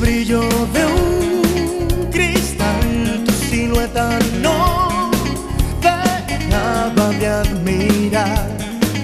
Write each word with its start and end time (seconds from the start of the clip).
Brillo 0.00 0.40
de 0.72 0.84
un 0.86 2.10
cristal, 2.10 3.24
tu 3.26 3.32
silueta 3.32 4.18
no 4.40 5.10
dejaba 5.80 7.10
de 7.18 7.26
admirar. 7.26 8.48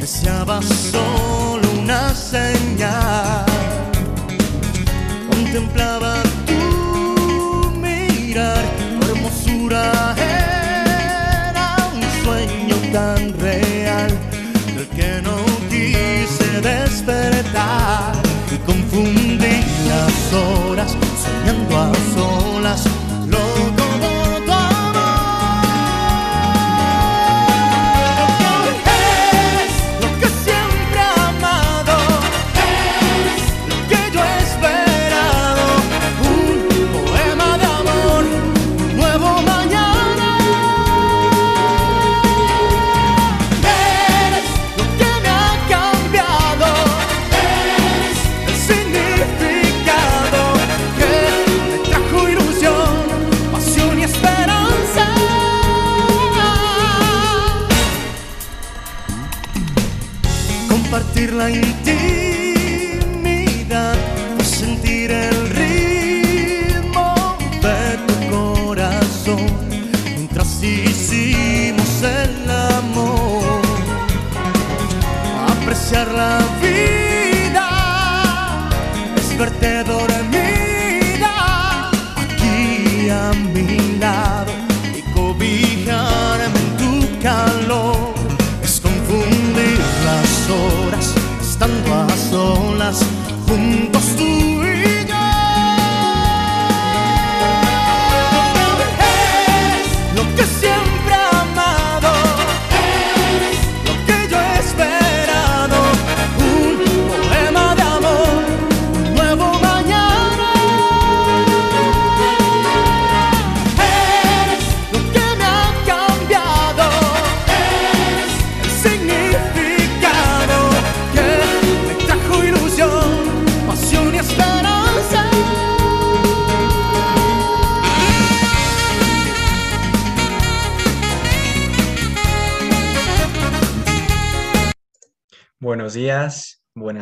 Deseaba 0.01 0.61
solo 0.63 1.69
una 1.83 2.15
señal. 2.15 2.64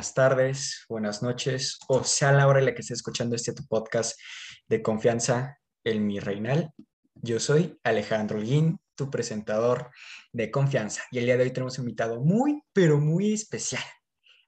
Buenas 0.03 0.15
tardes, 0.15 0.85
buenas 0.89 1.23
noches, 1.23 1.79
o 1.87 2.03
sea 2.03 2.33
la 2.33 2.49
hora 2.49 2.59
en 2.59 2.65
la 2.65 2.75
que 2.75 2.81
estés 2.81 2.99
escuchando 2.99 3.37
este 3.37 3.55
tu 3.55 3.65
podcast 3.69 4.19
de 4.67 4.83
confianza, 4.83 5.61
el 5.85 6.01
Mi 6.01 6.19
Reinal. 6.19 6.73
Yo 7.15 7.39
soy 7.39 7.79
Alejandro 7.85 8.39
Holguín, 8.39 8.81
tu 8.97 9.13
presentador 9.13 9.91
de 10.33 10.51
confianza, 10.51 11.05
y 11.13 11.19
el 11.19 11.27
día 11.27 11.37
de 11.37 11.45
hoy 11.45 11.53
tenemos 11.53 11.79
un 11.79 11.85
invitado 11.85 12.21
muy, 12.21 12.61
pero 12.73 12.99
muy 12.99 13.33
especial, 13.33 13.85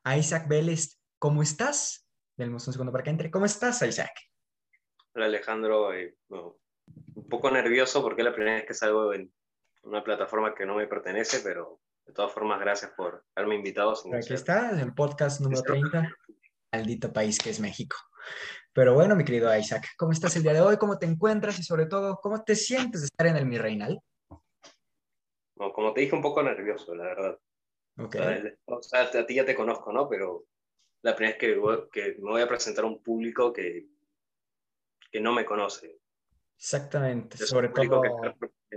a 0.02 0.16
Isaac 0.18 0.48
Vélez. 0.48 0.98
¿Cómo 1.20 1.40
estás? 1.40 2.04
Dennos 2.36 2.66
un 2.66 2.72
segundo 2.72 2.90
para 2.90 3.04
que 3.04 3.10
entre. 3.10 3.30
¿Cómo 3.30 3.46
estás, 3.46 3.80
Isaac? 3.82 4.10
Hola 5.14 5.26
Alejandro, 5.26 5.94
eh, 5.94 6.16
un 6.30 7.28
poco 7.30 7.48
nervioso 7.52 8.02
porque 8.02 8.22
es 8.22 8.26
la 8.26 8.34
primera 8.34 8.56
vez 8.56 8.66
que 8.66 8.74
salgo 8.74 9.14
en 9.14 9.32
una 9.84 10.02
plataforma 10.02 10.52
que 10.52 10.66
no 10.66 10.74
me 10.74 10.88
pertenece, 10.88 11.38
pero 11.44 11.80
de 12.06 12.12
todas 12.12 12.32
formas 12.32 12.60
gracias 12.60 12.92
por 12.96 13.24
haberme 13.34 13.56
invitado. 13.56 13.94
sin 13.94 14.14
Aquí 14.14 14.34
está, 14.34 14.70
el 14.70 14.94
podcast 14.94 15.40
número 15.40 15.60
Está. 15.60 15.72
30, 15.72 16.16
maldito 16.72 17.12
país 17.12 17.38
que 17.38 17.50
es 17.50 17.60
México. 17.60 17.96
Pero 18.72 18.94
bueno, 18.94 19.14
mi 19.14 19.24
querido 19.24 19.56
Isaac, 19.56 19.86
¿cómo 19.96 20.12
estás 20.12 20.34
el 20.36 20.42
día 20.42 20.52
de 20.52 20.60
hoy? 20.60 20.76
¿Cómo 20.76 20.98
te 20.98 21.06
encuentras? 21.06 21.58
Y 21.58 21.62
sobre 21.62 21.86
todo, 21.86 22.18
¿cómo 22.20 22.42
te 22.42 22.56
sientes 22.56 23.02
de 23.02 23.06
estar 23.06 23.26
en 23.26 23.36
el 23.36 23.46
Mi 23.46 23.56
Reinal? 23.56 24.00
No, 25.56 25.72
como 25.72 25.92
te 25.92 26.00
dije, 26.00 26.16
un 26.16 26.22
poco 26.22 26.42
nervioso, 26.42 26.94
la 26.94 27.04
verdad. 27.04 27.38
Ok. 27.98 28.16
O 28.64 28.82
sea, 28.82 29.02
a 29.02 29.26
ti 29.26 29.34
ya 29.34 29.44
te 29.44 29.54
conozco, 29.54 29.92
¿no? 29.92 30.08
Pero 30.08 30.46
la 31.02 31.14
primera 31.14 31.38
vez 31.38 31.88
que, 31.92 32.16
me 32.18 32.30
voy 32.30 32.42
a 32.42 32.48
presentar 32.48 32.84
a 32.84 32.88
un 32.88 33.00
público 33.00 33.52
que, 33.52 33.86
que 35.12 35.20
no 35.20 35.32
me 35.32 35.44
conoce. 35.44 36.00
Exactamente. 36.56 37.36
Sobre 37.38 37.68
un 37.68 37.72
público 37.72 38.02
que 38.02 38.76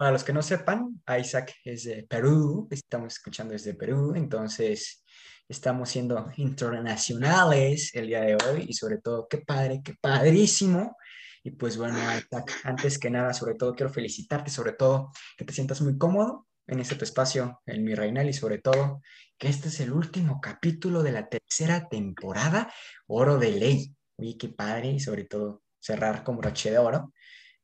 para 0.00 0.12
los 0.12 0.24
que 0.24 0.32
no 0.32 0.40
sepan, 0.40 1.02
Isaac 1.20 1.56
es 1.62 1.84
de 1.84 2.04
Perú, 2.04 2.66
estamos 2.70 3.12
escuchando 3.12 3.52
desde 3.52 3.74
Perú, 3.74 4.14
entonces 4.16 5.04
estamos 5.46 5.90
siendo 5.90 6.32
internacionales 6.38 7.94
el 7.94 8.06
día 8.06 8.22
de 8.22 8.34
hoy 8.34 8.64
y 8.66 8.72
sobre 8.72 8.96
todo, 8.96 9.28
qué 9.28 9.42
padre, 9.42 9.82
qué 9.84 9.92
padrísimo. 10.00 10.96
Y 11.44 11.50
pues 11.50 11.76
bueno, 11.76 11.98
Isaac, 11.98 12.50
antes 12.64 12.98
que 12.98 13.10
nada, 13.10 13.34
sobre 13.34 13.56
todo 13.56 13.74
quiero 13.74 13.92
felicitarte, 13.92 14.50
sobre 14.50 14.72
todo 14.72 15.12
que 15.36 15.44
te 15.44 15.52
sientas 15.52 15.82
muy 15.82 15.98
cómodo 15.98 16.46
en 16.66 16.80
este 16.80 16.94
tu 16.94 17.04
espacio, 17.04 17.60
en 17.66 17.84
mi 17.84 17.94
reinal 17.94 18.26
y 18.26 18.32
sobre 18.32 18.56
todo 18.56 19.02
que 19.36 19.48
este 19.48 19.68
es 19.68 19.80
el 19.80 19.92
último 19.92 20.40
capítulo 20.40 21.02
de 21.02 21.12
la 21.12 21.28
tercera 21.28 21.90
temporada, 21.90 22.72
Oro 23.06 23.36
de 23.36 23.50
Ley. 23.50 23.94
Oye, 24.16 24.38
qué 24.38 24.48
padre 24.48 24.92
y 24.92 25.00
sobre 25.00 25.24
todo 25.24 25.62
cerrar 25.78 26.24
con 26.24 26.38
broche 26.38 26.70
de 26.70 26.78
oro. 26.78 27.12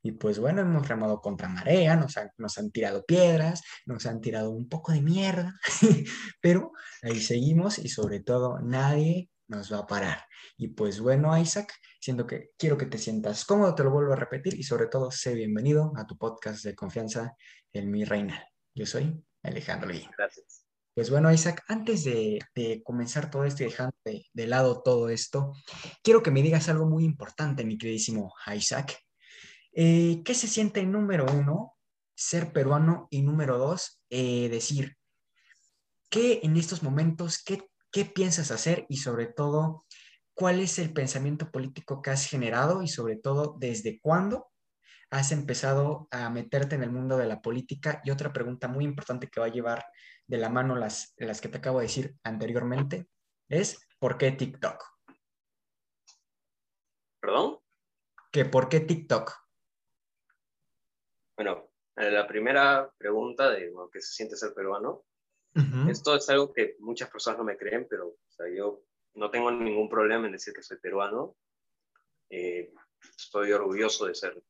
Y 0.06 0.12
pues 0.12 0.39
bueno, 0.39 0.61
hemos 0.61 0.87
remado 0.87 1.21
contra 1.21 1.49
marea, 1.49 1.97
nos 1.97 2.17
han, 2.17 2.31
nos 2.39 2.59
han 2.59 2.71
tirado 2.71 3.05
piedras, 3.05 3.65
nos 3.87 4.06
han 4.06 4.21
tirado 4.21 4.53
un 4.53 4.69
poco 4.69 4.93
de 4.93 5.00
mierda, 5.00 5.59
pero 6.41 6.71
ahí 7.03 7.19
seguimos 7.20 7.81
y 7.81 7.88
sobre 7.88 8.20
todo 8.20 8.61
nadie 8.61 9.31
nos 9.49 9.73
va 9.73 9.79
a 9.79 9.87
parar. 9.88 10.25
Y 10.56 10.69
pues 10.69 11.00
bueno, 11.00 11.37
Isaac, 11.37 11.75
siento 11.99 12.25
que 12.25 12.50
quiero 12.56 12.79
que 12.79 12.87
te 12.87 12.99
sientas 12.99 13.44
cómodo, 13.44 13.75
te 13.75 13.82
lo 13.82 13.91
vuelvo 13.91 14.12
a 14.12 14.17
repetir 14.17 14.55
y 14.55 14.62
sobre 14.62 14.87
todo 14.87 15.11
sé 15.11 15.35
bienvenido 15.35 15.93
a 15.97 16.06
tu 16.06 16.17
podcast 16.17 16.64
de 16.64 16.76
confianza, 16.76 17.35
el 17.73 17.88
Mi 17.88 18.05
Reinal. 18.05 18.47
Yo 18.76 18.87
soy 18.87 19.20
Alejandro. 19.43 19.91
Gracias. 20.17 20.67
Pues 20.94 21.11
bueno, 21.11 21.32
Isaac, 21.32 21.64
antes 21.67 22.05
de, 22.05 22.38
de 22.55 22.81
comenzar 22.85 23.29
todo 23.29 23.44
esto 23.44 23.64
y 23.64 23.67
dejando 23.67 23.97
de, 24.05 24.25
de 24.32 24.47
lado 24.47 24.82
todo 24.85 25.09
esto, 25.09 25.52
quiero 26.05 26.23
que 26.23 26.31
me 26.31 26.43
digas 26.43 26.69
algo 26.69 26.87
muy 26.87 27.05
importante, 27.05 27.64
mi 27.64 27.76
queridísimo 27.76 28.32
Isaac. 28.55 28.97
Eh, 29.78 30.23
¿Qué 30.25 30.32
se 30.32 30.49
siente, 30.49 30.82
número 30.84 31.26
uno, 31.31 31.76
ser 32.14 32.50
peruano 32.50 33.08
y 33.11 33.20
número 33.20 33.58
dos, 33.58 34.00
eh, 34.08 34.49
decir, 34.49 34.96
¿qué 36.08 36.40
en 36.43 36.56
estos 36.56 36.82
momentos, 36.82 37.44
qué, 37.44 37.69
qué 37.93 38.06
piensas 38.06 38.50
hacer 38.50 38.87
y 38.88 38.96
sobre 38.96 39.26
todo, 39.26 39.84
cuál 40.32 40.61
es 40.61 40.78
el 40.78 40.94
pensamiento 40.94 41.50
político 41.50 42.00
que 42.00 42.08
has 42.08 42.26
generado 42.26 42.81
y 42.81 42.88
sobre 42.88 43.17
todo, 43.17 43.56
desde 43.58 44.00
cuándo 44.00 44.50
has 45.11 45.31
empezado 45.31 46.08
a 46.11 46.31
meterte 46.31 46.75
en 46.75 46.82
el 46.82 46.90
mundo 46.90 47.19
de 47.19 47.26
la 47.26 47.43
política? 47.43 48.00
Y 48.02 48.11
otra 48.11 48.32
pregunta 48.32 48.69
muy 48.69 48.84
importante 48.84 49.28
que 49.28 49.40
va 49.40 49.46
a 49.46 49.52
llevar 49.52 49.84
de 50.26 50.38
la 50.38 50.49
mano 50.49 50.75
las, 50.76 51.12
las 51.19 51.43
que 51.43 51.50
te 51.50 51.58
acabo 51.58 51.81
de 51.81 51.87
decir 51.87 52.17
anteriormente 52.25 53.11
es, 53.50 53.87
¿por 53.99 54.17
qué 54.17 54.32
TikTok? 54.32 54.82
¿Perdón? 57.20 57.58
¿Que 58.32 58.46
¿Por 58.46 58.70
qué 58.70 58.81
TikTok? 58.81 59.45
Bueno, 61.37 61.69
a 61.97 62.05
la 62.05 62.27
primera 62.27 62.91
pregunta 62.99 63.50
de 63.50 63.71
bueno, 63.71 63.91
qué 63.91 64.00
se 64.00 64.12
siente 64.12 64.37
ser 64.37 64.55
peruano. 64.55 65.05
Ujú. 65.55 65.91
Esto 65.91 66.17
es 66.17 66.29
algo 66.29 66.53
que 66.53 66.77
muchas 66.81 67.11
personas 67.11 67.38
no 67.38 67.44
me 67.44 67.56
creen, 67.56 67.87
pero 67.88 68.09
o 68.09 68.31
sea, 68.31 68.47
yo 68.49 68.83
no 69.15 69.31
tengo 69.31 69.50
ningún 69.50 69.88
problema 69.88 70.27
en 70.27 70.33
decir 70.33 70.53
que 70.55 70.62
soy 70.62 70.79
peruano, 70.79 71.37
Eh, 72.29 72.73
estoy 73.17 73.53
orgulloso 73.53 74.06
de 74.06 74.15
ser, 74.15 74.43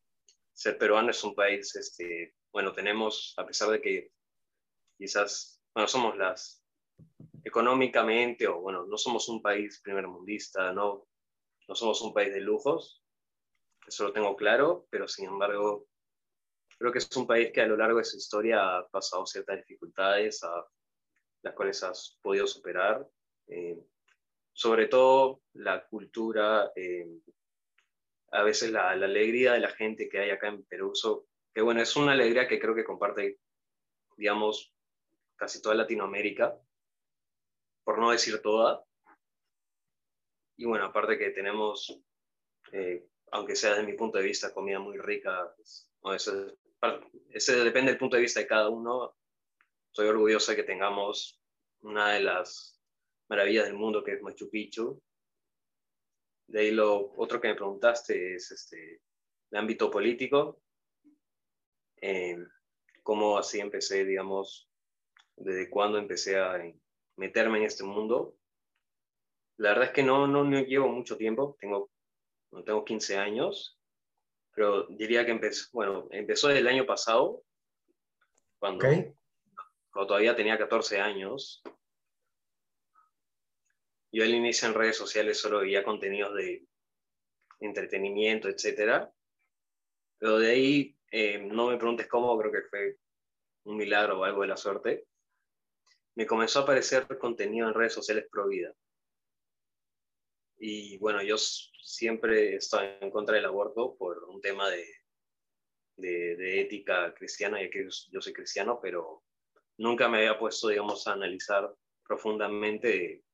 ser 0.52 0.78
peruano. 0.78 1.10
Es 1.10 1.22
un 1.24 1.34
país, 1.34 1.76
este, 1.76 2.34
bueno, 2.52 2.72
tenemos, 2.72 3.34
a 3.36 3.44
pesar 3.44 3.68
de 3.68 3.80
que 3.80 4.12
quizás, 4.98 5.60
bueno, 5.74 5.86
somos 5.86 6.16
las, 6.16 6.64
económicamente, 7.44 8.48
o 8.48 8.60
bueno, 8.60 8.86
no 8.86 8.96
somos 8.96 9.28
un 9.28 9.42
país 9.42 9.80
primermundista, 9.82 10.72
no, 10.72 11.06
no 11.68 11.74
somos 11.74 12.00
un 12.00 12.12
país 12.14 12.32
de 12.32 12.40
lujos, 12.40 13.04
eso 13.86 14.04
lo 14.04 14.12
tengo 14.12 14.34
claro, 14.36 14.86
pero 14.90 15.06
sin 15.06 15.26
embargo, 15.26 15.86
creo 16.78 16.92
que 16.92 16.98
es 16.98 17.16
un 17.16 17.26
país 17.26 17.50
que 17.52 17.62
a 17.62 17.66
lo 17.66 17.76
largo 17.76 17.98
de 17.98 18.04
su 18.04 18.16
historia 18.16 18.78
ha 18.78 18.88
pasado 18.88 19.26
ciertas 19.26 19.58
dificultades, 19.58 20.42
a 20.44 20.64
las 21.42 21.54
cuales 21.54 21.82
has 21.82 22.18
podido 22.22 22.46
superar. 22.46 23.06
Eh, 23.48 23.78
sobre 24.52 24.86
todo 24.86 25.42
la 25.54 25.86
cultura, 25.86 26.72
eh, 26.74 27.06
a 28.32 28.42
veces 28.42 28.70
la, 28.70 28.90
alegría 28.90 29.52
de 29.52 29.60
la 29.60 29.70
gente 29.70 30.08
que 30.08 30.18
hay 30.18 30.30
acá 30.30 30.48
en 30.48 30.64
Perú, 30.64 30.92
que 31.54 31.60
bueno, 31.62 31.80
es 31.80 31.94
una 31.96 32.12
alegría 32.12 32.48
que 32.48 32.58
creo 32.58 32.74
que 32.74 32.84
comparte, 32.84 33.38
digamos, 34.16 34.74
casi 35.36 35.60
toda 35.60 35.74
Latinoamérica, 35.74 36.58
por 37.84 37.98
no 37.98 38.10
decir 38.10 38.40
toda. 38.42 38.82
Y 40.56 40.64
bueno, 40.64 40.86
aparte 40.86 41.18
que 41.18 41.30
tenemos, 41.30 42.00
eh, 42.72 43.06
aunque 43.30 43.56
sea 43.56 43.70
desde 43.70 43.86
mi 43.86 43.92
punto 43.92 44.18
de 44.18 44.24
vista, 44.24 44.52
comida 44.52 44.78
muy 44.78 44.98
rica, 44.98 45.52
pues, 45.56 45.90
ese, 47.30 47.56
depende 47.64 47.92
del 47.92 47.98
punto 47.98 48.16
de 48.16 48.22
vista 48.22 48.40
de 48.40 48.46
cada 48.46 48.68
uno. 48.68 49.16
Estoy 49.90 50.08
orgulloso 50.08 50.52
de 50.52 50.56
que 50.56 50.62
tengamos 50.62 51.40
una 51.80 52.12
de 52.12 52.20
las 52.20 52.80
maravillas 53.28 53.64
del 53.64 53.74
mundo 53.74 54.02
que 54.02 54.14
es 54.14 54.22
Machu 54.22 54.50
Picchu. 54.50 55.02
De 56.48 56.60
ahí 56.60 56.70
lo 56.70 57.12
otro 57.16 57.40
que 57.40 57.48
me 57.48 57.54
preguntaste 57.54 58.34
es 58.34 58.50
este, 58.50 59.00
el 59.50 59.58
ámbito 59.58 59.90
político. 59.90 60.62
Eh, 62.00 62.36
cómo 63.02 63.38
así 63.38 63.60
empecé, 63.60 64.04
digamos, 64.04 64.68
desde 65.36 65.70
cuándo 65.70 65.98
empecé 65.98 66.38
a 66.38 66.60
meterme 67.16 67.58
en 67.58 67.64
este 67.64 67.84
mundo. 67.84 68.36
La 69.58 69.70
verdad 69.70 69.86
es 69.86 69.90
que 69.92 70.02
no, 70.02 70.26
no, 70.26 70.44
no 70.44 70.60
llevo 70.60 70.88
mucho 70.88 71.16
tiempo, 71.16 71.56
tengo, 71.60 71.90
tengo 72.64 72.84
15 72.84 73.16
años, 73.16 73.75
pero 74.56 74.86
diría 74.88 75.24
que 75.24 75.32
empezó, 75.32 75.68
bueno, 75.72 76.08
empezó 76.10 76.50
el 76.50 76.66
año 76.66 76.86
pasado, 76.86 77.44
cuando, 78.58 78.86
cuando 79.92 80.06
todavía 80.08 80.34
tenía 80.34 80.56
14 80.56 80.98
años. 80.98 81.62
Yo 84.10 84.24
al 84.24 84.34
inicio 84.34 84.66
en 84.66 84.74
redes 84.74 84.96
sociales 84.96 85.38
solo 85.38 85.60
veía 85.60 85.84
contenidos 85.84 86.34
de 86.34 86.66
entretenimiento, 87.60 88.48
etcétera. 88.48 89.12
Pero 90.18 90.38
de 90.38 90.50
ahí, 90.50 90.98
eh, 91.10 91.38
no 91.38 91.68
me 91.68 91.76
preguntes 91.76 92.08
cómo, 92.08 92.38
creo 92.38 92.50
que 92.50 92.62
fue 92.62 92.96
un 93.64 93.76
milagro 93.76 94.18
o 94.18 94.24
algo 94.24 94.40
de 94.40 94.48
la 94.48 94.56
suerte 94.56 95.06
me 96.16 96.26
comenzó 96.26 96.60
a 96.60 96.62
aparecer 96.62 97.06
contenido 97.18 97.68
en 97.68 97.74
redes 97.74 97.92
sociales 97.92 98.26
pro 98.30 98.48
vida. 98.48 98.72
Y 100.58 100.98
bueno, 100.98 101.22
yo 101.22 101.36
siempre 101.38 102.54
he 102.54 102.56
estado 102.56 102.84
en 103.00 103.10
contra 103.10 103.36
del 103.36 103.44
aborto 103.44 103.96
por 103.96 104.24
un 104.24 104.40
tema 104.40 104.70
de, 104.70 104.84
de, 105.96 106.60
ética 106.60 107.14
cristiana, 107.14 107.62
ya 107.62 107.70
que 107.70 107.88
yo 108.10 108.20
soy 108.20 108.32
cristiano, 108.32 108.78
pero 108.80 109.22
nunca 109.78 110.08
me 110.08 110.18
había 110.18 110.38
puesto, 110.38 110.68
digamos, 110.68 111.06
a 111.06 111.12
analizar 111.12 111.74
profundamente 112.06 113.24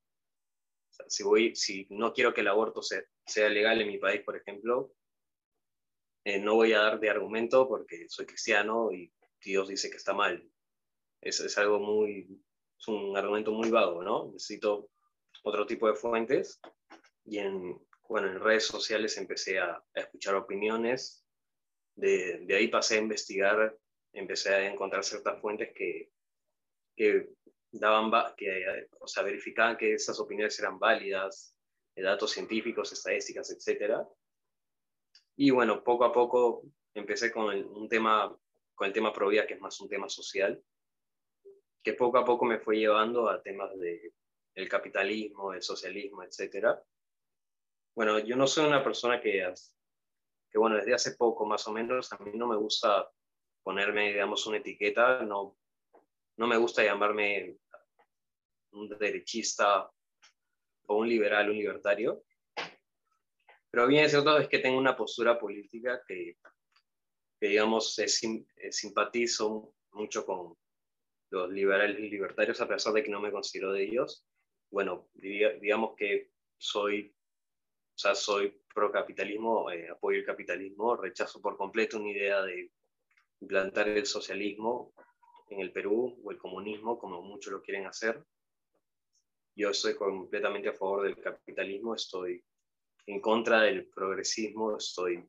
si, 1.08 1.22
voy, 1.22 1.54
si 1.54 1.86
no 1.90 2.12
quiero 2.12 2.34
que 2.34 2.42
el 2.42 2.48
aborto 2.48 2.82
sea, 2.82 3.02
sea 3.26 3.48
legal 3.48 3.80
en 3.80 3.88
mi 3.88 3.98
país, 3.98 4.22
por 4.22 4.36
ejemplo, 4.36 4.92
eh, 6.24 6.38
no 6.38 6.54
voy 6.54 6.72
a 6.72 6.80
dar 6.80 7.00
de 7.00 7.10
argumento 7.10 7.68
porque 7.68 8.08
soy 8.08 8.26
cristiano 8.26 8.92
y 8.92 9.12
Dios 9.40 9.68
dice 9.68 9.90
que 9.90 9.96
está 9.96 10.14
mal. 10.14 10.48
Es, 11.20 11.40
es 11.40 11.56
algo 11.58 11.78
muy, 11.78 12.42
es 12.78 12.88
un 12.88 13.16
argumento 13.16 13.52
muy 13.52 13.70
vago, 13.70 14.02
¿no? 14.02 14.30
Necesito 14.32 14.90
otro 15.44 15.66
tipo 15.66 15.88
de 15.88 15.94
fuentes 15.94 16.60
y 17.24 17.38
en, 17.38 17.80
bueno, 18.08 18.28
en 18.28 18.40
redes 18.40 18.66
sociales 18.66 19.16
empecé 19.16 19.58
a, 19.58 19.82
escuchar 19.94 20.34
opiniones, 20.34 21.24
de, 21.94 22.38
de, 22.46 22.56
ahí 22.56 22.68
pasé 22.68 22.96
a 22.96 23.02
investigar, 23.02 23.78
empecé 24.12 24.54
a 24.54 24.70
encontrar 24.70 25.04
ciertas 25.04 25.40
fuentes 25.40 25.72
que, 25.74 26.10
que 26.96 27.28
daban, 27.70 28.10
que, 28.36 28.88
o 29.00 29.06
sea, 29.06 29.22
verificaban 29.22 29.76
que 29.76 29.94
esas 29.94 30.18
opiniones 30.20 30.58
eran 30.58 30.78
válidas, 30.78 31.56
de 31.94 32.02
datos 32.02 32.30
científicos, 32.30 32.92
estadísticas, 32.92 33.50
etc. 33.50 34.06
Y 35.36 35.50
bueno, 35.50 35.82
poco 35.82 36.04
a 36.04 36.12
poco 36.12 36.64
empecé 36.94 37.30
con 37.30 37.52
el, 37.52 37.64
un 37.64 37.88
tema, 37.88 38.36
con 38.74 38.86
el 38.86 38.92
tema 38.92 39.12
Provida, 39.12 39.46
que 39.46 39.54
es 39.54 39.60
más 39.60 39.80
un 39.80 39.88
tema 39.88 40.08
social, 40.08 40.62
que 41.82 41.94
poco 41.94 42.18
a 42.18 42.24
poco 42.24 42.44
me 42.44 42.58
fue 42.58 42.78
llevando 42.78 43.28
a 43.28 43.42
temas 43.42 43.78
de 43.78 44.14
el 44.54 44.68
capitalismo, 44.68 45.52
el 45.52 45.62
socialismo, 45.62 46.22
etc. 46.22 46.78
Bueno, 47.94 48.18
yo 48.18 48.36
no 48.36 48.46
soy 48.46 48.66
una 48.66 48.82
persona 48.82 49.20
que, 49.20 49.52
que, 50.50 50.58
bueno, 50.58 50.76
desde 50.76 50.94
hace 50.94 51.16
poco 51.16 51.46
más 51.46 51.66
o 51.68 51.72
menos, 51.72 52.12
a 52.12 52.18
mí 52.18 52.32
no 52.34 52.46
me 52.46 52.56
gusta 52.56 53.10
ponerme, 53.62 54.12
digamos, 54.12 54.46
una 54.46 54.58
etiqueta, 54.58 55.22
no, 55.22 55.56
no 56.36 56.46
me 56.46 56.56
gusta 56.56 56.82
llamarme 56.82 57.56
un 58.72 58.88
derechista 58.88 59.90
o 60.86 60.96
un 60.96 61.08
liberal, 61.08 61.50
un 61.50 61.56
libertario. 61.56 62.24
Pero 63.70 63.86
bien 63.86 64.08
cierto 64.08 64.38
es 64.38 64.48
que 64.48 64.58
tengo 64.58 64.78
una 64.78 64.96
postura 64.96 65.38
política 65.38 66.02
que, 66.06 66.36
que 67.38 67.46
digamos, 67.46 67.94
simpatizo 68.70 69.74
mucho 69.92 70.24
con, 70.24 70.56
los 71.32 71.50
liberales 71.50 71.98
y 71.98 72.10
libertarios, 72.10 72.60
a 72.60 72.68
pesar 72.68 72.92
de 72.92 73.02
que 73.02 73.10
no 73.10 73.20
me 73.20 73.32
considero 73.32 73.72
de 73.72 73.84
ellos. 73.84 74.24
Bueno, 74.70 75.08
digamos 75.14 75.96
que 75.96 76.30
soy, 76.58 77.14
o 77.94 77.98
sea, 77.98 78.14
soy 78.14 78.58
pro 78.74 78.90
capitalismo, 78.90 79.70
eh, 79.70 79.88
apoyo 79.90 80.18
el 80.18 80.24
capitalismo, 80.24 80.96
rechazo 80.96 81.40
por 81.40 81.56
completo 81.56 81.98
una 81.98 82.10
idea 82.10 82.42
de 82.42 82.72
implantar 83.40 83.88
el 83.88 84.06
socialismo 84.06 84.94
en 85.50 85.60
el 85.60 85.72
Perú 85.72 86.20
o 86.24 86.30
el 86.30 86.38
comunismo, 86.38 86.98
como 86.98 87.22
muchos 87.22 87.52
lo 87.52 87.62
quieren 87.62 87.86
hacer. 87.86 88.24
Yo 89.54 89.70
estoy 89.70 89.94
completamente 89.94 90.70
a 90.70 90.72
favor 90.72 91.02
del 91.02 91.20
capitalismo, 91.20 91.94
estoy 91.94 92.42
en 93.06 93.20
contra 93.20 93.60
del 93.62 93.88
progresismo, 93.88 94.76
estoy 94.76 95.22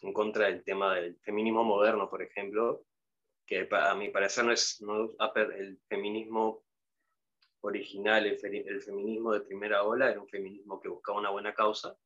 en 0.00 0.12
contra 0.12 0.46
del 0.46 0.64
tema 0.64 0.94
del 0.94 1.18
feminismo 1.20 1.64
moderno, 1.64 2.08
por 2.08 2.22
ejemplo, 2.22 2.86
que 3.46 3.68
a 3.70 3.94
mi 3.94 4.08
parecer 4.08 4.44
no 4.44 4.52
es 4.52 4.80
no, 4.80 5.10
el 5.36 5.78
feminismo 5.86 6.63
original, 7.66 8.26
el, 8.26 8.38
feminismo 8.38 9.32
de 9.32 9.40
primera 9.40 9.82
ola, 9.82 10.10
era 10.10 10.20
un 10.20 10.28
feminismo 10.28 10.80
que 10.80 10.88
buscaba 10.88 11.18
una 11.18 11.30
buena 11.30 11.54
causa, 11.54 11.96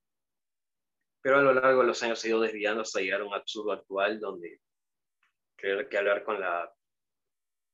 pero 1.20 1.38
a 1.38 1.42
lo 1.42 1.52
largo 1.52 1.80
de 1.80 1.86
los 1.88 2.02
años 2.02 2.18
se 2.18 2.28
ha 2.28 2.30
ido 2.30 2.40
desviando 2.40 2.82
hasta 2.82 3.00
llegar 3.00 3.20
a 3.20 3.24
un 3.24 3.34
absurdo 3.34 3.72
actual 3.72 4.20
donde 4.20 4.60
creer 5.56 5.88
que 5.88 5.98
hablar 5.98 6.22
con 6.24 6.40
la 6.40 6.72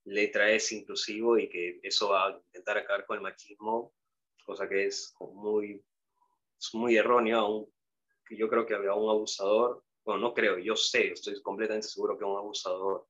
letra 0.05 0.51
es 0.51 0.73
inclusivo 0.73 1.39
y 1.39 1.49
que 1.49 1.81
eso 1.83 2.11
va 2.11 2.29
a 2.29 2.43
intentar 2.47 2.79
acabar 2.79 3.07
con 3.07 3.17
el 3.17 3.23
machismo, 3.23 3.95
cosa 4.45 4.69
que 4.69 4.87
es 4.87 5.15
muy, 5.21 5.85
es 6.59 6.75
muy 6.75 6.97
erróneo, 6.97 7.39
aún, 7.39 7.75
yo 8.31 8.49
creo 8.49 8.67
que 8.67 8.75
a 8.75 8.95
un 8.95 9.11
abusador, 9.11 9.85
bueno, 10.05 10.21
no 10.21 10.35
creo, 10.35 10.59
yo 10.59 10.77
sé, 10.77 11.13
estoy 11.13 11.41
completamente 11.43 11.89
seguro 11.89 12.19
que 12.19 12.25
un 12.25 12.37
abusador 12.37 13.07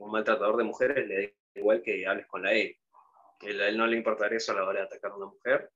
un 0.00 0.10
maltratador 0.10 0.56
de 0.56 0.64
mujeres 0.64 1.06
le 1.06 1.26
da 1.26 1.60
igual 1.60 1.82
que 1.82 2.06
hables 2.06 2.26
con 2.26 2.42
la 2.42 2.54
E. 2.54 2.78
A 3.42 3.46
él 3.46 3.76
no 3.76 3.86
le 3.86 3.96
importaría 3.96 4.38
eso 4.38 4.52
a 4.52 4.56
la 4.56 4.64
hora 4.64 4.80
de 4.80 4.86
atacar 4.86 5.12
a 5.12 5.16
una 5.16 5.26
mujer. 5.26 5.70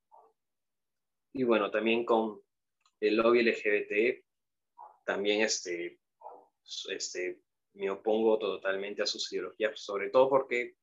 Y 1.32 1.44
bueno, 1.44 1.70
también 1.70 2.04
con 2.04 2.40
el 3.00 3.16
lobby 3.16 3.42
LGBT, 3.42 4.24
también 5.04 5.42
este, 5.42 5.98
este, 6.88 7.40
me 7.74 7.90
opongo 7.90 8.38
totalmente 8.38 9.02
a 9.02 9.06
sus 9.06 9.32
ideologías, 9.32 9.78
sobre 9.80 10.10
todo 10.10 10.28
porque 10.28 10.76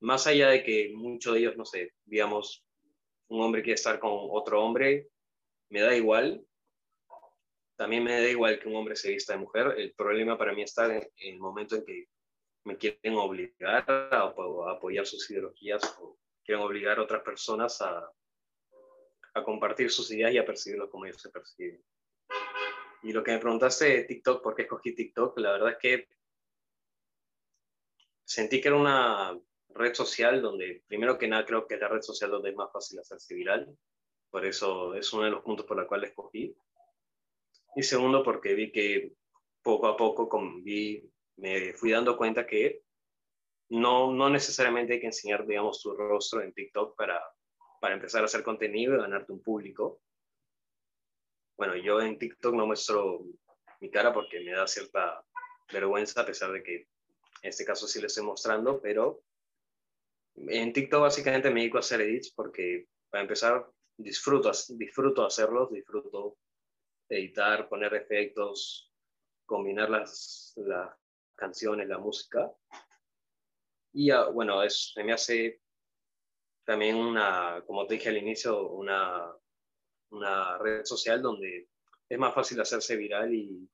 más 0.00 0.26
allá 0.26 0.48
de 0.48 0.64
que 0.64 0.92
muchos 0.94 1.34
de 1.34 1.40
ellos, 1.40 1.56
no 1.56 1.64
sé, 1.64 1.94
digamos, 2.04 2.64
un 3.28 3.40
hombre 3.40 3.62
quiere 3.62 3.74
estar 3.74 3.98
con 3.98 4.10
otro 4.12 4.62
hombre, 4.62 5.08
me 5.68 5.80
da 5.80 5.94
igual, 5.96 6.44
también 7.76 8.04
me 8.04 8.12
da 8.12 8.28
igual 8.28 8.58
que 8.58 8.68
un 8.68 8.76
hombre 8.76 8.96
se 8.96 9.10
vista 9.10 9.32
de 9.32 9.40
mujer. 9.40 9.74
El 9.78 9.94
problema 9.94 10.36
para 10.36 10.52
mí 10.52 10.62
está 10.62 10.94
en, 10.94 11.08
el 11.16 11.38
momento 11.38 11.76
en 11.76 11.84
que 11.84 12.06
me 12.64 12.76
quieren 12.76 13.14
obligar 13.16 13.84
a, 13.88 14.32
apoyar 14.70 15.06
sus 15.06 15.30
ideologías 15.30 15.82
o 16.00 16.18
quieren 16.44 16.64
obligar 16.64 16.98
a 16.98 17.02
otras 17.02 17.22
personas 17.22 17.80
a, 17.82 18.10
a 19.34 19.42
compartir 19.42 19.90
sus 19.90 20.10
ideas 20.10 20.32
y 20.32 20.38
a 20.38 20.46
percibirlos 20.46 20.90
como 20.90 21.06
ellos 21.06 21.20
se 21.20 21.30
perciben. 21.30 21.82
Y 23.02 23.12
lo 23.12 23.24
que 23.24 23.32
me 23.32 23.38
preguntaste 23.38 23.84
de 23.86 24.04
TikTok, 24.04 24.42
¿por 24.42 24.54
qué 24.54 24.62
escogí 24.62 24.94
TikTok? 24.94 25.38
La 25.38 25.52
verdad 25.52 25.70
es 25.70 25.78
que 25.78 26.08
sentí 28.24 28.60
que 28.60 28.68
era 28.68 28.76
una 28.76 29.38
red 29.70 29.94
social 29.94 30.40
donde, 30.40 30.84
primero 30.86 31.18
que 31.18 31.28
nada, 31.28 31.44
creo 31.44 31.66
que 31.66 31.74
es 31.74 31.80
la 31.80 31.88
red 31.88 32.02
social 32.02 32.30
donde 32.30 32.50
es 32.50 32.56
más 32.56 32.70
fácil 32.72 32.98
hacerse 32.98 33.34
viral. 33.34 33.76
por 34.30 34.46
eso 34.46 34.94
es 34.94 35.12
uno 35.12 35.24
de 35.24 35.30
los 35.30 35.42
puntos 35.42 35.66
por 35.66 35.76
los 35.76 35.86
cuales 35.86 36.10
escogí. 36.10 36.56
Y 37.74 37.82
segundo, 37.82 38.22
porque 38.22 38.54
vi 38.54 38.70
que 38.70 39.12
poco 39.62 39.86
a 39.86 39.96
poco 39.96 40.28
con, 40.28 40.62
vi, 40.62 41.02
me 41.36 41.72
fui 41.74 41.90
dando 41.90 42.16
cuenta 42.16 42.46
que 42.46 42.82
no, 43.70 44.12
no 44.12 44.28
necesariamente 44.28 44.94
hay 44.94 45.00
que 45.00 45.06
enseñar, 45.06 45.46
digamos, 45.46 45.80
tu 45.80 45.94
rostro 45.94 46.42
en 46.42 46.52
TikTok 46.52 46.96
para, 46.96 47.22
para 47.80 47.94
empezar 47.94 48.22
a 48.22 48.26
hacer 48.26 48.42
contenido 48.42 48.94
y 48.94 48.98
ganarte 48.98 49.32
un 49.32 49.42
público. 49.42 50.02
Bueno, 51.56 51.76
yo 51.76 52.00
en 52.00 52.18
TikTok 52.18 52.54
no 52.54 52.66
muestro 52.66 53.24
mi 53.80 53.90
cara 53.90 54.12
porque 54.12 54.40
me 54.40 54.52
da 54.52 54.66
cierta 54.66 55.24
vergüenza, 55.72 56.20
a 56.20 56.26
pesar 56.26 56.52
de 56.52 56.62
que 56.62 56.74
en 56.76 57.48
este 57.48 57.64
caso 57.64 57.88
sí 57.88 58.00
lo 58.00 58.06
estoy 58.06 58.24
mostrando, 58.24 58.80
pero 58.80 59.22
en 60.36 60.72
TikTok 60.72 61.00
básicamente 61.00 61.50
me 61.50 61.60
dedico 61.60 61.78
a 61.78 61.80
hacer 61.80 62.00
edits 62.00 62.32
porque, 62.32 62.88
para 63.10 63.22
empezar, 63.22 63.68
disfruto, 63.96 64.50
disfruto 64.70 65.24
hacerlos, 65.24 65.70
disfruto 65.72 66.36
editar, 67.08 67.68
poner 67.68 67.94
efectos, 67.94 68.92
combinar 69.44 69.90
las, 69.90 70.52
las 70.56 71.01
canciones, 71.42 71.88
la 71.88 71.98
música. 71.98 72.52
Y 73.92 74.10
bueno, 74.32 74.62
es, 74.62 74.94
me 74.96 75.12
hace 75.12 75.60
también 76.64 76.94
una, 76.96 77.64
como 77.66 77.84
te 77.84 77.94
dije 77.94 78.10
al 78.10 78.16
inicio, 78.16 78.68
una, 78.70 79.34
una 80.10 80.58
red 80.58 80.84
social 80.84 81.20
donde 81.20 81.68
es 82.08 82.18
más 82.18 82.32
fácil 82.32 82.60
hacerse 82.60 82.94
viral 82.94 83.34
y 83.34 83.68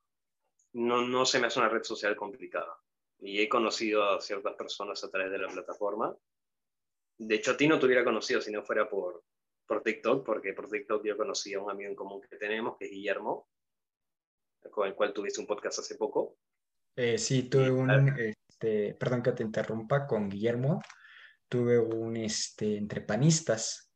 no, 0.72 1.06
no 1.06 1.26
se 1.26 1.38
me 1.38 1.48
hace 1.48 1.58
una 1.58 1.68
red 1.68 1.82
social 1.82 2.16
complicada. 2.16 2.74
Y 3.20 3.40
he 3.42 3.48
conocido 3.48 4.02
a 4.04 4.20
ciertas 4.20 4.54
personas 4.54 5.04
a 5.04 5.10
través 5.10 5.30
de 5.30 5.38
la 5.38 5.48
plataforma. 5.48 6.16
De 7.18 7.34
hecho, 7.34 7.50
a 7.50 7.56
ti 7.56 7.68
no 7.68 7.78
te 7.78 7.84
hubiera 7.84 8.04
conocido 8.04 8.40
si 8.40 8.50
no 8.50 8.62
fuera 8.62 8.88
por, 8.88 9.24
por 9.66 9.82
TikTok, 9.82 10.24
porque 10.24 10.54
por 10.54 10.70
TikTok 10.70 11.04
yo 11.04 11.16
conocí 11.18 11.52
a 11.52 11.60
un 11.60 11.70
amigo 11.70 11.90
en 11.90 11.96
común 11.96 12.22
que 12.22 12.36
tenemos, 12.36 12.78
que 12.78 12.86
es 12.86 12.92
Guillermo, 12.92 13.50
con 14.70 14.88
el 14.88 14.94
cual 14.94 15.12
tuviste 15.12 15.40
un 15.40 15.46
podcast 15.46 15.80
hace 15.80 15.96
poco. 15.96 16.38
Eh, 17.00 17.16
sí, 17.16 17.44
tuve 17.44 17.70
un, 17.70 17.90
este, 18.18 18.92
perdón 18.94 19.22
que 19.22 19.30
te 19.30 19.44
interrumpa, 19.44 20.04
con 20.04 20.28
Guillermo, 20.28 20.82
tuve 21.48 21.78
un 21.78 22.16
este, 22.16 22.76
entre 22.76 23.02
panistas 23.02 23.94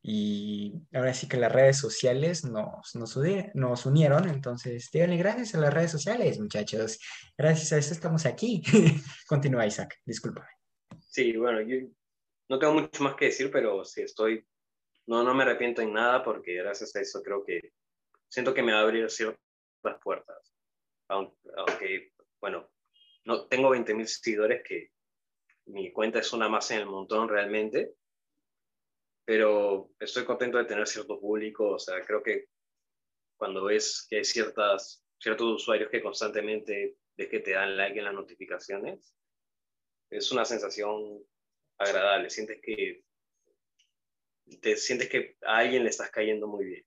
y 0.00 0.72
ahora 0.94 1.12
sí 1.12 1.28
que 1.28 1.38
las 1.38 1.50
redes 1.50 1.78
sociales 1.78 2.44
nos, 2.44 2.94
nos, 2.94 3.18
nos 3.54 3.86
unieron, 3.86 4.28
entonces 4.28 4.88
díganle 4.92 5.16
gracias 5.16 5.56
a 5.56 5.58
las 5.58 5.74
redes 5.74 5.90
sociales, 5.90 6.38
muchachos, 6.38 7.00
gracias 7.36 7.72
a 7.72 7.78
eso 7.78 7.92
estamos 7.92 8.24
aquí. 8.26 8.62
Continúa 9.26 9.66
Isaac, 9.66 9.96
discúlpame. 10.04 10.46
Sí, 11.00 11.36
bueno, 11.36 11.62
yo 11.62 11.78
no 12.48 12.60
tengo 12.60 12.74
mucho 12.74 13.02
más 13.02 13.16
que 13.16 13.24
decir, 13.24 13.50
pero 13.50 13.84
sí 13.84 14.02
estoy, 14.02 14.46
no, 15.08 15.24
no 15.24 15.34
me 15.34 15.42
arrepiento 15.42 15.82
en 15.82 15.92
nada 15.92 16.22
porque 16.22 16.54
gracias 16.54 16.94
a 16.94 17.00
eso 17.00 17.20
creo 17.24 17.44
que 17.44 17.72
siento 18.28 18.54
que 18.54 18.62
me 18.62 18.70
va 18.70 18.78
a 18.78 18.82
abrir 18.82 19.10
ciertas 19.10 19.40
puertas. 20.00 20.54
Aunque, 21.08 22.12
bueno, 22.46 22.70
no 23.24 23.48
tengo 23.48 23.70
20.000 23.70 24.06
seguidores 24.06 24.62
que 24.62 24.92
mi 25.64 25.92
cuenta 25.92 26.20
es 26.20 26.32
una 26.32 26.48
más 26.48 26.70
en 26.70 26.78
el 26.78 26.86
montón 26.86 27.28
realmente, 27.28 27.96
pero 29.24 29.90
estoy 29.98 30.24
contento 30.24 30.56
de 30.56 30.64
tener 30.64 30.86
cierto 30.86 31.18
público, 31.18 31.70
o 31.70 31.78
sea, 31.80 32.00
creo 32.02 32.22
que 32.22 32.46
cuando 33.36 33.64
ves 33.64 34.06
que 34.08 34.18
hay 34.18 34.24
ciertas, 34.24 35.04
ciertos 35.18 35.56
usuarios 35.56 35.90
que 35.90 36.00
constantemente 36.00 36.98
ves 37.16 37.28
que 37.28 37.40
te 37.40 37.54
dan 37.54 37.76
like 37.76 37.98
en 37.98 38.04
las 38.04 38.14
notificaciones, 38.14 39.12
es 40.08 40.30
una 40.30 40.44
sensación 40.44 41.20
agradable, 41.78 42.30
sientes 42.30 42.60
que 42.62 43.02
te 44.60 44.76
sientes 44.76 45.08
que 45.08 45.36
a 45.42 45.56
alguien 45.56 45.82
le 45.82 45.90
estás 45.90 46.12
cayendo 46.12 46.46
muy 46.46 46.64
bien, 46.64 46.86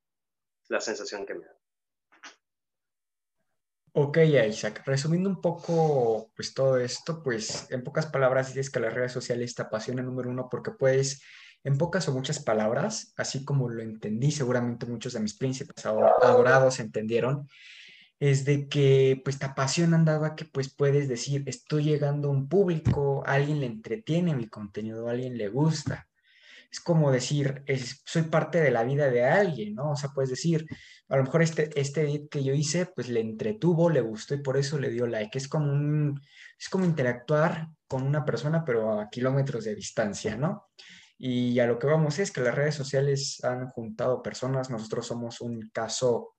la 0.70 0.80
sensación 0.80 1.26
que 1.26 1.34
me 1.34 1.46
da. 1.46 1.59
Ok, 3.94 4.18
Isaac, 4.48 4.84
resumiendo 4.86 5.30
un 5.30 5.42
poco 5.42 6.32
pues 6.36 6.54
todo 6.54 6.78
esto, 6.78 7.24
pues 7.24 7.68
en 7.72 7.84
pocas 7.84 8.06
palabras 8.06 8.48
dices 8.48 8.70
que 8.70 8.80
las 8.80 8.94
redes 8.94 9.12
sociales 9.12 9.56
te 9.56 9.64
apasionan 9.64 10.06
número 10.06 10.30
uno 10.30 10.48
porque 10.50 10.72
puedes, 10.72 11.24
en 11.64 11.78
pocas 11.78 12.08
o 12.08 12.14
muchas 12.14 12.40
palabras, 12.40 13.14
así 13.18 13.44
como 13.44 13.68
lo 13.70 13.82
entendí, 13.82 14.32
seguramente 14.32 14.86
muchos 14.86 15.14
de 15.14 15.22
mis 15.22 15.36
príncipes 15.36 15.86
adorados 15.86 16.80
entendieron, 16.80 17.48
es 18.20 18.46
de 18.46 18.68
que 18.68 19.22
pues 19.24 19.40
te 19.40 19.46
apasionan 19.46 20.06
dado 20.06 20.36
que 20.36 20.46
pues 20.46 20.74
puedes 20.74 21.08
decir, 21.08 21.44
estoy 21.48 21.86
llegando 21.86 22.28
a 22.28 22.32
un 22.32 22.48
público, 22.48 23.24
alguien 23.26 23.60
le 23.60 23.66
entretiene 23.66 24.36
mi 24.36 24.48
contenido, 24.48 25.10
alguien 25.10 25.38
le 25.38 25.50
gusta 25.50 26.09
es 26.72 26.80
como 26.80 27.12
decir, 27.12 27.64
soy 28.06 28.24
parte 28.24 28.62
de 28.62 28.72
la 28.72 28.84
vida 28.84 29.10
de 29.10 29.26
alguien, 29.26 29.76
¿no? 29.76 29.92
O 29.92 29.96
sea, 29.96 30.12
puedes 30.14 30.30
decir, 30.30 30.66
a 31.08 31.18
lo 31.18 31.24
mejor 31.24 31.42
este, 31.42 31.70
este 31.80 32.02
edit 32.02 32.30
que 32.30 32.44
yo 32.44 32.54
hice, 32.54 32.86
pues 32.86 33.10
le 33.10 33.22
entretuvo, 33.22 33.90
le 33.90 34.02
gustó 34.02 34.36
y 34.36 34.42
por 34.42 34.58
eso 34.58 34.78
le 34.78 34.90
dio 34.90 35.08
like. 35.08 35.38
Es 35.38 35.48
como 35.48 36.14
es 36.60 36.70
como 36.70 36.86
interactuar 36.86 37.70
con 37.88 38.04
una 38.04 38.26
persona, 38.26 38.64
pero 38.64 39.00
a 39.00 39.10
kilómetros 39.10 39.64
de 39.64 39.76
distancia, 39.76 40.36
¿no? 40.36 40.68
Y 41.18 41.60
a 41.60 41.68
lo 41.68 41.80
que 41.80 41.88
vamos 41.88 42.20
es 42.20 42.32
que 42.32 42.42
las 42.42 42.56
redes 42.56 42.76
sociales 42.76 43.44
han 43.44 43.68
juntado 43.68 44.22
personas, 44.22 44.70
nosotros 44.70 45.08
somos 45.08 45.42
un 45.42 45.70
caso 45.74 46.36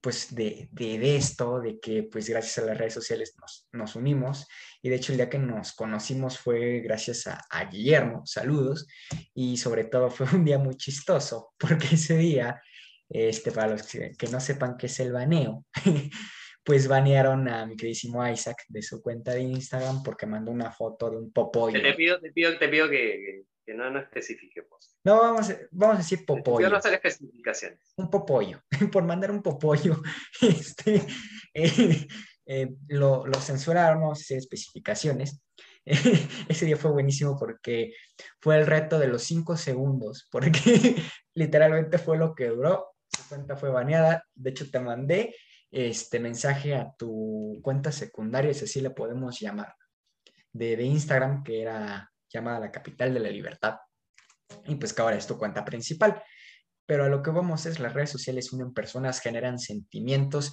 pues 0.00 0.34
de, 0.34 0.68
de, 0.72 1.16
esto, 1.16 1.60
de 1.60 1.78
que 1.78 2.04
pues 2.04 2.28
gracias 2.28 2.58
a 2.58 2.66
las 2.66 2.78
redes 2.78 2.94
sociales 2.94 3.34
nos, 3.38 3.68
nos, 3.72 3.96
unimos 3.96 4.46
y 4.82 4.88
de 4.88 4.96
hecho 4.96 5.12
el 5.12 5.18
día 5.18 5.28
que 5.28 5.38
nos 5.38 5.72
conocimos 5.72 6.38
fue 6.38 6.80
gracias 6.80 7.26
a, 7.26 7.44
a, 7.50 7.64
Guillermo, 7.66 8.22
saludos, 8.24 8.86
y 9.34 9.56
sobre 9.58 9.84
todo 9.84 10.10
fue 10.10 10.26
un 10.32 10.44
día 10.44 10.58
muy 10.58 10.76
chistoso 10.76 11.52
porque 11.58 11.88
ese 11.92 12.16
día, 12.16 12.60
este, 13.08 13.52
para 13.52 13.68
los 13.68 13.82
que, 13.82 14.14
no 14.30 14.40
sepan 14.40 14.76
qué 14.78 14.86
es 14.86 15.00
el 15.00 15.12
baneo, 15.12 15.66
pues 16.64 16.88
banearon 16.88 17.48
a 17.48 17.66
mi 17.66 17.76
queridísimo 17.76 18.26
Isaac 18.26 18.64
de 18.68 18.82
su 18.82 19.02
cuenta 19.02 19.32
de 19.32 19.42
Instagram 19.42 20.02
porque 20.02 20.26
mandó 20.26 20.50
una 20.50 20.70
foto 20.70 21.10
de 21.10 21.16
un 21.18 21.32
popollo. 21.32 21.80
Te 21.80 21.94
pido, 21.94 22.20
te 22.20 22.32
pido, 22.32 22.58
te 22.58 22.68
pido 22.68 22.88
que, 22.88 23.44
que 23.70 23.76
no, 23.76 23.88
no 23.88 24.00
especifiquemos. 24.00 24.98
No, 25.04 25.20
vamos, 25.20 25.54
vamos 25.70 25.94
a 25.94 25.98
decir 25.98 26.26
popollo. 26.26 26.66
Yo 26.66 26.70
no 26.70 26.78
hacer 26.78 26.94
especificaciones. 26.94 27.78
Un 27.96 28.10
popollo. 28.10 28.60
Por 28.92 29.04
mandar 29.04 29.30
un 29.30 29.42
popollo, 29.42 30.02
este, 30.42 31.06
eh, 31.54 32.08
eh, 32.46 32.74
lo, 32.88 33.24
lo, 33.26 33.40
censuraron, 33.40 34.00
no 34.00 34.06
vamos 34.06 34.18
a 34.18 34.22
hacer 34.22 34.38
especificaciones. 34.38 35.40
ese 35.84 36.66
día 36.66 36.76
fue 36.76 36.90
buenísimo 36.90 37.36
porque 37.38 37.94
fue 38.40 38.58
el 38.58 38.66
reto 38.66 38.98
de 38.98 39.06
los 39.06 39.22
cinco 39.22 39.56
segundos, 39.56 40.26
porque 40.32 40.96
literalmente 41.34 41.98
fue 41.98 42.18
lo 42.18 42.34
que 42.34 42.48
duró. 42.48 42.88
Su 43.06 43.28
cuenta 43.28 43.56
fue 43.56 43.70
baneada. 43.70 44.24
De 44.34 44.50
hecho, 44.50 44.68
te 44.68 44.80
mandé 44.80 45.36
este 45.70 46.18
mensaje 46.18 46.74
a 46.74 46.92
tu 46.98 47.60
cuenta 47.62 47.92
secundaria, 47.92 48.52
si 48.52 48.64
así 48.64 48.80
le 48.80 48.90
podemos 48.90 49.38
llamar, 49.38 49.72
de, 50.52 50.76
de 50.76 50.82
Instagram, 50.82 51.44
que 51.44 51.62
era 51.62 52.09
llamada 52.32 52.60
la 52.60 52.70
capital 52.70 53.12
de 53.14 53.20
la 53.20 53.30
libertad. 53.30 53.76
Y 54.66 54.76
pues 54.76 54.92
que 54.92 55.02
ahora 55.02 55.16
es 55.16 55.26
tu 55.26 55.38
cuenta 55.38 55.64
principal. 55.64 56.22
Pero 56.86 57.04
a 57.04 57.08
lo 57.08 57.22
que 57.22 57.30
vamos 57.30 57.66
es 57.66 57.78
las 57.78 57.94
redes 57.94 58.10
sociales 58.10 58.52
unen 58.52 58.72
personas, 58.74 59.20
generan 59.20 59.58
sentimientos 59.58 60.52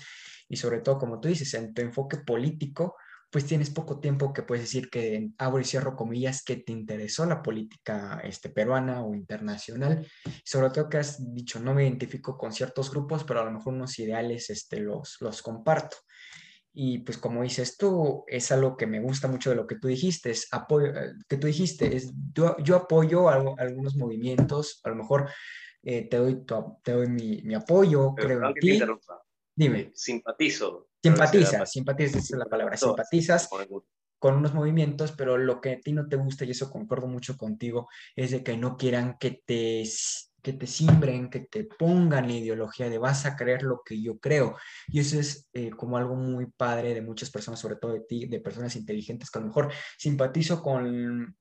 y 0.49 0.57
sobre 0.57 0.79
todo, 0.79 0.97
como 0.97 1.19
tú 1.19 1.27
dices, 1.27 1.53
en 1.55 1.73
tu 1.73 1.81
enfoque 1.81 2.17
político, 2.17 2.95
pues 3.29 3.45
tienes 3.45 3.69
poco 3.69 3.99
tiempo 3.99 4.31
que 4.31 4.43
puedes 4.43 4.63
decir 4.63 4.89
que, 4.89 5.31
abro 5.37 5.59
y 5.59 5.65
cierro 5.65 5.95
comillas, 5.95 6.43
que 6.43 6.57
te 6.57 6.71
interesó 6.71 7.25
la 7.25 7.41
política 7.41 8.21
este, 8.23 8.49
peruana 8.49 9.03
o 9.03 9.13
internacional. 9.13 10.07
sobre 10.45 10.69
todo 10.69 10.89
que 10.89 10.97
has 10.97 11.33
dicho, 11.33 11.59
no 11.59 11.73
me 11.73 11.83
identifico 11.83 12.37
con 12.37 12.53
ciertos 12.53 12.89
grupos, 12.91 13.23
pero 13.23 13.41
a 13.41 13.45
lo 13.45 13.51
mejor 13.51 13.73
unos 13.73 13.99
ideales 13.99 14.49
este, 14.49 14.79
los, 14.79 15.17
los 15.19 15.41
comparto. 15.41 15.97
Y 16.79 16.99
pues 16.99 17.17
como 17.17 17.41
dices 17.41 17.75
tú, 17.75 18.23
es 18.27 18.51
algo 18.51 18.77
que 18.77 18.85
me 18.85 18.99
gusta 18.99 19.27
mucho 19.27 19.49
de 19.49 19.55
lo 19.55 19.65
que 19.65 19.79
tú 19.79 19.87
dijiste, 19.87 20.29
es 20.29 20.47
apoyo, 20.51 20.95
eh, 20.95 21.13
que 21.27 21.37
tú 21.37 21.47
dijiste, 21.47 21.95
es 21.95 22.13
yo, 22.31 22.55
yo 22.59 22.75
apoyo 22.75 23.29
algunos 23.29 23.95
movimientos, 23.95 24.79
a 24.83 24.89
lo 24.89 24.95
mejor 24.95 25.27
eh, 25.81 26.07
te 26.07 26.17
doy, 26.17 26.45
te 26.83 26.91
doy 26.91 27.07
mi, 27.07 27.41
mi 27.41 27.55
apoyo, 27.55 28.13
creo 28.13 28.47
en 28.47 28.53
ti. 28.53 28.79
Dime. 29.55 29.91
Simpatizo. 29.95 30.89
Simpatizas, 31.01 31.71
simpatizas, 31.71 32.23
esa 32.25 32.35
es 32.35 32.39
la 32.39 32.45
palabra, 32.45 32.77
simpatizas 32.77 33.49
con 34.19 34.35
unos 34.35 34.53
movimientos, 34.53 35.13
pero 35.13 35.35
lo 35.35 35.59
que 35.59 35.71
a 35.71 35.79
ti 35.79 35.93
no 35.93 36.07
te 36.07 36.15
gusta, 36.15 36.45
y 36.45 36.51
eso 36.51 36.69
concuerdo 36.69 37.07
mucho 37.07 37.37
contigo, 37.37 37.87
es 38.15 38.29
de 38.29 38.43
que 38.43 38.55
no 38.55 38.77
quieran 38.77 39.17
que 39.17 39.41
te 39.43 39.83
que 40.47 40.53
te 40.53 40.65
simbren, 40.65 41.29
que 41.29 41.41
te 41.41 41.65
pongan 41.65 42.25
la 42.25 42.33
ideología 42.33 42.89
de 42.89 42.97
vas 42.97 43.25
a 43.25 43.35
creer 43.35 43.63
lo 43.63 43.81
que 43.83 44.01
yo 44.01 44.17
creo. 44.17 44.55
Y 44.87 45.01
eso 45.01 45.19
es 45.19 45.49
eh, 45.51 45.71
como 45.71 45.97
algo 45.97 46.15
muy 46.15 46.45
padre 46.45 46.93
de 46.93 47.01
muchas 47.01 47.29
personas, 47.29 47.59
sobre 47.59 47.75
todo 47.75 47.91
de 47.91 47.99
ti, 47.99 48.27
de 48.27 48.39
personas 48.39 48.77
inteligentes, 48.77 49.29
que 49.29 49.39
a 49.39 49.41
lo 49.41 49.47
mejor 49.47 49.73
simpatizo 49.97 50.61
con, 50.63 51.35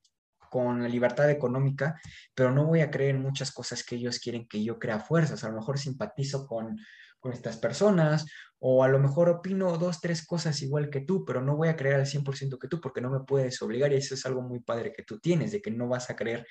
con 0.49 0.83
la 0.83 0.89
libertad 0.89 1.31
económica, 1.31 1.97
pero 2.35 2.51
no 2.51 2.65
voy 2.65 2.81
a 2.81 2.91
creer 2.91 3.15
en 3.15 3.21
muchas 3.21 3.53
cosas 3.53 3.81
que 3.81 3.95
ellos 3.95 4.19
quieren 4.19 4.45
que 4.45 4.61
yo 4.61 4.77
crea 4.77 4.99
fuerzas. 4.99 5.41
A 5.45 5.49
lo 5.49 5.55
mejor 5.55 5.79
simpatizo 5.79 6.45
con, 6.45 6.77
con 7.21 7.31
estas 7.31 7.55
personas 7.55 8.25
o 8.59 8.83
a 8.83 8.89
lo 8.89 8.99
mejor 8.99 9.29
opino 9.29 9.77
dos, 9.77 10.01
tres 10.01 10.25
cosas 10.25 10.61
igual 10.61 10.89
que 10.89 10.99
tú, 10.99 11.23
pero 11.23 11.41
no 11.41 11.55
voy 11.55 11.69
a 11.69 11.77
creer 11.77 11.95
al 11.95 12.05
100% 12.05 12.59
que 12.59 12.67
tú 12.67 12.81
porque 12.81 12.99
no 12.99 13.09
me 13.09 13.21
puedes 13.21 13.61
obligar 13.61 13.93
y 13.93 13.97
eso 13.97 14.15
es 14.15 14.25
algo 14.25 14.41
muy 14.41 14.59
padre 14.59 14.91
que 14.91 15.03
tú 15.03 15.17
tienes, 15.17 15.53
de 15.53 15.61
que 15.61 15.71
no 15.71 15.87
vas 15.87 16.09
a 16.09 16.15
creer 16.17 16.45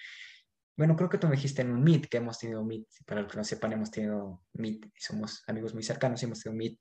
bueno, 0.76 0.96
creo 0.96 1.08
que 1.08 1.18
tú 1.18 1.26
me 1.26 1.36
dijiste 1.36 1.62
en 1.62 1.70
un 1.70 1.82
Meet, 1.82 2.06
que 2.08 2.18
hemos 2.18 2.38
tenido 2.38 2.64
Meet, 2.64 2.86
para 3.06 3.22
los 3.22 3.30
que 3.30 3.38
no 3.38 3.44
sepan, 3.44 3.72
hemos 3.72 3.90
tenido 3.90 4.42
Meet, 4.54 4.86
somos 4.96 5.42
amigos 5.46 5.74
muy 5.74 5.82
cercanos, 5.82 6.22
hemos 6.22 6.42
tenido 6.42 6.58
Meet, 6.58 6.78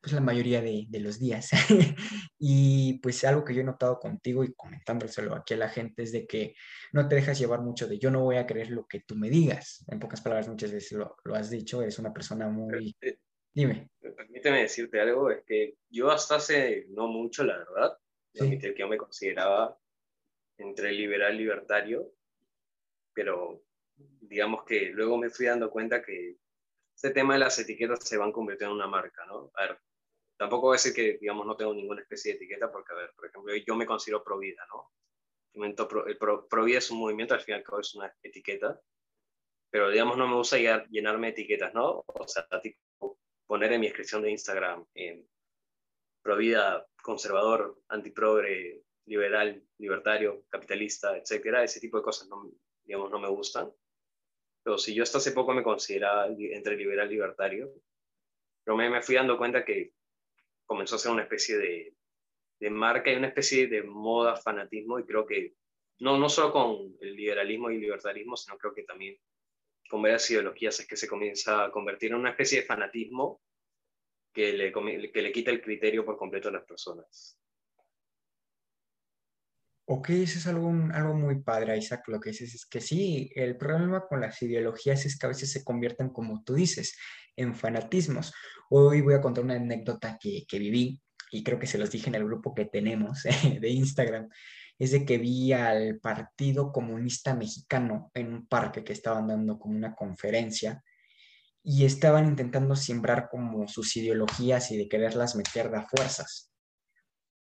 pues 0.00 0.12
la 0.14 0.20
mayoría 0.20 0.62
de, 0.62 0.86
de 0.88 1.00
los 1.00 1.18
días. 1.18 1.50
y 2.38 2.98
pues 3.00 3.22
algo 3.24 3.44
que 3.44 3.54
yo 3.54 3.60
he 3.60 3.64
notado 3.64 3.98
contigo 3.98 4.44
y 4.44 4.54
comentándoselo 4.54 5.34
aquí 5.34 5.54
a 5.54 5.58
la 5.58 5.68
gente 5.68 6.02
es 6.02 6.12
de 6.12 6.26
que 6.26 6.54
no 6.92 7.06
te 7.06 7.16
dejas 7.16 7.38
llevar 7.38 7.60
mucho 7.60 7.86
de 7.86 7.98
yo 7.98 8.10
no 8.10 8.20
voy 8.22 8.36
a 8.36 8.46
creer 8.46 8.70
lo 8.70 8.86
que 8.86 9.00
tú 9.00 9.14
me 9.14 9.28
digas. 9.28 9.84
En 9.88 9.98
pocas 9.98 10.20
palabras, 10.22 10.48
muchas 10.48 10.72
veces 10.72 10.92
lo, 10.92 11.16
lo 11.24 11.34
has 11.34 11.50
dicho, 11.50 11.82
eres 11.82 11.98
una 11.98 12.12
persona 12.12 12.48
muy... 12.48 12.96
Eh, 13.02 13.18
Dime. 13.52 13.90
Permíteme 14.00 14.62
decirte 14.62 15.00
algo, 15.00 15.30
es 15.30 15.42
que 15.44 15.74
yo 15.90 16.10
hasta 16.10 16.36
hace 16.36 16.86
no 16.90 17.08
mucho, 17.08 17.44
la 17.44 17.58
verdad, 17.58 17.98
Sí. 18.32 18.58
que 18.58 18.74
yo 18.78 18.86
me 18.86 18.96
consideraba 18.96 19.76
entre 20.56 20.92
liberal 20.92 21.34
y 21.34 21.38
libertario, 21.38 22.12
pero 23.12 23.62
digamos 24.20 24.64
que 24.64 24.90
luego 24.90 25.18
me 25.18 25.30
fui 25.30 25.46
dando 25.46 25.70
cuenta 25.70 26.02
que 26.02 26.36
este 26.94 27.10
tema 27.10 27.34
de 27.34 27.40
las 27.40 27.58
etiquetas 27.58 28.06
se 28.06 28.18
van 28.18 28.32
convirtiendo 28.32 28.74
en 28.74 28.80
una 28.80 28.86
marca, 28.86 29.24
¿no? 29.26 29.50
A 29.54 29.62
ver, 29.62 29.80
tampoco 30.36 30.68
voy 30.68 30.74
a 30.74 30.78
decir 30.78 30.94
que, 30.94 31.18
digamos, 31.18 31.46
no 31.46 31.56
tengo 31.56 31.74
ninguna 31.74 32.02
especie 32.02 32.32
de 32.32 32.36
etiqueta, 32.36 32.70
porque, 32.70 32.92
a 32.92 32.96
ver, 32.96 33.12
por 33.14 33.26
ejemplo, 33.26 33.54
yo 33.56 33.74
me 33.74 33.86
considero 33.86 34.22
pro 34.22 34.38
vida, 34.38 34.66
¿no? 34.72 34.90
El 35.54 35.74
pro, 35.74 36.46
pro, 36.48 36.64
vida 36.64 36.78
es 36.78 36.90
un 36.90 36.98
movimiento, 36.98 37.34
al 37.34 37.40
fin 37.40 37.54
y 37.54 37.58
al 37.58 37.64
cabo 37.64 37.80
es 37.80 37.94
una 37.94 38.14
etiqueta, 38.22 38.80
pero, 39.70 39.88
digamos, 39.90 40.16
no 40.16 40.28
me 40.28 40.34
gusta 40.34 40.58
llenarme 40.88 41.28
de 41.28 41.32
etiquetas, 41.32 41.72
¿no? 41.74 42.04
O 42.06 42.28
sea, 42.28 42.46
tipo, 42.62 43.18
poner 43.46 43.72
en 43.72 43.80
mi 43.80 43.86
descripción 43.86 44.22
de 44.22 44.30
Instagram 44.30 44.86
en 44.94 45.26
pro 46.22 46.36
vida, 46.36 46.86
conservador, 47.02 47.80
antiprogre, 47.88 48.82
liberal, 49.06 49.62
libertario, 49.78 50.44
capitalista, 50.48 51.16
etcétera, 51.16 51.64
ese 51.64 51.80
tipo 51.80 51.96
de 51.96 52.02
cosas 52.02 52.28
no, 52.28 52.50
digamos, 52.90 53.12
no 53.12 53.20
me 53.20 53.28
gustan. 53.28 53.72
Pero 54.64 54.76
si 54.76 54.92
yo 54.94 55.04
hasta 55.04 55.18
hace 55.18 55.30
poco 55.30 55.54
me 55.54 55.62
consideraba 55.62 56.26
entre 56.26 56.76
liberal 56.76 57.06
y 57.06 57.14
libertario, 57.14 57.72
pero 58.64 58.76
me, 58.76 58.90
me 58.90 59.00
fui 59.00 59.14
dando 59.14 59.38
cuenta 59.38 59.64
que 59.64 59.92
comenzó 60.66 60.96
a 60.96 60.98
ser 60.98 61.12
una 61.12 61.22
especie 61.22 61.56
de, 61.56 61.94
de 62.58 62.70
marca 62.70 63.12
y 63.12 63.14
una 63.14 63.28
especie 63.28 63.68
de 63.68 63.84
moda, 63.84 64.36
fanatismo, 64.36 64.98
y 64.98 65.04
creo 65.04 65.24
que 65.24 65.54
no, 66.00 66.18
no 66.18 66.28
solo 66.28 66.52
con 66.52 66.96
el 67.00 67.14
liberalismo 67.14 67.70
y 67.70 67.76
el 67.76 67.80
libertarismo, 67.80 68.36
sino 68.36 68.58
creo 68.58 68.74
que 68.74 68.82
también 68.82 69.16
con 69.88 70.02
varias 70.02 70.28
ideologías 70.32 70.80
es 70.80 70.88
que 70.88 70.96
se 70.96 71.06
comienza 71.06 71.64
a 71.64 71.70
convertir 71.70 72.10
en 72.10 72.16
una 72.16 72.30
especie 72.30 72.62
de 72.62 72.66
fanatismo 72.66 73.40
que 74.34 74.52
le, 74.52 74.72
que 74.72 75.22
le 75.22 75.30
quita 75.30 75.52
el 75.52 75.62
criterio 75.62 76.04
por 76.04 76.18
completo 76.18 76.48
a 76.48 76.52
las 76.52 76.64
personas. 76.64 77.39
Ok, 79.92 80.10
eso 80.10 80.38
es 80.38 80.46
algo, 80.46 80.72
algo 80.92 81.14
muy 81.14 81.42
padre, 81.42 81.76
Isaac. 81.76 82.04
Lo 82.06 82.20
que 82.20 82.30
dices 82.30 82.54
es 82.54 82.64
que 82.64 82.80
sí, 82.80 83.28
el 83.34 83.56
problema 83.56 84.06
con 84.06 84.20
las 84.20 84.40
ideologías 84.40 85.04
es 85.04 85.18
que 85.18 85.26
a 85.26 85.30
veces 85.30 85.50
se 85.50 85.64
convierten, 85.64 86.10
como 86.10 86.44
tú 86.44 86.54
dices, 86.54 86.96
en 87.34 87.56
fanatismos. 87.56 88.32
Hoy 88.68 89.00
voy 89.00 89.14
a 89.14 89.20
contar 89.20 89.42
una 89.42 89.56
anécdota 89.56 90.16
que, 90.16 90.44
que 90.46 90.60
viví 90.60 91.02
y 91.32 91.42
creo 91.42 91.58
que 91.58 91.66
se 91.66 91.76
los 91.76 91.90
dije 91.90 92.08
en 92.08 92.14
el 92.14 92.24
grupo 92.24 92.54
que 92.54 92.66
tenemos 92.66 93.24
de 93.60 93.68
Instagram. 93.68 94.28
Es 94.78 94.92
de 94.92 95.04
que 95.04 95.18
vi 95.18 95.52
al 95.52 95.98
Partido 95.98 96.70
Comunista 96.70 97.34
Mexicano 97.34 98.12
en 98.14 98.32
un 98.32 98.46
parque 98.46 98.84
que 98.84 98.92
estaban 98.92 99.26
dando 99.26 99.58
como 99.58 99.74
una 99.74 99.96
conferencia 99.96 100.84
y 101.64 101.84
estaban 101.84 102.28
intentando 102.28 102.76
siembrar 102.76 103.28
como 103.28 103.66
sus 103.66 103.96
ideologías 103.96 104.70
y 104.70 104.76
de 104.76 104.88
quererlas 104.88 105.34
meter 105.34 105.68
de 105.68 105.82
fuerzas 105.82 106.49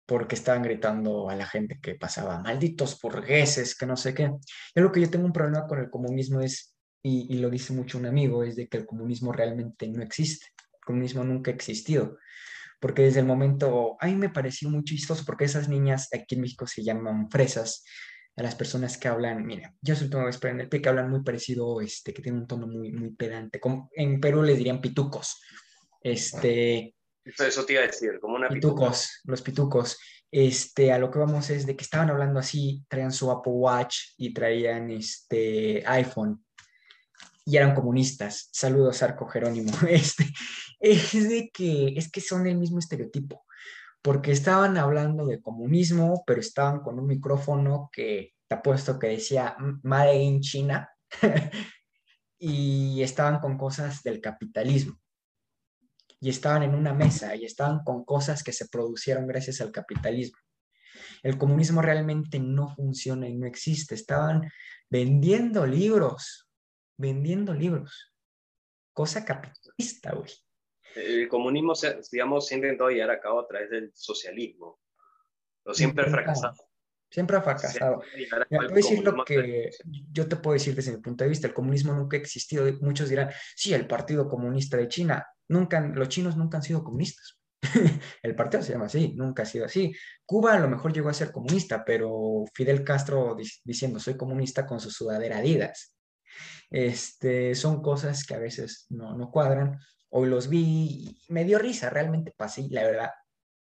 porque 0.07 0.35
estaban 0.35 0.63
gritando 0.63 1.29
a 1.29 1.35
la 1.35 1.45
gente 1.45 1.79
que 1.81 1.95
pasaba, 1.95 2.39
malditos 2.39 2.99
burgueses, 2.99 3.75
que 3.75 3.85
no 3.85 3.97
sé 3.97 4.13
qué. 4.13 4.31
Y 4.73 4.79
lo 4.79 4.91
que 4.91 5.01
yo 5.01 5.09
tengo 5.09 5.25
un 5.25 5.33
problema 5.33 5.67
con 5.67 5.79
el 5.79 5.89
comunismo 5.89 6.41
es, 6.41 6.73
y, 7.03 7.27
y, 7.29 7.39
lo 7.39 7.49
dice 7.49 7.73
mucho 7.73 7.97
un 7.97 8.05
amigo, 8.05 8.43
es 8.43 8.55
de 8.55 8.67
que 8.67 8.77
el 8.77 8.85
comunismo 8.85 9.31
realmente 9.31 9.87
no 9.87 10.01
existe. 10.01 10.47
El 10.57 10.85
comunismo 10.85 11.23
nunca 11.23 11.51
ha 11.51 11.53
existido. 11.53 12.17
Porque 12.79 13.03
desde 13.03 13.19
el 13.19 13.25
momento, 13.25 13.97
a 13.99 14.07
mí 14.07 14.15
me 14.15 14.29
pareció 14.29 14.69
muy 14.69 14.83
chistoso, 14.83 15.23
porque 15.25 15.45
esas 15.45 15.67
niñas 15.67 16.07
aquí 16.13 16.35
en 16.35 16.41
México 16.41 16.65
se 16.65 16.83
llaman 16.83 17.29
fresas, 17.29 17.83
a 18.37 18.43
las 18.43 18.55
personas 18.55 18.97
que 18.97 19.07
hablan, 19.07 19.45
mira, 19.45 19.73
yo 19.81 19.95
soy 19.95 20.05
última 20.05 20.25
vez 20.25 20.39
en 20.43 20.61
el 20.61 20.69
que 20.69 20.87
hablan 20.87 21.09
muy 21.09 21.23
parecido, 21.23 21.81
este, 21.81 22.13
que 22.13 22.21
tienen 22.21 22.41
un 22.41 22.47
tono 22.47 22.67
muy, 22.67 22.91
muy 22.91 23.09
pedante, 23.09 23.59
como 23.59 23.89
en 23.95 24.21
Perú 24.21 24.43
les 24.43 24.57
dirían 24.57 24.79
pitucos, 24.79 25.41
este, 26.01 26.93
eso, 27.27 27.45
eso 27.45 27.65
te 27.65 27.73
iba 27.73 27.83
a 27.83 27.87
decir, 27.87 28.19
como 28.19 28.35
una 28.35 28.49
pitucos, 28.49 29.07
pituca. 29.07 29.31
los 29.31 29.41
pitucos. 29.41 29.97
Este, 30.29 30.91
a 30.91 30.99
lo 30.99 31.09
que 31.09 31.19
vamos 31.19 31.49
es 31.49 31.65
de 31.65 31.75
que 31.75 31.83
estaban 31.83 32.09
hablando 32.09 32.39
así, 32.39 32.83
traían 32.87 33.11
su 33.11 33.31
Apple 33.31 33.53
Watch 33.53 34.13
y 34.17 34.33
traían 34.33 34.89
este 34.91 35.83
iPhone 35.85 36.43
y 37.45 37.55
eran 37.55 37.73
comunistas. 37.73 38.49
Saludos, 38.51 39.01
Arco 39.03 39.27
Jerónimo. 39.27 39.71
Este, 39.89 40.25
es 40.79 41.29
de 41.29 41.49
que, 41.51 41.93
es 41.95 42.11
que 42.11 42.21
son 42.21 42.45
el 42.45 42.57
mismo 42.57 42.79
estereotipo, 42.79 43.45
porque 44.01 44.31
estaban 44.31 44.77
hablando 44.77 45.25
de 45.25 45.41
comunismo, 45.41 46.23
pero 46.27 46.39
estaban 46.39 46.81
con 46.81 46.99
un 46.99 47.07
micrófono 47.07 47.89
que 47.91 48.33
te 48.47 48.55
apuesto 48.55 48.99
que 48.99 49.07
decía 49.07 49.55
Made 49.83 50.21
in 50.21 50.41
China 50.41 50.89
y 52.39 53.01
estaban 53.01 53.39
con 53.39 53.57
cosas 53.57 54.03
del 54.03 54.21
capitalismo 54.21 54.99
y 56.19 56.29
estaban 56.29 56.63
en 56.63 56.73
una 56.73 56.93
mesa 56.93 57.35
y 57.35 57.45
estaban 57.45 57.83
con 57.83 58.03
cosas 58.03 58.43
que 58.43 58.53
se 58.53 58.67
producieron 58.67 59.27
gracias 59.27 59.61
al 59.61 59.71
capitalismo. 59.71 60.37
El 61.23 61.37
comunismo 61.37 61.81
realmente 61.81 62.39
no 62.39 62.69
funciona 62.69 63.27
y 63.27 63.35
no 63.35 63.45
existe. 63.45 63.95
Estaban 63.95 64.49
vendiendo 64.89 65.65
libros, 65.65 66.47
vendiendo 66.97 67.53
libros. 67.53 68.13
Cosa 68.93 69.23
capitalista, 69.23 70.13
güey. 70.13 70.31
El 70.95 71.27
comunismo, 71.27 71.73
digamos, 72.11 72.47
se 72.47 72.55
ha 72.55 72.57
intentado 72.57 72.89
llevar 72.89 73.11
a 73.11 73.19
cabo 73.19 73.41
a 73.41 73.47
través 73.47 73.69
del 73.69 73.91
socialismo, 73.93 74.79
pero 75.63 75.75
siempre 75.75 76.05
ha 76.05 76.09
fracasado. 76.09 76.55
Siempre 77.09 77.37
ha 77.37 77.41
fracasado. 77.41 78.01
Mira, 78.15 78.45
te 78.45 78.57
voy 78.57 78.65
a 78.65 78.73
decir 78.73 79.03
lo 79.03 79.23
que 79.23 79.69
yo 80.11 80.27
te 80.27 80.35
puedo 80.35 80.53
decir 80.53 80.75
desde 80.75 80.91
mi 80.91 80.97
punto 80.97 81.23
de 81.23 81.29
vista. 81.29 81.47
El 81.47 81.53
comunismo 81.53 81.93
nunca 81.93 82.17
ha 82.17 82.19
existido. 82.19 82.65
Muchos 82.81 83.09
dirán, 83.09 83.29
sí, 83.55 83.73
el 83.73 83.87
Partido 83.87 84.27
Comunista 84.27 84.77
de 84.77 84.87
China. 84.87 85.25
Nunca, 85.49 85.79
los 85.81 86.09
chinos 86.09 86.35
nunca 86.35 86.57
han 86.57 86.63
sido 86.63 86.83
comunistas. 86.83 87.39
el 88.21 88.35
partido 88.35 88.61
se 88.63 88.73
llama 88.73 88.85
así, 88.85 89.13
nunca 89.15 89.43
ha 89.43 89.45
sido 89.45 89.65
así. 89.65 89.93
Cuba 90.25 90.53
a 90.53 90.59
lo 90.59 90.67
mejor 90.67 90.93
llegó 90.93 91.09
a 91.09 91.13
ser 91.13 91.31
comunista, 91.31 91.83
pero 91.83 92.45
Fidel 92.53 92.83
Castro 92.83 93.35
diciendo 93.63 93.99
soy 93.99 94.15
comunista 94.15 94.65
con 94.65 94.79
su 94.79 94.91
sudadera 94.91 95.37
Adidas. 95.37 95.95
Este, 96.69 97.55
son 97.55 97.81
cosas 97.81 98.25
que 98.25 98.35
a 98.35 98.39
veces 98.39 98.85
no, 98.89 99.15
no 99.17 99.31
cuadran. 99.31 99.79
Hoy 100.09 100.29
los 100.29 100.49
vi 100.49 101.19
y 101.27 101.33
me 101.33 101.45
dio 101.45 101.59
risa, 101.59 101.89
realmente 101.89 102.33
pasé, 102.35 102.67
la 102.69 102.83
verdad, 102.83 103.09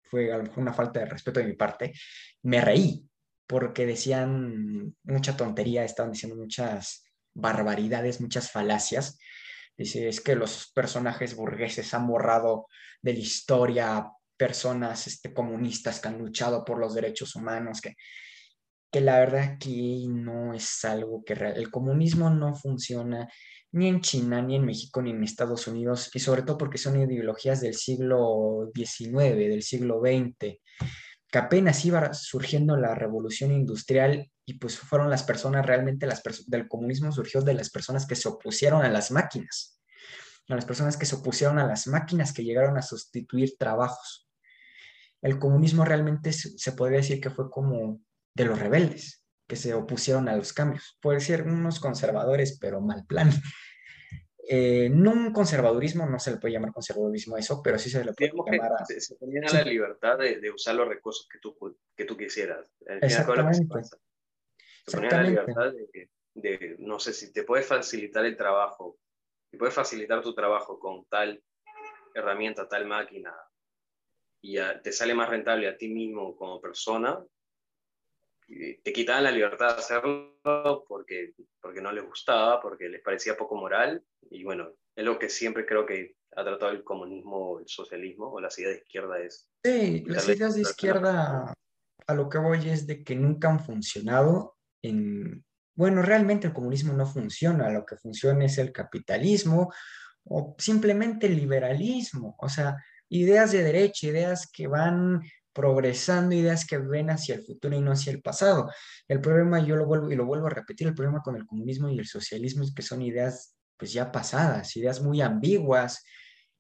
fue 0.03 0.33
a 0.33 0.37
lo 0.37 0.45
mejor 0.45 0.59
una 0.59 0.73
falta 0.73 1.01
de 1.01 1.07
respeto 1.07 1.41
de 1.41 1.47
mi 1.47 1.55
parte. 1.55 1.93
Me 2.43 2.61
reí, 2.61 3.09
porque 3.47 3.87
decían 3.87 4.95
mucha 5.03 5.37
tontería, 5.37 5.85
estaban 5.85 6.13
diciendo 6.13 6.37
muchas 6.37 7.05
barbaridades, 7.35 8.21
muchas 8.21 8.51
falacias. 8.51 9.19
Dice, 9.77 10.09
es 10.09 10.21
que 10.21 10.37
los 10.37 10.71
personajes 10.73 11.35
burgueses 11.35 11.93
han 11.95 12.07
borrado 12.07 12.69
de 13.03 13.13
la 13.13 13.19
historia 13.19 14.11
personas 14.37 15.07
este, 15.07 15.33
comunistas 15.33 16.01
que 16.01 16.09
han 16.09 16.19
luchado 16.19 16.65
por 16.65 16.79
los 16.79 16.95
derechos 16.95 17.35
humanos, 17.37 17.81
que, 17.81 17.97
que 18.91 19.01
la 19.01 19.19
verdad 19.19 19.43
aquí 19.43 20.07
no 20.09 20.55
es 20.55 20.85
algo 20.85 21.25
que. 21.25 21.33
El 21.35 21.71
comunismo 21.71 22.31
no 22.31 22.55
funciona 22.55 23.29
ni 23.73 23.89
en 23.89 24.01
China, 24.01 24.41
ni 24.41 24.57
en 24.57 24.65
México, 24.65 25.03
ni 25.03 25.11
en 25.11 25.25
Estados 25.25 25.67
Unidos, 25.67 26.11
y 26.15 26.21
sobre 26.21 26.43
todo 26.43 26.57
porque 26.57 26.79
son 26.79 27.01
ideologías 27.01 27.61
del 27.61 27.75
siglo 27.75 28.71
XIX, 28.75 29.37
del 29.37 29.63
siglo 29.63 30.01
XX 30.01 30.61
que 31.35 31.39
apenas 31.39 31.85
iba 31.85 32.15
surgiendo 32.15 32.77
la 32.77 32.95
revolución 32.95 33.51
industrial 33.51 34.31
y 34.47 34.55
pues 34.61 34.79
fueron 34.79 35.11
las 35.11 35.25
personas, 35.25 35.67
realmente 35.67 36.07
las 36.07 36.23
del 36.47 36.69
comunismo 36.69 37.11
surgió 37.11 37.43
de 37.43 37.55
las 37.55 37.71
personas 37.71 38.07
que 38.07 38.15
se 38.15 38.29
opusieron 38.29 38.83
a 38.83 38.89
las 38.89 39.11
máquinas, 39.11 39.81
a 40.49 40.55
las 40.55 40.65
personas 40.65 40.97
que 40.97 41.07
se 41.07 41.17
opusieron 41.17 41.59
a 41.59 41.67
las 41.67 41.89
máquinas 41.89 42.33
que 42.33 42.45
llegaron 42.45 42.79
a 42.79 42.83
sustituir 42.83 43.57
trabajos. 43.59 44.29
El 45.23 45.41
comunismo 45.41 45.85
realmente 45.85 46.33
se 46.33 46.71
podría 46.71 46.99
decir 46.99 47.21
que 47.21 47.31
fue 47.31 47.51
como 47.51 48.01
de 48.33 48.45
los 48.45 48.61
rebeldes, 48.61 49.25
que 49.49 49.57
se 49.57 49.75
opusieron 49.75 50.29
a 50.29 50.37
los 50.37 50.53
cambios. 50.53 50.99
Puede 51.03 51.19
ser 51.19 51.49
unos 51.49 51.81
conservadores, 51.81 52.59
pero 52.61 52.81
mal 52.81 53.07
plan. 53.09 53.33
Eh, 54.49 54.91
no 54.91 55.13
un 55.13 55.33
conservadurismo, 55.33 56.07
no 56.07 56.19
se 56.19 56.33
le 56.33 56.37
puede 56.37 56.55
llamar 56.55 56.73
conservadurismo 56.73 57.37
a 57.37 57.39
eso, 57.39 57.63
pero 57.63 57.79
sí 57.79 57.89
se 57.89 58.05
le 58.05 58.13
puede 58.13 58.31
Digamos 58.31 58.51
llamar 58.51 58.73
a... 58.81 58.85
Se, 58.85 59.01
se 59.01 59.17
tenían 59.17 59.49
sí. 59.49 59.57
la 59.57 59.65
libertad 59.65 60.19
de, 60.19 60.41
de, 60.41 60.51
usar 60.51 60.75
los 60.75 60.89
recursos 60.89 61.27
que 61.29 61.39
tú, 61.39 61.57
que 61.97 62.05
tú 62.05 62.17
quisieras. 62.17 62.67
Exactamente. 63.01 63.67
Se 64.87 64.97
ponían 64.97 65.13
la 65.13 65.23
libertad 65.23 65.73
de, 65.73 66.11
de, 66.35 66.77
no 66.79 66.99
sé, 66.99 67.15
si 67.15 67.33
te 67.33 67.45
puedes 67.45 67.67
facilitar 67.67 68.25
el 68.27 68.37
trabajo, 68.37 68.99
si 69.51 69.57
puedes 69.57 69.75
facilitar 69.75 70.21
tu 70.21 70.35
trabajo 70.35 70.79
con 70.79 71.07
tal 71.07 71.43
herramienta, 72.15 72.69
tal 72.69 72.87
máquina, 72.87 73.35
y 74.43 74.59
a, 74.59 74.81
te 74.83 74.93
sale 74.93 75.15
más 75.15 75.31
rentable 75.31 75.69
a 75.69 75.77
ti 75.77 75.89
mismo 75.89 76.37
como 76.37 76.61
persona, 76.61 77.25
te 78.47 78.93
quitaban 78.93 79.25
la 79.25 79.31
libertad 79.31 79.75
de 79.75 79.81
hacerlo 79.81 80.85
porque, 80.89 81.35
porque 81.61 81.81
no 81.81 81.93
les 81.93 82.05
gustaba, 82.05 82.61
porque 82.61 82.89
les 82.89 83.03
parecía 83.03 83.37
poco 83.37 83.57
moral, 83.57 84.05
y 84.31 84.45
bueno, 84.45 84.71
es 84.95 85.05
lo 85.05 85.19
que 85.19 85.29
siempre 85.29 85.67
creo 85.67 85.87
que 85.87 86.17
ha 86.37 86.45
tratado 86.45 86.73
el 86.73 86.85
comunismo, 86.85 87.59
el 87.61 87.69
socialismo 87.69 88.33
o 88.33 88.41
las 88.41 88.59
ideas 88.59 88.75
de 88.75 88.83
izquierda 88.83 89.19
es... 89.21 89.49
Sí, 89.65 90.05
las 90.07 90.29
ideas 90.29 90.55
de 90.55 90.63
izquierda 90.63 91.55
a 92.07 92.15
lo 92.15 92.29
que 92.29 92.39
voy 92.39 92.69
es 92.69 92.87
de 92.87 93.03
que 93.03 93.15
nunca 93.15 93.49
han 93.49 93.61
funcionado 93.61 94.57
en... 94.83 95.45
Bueno, 95.77 96.03
realmente 96.03 96.47
el 96.47 96.53
comunismo 96.53 96.93
no 96.93 97.07
funciona, 97.07 97.71
lo 97.71 97.85
que 97.85 97.97
funciona 97.97 98.45
es 98.45 98.59
el 98.59 98.71
capitalismo 98.73 99.73
o 100.25 100.55
simplemente 100.59 101.27
el 101.27 101.37
liberalismo, 101.37 102.37
o 102.39 102.49
sea, 102.49 102.77
ideas 103.09 103.53
de 103.53 103.63
derecha, 103.63 104.07
ideas 104.07 104.51
que 104.51 104.69
van 104.69 105.21
progresando, 105.55 106.35
ideas 106.35 106.67
que 106.67 106.79
ven 106.79 107.11
hacia 107.11 107.37
el 107.37 107.45
futuro 107.45 107.77
y 107.77 107.81
no 107.81 107.93
hacia 107.93 108.13
el 108.13 108.21
pasado. 108.21 108.71
El 109.09 109.21
problema, 109.21 109.61
yo 109.65 109.77
lo 109.77 109.87
vuelvo 109.87 110.11
y 110.11 110.17
lo 110.17 110.27
vuelvo 110.27 110.49
a 110.49 110.51
repetir, 110.51 110.89
el 110.89 110.95
problema 110.95 111.23
con 111.23 111.37
el 111.37 111.47
comunismo 111.47 111.89
y 111.89 111.99
el 111.99 112.07
socialismo 112.07 112.65
es 112.65 112.75
que 112.75 112.83
son 112.83 113.03
ideas 113.03 113.57
pues 113.77 113.93
ya 113.93 114.13
pasadas, 114.13 114.77
ideas 114.77 115.01
muy 115.01 115.21
ambiguas, 115.21 116.05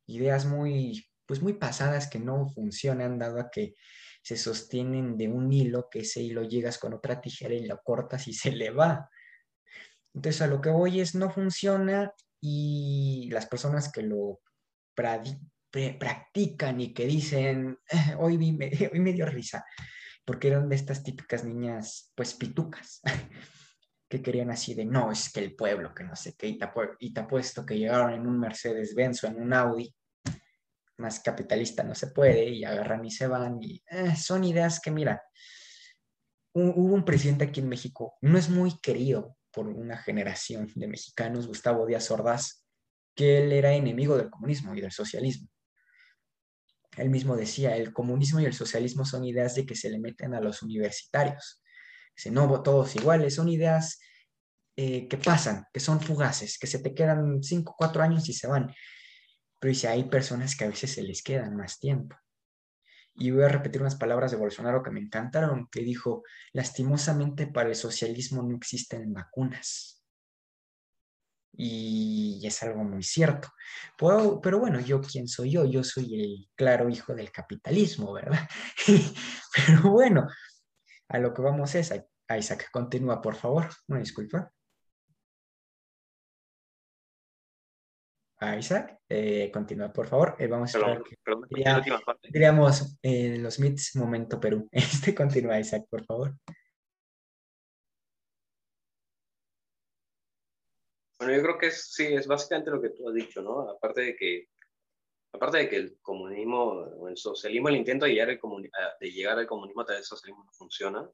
ideas 0.06 0.46
muy 0.46 1.04
pues 1.26 1.40
muy 1.42 1.54
pasadas 1.54 2.08
que 2.08 2.18
no 2.18 2.48
funcionan 2.48 3.18
dado 3.18 3.40
a 3.40 3.50
que 3.50 3.74
se 4.22 4.36
sostienen 4.36 5.16
de 5.16 5.28
un 5.28 5.52
hilo, 5.52 5.88
que 5.90 6.00
ese 6.00 6.22
hilo 6.22 6.42
llegas 6.42 6.78
con 6.78 6.94
otra 6.94 7.20
tijera 7.20 7.54
y 7.54 7.66
lo 7.66 7.80
cortas 7.82 8.26
y 8.28 8.32
se 8.32 8.52
le 8.52 8.70
va. 8.70 9.10
Entonces 10.14 10.42
a 10.42 10.46
lo 10.46 10.60
que 10.60 10.70
voy 10.70 11.00
es 11.00 11.14
no 11.14 11.30
funciona 11.30 12.12
y 12.40 13.28
las 13.32 13.46
personas 13.46 13.90
que 13.90 14.02
lo 14.02 14.40
practican 15.98 16.80
y 16.80 16.92
que 16.92 17.06
dicen, 17.06 17.78
eh, 17.90 18.14
hoy, 18.18 18.38
me, 18.52 18.70
hoy 18.92 19.00
me 19.00 19.12
dio 19.12 19.26
risa, 19.26 19.64
porque 20.24 20.48
eran 20.48 20.68
de 20.68 20.76
estas 20.76 21.02
típicas 21.02 21.44
niñas, 21.44 22.12
pues 22.14 22.34
pitucas, 22.34 23.00
que 24.08 24.22
querían 24.22 24.50
así 24.50 24.74
de, 24.74 24.84
no, 24.84 25.10
es 25.10 25.32
que 25.32 25.40
el 25.40 25.54
pueblo, 25.54 25.92
que 25.94 26.04
no 26.04 26.14
sé 26.14 26.34
qué, 26.36 26.48
y 26.48 26.58
te, 26.58 26.68
y 27.00 27.18
apuesto 27.18 27.66
que 27.66 27.78
llegaron 27.78 28.12
en 28.12 28.26
un 28.26 28.38
Mercedes-Benz 28.38 29.24
o 29.24 29.26
en 29.28 29.42
un 29.42 29.52
Audi, 29.52 29.94
más 30.96 31.18
capitalista 31.18 31.82
no 31.82 31.94
se 31.94 32.08
puede, 32.08 32.48
y 32.50 32.64
agarran 32.64 33.04
y 33.04 33.10
se 33.10 33.26
van, 33.26 33.60
y 33.60 33.82
eh, 33.90 34.14
son 34.14 34.44
ideas 34.44 34.80
que, 34.80 34.92
mira, 34.92 35.22
hubo 36.52 36.94
un 36.94 37.04
presidente 37.04 37.44
aquí 37.44 37.60
en 37.60 37.68
México, 37.68 38.14
no 38.20 38.38
es 38.38 38.48
muy 38.48 38.78
querido 38.78 39.36
por 39.50 39.66
una 39.66 39.98
generación 39.98 40.70
de 40.76 40.86
mexicanos, 40.86 41.48
Gustavo 41.48 41.84
Díaz 41.84 42.12
Ordaz, 42.12 42.64
que 43.16 43.38
él 43.38 43.52
era 43.52 43.72
enemigo 43.72 44.16
del 44.16 44.30
comunismo 44.30 44.74
y 44.74 44.80
del 44.80 44.92
socialismo 44.92 45.48
él 46.96 47.10
mismo 47.10 47.36
decía, 47.36 47.76
el 47.76 47.92
comunismo 47.92 48.40
y 48.40 48.44
el 48.44 48.54
socialismo 48.54 49.04
son 49.04 49.24
ideas 49.24 49.54
de 49.54 49.66
que 49.66 49.74
se 49.74 49.90
le 49.90 49.98
meten 49.98 50.34
a 50.34 50.40
los 50.40 50.62
universitarios. 50.62 51.62
No, 52.30 52.62
todos 52.62 52.94
iguales, 52.96 53.34
son 53.34 53.48
ideas 53.48 53.98
eh, 54.76 55.08
que 55.08 55.16
pasan, 55.16 55.66
que 55.72 55.80
son 55.80 56.00
fugaces, 56.00 56.58
que 56.58 56.66
se 56.66 56.78
te 56.78 56.94
quedan 56.94 57.42
cinco, 57.42 57.74
cuatro 57.76 58.02
años 58.02 58.28
y 58.28 58.32
se 58.32 58.46
van. 58.46 58.72
Pero 59.60 59.70
dice, 59.70 59.88
hay 59.88 60.04
personas 60.04 60.56
que 60.56 60.64
a 60.64 60.68
veces 60.68 60.92
se 60.92 61.02
les 61.02 61.22
quedan 61.22 61.56
más 61.56 61.78
tiempo. 61.80 62.16
Y 63.16 63.30
voy 63.30 63.44
a 63.44 63.48
repetir 63.48 63.80
unas 63.80 63.96
palabras 63.96 64.30
de 64.30 64.36
Bolsonaro 64.36 64.82
que 64.82 64.90
me 64.90 65.00
encantaron, 65.00 65.68
que 65.70 65.80
dijo, 65.80 66.22
lastimosamente 66.52 67.46
para 67.46 67.68
el 67.68 67.76
socialismo 67.76 68.42
no 68.42 68.56
existen 68.56 69.12
vacunas 69.12 70.03
y 71.56 72.40
es 72.46 72.62
algo 72.62 72.84
muy 72.84 73.02
cierto. 73.02 73.48
pero 74.42 74.58
bueno, 74.58 74.80
yo 74.80 75.00
quién 75.00 75.28
soy 75.28 75.52
yo, 75.52 75.64
yo 75.64 75.84
soy 75.84 76.14
el 76.20 76.48
claro 76.54 76.88
hijo 76.88 77.14
del 77.14 77.30
capitalismo, 77.30 78.12
¿verdad? 78.12 78.48
pero 79.56 79.90
bueno, 79.90 80.28
a 81.08 81.18
lo 81.18 81.32
que 81.34 81.42
vamos 81.42 81.74
es, 81.74 81.92
Isaac, 82.36 82.68
continúa, 82.72 83.20
por 83.20 83.36
favor, 83.36 83.68
una 83.88 84.00
disculpa. 84.00 84.50
Isaac, 88.58 88.98
eh, 89.08 89.50
continúa, 89.52 89.92
por 89.92 90.06
favor. 90.06 90.36
Eh, 90.38 90.46
vamos 90.46 90.74
a 90.74 90.78
esperar 90.78 91.02
que, 91.02 91.16
diríamos 92.30 92.98
eh, 93.02 93.38
los 93.38 93.58
MITs 93.58 93.96
Momento 93.96 94.38
Perú. 94.38 94.68
Este 94.72 95.14
continúa, 95.14 95.58
Isaac, 95.58 95.84
por 95.88 96.04
favor. 96.04 96.34
Bueno, 101.24 101.38
yo 101.38 101.42
creo 101.42 101.58
que 101.58 101.70
sí, 101.70 102.04
es 102.04 102.26
básicamente 102.26 102.70
lo 102.70 102.82
que 102.82 102.90
tú 102.90 103.08
has 103.08 103.14
dicho, 103.14 103.40
¿no? 103.40 103.60
Aparte 103.70 104.02
de 104.02 104.14
que, 104.14 104.50
aparte 105.32 105.56
de 105.56 105.68
que 105.70 105.76
el 105.76 105.98
comunismo 106.02 106.64
o 106.64 107.08
el 107.08 107.16
socialismo, 107.16 107.70
el 107.70 107.76
intento 107.76 108.04
de 108.04 108.12
llegar, 108.12 108.28
al 108.28 108.38
de 109.00 109.10
llegar 109.10 109.38
al 109.38 109.46
comunismo 109.46 109.80
a 109.80 109.84
través 109.86 110.02
del 110.02 110.06
socialismo 110.06 110.44
no 110.44 110.52
funciona, 110.52 111.10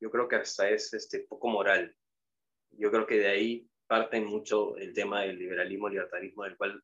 yo 0.00 0.10
creo 0.12 0.28
que 0.28 0.36
hasta 0.36 0.70
es 0.70 0.94
este, 0.94 1.26
poco 1.28 1.48
moral. 1.48 1.96
Yo 2.70 2.92
creo 2.92 3.08
que 3.08 3.18
de 3.18 3.26
ahí 3.26 3.68
parte 3.88 4.20
mucho 4.20 4.76
el 4.76 4.94
tema 4.94 5.22
del 5.22 5.36
liberalismo, 5.36 5.88
libertarismo, 5.88 6.44
del 6.44 6.56
cual, 6.56 6.80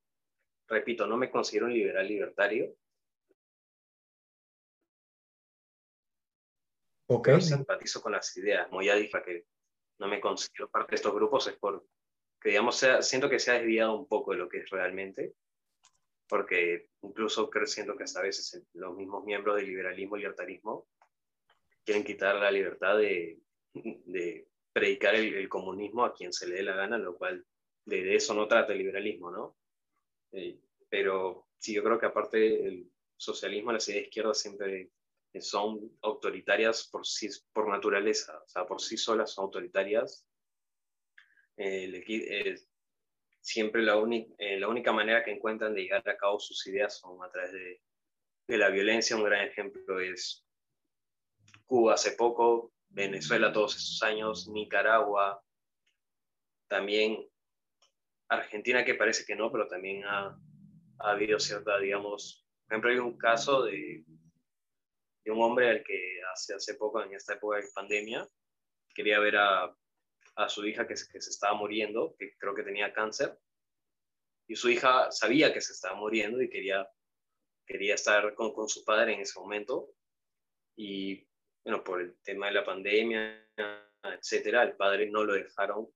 repito, 0.66 1.06
no 1.06 1.16
me 1.16 1.30
considero 1.30 1.66
un 1.66 1.74
liberal 1.74 2.08
libertario. 2.08 2.74
Ok. 7.06 7.26
Pero 7.26 7.40
simpatizo 7.40 8.02
con 8.02 8.10
las 8.10 8.36
ideas. 8.36 8.66
Como 8.66 8.82
ya 8.82 8.96
dije, 8.96 9.22
que 9.24 9.46
no 10.00 10.08
me 10.08 10.20
considero 10.20 10.68
parte 10.68 10.90
de 10.90 10.96
estos 10.96 11.14
grupos 11.14 11.46
es 11.46 11.56
por 11.58 11.86
que 12.44 12.50
digamos, 12.50 12.84
siento 13.00 13.30
que 13.30 13.38
se 13.38 13.50
ha 13.50 13.54
desviado 13.54 13.98
un 13.98 14.06
poco 14.06 14.32
de 14.32 14.36
lo 14.36 14.50
que 14.50 14.58
es 14.58 14.68
realmente, 14.68 15.34
porque 16.28 16.90
incluso 17.00 17.50
siento 17.64 17.96
que 17.96 18.04
a 18.04 18.20
veces 18.20 18.62
los 18.74 18.94
mismos 18.94 19.24
miembros 19.24 19.56
del 19.56 19.66
liberalismo 19.66 20.16
y 20.16 20.20
libertarismo 20.20 20.86
quieren 21.86 22.04
quitar 22.04 22.36
la 22.36 22.50
libertad 22.50 22.98
de, 22.98 23.40
de 23.72 24.46
predicar 24.74 25.14
el, 25.14 25.48
comunismo 25.48 26.04
a 26.04 26.12
quien 26.12 26.34
se 26.34 26.46
le 26.46 26.56
dé 26.56 26.62
la 26.64 26.76
gana, 26.76 26.98
lo 26.98 27.16
cual 27.16 27.46
de, 27.86 28.14
eso 28.14 28.34
no 28.34 28.46
trata 28.46 28.72
el 28.72 28.78
liberalismo, 28.80 29.30
¿no? 29.30 29.56
Eh, 30.32 30.60
pero 30.90 31.48
sí, 31.56 31.72
yo 31.72 31.82
creo 31.82 31.98
que 31.98 32.06
aparte 32.06 32.66
el 32.66 32.90
socialismo, 33.16 33.72
las 33.72 33.88
ideas 33.88 34.04
izquierdas 34.04 34.38
siempre 34.38 34.90
son 35.40 35.96
autoritarias 36.02 36.88
por, 36.88 37.06
sí, 37.06 37.26
por 37.54 37.70
naturaleza, 37.70 38.38
o 38.44 38.48
sea, 38.48 38.66
por 38.66 38.82
sí 38.82 38.98
solas 38.98 39.30
son 39.30 39.46
autoritarias 39.46 40.26
eh, 41.56 42.56
siempre 43.40 43.82
la, 43.82 43.94
eh, 44.38 44.58
la, 44.58 44.68
única 44.68 44.92
manera 44.92 45.22
que 45.22 45.32
encuentran 45.32 45.74
de 45.74 45.82
llegar 45.82 46.08
a 46.08 46.16
cabo 46.16 46.40
sus 46.40 46.66
ideas 46.66 46.98
son 46.98 47.22
a 47.22 47.30
través 47.30 47.52
de, 47.52 48.58
la 48.58 48.68
violencia. 48.70 49.16
Un 49.16 49.24
gran 49.24 49.46
ejemplo 49.46 50.00
es 50.00 50.46
Cuba 51.66 51.94
hace 51.94 52.12
poco, 52.12 52.72
Venezuela 52.88 53.52
todos 53.52 53.76
esos 53.76 54.02
años, 54.02 54.48
Nicaragua, 54.48 55.42
también 56.68 57.26
Argentina 58.28 58.84
que 58.84 58.94
parece 58.94 59.24
que 59.24 59.36
no, 59.36 59.50
pero 59.50 59.66
también 59.68 60.04
ha, 60.04 60.38
ha 60.98 61.10
habido 61.10 61.38
cierta, 61.38 61.78
digamos, 61.78 62.46
por 62.66 62.72
ejemplo, 62.72 62.90
hay 62.90 62.98
un 62.98 63.18
caso 63.18 63.64
de, 63.64 64.04
de 65.24 65.30
un 65.30 65.42
hombre 65.42 65.70
al 65.70 65.84
que 65.84 66.20
hace, 66.32 66.54
hace 66.54 66.74
poco, 66.74 67.02
en 67.02 67.14
esta 67.14 67.34
época 67.34 67.58
de 67.58 67.68
pandemia, 67.74 68.28
quería 68.94 69.18
ver 69.18 69.36
a 69.36 69.74
a 70.36 70.48
su 70.48 70.66
hija 70.66 70.86
que, 70.86 70.94
que 70.94 71.20
se 71.20 71.30
estaba 71.30 71.54
muriendo, 71.54 72.14
que 72.18 72.36
creo 72.36 72.54
que 72.54 72.62
tenía 72.62 72.92
cáncer, 72.92 73.38
y 74.46 74.56
su 74.56 74.68
hija 74.68 75.10
sabía 75.10 75.52
que 75.52 75.60
se 75.60 75.72
estaba 75.72 75.96
muriendo 75.96 76.42
y 76.42 76.50
quería, 76.50 76.88
quería 77.66 77.94
estar 77.94 78.34
con, 78.34 78.52
con 78.52 78.68
su 78.68 78.84
padre 78.84 79.14
en 79.14 79.20
ese 79.20 79.38
momento. 79.38 79.90
Y 80.76 81.26
bueno, 81.64 81.82
por 81.82 82.00
el 82.00 82.18
tema 82.20 82.46
de 82.46 82.52
la 82.52 82.64
pandemia, 82.64 83.48
etcétera, 84.02 84.64
el 84.64 84.76
padre 84.76 85.10
no 85.10 85.24
lo 85.24 85.32
dejaron 85.32 85.88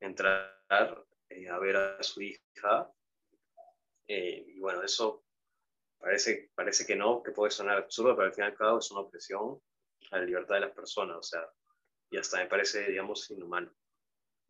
entrar 0.00 1.04
eh, 1.30 1.48
a 1.48 1.58
ver 1.58 1.76
a 1.76 2.02
su 2.02 2.20
hija. 2.20 2.92
Eh, 4.06 4.44
y 4.48 4.60
bueno, 4.60 4.82
eso 4.82 5.24
parece, 5.98 6.50
parece 6.54 6.84
que 6.84 6.96
no, 6.96 7.22
que 7.22 7.32
puede 7.32 7.50
sonar 7.50 7.78
absurdo, 7.78 8.14
pero 8.14 8.28
al 8.28 8.34
fin 8.34 8.44
y 8.44 8.46
al 8.48 8.54
cabo 8.54 8.78
es 8.80 8.90
una 8.90 9.00
opresión 9.00 9.62
a 10.10 10.18
la 10.18 10.24
libertad 10.24 10.56
de 10.56 10.60
las 10.60 10.72
personas, 10.72 11.16
o 11.16 11.22
sea, 11.22 11.48
y 12.10 12.18
hasta 12.18 12.36
me 12.36 12.46
parece, 12.46 12.86
digamos, 12.90 13.30
inhumano. 13.30 13.74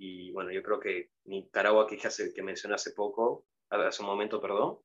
Y 0.06 0.32
bueno, 0.32 0.52
yo 0.52 0.62
creo 0.62 0.78
que 0.78 1.12
Nicaragua, 1.24 1.86
que, 1.86 1.96
hace, 2.06 2.34
que 2.34 2.42
mencioné 2.42 2.74
hace 2.74 2.92
poco, 2.92 3.46
hace 3.70 4.02
un 4.02 4.08
momento, 4.08 4.38
perdón, 4.38 4.78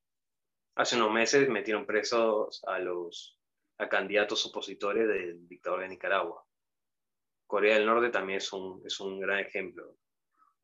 hace 0.76 0.96
unos 0.96 1.12
meses 1.12 1.50
metieron 1.50 1.86
presos 1.86 2.64
a 2.66 2.80
los 2.80 3.38
a 3.80 3.90
candidatos 3.90 4.46
opositores 4.46 5.10
del 5.10 5.46
dictador 5.46 5.82
de 5.82 5.90
Nicaragua. 5.90 6.46
Corea 7.48 7.76
del 7.76 7.86
Norte 7.86 8.10
también 8.12 8.38
es 8.38 8.54
un, 8.54 8.82
es 8.86 8.98
un 9.02 9.20
gran 9.20 9.40
ejemplo. 9.40 9.98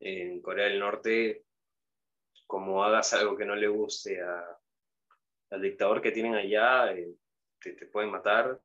En 0.00 0.40
Corea 0.40 0.68
del 0.68 0.80
Norte, 0.80 1.44
como 2.46 2.82
hagas 2.82 3.12
algo 3.12 3.36
que 3.36 3.44
no 3.44 3.56
le 3.56 3.68
guste 3.68 4.22
a, 4.22 4.58
al 5.50 5.60
dictador 5.60 6.00
que 6.00 6.12
tienen 6.12 6.34
allá, 6.34 6.92
eh, 6.92 7.14
te, 7.60 7.72
te, 7.72 7.86
pueden 7.86 8.10
matar. 8.10 8.58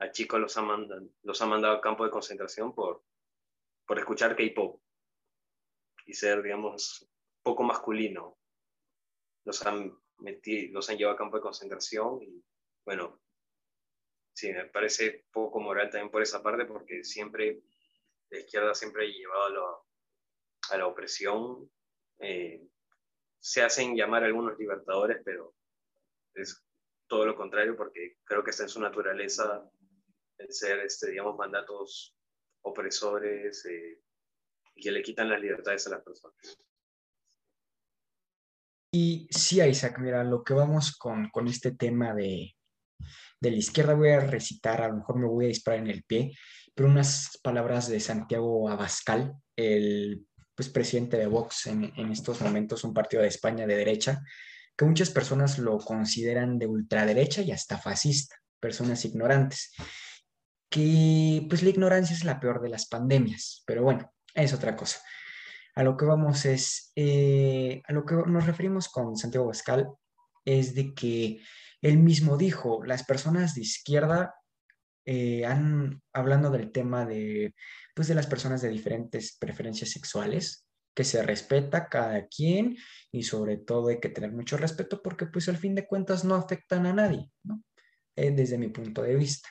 A 0.00 0.10
chicos 0.10 0.38
los 0.38 0.54
han, 0.58 0.66
mandado, 0.66 1.02
los 1.22 1.40
han 1.40 1.48
mandado 1.48 1.76
a 1.76 1.80
campo 1.80 2.04
de 2.04 2.10
concentración 2.10 2.74
por, 2.74 3.02
por 3.86 3.98
escuchar 3.98 4.36
K-pop 4.36 4.82
y 6.06 6.14
ser, 6.14 6.42
digamos, 6.42 7.08
poco 7.42 7.62
masculino. 7.62 8.38
Los 9.44 9.64
han, 9.66 9.92
metido, 10.18 10.72
los 10.74 10.88
han 10.88 10.96
llevado 10.96 11.14
a 11.14 11.18
campo 11.18 11.36
de 11.36 11.42
concentración 11.42 12.22
y, 12.22 12.42
bueno, 12.84 13.20
sí, 14.34 14.52
me 14.52 14.66
parece 14.66 15.26
poco 15.32 15.60
moral 15.60 15.90
también 15.90 16.10
por 16.10 16.22
esa 16.22 16.42
parte, 16.42 16.64
porque 16.64 17.04
siempre, 17.04 17.62
la 18.30 18.38
izquierda 18.40 18.74
siempre 18.74 19.04
ha 19.06 19.08
llevado 19.10 19.44
a, 19.44 19.50
lo- 19.50 19.86
a 20.72 20.78
la 20.78 20.86
opresión. 20.86 21.70
eh, 22.20 22.68
se 23.40 23.62
hacen 23.62 23.96
llamar 23.96 24.24
algunos 24.24 24.58
libertadores, 24.58 25.22
pero 25.24 25.54
es 26.34 26.64
todo 27.08 27.26
lo 27.26 27.36
contrario, 27.36 27.76
porque 27.76 28.18
creo 28.24 28.44
que 28.44 28.50
está 28.50 28.64
en 28.64 28.68
su 28.70 28.80
naturaleza 28.80 29.70
el 30.38 30.52
ser, 30.52 30.80
este, 30.80 31.10
digamos, 31.10 31.36
mandatos 31.36 32.16
opresores 32.62 33.64
eh, 33.66 34.00
que 34.74 34.90
le 34.90 35.02
quitan 35.02 35.28
las 35.28 35.40
libertades 35.40 35.86
a 35.86 35.90
las 35.90 36.02
personas. 36.02 36.58
Y 38.92 39.28
sí, 39.30 39.62
Isaac, 39.62 39.98
mira, 40.00 40.24
lo 40.24 40.42
que 40.42 40.54
vamos 40.54 40.96
con, 40.96 41.30
con 41.30 41.46
este 41.46 41.72
tema 41.72 42.12
de, 42.12 42.56
de 43.40 43.50
la 43.50 43.56
izquierda, 43.56 43.94
voy 43.94 44.10
a 44.10 44.20
recitar, 44.20 44.82
a 44.82 44.88
lo 44.88 44.96
mejor 44.96 45.18
me 45.18 45.28
voy 45.28 45.44
a 45.44 45.48
disparar 45.48 45.80
en 45.80 45.88
el 45.88 46.02
pie, 46.02 46.36
pero 46.74 46.88
unas 46.88 47.38
palabras 47.42 47.88
de 47.88 48.00
Santiago 48.00 48.68
Abascal, 48.68 49.34
el 49.54 50.26
pues, 50.54 50.68
presidente 50.68 51.16
de 51.18 51.26
Vox 51.26 51.66
en, 51.66 51.92
en 51.96 52.10
estos 52.10 52.40
momentos, 52.40 52.82
un 52.82 52.92
partido 52.92 53.22
de 53.22 53.28
España 53.28 53.66
de 53.66 53.76
derecha, 53.76 54.22
que 54.76 54.84
muchas 54.84 55.10
personas 55.10 55.58
lo 55.58 55.78
consideran 55.78 56.58
de 56.58 56.66
ultraderecha 56.66 57.42
y 57.42 57.52
hasta 57.52 57.78
fascista, 57.78 58.36
personas 58.58 59.04
ignorantes, 59.04 59.72
que 60.70 61.46
pues 61.48 61.62
la 61.62 61.70
ignorancia 61.70 62.14
es 62.14 62.24
la 62.24 62.40
peor 62.40 62.62
de 62.62 62.70
las 62.70 62.86
pandemias, 62.86 63.62
pero 63.66 63.82
bueno, 63.82 64.12
es 64.34 64.52
otra 64.52 64.76
cosa. 64.76 65.00
A 65.74 65.82
lo 65.82 65.96
que 65.96 66.04
vamos 66.04 66.44
es, 66.44 66.92
eh, 66.96 67.82
a 67.86 67.92
lo 67.92 68.04
que 68.04 68.14
nos 68.14 68.46
referimos 68.46 68.88
con 68.88 69.16
Santiago 69.16 69.48
Pascal 69.48 69.88
es 70.44 70.74
de 70.74 70.94
que 70.94 71.40
él 71.80 71.98
mismo 71.98 72.36
dijo, 72.36 72.84
las 72.84 73.04
personas 73.04 73.54
de 73.54 73.62
izquierda 73.62 74.34
eh, 75.04 75.44
han, 75.46 76.02
hablando 76.12 76.50
del 76.50 76.72
tema 76.72 77.06
de, 77.06 77.54
pues 77.94 78.08
de 78.08 78.14
las 78.14 78.26
personas 78.26 78.62
de 78.62 78.68
diferentes 78.68 79.36
preferencias 79.38 79.90
sexuales, 79.90 80.66
que 80.94 81.04
se 81.04 81.22
respeta 81.22 81.88
cada 81.88 82.26
quien 82.26 82.76
y 83.12 83.22
sobre 83.22 83.56
todo 83.56 83.88
hay 83.88 84.00
que 84.00 84.08
tener 84.08 84.32
mucho 84.32 84.56
respeto 84.56 85.00
porque 85.02 85.26
pues 85.26 85.48
al 85.48 85.56
fin 85.56 85.74
de 85.74 85.86
cuentas 85.86 86.24
no 86.24 86.34
afectan 86.34 86.84
a 86.86 86.92
nadie, 86.92 87.30
¿no? 87.44 87.62
Eh, 88.16 88.32
desde 88.32 88.58
mi 88.58 88.68
punto 88.68 89.02
de 89.02 89.14
vista. 89.14 89.48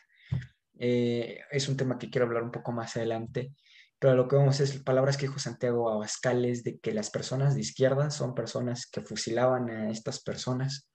Es 0.82 1.68
un 1.68 1.76
tema 1.76 1.98
que 1.98 2.10
quiero 2.10 2.26
hablar 2.28 2.44
un 2.44 2.52
poco 2.52 2.72
más 2.72 2.96
adelante, 2.96 3.54
pero 4.00 4.16
lo 4.16 4.28
que 4.28 4.38
vemos 4.38 4.60
es 4.62 4.82
palabras 4.82 5.18
que 5.18 5.28
dijo 5.28 5.40
Santiago 5.40 5.92
Abascal 5.92 6.46
es 6.46 6.64
de 6.64 6.80
que 6.80 6.94
las 6.94 7.10
personas 7.10 7.54
de 7.54 7.62
izquierda 7.62 8.10
son 8.10 8.34
personas 8.34 8.88
que 8.88 9.02
fusilaban 9.02 9.70
a 9.70 9.92
estas 9.92 10.22
personas, 10.22 10.90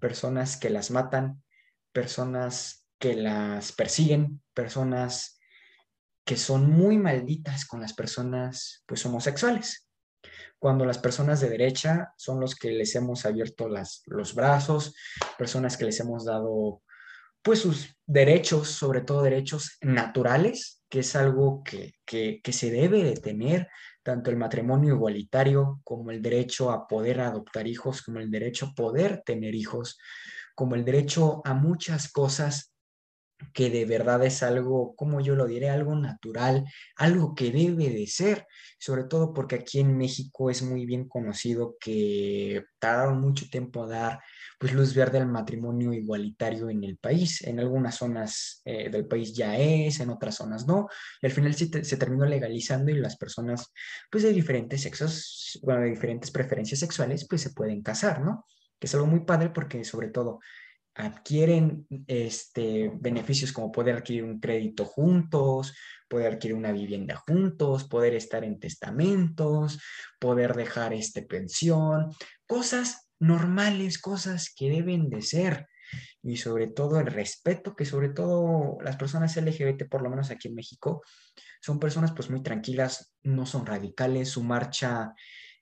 personas 0.00 0.56
que 0.56 0.68
las 0.68 0.90
matan, 0.90 1.42
personas 1.92 2.88
que 2.98 3.14
las 3.14 3.72
persiguen, 3.72 4.42
personas 4.54 5.38
que 6.24 6.36
son 6.36 6.68
muy 6.70 6.98
malditas 6.98 7.64
con 7.64 7.80
las 7.80 7.94
personas 7.94 8.82
pues 8.86 9.06
homosexuales. 9.06 9.88
Cuando 10.58 10.84
las 10.84 10.98
personas 10.98 11.40
de 11.40 11.48
derecha 11.48 12.12
son 12.16 12.40
los 12.40 12.54
que 12.54 12.70
les 12.70 12.94
hemos 12.94 13.24
abierto 13.24 13.68
las, 13.68 14.02
los 14.06 14.34
brazos, 14.34 14.94
personas 15.38 15.76
que 15.76 15.84
les 15.84 15.98
hemos 16.00 16.24
dado 16.24 16.82
pues 17.42 17.60
sus 17.60 17.96
derechos, 18.06 18.68
sobre 18.68 19.00
todo 19.00 19.22
derechos 19.22 19.76
naturales, 19.80 20.81
que 20.92 20.98
es 20.98 21.16
algo 21.16 21.64
que, 21.64 21.94
que, 22.04 22.42
que, 22.44 22.52
se 22.52 22.70
debe 22.70 23.02
de 23.02 23.14
tener, 23.14 23.66
tanto 24.02 24.28
el 24.28 24.36
matrimonio 24.36 24.92
igualitario 24.92 25.80
como 25.84 26.10
el 26.10 26.20
derecho 26.20 26.70
a 26.70 26.86
poder 26.86 27.22
adoptar 27.22 27.66
hijos, 27.66 28.02
como 28.02 28.18
el 28.18 28.30
derecho 28.30 28.66
a 28.66 28.74
poder 28.74 29.22
tener 29.24 29.54
hijos, 29.54 29.98
como 30.54 30.74
el 30.74 30.84
derecho 30.84 31.40
a 31.46 31.54
muchas 31.54 32.12
cosas 32.12 32.71
que 33.52 33.70
de 33.70 33.84
verdad 33.84 34.24
es 34.24 34.42
algo, 34.42 34.94
como 34.96 35.20
yo 35.20 35.34
lo 35.34 35.46
diré, 35.46 35.70
algo 35.70 35.94
natural, 35.94 36.64
algo 36.96 37.34
que 37.34 37.50
debe 37.50 37.90
de 37.90 38.06
ser, 38.06 38.46
sobre 38.78 39.04
todo 39.04 39.32
porque 39.32 39.56
aquí 39.56 39.80
en 39.80 39.96
México 39.96 40.50
es 40.50 40.62
muy 40.62 40.86
bien 40.86 41.08
conocido 41.08 41.76
que 41.80 42.64
tardaron 42.78 43.20
mucho 43.20 43.48
tiempo 43.50 43.84
a 43.84 43.88
dar 43.88 44.20
pues 44.58 44.74
luz 44.74 44.94
verde 44.94 45.18
al 45.18 45.26
matrimonio 45.26 45.92
igualitario 45.92 46.70
en 46.70 46.84
el 46.84 46.96
país. 46.96 47.42
En 47.42 47.58
algunas 47.58 47.96
zonas 47.96 48.62
eh, 48.64 48.90
del 48.90 49.06
país 49.06 49.34
ya 49.34 49.56
es, 49.56 50.00
en 50.00 50.10
otras 50.10 50.36
zonas 50.36 50.66
no. 50.66 50.88
Y 51.20 51.26
al 51.26 51.32
final 51.32 51.54
se, 51.54 51.84
se, 51.84 51.96
terminó 51.96 52.26
legalizando 52.26 52.90
y 52.90 52.94
las 52.94 53.16
personas 53.16 53.72
pues 54.10 54.22
de 54.22 54.32
diferentes 54.32 54.82
sexos, 54.82 55.58
bueno, 55.62 55.82
de 55.82 55.90
diferentes 55.90 56.30
preferencias 56.30 56.80
sexuales 56.80 57.26
pues 57.28 57.40
se 57.40 57.50
pueden 57.50 57.82
casar, 57.82 58.20
¿no? 58.20 58.46
Que 58.78 58.86
es 58.86 58.94
algo 58.94 59.06
muy 59.06 59.20
padre 59.20 59.50
porque 59.50 59.84
sobre 59.84 60.08
todo 60.08 60.38
adquieren 60.94 61.86
este, 62.06 62.90
beneficios 62.94 63.52
como 63.52 63.72
poder 63.72 63.96
adquirir 63.96 64.24
un 64.24 64.40
crédito 64.40 64.84
juntos, 64.84 65.74
poder 66.08 66.34
adquirir 66.34 66.56
una 66.56 66.72
vivienda 66.72 67.16
juntos, 67.16 67.84
poder 67.84 68.14
estar 68.14 68.44
en 68.44 68.60
testamentos, 68.60 69.80
poder 70.18 70.54
dejar 70.54 70.92
este, 70.92 71.22
pensión, 71.22 72.10
cosas 72.46 73.08
normales, 73.18 73.98
cosas 73.98 74.52
que 74.54 74.68
deben 74.68 75.08
de 75.08 75.22
ser. 75.22 75.66
Y 76.22 76.36
sobre 76.36 76.68
todo 76.68 77.00
el 77.00 77.06
respeto, 77.06 77.74
que 77.74 77.84
sobre 77.84 78.10
todo 78.10 78.78
las 78.82 78.96
personas 78.96 79.36
LGBT, 79.36 79.88
por 79.88 80.02
lo 80.02 80.10
menos 80.10 80.30
aquí 80.30 80.48
en 80.48 80.54
México, 80.54 81.02
son 81.60 81.78
personas 81.78 82.12
pues 82.12 82.30
muy 82.30 82.42
tranquilas, 82.42 83.14
no 83.22 83.46
son 83.46 83.66
radicales, 83.66 84.30
su 84.30 84.42
marcha 84.42 85.14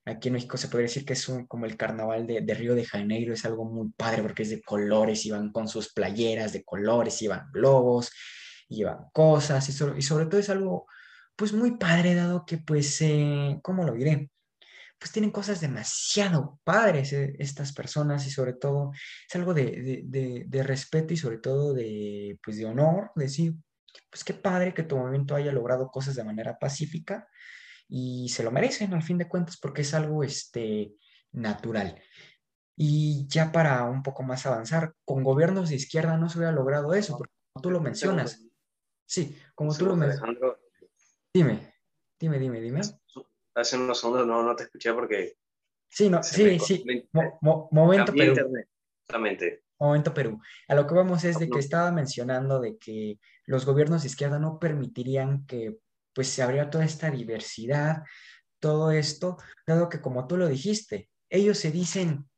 aquí 0.05 0.29
en 0.29 0.35
México 0.35 0.57
se 0.57 0.69
podría 0.69 0.89
decir 0.89 1.05
que 1.05 1.13
es 1.13 1.29
un, 1.29 1.47
como 1.47 1.67
el 1.67 1.77
carnaval 1.77 2.27
de, 2.27 2.41
de, 2.41 2.55
Río 2.55 2.75
de 2.75 2.85
Janeiro, 2.85 3.35
es 3.35 3.45
algo 3.45 3.65
muy 3.65 3.91
padre 3.97 4.23
porque 4.23 4.43
es 4.43 4.51
de 4.51 4.63
colores, 4.63 5.25
y 5.27 5.33
con 5.53 5.69
sus 5.69 5.93
playeras 5.93 6.53
de 6.53 6.65
colores, 6.65 7.21
y 7.23 7.29
globos, 7.53 8.11
llevan 8.69 9.07
cosas, 9.13 9.69
y, 9.69 9.73
so, 9.73 9.97
y, 9.97 10.03
sobre 10.03 10.27
todo 10.27 10.41
es 10.41 10.51
algo 10.51 10.87
pues 11.37 11.53
muy 11.53 11.77
padre, 11.79 12.15
dado 12.15 12.45
que 12.47 12.59
pues, 12.59 13.01
eh, 13.01 13.59
¿cómo 13.63 13.85
lo 13.85 13.95
diré? 13.95 14.31
Pues 14.99 15.13
tienen 15.13 15.31
cosas 15.31 15.61
demasiado 15.61 16.61
padres 16.65 17.13
eh, 17.15 17.35
estas 17.39 17.73
personas 17.73 18.27
y 18.27 18.31
sobre 18.31 18.53
todo 18.53 18.93
es 19.29 19.35
algo 19.37 19.55
de, 19.55 19.65
de, 19.65 20.03
de, 20.05 20.45
de 20.47 20.63
respeto 20.63 21.15
y 21.15 21.17
sobre 21.17 21.39
todo 21.39 21.73
de, 21.73 22.39
pues, 22.45 22.59
de 22.59 22.67
honor, 22.67 23.11
decir, 23.15 23.55
pues 24.11 24.25
qué 24.25 24.35
padre 24.35 24.75
que 24.75 24.83
tu 24.83 24.97
movimiento 24.99 25.35
haya 25.35 25.53
logrado 25.53 25.89
cosas 25.89 26.15
de 26.15 26.25
manera 26.25 26.59
pacífica 26.59 27.27
y 27.91 28.29
se 28.29 28.45
lo 28.45 28.53
merecen 28.53 28.95
al 28.95 29.03
fin 29.03 29.19
de 29.19 29.29
cuentas 29.29 29.57
porque 29.57 29.83
es 29.83 29.93
algo 29.95 30.23
este, 30.23 30.95
natural. 31.33 32.01
Y 32.77 33.27
ya 33.27 33.51
para 33.51 33.85
un 33.85 34.03
poco 34.03 34.23
más 34.23 34.47
avanzar, 34.47 34.95
con 35.05 35.25
gobiernos 35.25 35.69
de 35.69 35.75
izquierda 35.75 36.17
no 36.17 36.29
se 36.29 36.39
hubiera 36.39 36.53
logrado 36.53 36.95
eso, 36.95 37.19
porque 37.19 37.35
como 37.53 37.63
tú 37.63 37.71
lo 37.71 37.81
mencionas. 37.81 38.47
Sí, 39.05 39.37
como 39.55 39.77
tú 39.77 39.87
lo 39.87 39.97
mencionas. 39.97 40.37
Dime, 41.35 41.75
dime, 42.19 42.39
dime, 42.39 42.61
dime. 42.61 42.81
Hace 43.55 43.77
unos 43.77 44.01
segundos 44.01 44.27
no, 44.27 44.43
no 44.43 44.55
te 44.55 44.63
escuché 44.63 44.95
porque... 44.95 45.37
Sí, 45.89 46.09
no, 46.09 46.23
sí, 46.23 46.59
sí. 46.61 46.85
Mo, 47.13 47.39
mo, 47.41 47.69
momento 47.73 48.13
Perú. 48.13 48.31
Internet, 48.31 48.69
exactamente. 49.03 49.65
Momento 49.81 50.15
Perú. 50.15 50.41
A 50.69 50.75
lo 50.77 50.87
que 50.87 50.95
vamos 50.95 51.25
es 51.25 51.41
de 51.41 51.51
que 51.51 51.59
estaba 51.59 51.91
mencionando 51.91 52.61
de 52.61 52.79
que 52.79 53.19
los 53.47 53.67
gobiernos 53.67 54.03
de 54.03 54.09
izquierda 54.09 54.39
no 54.39 54.61
permitirían 54.61 55.45
que 55.47 55.81
pues 56.15 56.29
se 56.29 56.43
abriera 56.43 56.71
toda 56.71 56.85
esta 56.85 57.11
diversidad, 57.11 58.03
todo 58.59 58.91
esto, 58.93 59.39
dado 59.67 59.89
que 59.89 60.01
como 60.01 60.27
tú 60.27 60.37
lo 60.37 60.49
dijiste, 60.49 61.11
ellos 61.29 61.59
se 61.59 61.71
dicen 61.71 62.29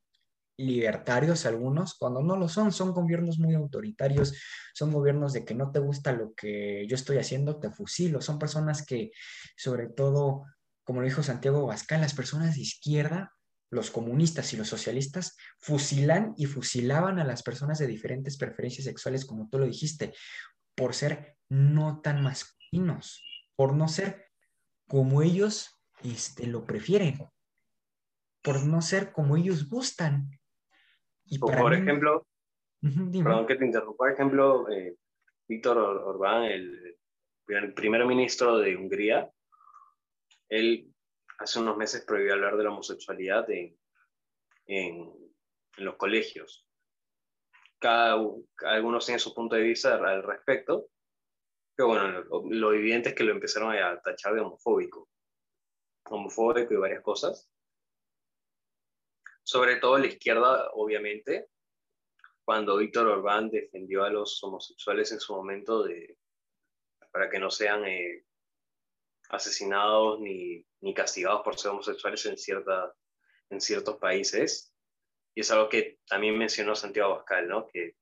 libertarios 0.57 1.47
algunos, 1.47 1.95
cuando 1.95 2.23
no 2.23 2.37
lo 2.37 2.49
son, 2.49 2.73
son 2.73 2.93
gobiernos 2.93 3.39
muy 3.39 3.55
autoritarios, 3.55 4.35
son 4.75 4.93
gobiernos 4.93 5.33
de 5.33 5.45
que 5.45 5.55
no 5.55 5.73
te 5.73 5.81
gusta 5.81 6.13
lo 6.13 6.35
que 6.35 6.87
yo 6.87 6.95
estoy 6.95 7.19
haciendo, 7.19 7.59
te 7.59 7.71
fusilo, 7.71 8.21
son 8.21 8.39
personas 8.39 8.85
que, 8.85 9.11
sobre 9.57 9.89
todo, 9.89 10.45
como 10.85 11.01
lo 11.01 11.07
dijo 11.07 11.23
Santiago 11.23 11.67
Bascal, 11.67 12.01
las 12.01 12.15
personas 12.15 12.55
de 12.55 12.63
izquierda, 12.63 13.33
los 13.71 13.91
comunistas 13.91 14.53
y 14.53 14.57
los 14.57 14.69
socialistas, 14.69 15.37
fusilan 15.59 16.35
y 16.37 16.45
fusilaban 16.47 17.19
a 17.19 17.25
las 17.25 17.43
personas 17.43 17.79
de 17.79 17.87
diferentes 17.87 18.37
preferencias 18.37 18.85
sexuales, 18.85 19.25
como 19.25 19.49
tú 19.49 19.59
lo 19.59 19.67
dijiste, 19.67 20.13
por 20.77 20.95
ser 20.95 21.37
no 21.49 22.01
tan 22.03 22.23
masculinos 22.23 23.23
por 23.57 23.75
no 23.75 23.89
ser 23.89 24.31
como 24.89 25.23
ellos 25.23 25.81
este, 26.03 26.47
lo 26.47 26.65
prefieren, 26.65 27.19
por 28.43 28.65
no 28.67 28.83
ser 28.83 29.13
como 29.13 29.37
ellos 29.37 29.69
gustan. 29.69 30.31
Y 31.25 31.39
por 31.39 31.71
mí... 31.71 31.77
ejemplo, 31.77 32.27
uh 32.83 32.87
-huh, 32.87 33.25
perdón 33.25 33.47
que 33.47 33.57
te 33.57 33.65
interrumpa, 33.65 33.97
por 33.97 34.13
ejemplo, 34.13 34.69
eh, 34.71 34.97
Víctor 35.49 35.79
Orbán, 35.79 36.45
el, 36.45 36.99
el 37.49 37.75
primer 37.75 38.05
ministro 38.07 38.59
de 38.59 38.77
Hungría, 38.77 39.31
él 40.49 40.93
hace 41.39 41.61
unos 41.61 41.77
meses 41.77 42.05
prohibió 42.05 42.35
hablar 42.35 42.57
de 42.57 42.65
la 42.65 42.71
homosexualidad 42.71 43.51
en, 43.51 43.77
en, 44.67 45.13
en 45.77 45.85
los 45.85 45.97
colegios. 45.97 46.67
Cada, 47.79 48.17
cada 48.55 48.81
uno 48.81 48.99
tiene 48.99 49.19
su 49.19 49.35
punto 49.35 49.57
de 49.57 49.63
vista 49.63 49.95
al 49.95 50.23
respecto, 50.23 50.89
pero 51.83 51.89
bueno, 51.89 52.23
lo, 52.23 52.45
lo, 52.49 52.73
evidente 52.73 53.09
es 53.09 53.15
que 53.17 53.25
lo 53.25 53.33
empezaron 53.33 53.75
a 53.75 54.01
tachar 54.01 54.35
de 54.35 54.41
homofóbico. 54.41 55.09
Homofóbico 56.05 56.75
y 56.75 56.77
varias 56.77 57.03
cosas. 57.03 57.51
Sobre 59.43 59.77
todo 59.77 59.99
la 59.99 60.07
izquierda, 60.07 60.71
obviamente, 60.75 61.49
cuando 62.45 62.77
Víctor 62.77 63.09
Orbán 63.09 63.51
defendió 63.51 64.05
a 64.05 64.11
los 64.11 64.41
homosexuales 64.45 65.11
en 65.11 65.19
su 65.19 65.35
momento 65.35 65.83
de, 65.83 66.17
para 67.11 67.29
que 67.29 67.41
no 67.41 67.51
sean 67.51 67.85
eh, 67.85 68.27
asesinados 69.31 70.21
ni, 70.21 70.65
ni, 70.83 70.95
castigados 70.95 71.43
por 71.43 71.59
ser 71.59 71.73
homosexuales 71.73 72.25
en, 72.27 72.39
cierta, 72.39 72.95
en 73.51 73.61
ciertos 73.61 73.97
países. 73.97 74.73
Y 75.35 75.41
es 75.41 75.51
algo 75.51 75.69
que 75.69 75.99
también 76.07 76.39
mencionó 76.39 76.77
Santiago 76.77 77.15
Abascal, 77.15 77.49
¿no? 77.49 77.67
que 77.67 77.97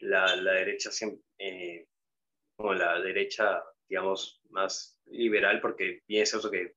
la, 0.00 0.36
la 0.36 0.52
derecha 0.52 0.90
siempre, 0.90 1.22
eh, 1.38 1.87
como 2.58 2.74
la 2.74 3.00
derecha, 3.00 3.62
digamos, 3.88 4.42
más 4.50 4.98
liberal, 5.06 5.60
porque 5.60 6.02
bien 6.08 6.24
es 6.24 6.34
eso 6.34 6.50
que 6.50 6.74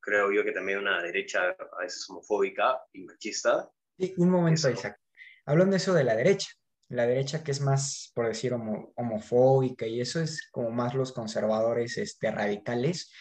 creo 0.00 0.32
yo 0.32 0.42
que 0.42 0.52
también 0.52 0.78
una 0.78 1.02
derecha 1.02 1.50
a 1.50 1.82
veces 1.82 2.08
homofóbica 2.08 2.82
y 2.92 3.02
machista. 3.02 3.70
Sí, 3.98 4.14
un 4.16 4.30
momento, 4.30 4.70
Isaac. 4.70 4.98
Hablando 5.44 5.72
de 5.72 5.76
eso 5.76 5.92
de 5.92 6.04
la 6.04 6.16
derecha, 6.16 6.48
la 6.88 7.06
derecha 7.06 7.44
que 7.44 7.50
es 7.50 7.60
más, 7.60 8.12
por 8.14 8.26
decir, 8.26 8.54
homofóbica 8.54 9.86
y 9.86 10.00
eso 10.00 10.22
es 10.22 10.48
como 10.50 10.70
más 10.70 10.94
los 10.94 11.12
conservadores 11.12 11.98
este, 11.98 12.30
radicales, 12.30 13.12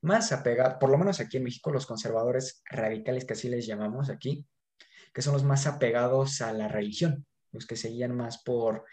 más 0.00 0.32
apegados, 0.32 0.78
por 0.80 0.90
lo 0.90 0.98
menos 0.98 1.20
aquí 1.20 1.36
en 1.36 1.44
México, 1.44 1.70
los 1.70 1.86
conservadores 1.86 2.62
radicales, 2.68 3.24
que 3.24 3.34
así 3.34 3.48
les 3.48 3.64
llamamos 3.64 4.10
aquí, 4.10 4.44
que 5.14 5.22
son 5.22 5.34
los 5.34 5.44
más 5.44 5.68
apegados 5.68 6.40
a 6.40 6.52
la 6.52 6.66
religión, 6.66 7.26
los 7.52 7.64
que 7.64 7.76
seguían 7.76 8.16
más 8.16 8.42
por, 8.42 8.84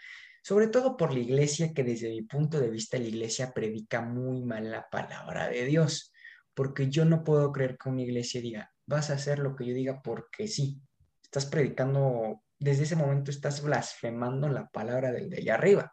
sobre 0.46 0.68
todo 0.68 0.96
por 0.96 1.12
la 1.12 1.18
iglesia, 1.18 1.74
que 1.74 1.82
desde 1.82 2.08
mi 2.08 2.22
punto 2.22 2.60
de 2.60 2.70
vista 2.70 2.96
la 2.98 3.08
iglesia 3.08 3.50
predica 3.52 4.00
muy 4.00 4.44
mal 4.44 4.70
la 4.70 4.88
palabra 4.88 5.48
de 5.48 5.64
Dios, 5.64 6.12
porque 6.54 6.88
yo 6.88 7.04
no 7.04 7.24
puedo 7.24 7.50
creer 7.50 7.76
que 7.76 7.88
una 7.88 8.02
iglesia 8.02 8.40
diga, 8.40 8.72
vas 8.86 9.10
a 9.10 9.14
hacer 9.14 9.40
lo 9.40 9.56
que 9.56 9.66
yo 9.66 9.74
diga 9.74 10.00
porque 10.02 10.46
sí, 10.46 10.80
estás 11.20 11.46
predicando 11.46 12.44
desde 12.60 12.84
ese 12.84 12.94
momento 12.94 13.32
estás 13.32 13.60
blasfemando 13.60 14.48
la 14.48 14.68
palabra 14.68 15.10
del 15.10 15.30
de 15.30 15.38
allá 15.38 15.54
arriba. 15.54 15.92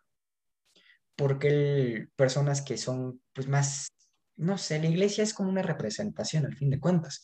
Porque 1.15 2.09
personas 2.15 2.61
que 2.61 2.77
son 2.77 3.23
pues 3.33 3.47
más, 3.47 3.87
no 4.35 4.59
sé, 4.59 4.79
la 4.79 4.85
iglesia 4.85 5.23
es 5.23 5.33
como 5.33 5.49
una 5.49 5.63
representación 5.63 6.45
al 6.45 6.55
fin 6.55 6.69
de 6.69 6.79
cuentas. 6.79 7.23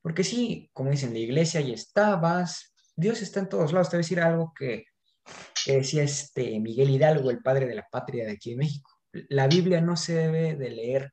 Porque 0.00 0.22
sí, 0.22 0.70
como 0.72 0.92
dicen, 0.92 1.12
la 1.12 1.18
iglesia 1.18 1.58
ahí 1.58 1.72
estabas, 1.72 2.72
Dios 2.94 3.20
está 3.20 3.40
en 3.40 3.48
todos 3.48 3.72
lados. 3.72 3.90
Te 3.90 3.96
voy 3.96 4.02
a 4.02 4.06
decir 4.06 4.20
algo 4.20 4.54
que, 4.56 4.84
decía 5.66 6.02
este 6.02 6.58
Miguel 6.60 6.90
Hidalgo, 6.90 7.30
el 7.30 7.42
padre 7.42 7.66
de 7.66 7.74
la 7.74 7.88
patria 7.90 8.24
de 8.24 8.32
aquí 8.32 8.52
en 8.52 8.58
México. 8.58 8.90
La 9.28 9.46
Biblia 9.46 9.80
no 9.80 9.96
se 9.96 10.14
debe 10.14 10.56
de 10.56 10.70
leer 10.70 11.12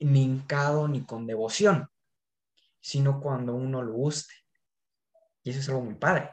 ni 0.00 0.24
hincado 0.24 0.88
ni 0.88 1.04
con 1.04 1.26
devoción, 1.26 1.88
sino 2.80 3.20
cuando 3.20 3.54
uno 3.54 3.82
lo 3.82 3.92
guste. 3.92 4.34
Y 5.44 5.50
eso 5.50 5.60
es 5.60 5.68
algo 5.68 5.82
muy 5.82 5.94
padre 5.94 6.30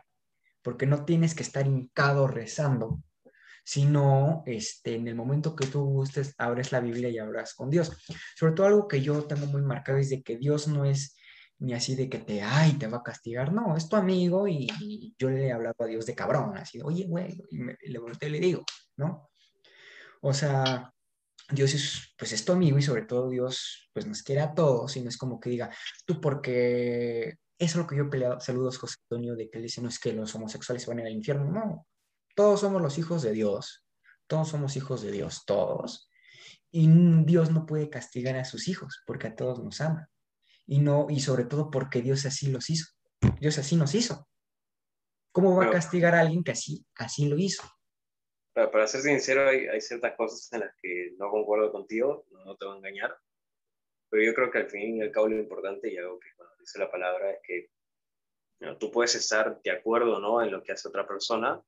porque 0.61 0.85
no 0.85 1.05
tienes 1.05 1.35
que 1.35 1.43
estar 1.43 1.65
hincado 1.65 2.27
rezando, 2.27 3.01
sino 3.63 4.43
este, 4.45 4.95
en 4.95 5.07
el 5.07 5.15
momento 5.15 5.55
que 5.55 5.67
tú 5.67 5.83
gustes, 5.83 6.33
abres 6.37 6.71
la 6.71 6.79
Biblia 6.79 7.09
y 7.09 7.19
hablas 7.19 7.53
con 7.53 7.69
Dios. 7.69 7.91
Sobre 8.35 8.53
todo 8.53 8.67
algo 8.67 8.87
que 8.87 9.01
yo 9.01 9.25
tengo 9.25 9.45
muy 9.45 9.61
marcado 9.61 9.97
es 9.97 10.09
de 10.09 10.21
que 10.21 10.37
Dios 10.37 10.67
no 10.67 10.85
es 10.85 11.15
ni 11.59 11.73
así 11.73 11.95
de 11.95 12.09
que 12.09 12.19
te, 12.19 12.41
ay, 12.41 12.73
te 12.73 12.87
va 12.87 12.97
a 12.97 13.03
castigar, 13.03 13.51
no, 13.51 13.75
es 13.75 13.89
tu 13.89 13.95
amigo 13.95 14.47
y, 14.47 14.67
yo 15.17 15.29
le 15.29 15.47
he 15.47 15.51
hablado 15.51 15.75
a 15.79 15.85
Dios 15.85 16.05
de 16.05 16.15
cabrón, 16.15 16.57
así, 16.57 16.81
oye, 16.81 17.05
güey, 17.05 17.43
y, 17.51 17.89
le 17.89 17.99
volteo 17.99 18.29
y 18.29 18.31
le 18.31 18.39
digo, 18.39 18.63
¿no? 18.97 19.29
O 20.21 20.33
sea, 20.33 20.93
Dios 21.49 21.73
es, 21.73 22.13
pues 22.17 22.31
es 22.31 22.45
tu 22.45 22.53
amigo 22.53 22.77
y 22.77 22.81
sobre 22.81 23.03
todo 23.03 23.29
Dios, 23.29 23.89
pues 23.93 24.05
nos 24.05 24.23
quiere 24.23 24.41
a 24.41 24.53
todos 24.53 24.95
y 24.95 25.01
no 25.01 25.09
es 25.09 25.17
como 25.17 25.39
que 25.39 25.49
diga, 25.49 25.69
tú 26.05 26.21
porque 26.21 27.37
eso 27.57 27.73
es 27.73 27.75
lo 27.75 27.87
que 27.87 27.97
yo 27.97 28.03
he 28.03 28.09
peleado. 28.09 28.39
Saludos, 28.39 28.77
José 28.77 28.95
Antonio, 29.03 29.35
de 29.35 29.49
que 29.49 29.57
él 29.57 29.63
dice, 29.63 29.81
no 29.81 29.89
es 29.89 29.99
que 29.99 30.13
los 30.13 30.33
homosexuales 30.33 30.85
van 30.85 31.01
al 31.01 31.11
infierno. 31.11 31.51
No, 31.51 31.87
todos 32.35 32.61
somos 32.61 32.81
los 32.81 32.97
hijos 32.97 33.21
de 33.21 33.33
Dios. 33.33 33.85
Todos 34.27 34.47
somos 34.47 34.77
hijos 34.77 35.01
de 35.01 35.11
Dios, 35.11 35.43
todos. 35.45 36.09
Y 36.71 36.87
Dios 37.25 37.51
no 37.51 37.65
puede 37.65 37.89
castigar 37.89 38.37
a 38.37 38.45
sus 38.45 38.67
hijos 38.67 39.01
porque 39.05 39.27
a 39.27 39.35
todos 39.35 39.61
nos 39.61 39.81
ama. 39.81 40.09
Y, 40.71 40.81
no, 40.81 41.07
y 41.09 41.19
sobre 41.19 41.45
todo 41.45 41.71
porque 41.71 42.03
Dios 42.03 42.27
así 42.27 42.51
los 42.51 42.69
hizo. 42.69 42.93
Dios 43.39 43.57
así 43.57 43.75
nos 43.75 43.95
hizo. 43.95 44.29
¿Cómo 45.31 45.55
va 45.55 45.65
a 45.65 45.71
castigar 45.71 46.13
a 46.13 46.19
alguien 46.19 46.43
que 46.43 46.51
así, 46.51 46.85
así 46.95 47.27
lo 47.27 47.39
hizo? 47.39 47.63
Para, 48.53 48.69
para 48.69 48.85
ser 48.85 49.01
sincero, 49.01 49.49
hay, 49.49 49.65
hay, 49.65 49.81
ciertas 49.81 50.15
cosas 50.15 50.47
en 50.53 50.59
las 50.59 50.75
que 50.79 51.15
no 51.17 51.31
concuerdo 51.31 51.71
contigo, 51.71 52.23
no, 52.29 52.45
no 52.45 52.55
te 52.55 52.65
voy 52.65 52.75
a 52.75 52.77
engañar. 52.77 53.17
Pero 54.11 54.23
yo 54.23 54.35
creo 54.35 54.51
que 54.51 54.59
al 54.59 54.69
fin 54.69 54.97
y 54.97 55.01
al 55.01 55.11
cabo 55.11 55.27
lo 55.27 55.39
importante 55.39 55.91
y 55.91 55.97
algo 55.97 56.19
que 56.19 56.29
dice 56.59 56.77
la 56.77 56.91
palabra, 56.91 57.31
es 57.31 57.39
que 57.41 57.71
tú 58.77 58.91
puedes 58.91 59.15
estar 59.15 59.59
de 59.63 59.71
acuerdo 59.71 60.19
¿no? 60.19 60.43
en 60.43 60.51
lo 60.51 60.61
que 60.61 60.73
hace 60.73 60.87
otra 60.87 61.07
persona, 61.07 61.59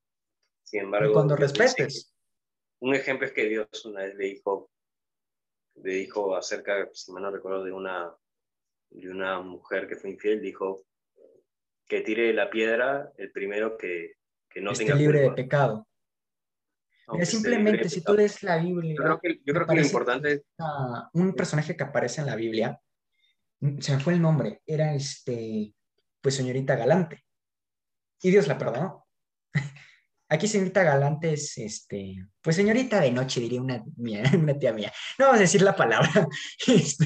sin 0.63 0.81
embargo... 0.81 1.13
cuando 1.13 1.35
respetes. 1.35 2.13
Un 2.81 2.93
ejemplo 2.93 3.25
es 3.25 3.33
que 3.33 3.45
Dios 3.45 3.67
una 3.85 4.01
vez 4.01 4.13
le 4.13 4.25
dijo, 4.25 4.69
le 5.75 5.93
dijo 5.93 6.35
acerca, 6.35 6.87
si 6.93 7.11
mal 7.11 7.23
no 7.23 7.31
recuerdo, 7.31 7.63
de 7.63 7.71
una, 7.71 8.15
de 8.91 9.09
una 9.09 9.39
mujer 9.41 9.87
que 9.87 9.95
fue 9.95 10.11
infiel, 10.11 10.41
dijo 10.41 10.85
que 11.87 12.01
tire 12.01 12.33
la 12.33 12.49
piedra 12.49 13.11
el 13.17 13.31
primero 13.31 13.77
que, 13.77 14.13
que 14.49 14.61
no 14.61 14.71
Esté 14.71 14.85
tenga 14.85 14.97
libre 14.97 15.21
de 15.21 15.31
pecado. 15.31 15.87
simplemente 17.23 17.89
si 17.89 18.03
tú 18.03 18.13
lees 18.13 18.43
la 18.43 18.57
Biblia. 18.57 18.95
Yo 18.95 19.03
creo 19.03 19.19
que, 19.19 19.41
yo 19.43 19.53
creo 19.53 19.67
que 19.67 19.75
lo 19.75 19.81
importante 19.81 20.31
es. 20.31 20.41
Un 21.13 21.33
personaje 21.33 21.75
que 21.75 21.83
aparece 21.83 22.21
en 22.21 22.27
la 22.27 22.35
Biblia 22.35 22.79
se 23.79 23.95
me 23.95 23.99
fue 23.99 24.13
el 24.13 24.21
nombre, 24.21 24.61
era 24.65 24.93
este, 24.93 25.73
pues 26.19 26.35
señorita 26.35 26.75
Galante. 26.75 27.23
Y 28.21 28.31
Dios 28.31 28.47
la 28.47 28.57
perdonó. 28.57 29.07
Aquí 30.29 30.47
señorita 30.47 30.83
Galante 30.83 31.33
es, 31.33 31.57
este, 31.57 32.25
pues 32.41 32.55
señorita 32.55 32.99
de 32.99 33.11
noche, 33.11 33.39
diría 33.39 33.61
una, 33.61 33.83
una 33.97 34.57
tía 34.57 34.73
mía. 34.73 34.91
No 35.19 35.25
vamos 35.25 35.39
a 35.39 35.43
decir 35.43 35.61
la 35.61 35.75
palabra. 35.75 36.09
Este, 36.67 37.05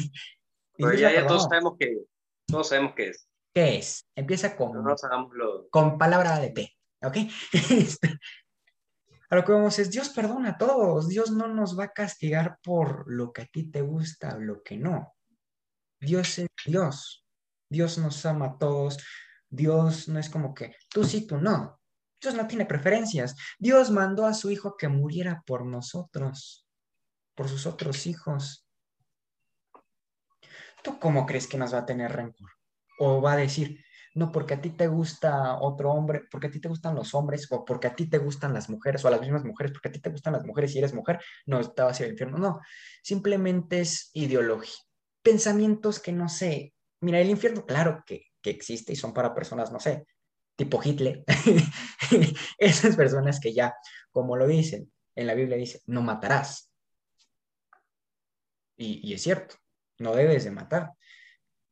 Pero 0.78 0.94
ya, 0.94 1.14
ya 1.14 1.28
todos 1.28 1.44
sabemos 1.44 1.74
que, 1.80 2.04
todos 2.48 2.70
sabemos 2.70 2.94
qué 2.96 3.10
es. 3.10 3.28
¿Qué 3.54 3.78
es? 3.78 4.08
Empieza 4.16 4.56
con, 4.56 4.84
no 4.84 4.96
con 5.70 5.98
palabra 5.98 6.40
de 6.40 6.52
P, 6.52 6.72
¿ok? 7.02 7.18
Este, 7.72 8.20
a 9.30 9.36
lo 9.36 9.44
que 9.44 9.52
vamos 9.52 9.80
es, 9.80 9.90
Dios 9.90 10.10
perdona 10.10 10.52
a 10.52 10.58
todos, 10.58 11.08
Dios 11.08 11.32
no 11.32 11.48
nos 11.48 11.78
va 11.78 11.86
a 11.86 11.94
castigar 11.94 12.60
por 12.64 13.12
lo 13.12 13.34
que 13.34 13.42
a 13.44 13.46
ti 13.46 13.70
te 13.72 13.82
gusta 13.82 14.36
o 14.36 14.40
lo 14.40 14.62
que 14.62 14.78
no. 14.78 15.16
Dios 16.00 16.38
es 16.38 16.48
Dios. 16.66 17.26
Dios 17.70 17.98
nos 17.98 18.26
ama 18.26 18.46
a 18.46 18.58
todos. 18.58 18.98
Dios 19.50 20.08
no 20.08 20.20
es 20.20 20.30
como 20.30 20.54
que 20.54 20.76
tú 20.90 21.04
sí, 21.04 21.26
tú 21.26 21.38
no. 21.38 21.80
Dios 22.22 22.36
no 22.36 22.48
tiene 22.48 22.66
preferencias. 22.66 23.36
Dios 23.58 23.90
mandó 23.90 24.26
a 24.26 24.34
su 24.34 24.52
hijo 24.52 24.78
que 24.78 24.88
muriera 24.88 25.44
por 25.46 25.66
nosotros, 25.66 26.68
por 27.36 27.50
sus 27.50 27.66
otros 27.66 28.06
hijos. 28.08 28.65
¿Tú 30.86 31.00
cómo 31.00 31.26
crees 31.26 31.48
que 31.48 31.58
nos 31.58 31.74
va 31.74 31.80
a 31.80 31.86
tener 31.86 32.14
rencor? 32.14 32.52
O 33.00 33.22
va 33.22 33.34
a 33.34 33.38
decir, 33.38 33.84
no, 34.14 34.32
porque 34.32 34.54
a 34.54 34.62
ti 34.62 34.70
te 34.70 34.88
gusta 34.88 35.60
otro 35.60 35.92
hombre, 35.92 36.22
porque 36.32 36.48
a 36.48 36.52
ti 36.52 36.62
te 36.62 36.70
gustan 36.70 36.96
los 36.96 37.14
hombres, 37.14 37.48
o 37.52 37.66
porque 37.66 37.88
a 37.88 37.96
ti 37.96 38.10
te 38.10 38.20
gustan 38.20 38.54
las 38.54 38.70
mujeres, 38.70 39.04
o 39.04 39.10
a 39.10 39.12
las 39.12 39.20
mismas 39.20 39.44
mujeres, 39.44 39.74
porque 39.74 39.90
a 39.90 39.92
ti 39.92 40.00
te 40.00 40.12
gustan 40.12 40.32
las 40.32 40.46
mujeres 40.46 40.74
y 40.74 40.78
eres 40.78 40.94
mujer, 40.94 41.20
no, 41.46 41.60
te 41.70 41.82
vas 41.82 42.00
a 42.00 42.08
infierno. 42.08 42.38
No, 42.38 42.62
simplemente 43.02 43.82
es 43.82 44.12
ideología 44.14 44.86
pensamientos 45.26 46.00
que 46.00 46.12
no 46.12 46.30
sé. 46.30 46.76
Mira, 47.02 47.20
el 47.20 47.32
infierno, 47.32 47.66
claro 47.66 48.04
que, 48.06 48.28
existe 48.44 48.94
y 48.94 48.96
son 48.96 49.12
para 49.12 49.34
personas, 49.34 49.72
no 49.72 49.80
sé, 49.80 50.06
tipo 50.56 50.80
Hitler. 50.84 51.24
Esas 52.60 52.96
personas 52.96 53.40
que 53.40 53.56
ya, 53.56 53.74
como 54.12 54.38
lo 54.38 54.46
dicen, 54.46 54.94
en 55.16 55.26
la 55.26 55.34
Biblia 55.34 55.58
dice, 55.58 55.82
no 55.88 56.04
matarás. 56.04 56.72
Y, 58.78 59.12
es 59.12 59.24
cierto, 59.24 59.56
no 60.00 60.16
debes 60.16 60.44
de 60.44 60.52
matar. 60.52 60.92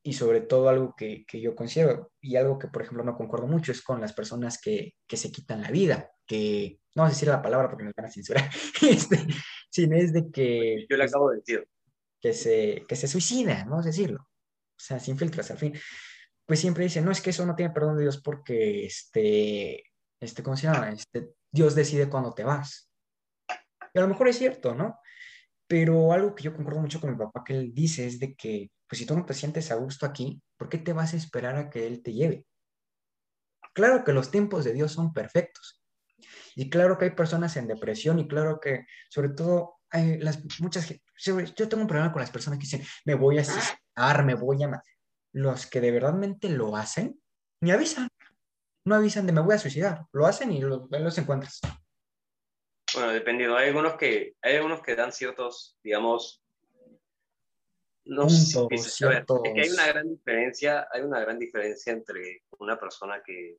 Y 0.06 0.14
sobre 0.14 0.42
todo 0.42 0.68
algo 0.68 0.96
que, 0.98 1.26
yo 1.32 1.56
considero, 1.56 2.12
y 2.20 2.36
algo 2.36 2.60
que, 2.60 2.68
por 2.68 2.82
ejemplo, 2.82 3.04
no 3.04 3.16
concuerdo 3.16 3.48
mucho, 3.48 3.72
es 3.72 3.82
con 3.82 4.02
las 4.02 4.14
personas 4.14 4.60
que, 4.60 4.96
se 5.10 5.32
quitan 5.32 5.62
la 5.62 5.72
vida, 5.72 6.12
que, 6.28 6.80
no 6.96 7.04
voy 7.04 7.08
a 7.08 7.14
decir 7.14 7.30
la 7.30 7.42
palabra 7.42 7.70
porque 7.70 7.86
nos 7.86 7.94
van 7.94 8.08
a 8.08 8.12
censurar, 8.12 8.50
este, 8.82 9.26
sino 9.70 9.96
es 9.96 10.12
de 10.12 10.30
que... 10.30 10.86
Yo 10.90 10.98
le 10.98 11.06
acabo 11.06 11.30
de 11.30 11.38
decir 11.38 11.68
que 12.24 12.34
se, 12.34 12.84
que 12.88 12.96
se 12.96 13.08
suicida, 13.08 13.66
vamos 13.68 13.86
a 13.86 13.90
decirlo. 13.90 14.22
O 14.22 14.80
sea, 14.80 15.00
sin 15.00 15.18
filtros, 15.18 15.52
al 15.52 15.58
fin. 15.58 15.74
Pues 16.46 16.60
siempre 16.60 16.86
dice, 16.86 17.02
no, 17.02 17.12
es 17.12 17.22
que 17.22 17.32
eso 17.32 17.46
no 17.46 17.56
tiene 17.56 17.74
perdón 17.74 17.98
de 17.98 18.04
Dios 18.04 18.22
porque, 18.22 18.86
este, 18.86 19.84
este, 20.22 20.44
¿cómo 20.44 20.56
se 20.56 20.68
llama? 20.68 20.90
Este, 20.90 21.30
Dios 21.52 21.76
decide 21.76 22.10
cuándo 22.10 22.34
te 22.34 22.44
vas. 22.44 22.90
Y 23.94 24.00
a 24.00 24.02
lo 24.02 24.08
mejor 24.08 24.30
es 24.30 24.38
cierto, 24.38 24.74
¿no? 24.74 25.00
Pero 25.74 26.14
algo 26.14 26.36
que 26.36 26.44
yo 26.44 26.54
concuerdo 26.56 26.82
mucho 26.82 27.02
con 27.02 27.10
mi 27.10 27.18
papá 27.18 27.44
que 27.44 27.58
él 27.58 27.74
dice 27.74 28.06
es 28.06 28.20
de 28.20 28.36
que, 28.36 28.70
pues 28.88 29.00
si 29.00 29.08
tú 29.08 29.18
no 29.18 29.26
te 29.26 29.34
sientes 29.34 29.72
a 29.72 29.76
gusto 29.76 30.06
aquí, 30.06 30.40
¿por 30.56 30.70
qué 30.70 30.78
te 30.78 30.94
vas 30.94 31.16
a 31.16 31.18
esperar 31.18 31.56
a 31.56 31.72
que 31.72 31.88
Él 31.88 32.04
te 32.04 32.14
lleve? 32.14 32.46
Claro 33.74 34.04
que 34.04 34.14
los 34.14 34.30
tiempos 34.30 34.66
de 34.66 34.74
Dios 34.74 34.92
son 34.92 35.14
perfectos. 35.14 35.82
Y 36.56 36.70
claro 36.70 37.00
que 37.00 37.06
hay 37.06 37.12
personas 37.16 37.58
en 37.58 37.66
depresión 37.68 38.20
y 38.20 38.28
claro 38.28 38.60
que, 38.60 38.86
sobre 39.10 39.30
todo, 39.30 39.80
hay 39.90 40.20
las, 40.20 40.44
muchas, 40.60 40.94
yo 41.26 41.68
tengo 41.68 41.82
un 41.82 41.88
problema 41.88 42.12
con 42.12 42.22
las 42.22 42.30
personas 42.30 42.60
que 42.60 42.66
dicen, 42.66 42.84
me 43.06 43.16
voy 43.16 43.40
a 43.40 43.42
asesinar, 43.42 44.24
me 44.26 44.36
voy 44.36 44.62
a 44.62 44.68
matar. 44.68 44.94
Los 45.32 45.66
que 45.66 45.82
de 45.82 45.90
verdad 45.90 46.14
lo 46.52 46.78
hacen, 46.78 47.20
me 47.62 47.72
avisan. 47.72 48.10
no 48.86 48.94
avisan 48.94 49.26
de 49.26 49.34
me 49.34 49.42
voy 49.42 49.56
a 49.56 49.58
suicidar, 49.58 50.06
lo 50.12 50.28
hacen 50.28 50.52
y 50.52 50.62
lo- 50.62 50.88
los 50.92 51.18
encuentras. 51.18 51.62
Bueno, 52.94 53.12
dependiendo. 53.12 53.56
Hay 53.58 53.70
algunos 53.70 53.96
que, 53.96 54.36
hay 54.42 54.56
algunos 54.56 54.82
que 54.82 54.96
dan 54.96 55.12
ciertos, 55.12 55.78
digamos, 55.84 56.44
no 58.06 58.30
sé, 58.30 58.60
a 58.60 58.68
ver, 58.68 58.78
es 58.80 58.98
que 59.54 59.62
hay 59.62 59.70
una 59.70 59.88
gran 59.88 60.10
diferencia, 60.10 60.88
hay 60.92 61.02
una 61.02 61.22
gran 61.22 61.40
diferencia 61.40 61.94
entre 61.94 62.44
una 62.60 62.78
persona 62.78 63.24
que, 63.24 63.58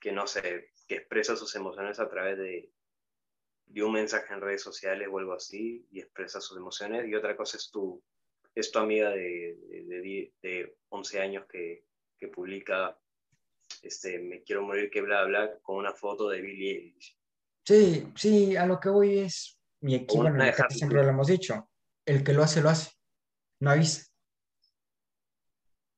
que 0.00 0.12
no 0.12 0.26
sé, 0.26 0.70
que 0.86 0.96
expresa 0.96 1.34
sus 1.34 1.54
emociones 1.56 1.98
a 1.98 2.08
través 2.08 2.38
de, 2.38 2.70
de 3.66 3.82
un 3.82 3.92
mensaje 3.92 4.32
en 4.32 4.40
redes 4.40 4.62
sociales 4.62 5.08
o 5.10 5.18
algo 5.18 5.32
así 5.32 5.86
y 5.90 6.00
expresa 6.00 6.40
sus 6.40 6.56
emociones 6.56 7.08
y 7.08 7.14
otra 7.14 7.36
cosa 7.36 7.56
es 7.56 7.68
tu, 7.70 8.00
es 8.54 8.70
tu 8.70 8.78
amiga 8.78 9.10
de, 9.10 9.56
de 10.40 10.76
11 10.90 11.20
años 11.20 11.46
que, 11.46 11.84
que 12.16 12.28
publica 12.28 12.96
este, 13.82 14.18
me 14.18 14.42
quiero 14.42 14.62
morir 14.62 14.90
que 14.90 15.00
bla 15.00 15.24
bla 15.24 15.58
con 15.62 15.76
una 15.76 15.92
foto 15.92 16.28
de 16.28 16.40
Billie 16.40 16.78
Eilish. 16.78 17.17
Sí, 17.68 18.10
sí, 18.16 18.56
a 18.56 18.64
lo 18.64 18.80
que 18.80 18.88
voy 18.88 19.18
es, 19.18 19.60
y 19.82 19.94
aquí, 19.94 20.16
O 20.16 20.20
una 20.20 20.30
bueno, 20.30 20.44
de 20.44 20.50
acá 20.52 20.64
Harry 20.64 20.74
siempre 20.74 21.02
lo 21.02 21.10
hemos 21.10 21.26
dicho, 21.26 21.68
el 22.06 22.24
que 22.24 22.32
lo 22.32 22.42
hace, 22.42 22.62
lo 22.62 22.70
hace, 22.70 22.92
no 23.60 23.70
avisa. 23.70 24.06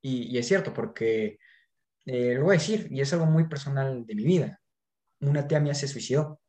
Y, 0.02 0.34
y 0.34 0.38
es 0.38 0.48
cierto, 0.48 0.74
porque 0.74 1.38
eh, 2.06 2.34
lo 2.34 2.46
voy 2.46 2.56
a 2.56 2.58
decir, 2.58 2.88
y 2.90 3.00
es 3.00 3.12
algo 3.12 3.26
muy 3.26 3.46
personal 3.46 4.04
de 4.04 4.14
mi 4.16 4.24
vida. 4.24 4.60
Una 5.20 5.46
tía 5.46 5.60
mía 5.60 5.74
se 5.74 5.86
suicidó 5.86 6.40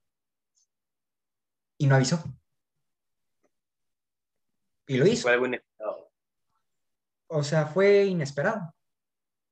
y 1.78 1.86
no 1.86 1.98
avisó. 1.98 2.24
Y 4.88 4.98
lo 4.98 5.06
hizo. 5.06 5.22
Fue 5.22 5.34
algo 5.34 5.46
inesperado. 5.46 6.12
O 7.28 7.44
sea, 7.44 7.68
fue 7.68 8.06
inesperado. 8.06 8.74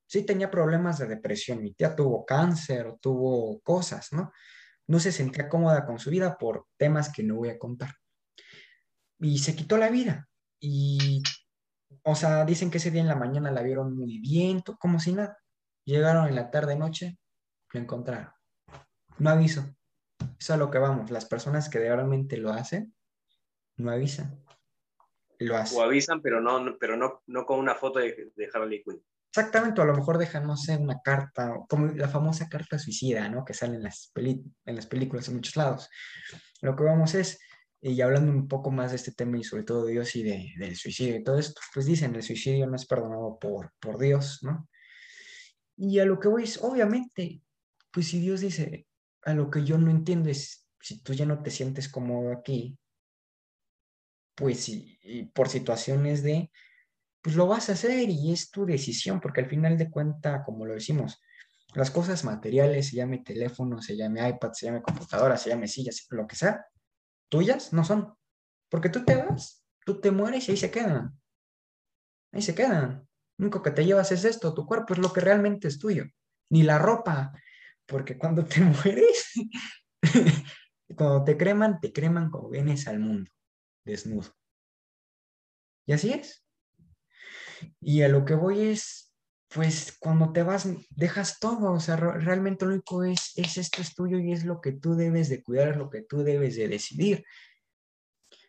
Sí 0.07 0.25
tenía 0.25 0.49
problemas 0.49 0.97
de 0.97 1.05
depresión. 1.05 1.61
Mi 1.61 1.75
tía 1.75 1.95
tuvo 1.95 2.25
cáncer 2.25 2.95
tuvo 2.99 3.59
cosas, 3.59 4.11
¿no? 4.13 4.33
No 4.89 4.99
se 4.99 5.11
sentía 5.11 5.49
cómoda 5.49 5.85
con 5.85 5.99
su 5.99 6.09
vida 6.09 6.39
por 6.39 6.65
temas 6.75 7.13
que 7.13 7.21
no 7.21 7.35
voy 7.35 7.49
a 7.49 7.59
contar. 7.59 7.93
Y 9.19 9.37
se 9.37 9.55
quitó 9.55 9.77
la 9.77 9.89
vida. 9.89 10.27
Y, 10.59 11.21
o 12.01 12.15
sea, 12.15 12.43
dicen 12.43 12.71
que 12.71 12.79
ese 12.79 12.89
día 12.89 13.01
en 13.01 13.07
la 13.07 13.15
mañana 13.15 13.51
la 13.51 13.61
vieron 13.61 13.95
muy 13.95 14.17
bien, 14.17 14.63
como 14.79 14.99
si 14.99 15.13
nada. 15.13 15.37
Llegaron 15.85 16.27
en 16.27 16.33
la 16.33 16.49
tarde 16.49 16.75
noche, 16.75 17.19
lo 17.71 17.79
encontraron. 17.79 18.31
No 19.19 19.29
aviso. 19.29 19.61
Eso 20.19 20.35
es 20.39 20.49
a 20.49 20.57
lo 20.57 20.71
que 20.71 20.79
vamos. 20.79 21.11
Las 21.11 21.25
personas 21.25 21.69
que 21.69 21.77
realmente 21.77 22.37
lo 22.37 22.51
hacen, 22.51 22.95
no 23.77 23.91
avisan. 23.91 24.43
Lo 25.37 25.55
hacen. 25.55 25.77
O 25.77 25.83
avisan, 25.83 26.19
pero 26.23 26.41
no, 26.41 26.79
pero 26.79 26.97
no, 26.97 27.21
no 27.27 27.45
con 27.45 27.59
una 27.59 27.75
foto 27.75 27.99
de, 27.99 28.31
de 28.35 28.49
Harley 28.51 28.83
Quinn. 28.83 29.03
Exactamente, 29.31 29.79
a 29.81 29.85
lo 29.85 29.93
mejor 29.95 30.17
dejan, 30.17 30.47
no 30.47 30.57
sé, 30.57 30.75
una 30.77 31.01
carta, 31.03 31.53
como 31.69 31.85
la 31.87 32.07
famosa 32.09 32.49
carta 32.49 32.79
suicida, 32.79 33.29
¿no? 33.29 33.45
Que 33.45 33.53
sale 33.53 33.75
en 33.75 33.83
las, 33.83 34.09
peli- 34.13 34.43
en 34.65 34.75
las 34.75 34.87
películas 34.87 35.27
en 35.27 35.35
muchos 35.35 35.55
lados. 35.55 35.87
Lo 36.61 36.75
que 36.75 36.83
vamos 36.83 37.13
es, 37.15 37.39
y 37.81 38.01
hablando 38.01 38.31
un 38.31 38.47
poco 38.47 38.71
más 38.71 38.89
de 38.91 38.97
este 38.97 39.11
tema 39.11 39.37
y 39.37 39.43
sobre 39.43 39.63
todo 39.63 39.85
de 39.85 39.93
Dios 39.93 40.15
y 40.15 40.23
de, 40.23 40.53
del 40.57 40.75
suicidio 40.75 41.17
y 41.17 41.23
todo 41.23 41.37
esto, 41.37 41.61
pues 41.73 41.85
dicen, 41.85 42.15
el 42.15 42.23
suicidio 42.23 42.65
no 42.67 42.75
es 42.75 42.87
perdonado 42.87 43.37
por, 43.39 43.71
por 43.79 43.99
Dios, 43.99 44.39
¿no? 44.41 44.67
Y 45.77 45.99
a 45.99 46.05
lo 46.05 46.19
que 46.19 46.27
voy 46.27 46.43
es, 46.43 46.57
obviamente, 46.63 47.41
pues 47.91 48.07
si 48.07 48.19
Dios 48.19 48.41
dice, 48.41 48.87
a 49.23 49.33
lo 49.33 49.49
que 49.49 49.63
yo 49.63 49.77
no 49.77 49.91
entiendo 49.91 50.29
es, 50.29 50.67
si 50.81 51.01
tú 51.01 51.13
ya 51.13 51.25
no 51.25 51.41
te 51.41 51.51
sientes 51.51 51.87
cómodo 51.89 52.31
aquí, 52.33 52.77
pues 54.35 54.61
sí, 54.61 54.97
y 55.01 55.25
por 55.25 55.49
situaciones 55.49 56.23
de, 56.23 56.51
pues 57.21 57.35
lo 57.35 57.47
vas 57.47 57.69
a 57.69 57.73
hacer 57.73 58.09
y 58.09 58.31
es 58.31 58.49
tu 58.49 58.65
decisión, 58.65 59.19
porque 59.19 59.41
al 59.41 59.49
final 59.49 59.77
de 59.77 59.89
cuenta, 59.89 60.43
como 60.43 60.65
lo 60.65 60.73
decimos, 60.73 61.21
las 61.75 61.91
cosas 61.91 62.23
materiales, 62.23 62.87
se 62.87 62.95
llame 62.95 63.19
teléfono, 63.19 63.81
se 63.81 63.95
llame 63.95 64.27
iPad, 64.27 64.53
se 64.53 64.65
llame 64.65 64.81
computadora, 64.81 65.37
se 65.37 65.49
llame 65.49 65.67
sillas, 65.67 66.05
lo 66.09 66.25
que 66.25 66.35
sea, 66.35 66.65
tuyas 67.29 67.73
no 67.73 67.83
son. 67.83 68.15
Porque 68.69 68.89
tú 68.89 69.03
te 69.03 69.15
vas, 69.15 69.63
tú 69.85 69.99
te 69.99 70.11
mueres 70.11 70.47
y 70.47 70.51
ahí 70.51 70.57
se 70.57 70.71
quedan. 70.71 71.19
Ahí 72.31 72.41
se 72.41 72.55
quedan. 72.55 73.07
Lo 73.37 73.45
único 73.45 73.61
que 73.61 73.71
te 73.71 73.85
llevas 73.85 74.11
es 74.11 74.25
esto, 74.25 74.53
tu 74.53 74.65
cuerpo 74.65 74.93
es 74.93 74.99
lo 74.99 75.13
que 75.13 75.21
realmente 75.21 75.67
es 75.67 75.79
tuyo. 75.79 76.05
Ni 76.49 76.63
la 76.63 76.79
ropa, 76.79 77.33
porque 77.85 78.17
cuando 78.17 78.45
te 78.45 78.61
mueres, 78.83 79.31
cuando 80.95 81.23
te 81.23 81.37
creman, 81.37 81.79
te 81.79 81.93
creman 81.93 82.29
como 82.31 82.49
vienes 82.49 82.87
al 82.87 82.99
mundo, 82.99 83.29
desnudo. 83.85 84.29
Y 85.85 85.93
así 85.93 86.11
es. 86.11 86.43
Y 87.81 88.01
a 88.03 88.09
lo 88.09 88.25
que 88.25 88.35
voy 88.35 88.61
es, 88.61 89.13
pues 89.53 89.97
cuando 89.99 90.31
te 90.31 90.43
vas, 90.43 90.67
dejas 90.91 91.39
todo, 91.39 91.73
o 91.73 91.79
sea, 91.79 91.95
re- 91.95 92.19
realmente 92.19 92.65
lo 92.65 92.71
único 92.71 93.03
es, 93.03 93.33
es 93.35 93.57
esto 93.57 93.81
es 93.81 93.95
tuyo 93.95 94.19
y 94.19 94.31
es 94.31 94.45
lo 94.45 94.61
que 94.61 94.73
tú 94.73 94.95
debes 94.95 95.29
de 95.29 95.41
cuidar, 95.41 95.69
es 95.69 95.77
lo 95.77 95.89
que 95.89 96.01
tú 96.03 96.23
debes 96.23 96.55
de 96.55 96.67
decidir. 96.67 97.25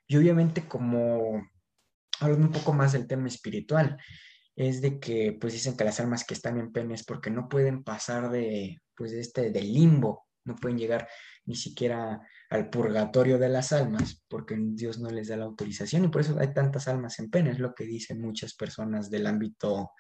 Y 0.07 0.17
obviamente 0.17 0.67
como, 0.67 1.49
hablando 2.21 2.47
un 2.47 2.53
poco 2.53 2.73
más 2.73 2.93
del 2.93 3.07
tema 3.07 3.29
espiritual, 3.29 3.97
es 4.57 4.83
de 4.83 4.99
que 5.01 5.37
pues 5.41 5.53
dicen 5.55 5.77
que 5.77 5.85
las 5.85 6.01
almas 6.01 6.25
que 6.25 6.35
están 6.35 6.59
en 6.59 6.73
pena 6.73 6.95
es 6.95 7.05
porque 7.05 7.31
no 7.31 7.49
pueden 7.49 7.83
pasar 7.83 8.31
de, 8.31 8.79
pues 8.95 9.13
de 9.13 9.21
este, 9.21 9.51
del 9.51 9.73
limbo, 9.73 10.27
no 10.45 10.57
pueden 10.57 10.79
llegar 10.79 11.09
ni 11.47 11.55
siquiera 11.55 12.21
al 12.51 12.69
purgatorio 12.69 13.39
de 13.39 13.49
las 13.49 13.73
almas, 13.73 14.25
porque 14.29 14.57
Dios 14.59 14.99
no 14.99 15.09
les 15.09 15.29
da 15.29 15.37
la 15.37 15.45
autorización 15.45 16.05
y 16.05 16.09
por 16.09 16.21
eso 16.21 16.37
hay 16.39 16.53
tantas 16.53 16.89
almas 16.89 17.19
en 17.21 17.31
pena, 17.31 17.53
es 17.53 17.61
lo 17.61 17.75
que 17.75 17.85
dicen 17.85 18.21
muchas 18.21 18.55
personas 18.55 19.09
del 19.09 19.29
ámbito 19.29 19.93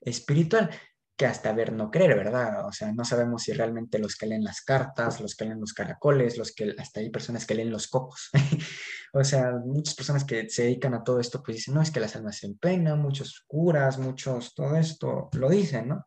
espiritual, 0.00 0.70
que 1.14 1.26
hasta 1.26 1.52
ver 1.52 1.74
no 1.74 1.90
creer, 1.90 2.16
¿verdad? 2.16 2.66
O 2.66 2.72
sea, 2.72 2.92
no 2.92 3.04
sabemos 3.04 3.42
si 3.42 3.52
realmente 3.52 3.98
los 3.98 4.16
que 4.16 4.26
leen 4.26 4.42
las 4.42 4.62
cartas, 4.62 5.20
los 5.20 5.36
que 5.36 5.44
leen 5.44 5.60
los 5.60 5.74
caracoles, 5.74 6.38
los 6.38 6.52
que 6.54 6.74
hasta 6.78 7.00
hay 7.00 7.10
personas 7.10 7.44
que 7.44 7.54
leen 7.54 7.70
los 7.70 7.88
cocos. 7.88 8.30
o 9.12 9.22
sea, 9.22 9.52
muchas 9.62 9.94
personas 9.94 10.24
que 10.24 10.48
se 10.48 10.62
dedican 10.62 10.94
a 10.94 11.04
todo 11.04 11.20
esto, 11.20 11.42
pues 11.42 11.58
dicen, 11.58 11.74
no, 11.74 11.82
es 11.82 11.90
que 11.90 12.00
las 12.00 12.16
almas 12.16 12.42
en 12.42 12.56
pena, 12.56 12.96
muchos 12.96 13.44
curas, 13.46 13.98
muchos, 13.98 14.54
todo 14.54 14.74
esto, 14.76 15.28
lo 15.34 15.50
dicen, 15.50 15.88
¿no? 15.88 16.06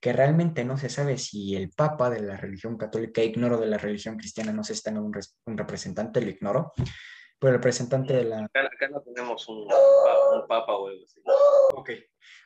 Que 0.00 0.12
realmente 0.12 0.64
no 0.64 0.76
se 0.78 0.88
sabe 0.88 1.18
si 1.18 1.56
el 1.56 1.70
Papa 1.70 2.08
de 2.10 2.20
la 2.22 2.36
religión 2.36 2.76
católica, 2.76 3.22
ignoro 3.22 3.58
de 3.58 3.66
la 3.66 3.78
religión 3.78 4.16
cristiana, 4.16 4.52
no 4.52 4.62
sé 4.64 4.74
si 4.74 4.82
tenga 4.82 5.00
un, 5.00 5.12
un 5.46 5.58
representante, 5.58 6.20
lo 6.20 6.28
ignoro, 6.30 6.72
pero 7.38 7.50
el 7.52 7.58
representante 7.58 8.14
de 8.14 8.24
la... 8.24 8.44
Acá, 8.44 8.60
acá 8.66 8.88
no 8.90 9.00
tenemos 9.00 9.48
un, 9.48 9.66
pa- 9.66 10.38
un 10.40 10.46
papa 10.46 10.74
o 10.76 10.88
algo 10.88 11.04
así. 11.04 11.20
Ok, 11.74 11.90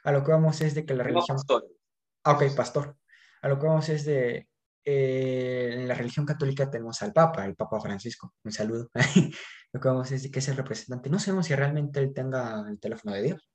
a 0.05 0.13
lo 0.13 0.25
que 0.25 0.33
vamos 0.33 0.61
es 0.63 0.75
de 0.75 0.85
que 0.87 0.95
la 0.95 1.05
religión... 1.05 1.37
pastores. 1.37 1.71
Ah, 2.25 2.33
ok, 2.33 2.55
pastor. 2.57 2.97
A 3.43 3.49
lo 3.49 3.59
que 3.59 3.67
vamos 3.67 3.89
es 3.89 4.05
de... 4.05 4.49
eh, 4.85 5.71
en 5.75 5.89
la 5.89 5.95
religión 5.95 6.25
católica 6.27 6.71
tenemos 6.71 7.03
al 7.03 7.13
Papa, 7.13 7.45
el 7.45 7.55
Papa 7.57 7.81
Francisco, 7.81 8.35
un 8.45 8.53
saludo. 8.53 8.91
lo 9.73 9.81
que 9.81 9.89
vamos 9.89 10.11
es 10.13 10.23
de 10.23 10.31
que 10.31 10.39
es 10.39 10.49
el 10.49 10.57
representante. 10.57 11.11
No 11.11 11.19
sabemos 11.19 11.47
si 11.47 11.55
realmente 11.55 12.01
él 12.01 12.13
tenga 12.15 12.65
el 12.69 12.79
teléfono 12.81 13.15
de 13.15 13.23
Dios. 13.23 13.52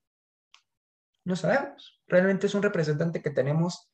No 1.28 1.36
sabemos. 1.36 2.02
Realmente 2.08 2.48
es 2.48 2.56
un 2.56 2.64
representante 2.64 3.22
que 3.22 3.32
tenemos 3.32 3.92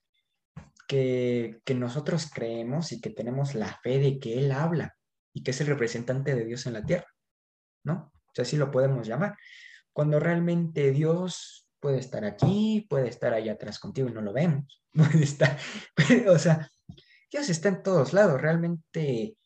que, 0.87 1.61
que 1.65 1.73
nosotros 1.73 2.29
creemos 2.31 2.91
y 2.91 3.01
que 3.01 3.09
tenemos 3.09 3.55
la 3.55 3.79
fe 3.81 3.97
de 3.97 4.19
que 4.19 4.37
Él 4.37 4.51
habla 4.51 4.95
y 5.33 5.41
que 5.41 5.49
es 5.49 5.59
el 5.59 5.65
representante 5.65 6.35
de 6.35 6.45
Dios 6.45 6.67
en 6.67 6.73
la 6.73 6.85
tierra, 6.85 7.07
¿no? 7.83 8.13
O 8.27 8.31
sea, 8.35 8.43
así 8.43 8.55
lo 8.55 8.69
podemos 8.69 9.07
llamar. 9.07 9.35
Cuando 9.91 10.19
realmente 10.19 10.91
Dios 10.91 11.67
puede 11.79 11.97
estar 11.97 12.23
aquí, 12.23 12.85
puede 12.87 13.09
estar 13.09 13.33
allá 13.33 13.53
atrás 13.53 13.79
contigo 13.79 14.09
y 14.09 14.13
no 14.13 14.21
lo 14.21 14.31
vemos. 14.31 14.83
Puede 14.93 15.23
estar, 15.23 15.57
o 16.27 16.37
sea, 16.37 16.69
Dios 17.31 17.49
está 17.49 17.69
en 17.69 17.81
todos 17.81 18.13
lados. 18.13 18.39
Realmente, 18.39 19.37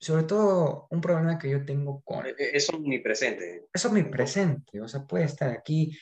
sobre 0.00 0.22
todo, 0.22 0.86
un 0.90 1.02
problema 1.02 1.38
que 1.38 1.50
yo 1.50 1.66
tengo 1.66 2.00
con 2.00 2.24
Es 2.38 2.70
omnipresente. 2.70 3.66
es 3.70 3.84
omnipresente, 3.84 4.80
o 4.80 4.88
sea, 4.88 5.04
puede 5.04 5.24
estar 5.24 5.50
aquí, 5.50 5.94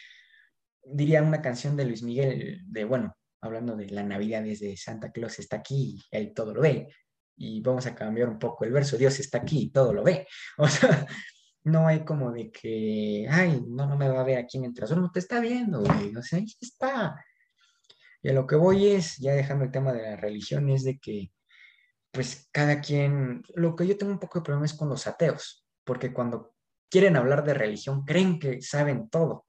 diría 0.87 1.23
una 1.23 1.43
canción 1.43 1.77
de 1.77 1.85
Luis 1.85 2.03
Miguel, 2.03 2.61
de, 2.67 2.85
bueno, 2.85 3.17
hablando 3.41 3.77
de 3.77 3.89
la 3.91 4.03
Navidad 4.03 4.43
desde 4.43 4.77
Santa 4.77 5.13
Claus 5.13 5.39
está 5.39 5.57
aquí, 5.57 6.01
él 6.11 6.33
todo 6.35 6.55
lo 6.55 6.63
ve, 6.63 6.89
y 7.37 7.61
vamos 7.61 7.87
a 7.87 7.95
cambiar 7.95 8.29
un 8.29 8.39
poco 8.39 8.65
el 8.65 8.73
verso, 8.73 8.97
Dios 8.97 9.19
está 9.21 9.39
aquí, 9.39 9.71
todo 9.71 9.93
lo 9.93 10.03
ve, 10.03 10.27
o 10.59 10.69
sea, 10.69 11.07
no 11.65 11.87
hay 11.87 12.05
como 12.05 12.33
de 12.33 12.51
que, 12.51 13.27
ay, 13.31 13.63
no, 13.67 13.87
no 13.87 13.97
me 13.97 14.09
va 14.09 14.21
a 14.21 14.25
ver 14.25 14.39
aquí 14.39 14.59
mientras 14.59 14.91
uno 14.91 15.11
te 15.11 15.19
está 15.19 15.41
viendo, 15.41 15.81
güey, 15.81 16.15
o 16.15 16.23
sea, 16.23 16.39
ahí 16.39 16.47
está. 16.61 17.17
Y 18.23 18.31
a 18.31 18.33
lo 18.33 18.47
que 18.47 18.57
voy 18.57 18.89
es, 18.89 19.19
ya 19.19 19.35
dejando 19.35 19.65
el 19.65 19.71
tema 19.71 19.93
de 19.93 20.03
la 20.03 20.17
religión, 20.17 20.69
es 20.71 20.85
de 20.85 20.99
que, 20.99 21.31
pues, 22.11 22.49
cada 22.53 22.81
quien, 22.81 23.43
lo 23.55 23.77
que 23.77 23.87
yo 23.87 23.99
tengo 23.99 24.13
un 24.13 24.19
poco 24.19 24.39
de 24.39 24.45
problema 24.45 24.67
es 24.67 24.75
con 24.75 24.89
los 24.89 25.07
ateos, 25.07 25.67
porque 25.85 26.13
cuando 26.13 26.55
quieren 26.91 27.17
hablar 27.17 27.45
de 27.45 27.55
religión, 27.55 28.05
creen 28.05 28.39
que 28.39 28.63
saben 28.63 29.09
todo. 29.11 29.47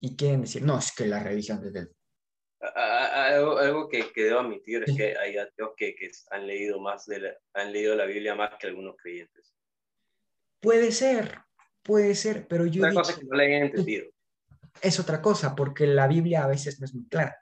Y 0.00 0.16
quieren 0.16 0.42
decir, 0.42 0.62
no, 0.62 0.78
es 0.78 0.92
que 0.94 1.06
la 1.06 1.22
religión 1.22 1.64
es 1.64 1.72
de... 1.72 1.88
A- 2.60 2.66
a- 2.66 3.06
a- 3.06 3.26
Algo, 3.36 3.58
algo 3.58 3.88
que, 3.88 4.12
que 4.12 4.24
debo 4.24 4.40
admitir 4.40 4.84
es 4.86 4.96
que 4.96 5.16
hay 5.16 5.36
ateos 5.36 5.70
que, 5.76 5.94
que 5.94 6.10
han 6.30 6.46
leído 6.46 6.80
más 6.80 7.06
de 7.06 7.20
la, 7.20 7.30
han 7.54 7.72
leído 7.72 7.94
la 7.94 8.06
Biblia 8.06 8.34
más 8.34 8.50
que 8.58 8.66
algunos 8.66 8.96
creyentes. 8.96 9.54
Puede 10.60 10.90
ser, 10.92 11.38
puede 11.82 12.14
ser, 12.14 12.46
pero 12.48 12.66
yo 12.66 12.80
Una 12.82 12.90
digo, 12.90 13.02
cosa 13.02 13.18
que 13.18 13.24
no 13.26 13.36
la 13.36 13.42
hayan 13.44 13.62
entendido. 13.64 14.06
es 14.80 14.98
otra 15.00 15.20
cosa, 15.20 15.54
porque 15.54 15.86
la 15.86 16.06
Biblia 16.08 16.44
a 16.44 16.48
veces 16.48 16.80
no 16.80 16.86
es 16.86 16.94
muy 16.94 17.06
clara. 17.08 17.36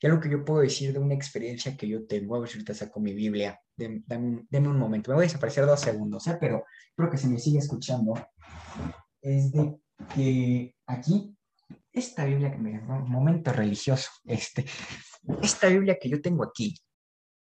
Y 0.00 0.06
algo 0.06 0.20
que 0.20 0.30
yo 0.30 0.44
puedo 0.44 0.60
decir 0.60 0.92
de 0.92 0.98
una 0.98 1.14
experiencia 1.14 1.76
que 1.76 1.88
yo 1.88 2.06
tengo, 2.06 2.36
a 2.36 2.40
ver 2.40 2.48
si 2.48 2.56
ahorita 2.58 2.74
saco 2.74 3.00
mi 3.00 3.14
Biblia, 3.14 3.58
dame, 3.76 4.02
un 4.50 4.78
momento, 4.78 5.10
me 5.10 5.14
voy 5.14 5.24
a 5.24 5.28
desaparecer 5.28 5.64
dos 5.64 5.80
segundos, 5.80 6.26
¿eh? 6.26 6.36
pero 6.38 6.64
creo 6.94 7.10
que 7.10 7.16
se 7.16 7.28
me 7.28 7.38
sigue 7.38 7.58
escuchando, 7.58 8.12
es 9.22 9.52
de 9.52 9.74
que 10.14 10.74
aquí, 10.86 11.34
esta 11.94 12.24
Biblia 12.24 12.50
que 12.50 12.58
me 12.58 12.80
un 12.80 13.10
momento 13.10 13.52
religioso, 13.52 14.10
este, 14.24 14.64
esta 15.42 15.68
Biblia 15.68 15.96
que 16.00 16.08
yo 16.08 16.20
tengo 16.20 16.44
aquí, 16.44 16.76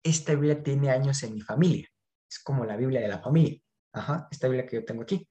esta 0.03 0.33
Biblia 0.33 0.61
tiene 0.61 0.89
años 0.89 1.23
en 1.23 1.33
mi 1.33 1.41
familia, 1.41 1.87
es 2.29 2.39
como 2.39 2.65
la 2.65 2.75
Biblia 2.75 2.99
de 2.99 3.07
la 3.07 3.19
familia, 3.19 3.59
ajá, 3.93 4.27
esta 4.29 4.47
Biblia 4.47 4.67
que 4.67 4.75
yo 4.75 4.85
tengo 4.85 5.03
aquí. 5.03 5.27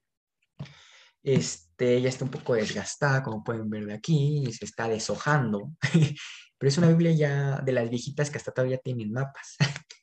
Este, 1.23 2.01
ya 2.01 2.09
está 2.09 2.25
un 2.25 2.31
poco 2.31 2.55
desgastada, 2.55 3.21
como 3.21 3.43
pueden 3.43 3.69
ver 3.69 3.85
de 3.85 3.93
aquí, 3.93 4.43
se 4.51 4.65
está 4.65 4.87
deshojando, 4.87 5.71
pero 6.57 6.67
es 6.67 6.77
una 6.79 6.87
Biblia 6.87 7.11
ya 7.11 7.61
de 7.61 7.71
las 7.73 7.89
viejitas 7.89 8.31
que 8.31 8.37
hasta 8.37 8.51
todavía 8.51 8.79
tienen 8.79 9.11
mapas. 9.11 9.55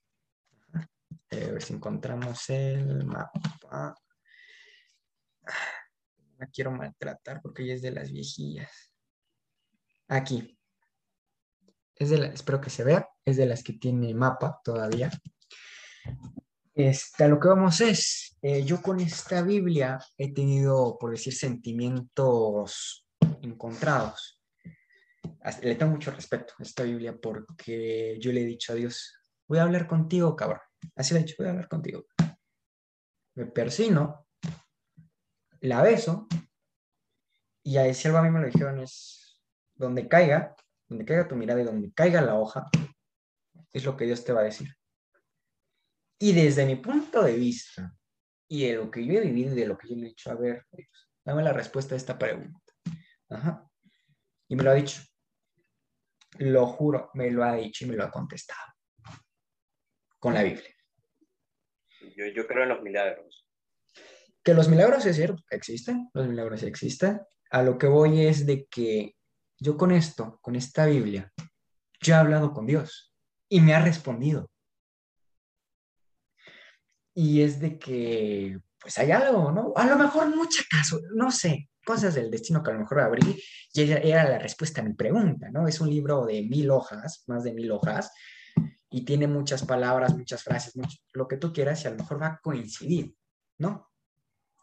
A 1.30 1.36
ver 1.36 1.62
si 1.62 1.74
encontramos 1.74 2.48
el 2.48 3.04
mapa. 3.04 3.94
No 6.38 6.46
quiero 6.52 6.70
maltratar 6.70 7.42
porque 7.42 7.64
ella 7.64 7.74
es 7.74 7.82
de 7.82 7.90
las 7.90 8.10
viejillas. 8.10 8.87
Aquí. 10.08 10.58
Es 11.94 12.10
de 12.10 12.26
espero 12.28 12.60
que 12.60 12.70
se 12.70 12.84
vea. 12.84 13.08
Es 13.24 13.36
de 13.36 13.46
las 13.46 13.62
que 13.62 13.74
tiene 13.74 14.14
mapa 14.14 14.60
todavía. 14.64 15.10
Este, 16.74 17.28
lo 17.28 17.40
que 17.40 17.48
vamos 17.48 17.80
es, 17.80 18.36
eh, 18.40 18.64
yo 18.64 18.80
con 18.80 19.00
esta 19.00 19.42
Biblia 19.42 19.98
he 20.16 20.32
tenido, 20.32 20.96
por 20.98 21.10
decir, 21.10 21.34
sentimientos 21.34 23.04
encontrados. 23.42 24.40
Le 25.62 25.74
tengo 25.74 25.92
mucho 25.92 26.12
respeto 26.12 26.54
a 26.58 26.62
esta 26.62 26.84
Biblia 26.84 27.16
porque 27.20 28.16
yo 28.20 28.32
le 28.32 28.42
he 28.42 28.46
dicho 28.46 28.72
a 28.72 28.76
Dios, 28.76 29.12
voy 29.48 29.58
a 29.58 29.64
hablar 29.64 29.88
contigo, 29.88 30.36
cabrón. 30.36 30.60
Así 30.94 31.14
le 31.14 31.20
he 31.20 31.22
dicho, 31.24 31.34
voy 31.38 31.48
a 31.48 31.50
hablar 31.50 31.68
contigo. 31.68 32.06
Me 33.34 33.46
persino, 33.46 34.28
la 35.60 35.82
beso, 35.82 36.28
y 37.64 37.76
a 37.76 37.92
si 37.92 38.06
algo 38.08 38.18
a 38.18 38.22
mí 38.22 38.30
me 38.30 38.40
lo 38.40 38.46
dijeron 38.46 38.78
es, 38.78 39.27
donde 39.78 40.08
caiga, 40.08 40.54
donde 40.88 41.04
caiga 41.04 41.28
tu 41.28 41.36
mirada 41.36 41.62
y 41.62 41.64
donde 41.64 41.92
caiga 41.92 42.20
la 42.20 42.34
hoja, 42.34 42.66
es 43.72 43.84
lo 43.84 43.96
que 43.96 44.04
Dios 44.04 44.24
te 44.24 44.32
va 44.32 44.40
a 44.40 44.44
decir. 44.44 44.74
Y 46.18 46.32
desde 46.32 46.66
mi 46.66 46.76
punto 46.76 47.22
de 47.22 47.36
vista, 47.36 47.94
y 48.48 48.66
de 48.66 48.74
lo 48.74 48.90
que 48.90 49.04
yo 49.06 49.12
he 49.14 49.20
vivido 49.20 49.52
y 49.52 49.60
de 49.60 49.66
lo 49.66 49.78
que 49.78 49.88
yo 49.88 49.96
le 49.96 50.06
he 50.06 50.08
dicho, 50.08 50.30
a 50.30 50.34
ver, 50.34 50.66
dame 51.24 51.42
la 51.42 51.52
respuesta 51.52 51.94
a 51.94 51.98
esta 51.98 52.18
pregunta. 52.18 52.60
Ajá. 53.28 53.68
Y 54.48 54.56
me 54.56 54.62
lo 54.62 54.70
ha 54.70 54.74
dicho. 54.74 55.02
Lo 56.38 56.66
juro, 56.66 57.10
me 57.14 57.30
lo 57.30 57.44
ha 57.44 57.56
dicho 57.56 57.84
y 57.84 57.88
me 57.88 57.96
lo 57.96 58.04
ha 58.04 58.10
contestado. 58.10 58.60
Con 60.18 60.34
la 60.34 60.42
Biblia. 60.42 60.74
Yo, 62.34 62.46
creo 62.46 62.64
en 62.64 62.70
los 62.70 62.82
milagros. 62.82 63.46
Que 64.42 64.54
los 64.54 64.68
milagros 64.68 65.04
es 65.06 65.16
cierto, 65.16 65.42
existen, 65.50 66.08
los 66.14 66.26
milagros 66.26 66.62
existen. 66.62 67.20
A 67.50 67.62
lo 67.62 67.78
que 67.78 67.86
voy 67.86 68.26
es 68.26 68.46
de 68.46 68.66
que 68.66 69.14
yo 69.58 69.76
con 69.76 69.90
esto, 69.90 70.38
con 70.40 70.56
esta 70.56 70.86
Biblia, 70.86 71.32
yo 72.00 72.14
he 72.14 72.16
hablado 72.16 72.52
con 72.52 72.66
Dios 72.66 73.14
y 73.48 73.60
me 73.60 73.74
ha 73.74 73.82
respondido. 73.82 74.50
Y 77.14 77.42
es 77.42 77.58
de 77.58 77.78
que, 77.78 78.60
pues 78.80 78.96
hay 78.98 79.10
algo, 79.10 79.50
¿no? 79.50 79.72
A 79.74 79.86
lo 79.86 79.96
mejor 79.96 80.34
mucho 80.34 80.62
caso, 80.70 81.00
no 81.14 81.32
sé, 81.32 81.68
cosas 81.84 82.14
del 82.14 82.30
destino 82.30 82.62
que 82.62 82.70
a 82.70 82.74
lo 82.74 82.80
mejor 82.80 83.00
abrí 83.00 83.42
y 83.72 83.82
era 83.82 84.28
la 84.28 84.38
respuesta 84.38 84.80
a 84.80 84.84
mi 84.84 84.94
pregunta, 84.94 85.50
¿no? 85.50 85.66
Es 85.66 85.80
un 85.80 85.90
libro 85.90 86.26
de 86.26 86.42
mil 86.42 86.70
hojas, 86.70 87.24
más 87.26 87.42
de 87.44 87.52
mil 87.52 87.70
hojas, 87.72 88.12
y 88.90 89.04
tiene 89.04 89.26
muchas 89.26 89.64
palabras, 89.64 90.16
muchas 90.16 90.42
frases, 90.42 90.74
lo 91.12 91.28
que 91.28 91.36
tú 91.36 91.52
quieras 91.52 91.82
y 91.82 91.88
a 91.88 91.90
lo 91.90 91.96
mejor 91.96 92.22
va 92.22 92.26
a 92.26 92.40
coincidir, 92.40 93.14
¿no? 93.58 93.90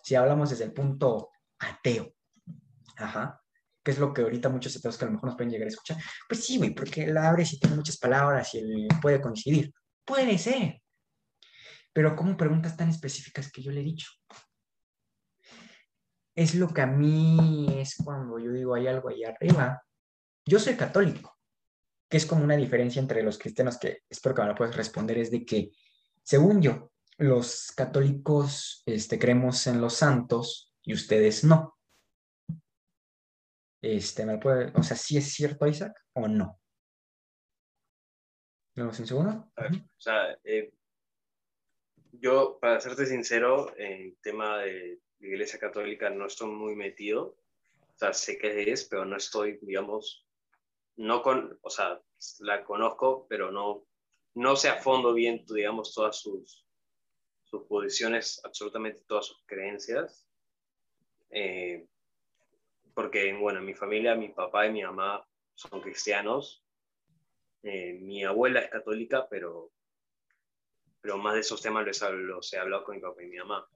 Si 0.04 0.16
hablamos 0.16 0.50
desde 0.52 0.66
el 0.66 0.74
punto 0.74 1.32
ateo, 1.60 2.14
ajá, 2.98 3.42
que 3.86 3.92
es 3.92 4.00
lo 4.00 4.12
que 4.12 4.24
ahorita 4.24 4.50
muchos 4.50 4.76
ateos 4.76 4.98
que 4.98 5.06
a 5.06 5.08
lo 5.08 5.14
mejor 5.14 5.30
nos 5.30 5.38
pueden 5.38 5.52
llegar 5.52 5.68
a 5.68 5.70
escuchar, 5.70 5.98
pues 6.28 6.44
sí, 6.44 6.58
güey, 6.58 6.74
porque 6.74 7.06
la 7.06 7.30
abre 7.30 7.44
y 7.44 7.60
tiene 7.60 7.76
muchas 7.76 7.98
palabras 7.98 8.52
y 8.56 8.58
él 8.58 8.88
puede 9.00 9.22
coincidir. 9.22 9.72
Puede 10.04 10.40
ser. 10.40 10.82
Pero 11.94 12.16
como 12.16 12.36
preguntas 12.36 12.76
tan 12.76 12.90
específicas 12.90 13.52
que 13.52 13.62
yo 13.62 13.72
le 13.72 13.82
he 13.82 13.84
dicho. 13.84 14.10
Es 16.34 16.56
lo 16.56 16.68
que 16.68 16.82
a 16.82 16.88
mí 16.88 17.68
es 17.80 17.96
cuando 18.04 18.40
yo 18.40 18.52
digo 18.52 18.74
hay 18.74 18.88
algo 18.88 19.10
ahí 19.10 19.24
arriba. 19.24 19.82
Yo 20.46 20.60
soy 20.60 20.76
católico 20.76 21.36
que 22.10 22.18
es 22.18 22.26
como 22.26 22.44
una 22.44 22.56
diferencia 22.56 23.00
entre 23.00 23.24
los 23.24 23.38
cristianos 23.38 23.78
que 23.78 24.00
espero 24.10 24.36
que 24.36 24.42
me 24.42 24.48
lo 24.50 24.56
puedas 24.56 24.76
responder, 24.76 25.18
es 25.18 25.32
de 25.32 25.46
que, 25.46 25.72
según 26.24 26.62
yo, 26.62 26.92
los 27.18 27.72
católicos 27.76 28.84
este, 28.86 29.18
creemos 29.18 29.66
en 29.68 29.82
los 29.82 29.96
santos 29.96 30.74
y 30.84 30.94
ustedes 30.94 31.44
no. 31.44 31.75
Este, 33.86 34.26
¿me 34.26 34.40
puede, 34.40 34.72
o 34.74 34.82
sea, 34.82 34.98
¿sí 34.98 35.16
es 35.16 35.32
cierto, 35.32 35.68
Isaac, 35.68 35.96
o 36.14 36.28
no? 36.28 36.60
¿Vemos 38.76 39.00
un 39.00 39.06
segundo? 39.06 39.52
o 39.56 40.02
sea, 40.02 40.36
eh, 40.44 40.74
yo, 42.14 42.58
para 42.60 42.80
serte 42.80 43.06
sincero, 43.06 43.78
en 43.78 44.16
tema 44.24 44.58
de 44.64 45.00
Iglesia 45.20 45.60
Católica 45.60 46.10
no 46.10 46.26
estoy 46.26 46.50
muy 46.50 46.76
metido. 46.76 47.38
O 47.78 47.98
sea, 47.98 48.12
sé 48.12 48.40
qué 48.40 48.72
es, 48.72 48.86
pero 48.86 49.06
no 49.06 49.18
estoy, 49.18 49.60
digamos, 49.62 50.26
no 50.96 51.22
con, 51.22 51.60
o 51.62 51.70
sea, 51.70 52.02
la 52.40 52.64
conozco, 52.64 53.28
pero 53.30 53.52
no, 53.52 53.86
no 54.34 54.56
sé 54.56 54.70
a 54.70 54.82
fondo 54.82 55.14
bien, 55.14 55.46
digamos, 55.48 55.94
todas 55.94 56.20
sus, 56.20 56.66
sus 57.44 57.62
posiciones, 57.68 58.42
absolutamente 58.44 59.04
todas 59.08 59.28
sus 59.28 59.44
creencias. 59.46 60.28
Eh, 61.30 61.88
porque, 62.96 63.32
bueno, 63.34 63.60
en 63.60 63.66
mi 63.66 63.74
familia, 63.74 64.16
mi 64.16 64.30
papá 64.30 64.66
y 64.66 64.72
mi 64.72 64.82
mamá 64.82 65.24
son 65.54 65.82
cristianos. 65.82 66.66
Eh, 67.62 68.00
mi 68.02 68.24
abuela 68.24 68.62
es 68.62 68.72
católica, 68.72 69.28
pero, 69.30 69.72
pero 71.02 71.18
más 71.18 71.34
de 71.34 71.42
esos 71.42 71.62
temas 71.62 71.86
los, 71.86 72.02
los 72.14 72.54
he 72.54 72.58
hablado 72.58 72.86
con 72.86 72.96
mi 72.96 73.02
papá 73.02 73.22
y 73.22 73.28
mi 73.28 73.38
mamá. 73.38 73.68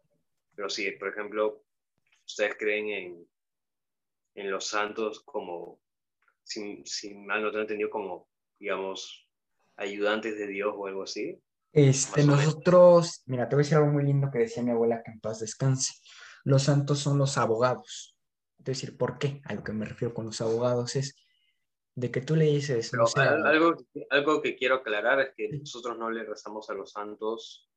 Pero 0.56 0.70
sí, 0.70 0.90
por 0.92 1.10
ejemplo, 1.10 1.64
ustedes 2.26 2.56
creen 2.58 2.90
en, 2.90 3.28
en 4.36 4.52
los 4.52 4.66
santos 4.68 5.20
como 5.20 5.82
si, 6.44 7.14
mal 7.16 7.44
no 7.44 7.52
te 7.52 7.58
he 7.58 7.62
entendido, 7.62 7.90
como, 7.90 8.30
digamos, 8.58 9.28
ayudantes 9.76 10.38
de 10.38 10.48
Dios 10.48 10.74
o 10.76 10.88
algo 10.88 11.04
así. 11.04 11.42
Este, 11.74 12.24
nosotros, 12.24 13.22
mira, 13.26 13.48
te 13.48 13.56
voy 13.56 13.62
a 13.62 13.64
decir 13.64 13.78
algo 13.78 13.92
muy 13.92 14.04
lindo 14.04 14.30
que 14.32 14.40
decía 14.40 14.64
mi 14.64 14.72
abuela, 14.72 15.04
que 15.04 15.12
en 15.12 15.20
paz 15.20 15.42
descanse. 15.42 15.94
Los 16.46 16.64
santos 16.64 17.00
son 17.00 17.18
los 17.18 17.38
abogados. 17.38 18.16
A 18.60 18.64
decir, 18.64 18.98
¿por 18.98 19.18
qué? 19.18 19.42
A 19.46 19.54
lo 19.54 19.64
que 19.64 19.72
me 19.72 19.86
refiero 19.86 20.14
con 20.14 20.26
los 20.26 20.42
abogados 20.42 20.96
es 20.96 21.16
de 21.96 22.12
que 22.12 22.22
tú 22.22 22.36
le 22.36 22.46
dices... 22.46 22.92
algo, 23.16 23.76
algo 24.10 24.42
que 24.42 24.56
quiero 24.56 24.76
aclarar 24.76 25.20
es 25.20 25.34
que 25.36 25.50
nosotros 25.50 25.98
no 25.98 26.10
le 26.10 26.24
rezamos 26.24 26.70
a 26.70 26.74
los 26.74 26.92
santos 26.92 27.70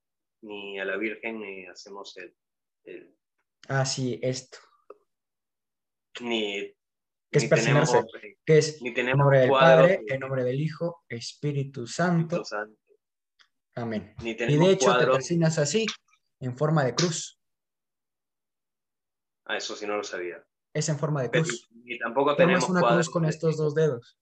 ni 0.42 0.78
a 0.78 0.84
la 0.84 0.96
Virgen 0.96 1.40
ni 1.40 1.66
hacemos 1.66 2.16
el... 2.16 2.36
el... 2.84 3.16
Ah, 3.68 3.86
sí, 3.86 4.18
esto. 4.22 4.58
Ni 6.20 6.74
que 7.30 7.38
es 7.38 7.46
persinarse, 7.46 8.04
que 8.44 8.58
es 8.58 8.82
en 8.82 9.16
nombre 9.16 9.40
del 9.40 9.50
Padre, 9.50 10.02
en 10.06 10.20
nombre 10.20 10.44
del 10.44 10.60
Hijo, 10.60 11.02
Espíritu 11.08 11.86
Santo. 11.86 12.42
Amén. 13.74 14.14
y 14.20 14.34
de 14.34 14.70
hecho 14.70 14.96
te 14.98 15.06
persinas 15.06 15.58
así, 15.58 15.86
en 16.40 16.56
forma 16.58 16.84
de 16.84 16.94
cruz. 16.94 17.40
Ah, 19.46 19.56
eso 19.56 19.74
sí 19.74 19.86
no 19.86 19.96
lo 19.96 20.04
sabía. 20.04 20.44
Es 20.74 20.88
en 20.88 20.98
forma 20.98 21.22
de 21.22 21.30
cruz. 21.30 21.68
Y 21.84 21.98
tampoco 21.98 22.34
tenemos 22.36 22.68
una 22.68 22.82
cruz 22.82 23.10
con 23.10 23.24
estos 23.24 23.56
dos 23.56 23.74
dedos. 23.74 24.18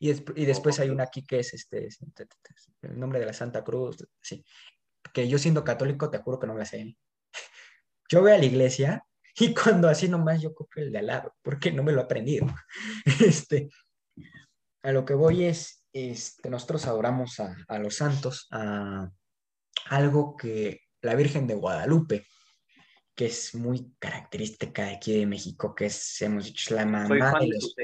Y, 0.00 0.10
y 0.10 0.44
después 0.46 0.78
hay 0.80 0.90
una 0.90 1.04
aquí 1.04 1.24
que 1.24 1.40
es 1.40 1.54
este, 1.54 1.88
el 2.82 2.98
nombre 2.98 3.20
de 3.20 3.26
la 3.26 3.32
Santa 3.32 3.64
Cruz, 3.64 4.06
sí. 4.20 4.44
Que 5.12 5.28
yo 5.28 5.38
siendo 5.38 5.64
católico 5.64 6.10
te 6.10 6.18
juro 6.18 6.38
que 6.38 6.46
no 6.46 6.54
me 6.54 6.66
sé. 6.66 6.96
Yo 8.10 8.22
voy 8.22 8.32
a 8.32 8.38
la 8.38 8.44
iglesia 8.44 9.04
y 9.40 9.54
cuando 9.54 9.88
así 9.88 10.08
nomás 10.08 10.40
yo 10.40 10.54
copio 10.54 10.82
el 10.82 10.90
de 10.90 10.98
al 10.98 11.06
lado, 11.06 11.36
porque 11.42 11.70
no 11.70 11.82
me 11.82 11.92
lo 11.92 12.00
he 12.00 12.04
aprendido. 12.04 12.46
Este, 13.24 13.68
a 14.82 14.92
lo 14.92 15.04
que 15.04 15.14
voy 15.14 15.44
es, 15.44 15.86
este, 15.92 16.50
nosotros 16.50 16.86
adoramos 16.86 17.40
a, 17.40 17.78
los 17.78 17.96
santos, 17.96 18.48
a 18.50 19.10
algo 19.86 20.36
que 20.36 20.80
la 21.02 21.14
Virgen 21.14 21.46
de 21.46 21.54
Guadalupe, 21.54 22.26
que 23.18 23.26
es 23.26 23.52
muy 23.52 23.92
característica 23.98 24.84
de 24.84 24.92
aquí 24.92 25.18
de 25.18 25.26
México, 25.26 25.74
que 25.74 25.86
es, 25.86 26.22
hemos 26.22 26.44
dicho, 26.44 26.72
la 26.72 26.86
mamá 26.86 27.40
de 27.40 27.48
los... 27.48 27.74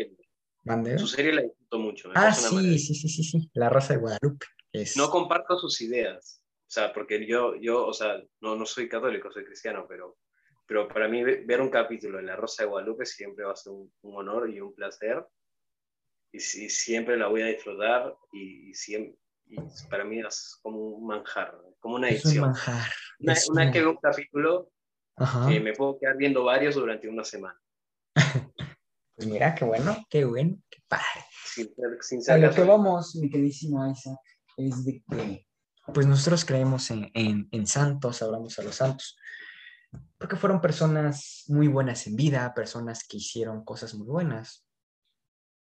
Su 1.01 1.09
serie 1.09 1.32
la 1.32 1.43
disfruto 1.43 1.78
mucho. 1.80 2.11
Ah, 2.14 2.32
sí, 2.32 2.78
sí, 2.78 2.95
sí, 2.95 3.09
sí, 3.09 3.24
sí, 3.24 3.51
La 3.53 3.68
Rosa 3.68 3.95
de 3.95 3.99
Guadalupe. 3.99 4.47
Es... 4.72 4.97
No 4.97 5.11
comparto 5.11 5.59
sus 5.59 5.80
ideas, 5.80 6.41
o 6.41 6.70
sea, 6.70 6.93
porque 6.93 7.26
yo, 7.26 7.57
yo 7.57 7.85
o 7.85 7.93
sea, 7.93 8.22
no, 8.43 8.55
no 8.55 8.64
soy 8.64 8.89
católico, 8.89 9.32
soy 9.32 9.45
cristiano, 9.45 9.87
pero 9.89 10.18
pero 10.66 10.87
para 10.87 11.09
mí 11.09 11.22
ver 11.22 11.61
un 11.61 11.68
capítulo 11.68 12.20
en 12.20 12.26
La 12.26 12.37
Rosa 12.37 12.62
de 12.62 12.70
Guadalupe 12.70 13.05
siempre 13.05 13.45
va 13.45 13.53
a 13.53 13.57
ser 13.57 13.72
un, 13.72 13.91
honor 14.03 14.49
y 14.49 14.61
un 14.61 14.72
placer. 14.72 15.26
y, 16.32 16.39
siempre 16.39 17.16
la 17.16 17.26
voy 17.26 17.43
a 17.43 17.47
disfrutar 17.47 18.14
y, 18.32 18.72
siempre, 18.72 19.18
para 19.91 20.05
mí 20.05 20.20
es 20.20 20.59
como 20.62 20.78
un 20.78 21.07
manjar, 21.09 21.55
como 21.80 21.97
una 21.97 22.07
adicción. 22.07 22.32
Es 22.32 22.37
un 22.37 22.41
manjar. 22.47 22.91
Una, 23.18 23.35
vez 23.35 23.72
que 23.72 23.80
veo 23.80 23.91
un 23.91 23.99
capítulo, 23.99 24.70
eh, 25.16 25.60
me 25.60 25.72
puedo 25.72 25.98
quedar 25.98 26.16
viendo 26.16 26.44
varios 26.44 26.74
durante 26.74 27.08
una 27.08 27.24
semana. 27.24 27.60
pues 29.16 29.28
mira, 29.28 29.54
qué 29.54 29.64
bueno, 29.64 30.04
qué 30.10 30.24
bueno, 30.24 30.56
qué 30.70 30.78
padre. 30.88 31.24
Sin, 32.00 32.20
a 32.28 32.36
lo 32.36 32.52
que 32.52 32.64
vamos, 32.64 33.14
mi 33.14 33.30
queridísimo 33.30 33.88
Isaac, 33.88 34.18
es 34.56 34.84
de 34.84 35.02
que 35.08 35.46
pues 35.92 36.06
nosotros 36.06 36.44
creemos 36.44 36.90
en, 36.90 37.10
en, 37.14 37.48
en 37.52 37.66
santos, 37.66 38.22
hablamos 38.22 38.58
a 38.58 38.62
los 38.62 38.74
santos, 38.74 39.16
porque 40.18 40.36
fueron 40.36 40.60
personas 40.60 41.44
muy 41.48 41.68
buenas 41.68 42.06
en 42.06 42.16
vida, 42.16 42.52
personas 42.54 43.06
que 43.06 43.18
hicieron 43.18 43.64
cosas 43.64 43.94
muy 43.94 44.06
buenas. 44.06 44.66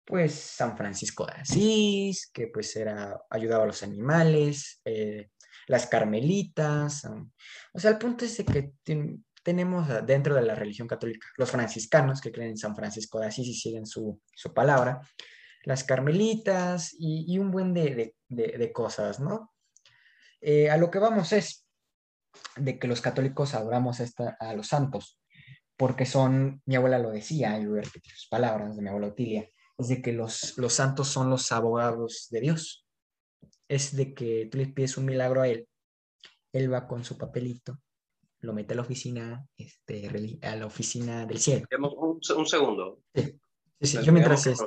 Pues 0.04 0.34
San 0.34 0.76
Francisco 0.76 1.26
de 1.26 1.32
Asís, 1.32 2.30
que 2.32 2.48
pues 2.48 2.76
era, 2.76 3.20
ayudaba 3.30 3.64
a 3.64 3.68
los 3.68 3.82
animales, 3.82 4.80
eh, 4.84 5.30
las 5.66 5.86
carmelitas, 5.86 7.04
o 7.72 7.78
sea, 7.78 7.92
el 7.92 7.98
punto 7.98 8.24
es 8.24 8.36
de 8.36 8.44
que 8.44 8.72
tenemos 9.42 9.88
dentro 10.06 10.34
de 10.34 10.42
la 10.42 10.54
religión 10.54 10.88
católica 10.88 11.26
los 11.36 11.50
franciscanos 11.50 12.20
que 12.20 12.32
creen 12.32 12.50
en 12.50 12.56
San 12.56 12.76
Francisco 12.76 13.18
de 13.18 13.26
Asís 13.26 13.48
y 13.48 13.54
siguen 13.54 13.86
su, 13.86 14.20
su 14.34 14.52
palabra, 14.52 15.00
las 15.64 15.84
carmelitas 15.84 16.94
y, 16.98 17.38
un 17.38 17.50
buen 17.50 17.72
de, 17.74 18.14
de, 18.28 18.46
de, 18.58 18.72
cosas, 18.72 19.20
¿no? 19.20 19.52
Eh, 20.40 20.70
a 20.70 20.76
lo 20.76 20.90
que 20.90 20.98
vamos 20.98 21.32
es 21.32 21.66
de 22.56 22.78
que 22.78 22.88
los 22.88 23.00
católicos 23.00 23.54
adoramos 23.54 24.00
esta, 24.00 24.36
a 24.40 24.54
los 24.54 24.68
santos, 24.68 25.20
porque 25.76 26.06
son, 26.06 26.62
mi 26.66 26.76
abuela 26.76 26.98
lo 26.98 27.10
decía, 27.10 27.58
y 27.58 27.66
voy 27.66 27.78
a 27.78 27.82
repetir 27.82 28.12
sus 28.12 28.28
palabras 28.28 28.76
de 28.76 28.82
mi 28.82 28.88
abuela 28.88 29.08
Otilia, 29.08 29.48
es 29.78 29.88
de 29.88 30.02
que 30.02 30.12
los, 30.12 30.58
los 30.58 30.72
santos 30.72 31.08
son 31.08 31.30
los 31.30 31.50
abogados 31.52 32.28
de 32.30 32.40
Dios. 32.40 32.86
Es 33.68 33.96
de 33.96 34.14
que 34.14 34.48
tú 34.50 34.58
le 34.58 34.66
pides 34.66 34.96
un 34.96 35.06
milagro 35.06 35.42
a 35.42 35.48
él, 35.48 35.68
él 36.52 36.72
va 36.72 36.86
con 36.86 37.04
su 37.04 37.16
papelito, 37.16 37.80
lo 38.42 38.52
mete 38.52 38.74
a 38.74 38.76
la 38.76 38.82
oficina, 38.82 39.46
este, 39.56 40.38
a 40.42 40.56
la 40.56 40.66
oficina 40.66 41.24
del 41.26 41.38
cielo. 41.38 41.66
Un, 41.78 42.20
un 42.36 42.46
segundo. 42.46 43.00
Sí, 43.14 43.38
sí, 43.80 43.98
yo 44.02 44.12
mientras 44.12 44.46
es... 44.46 44.62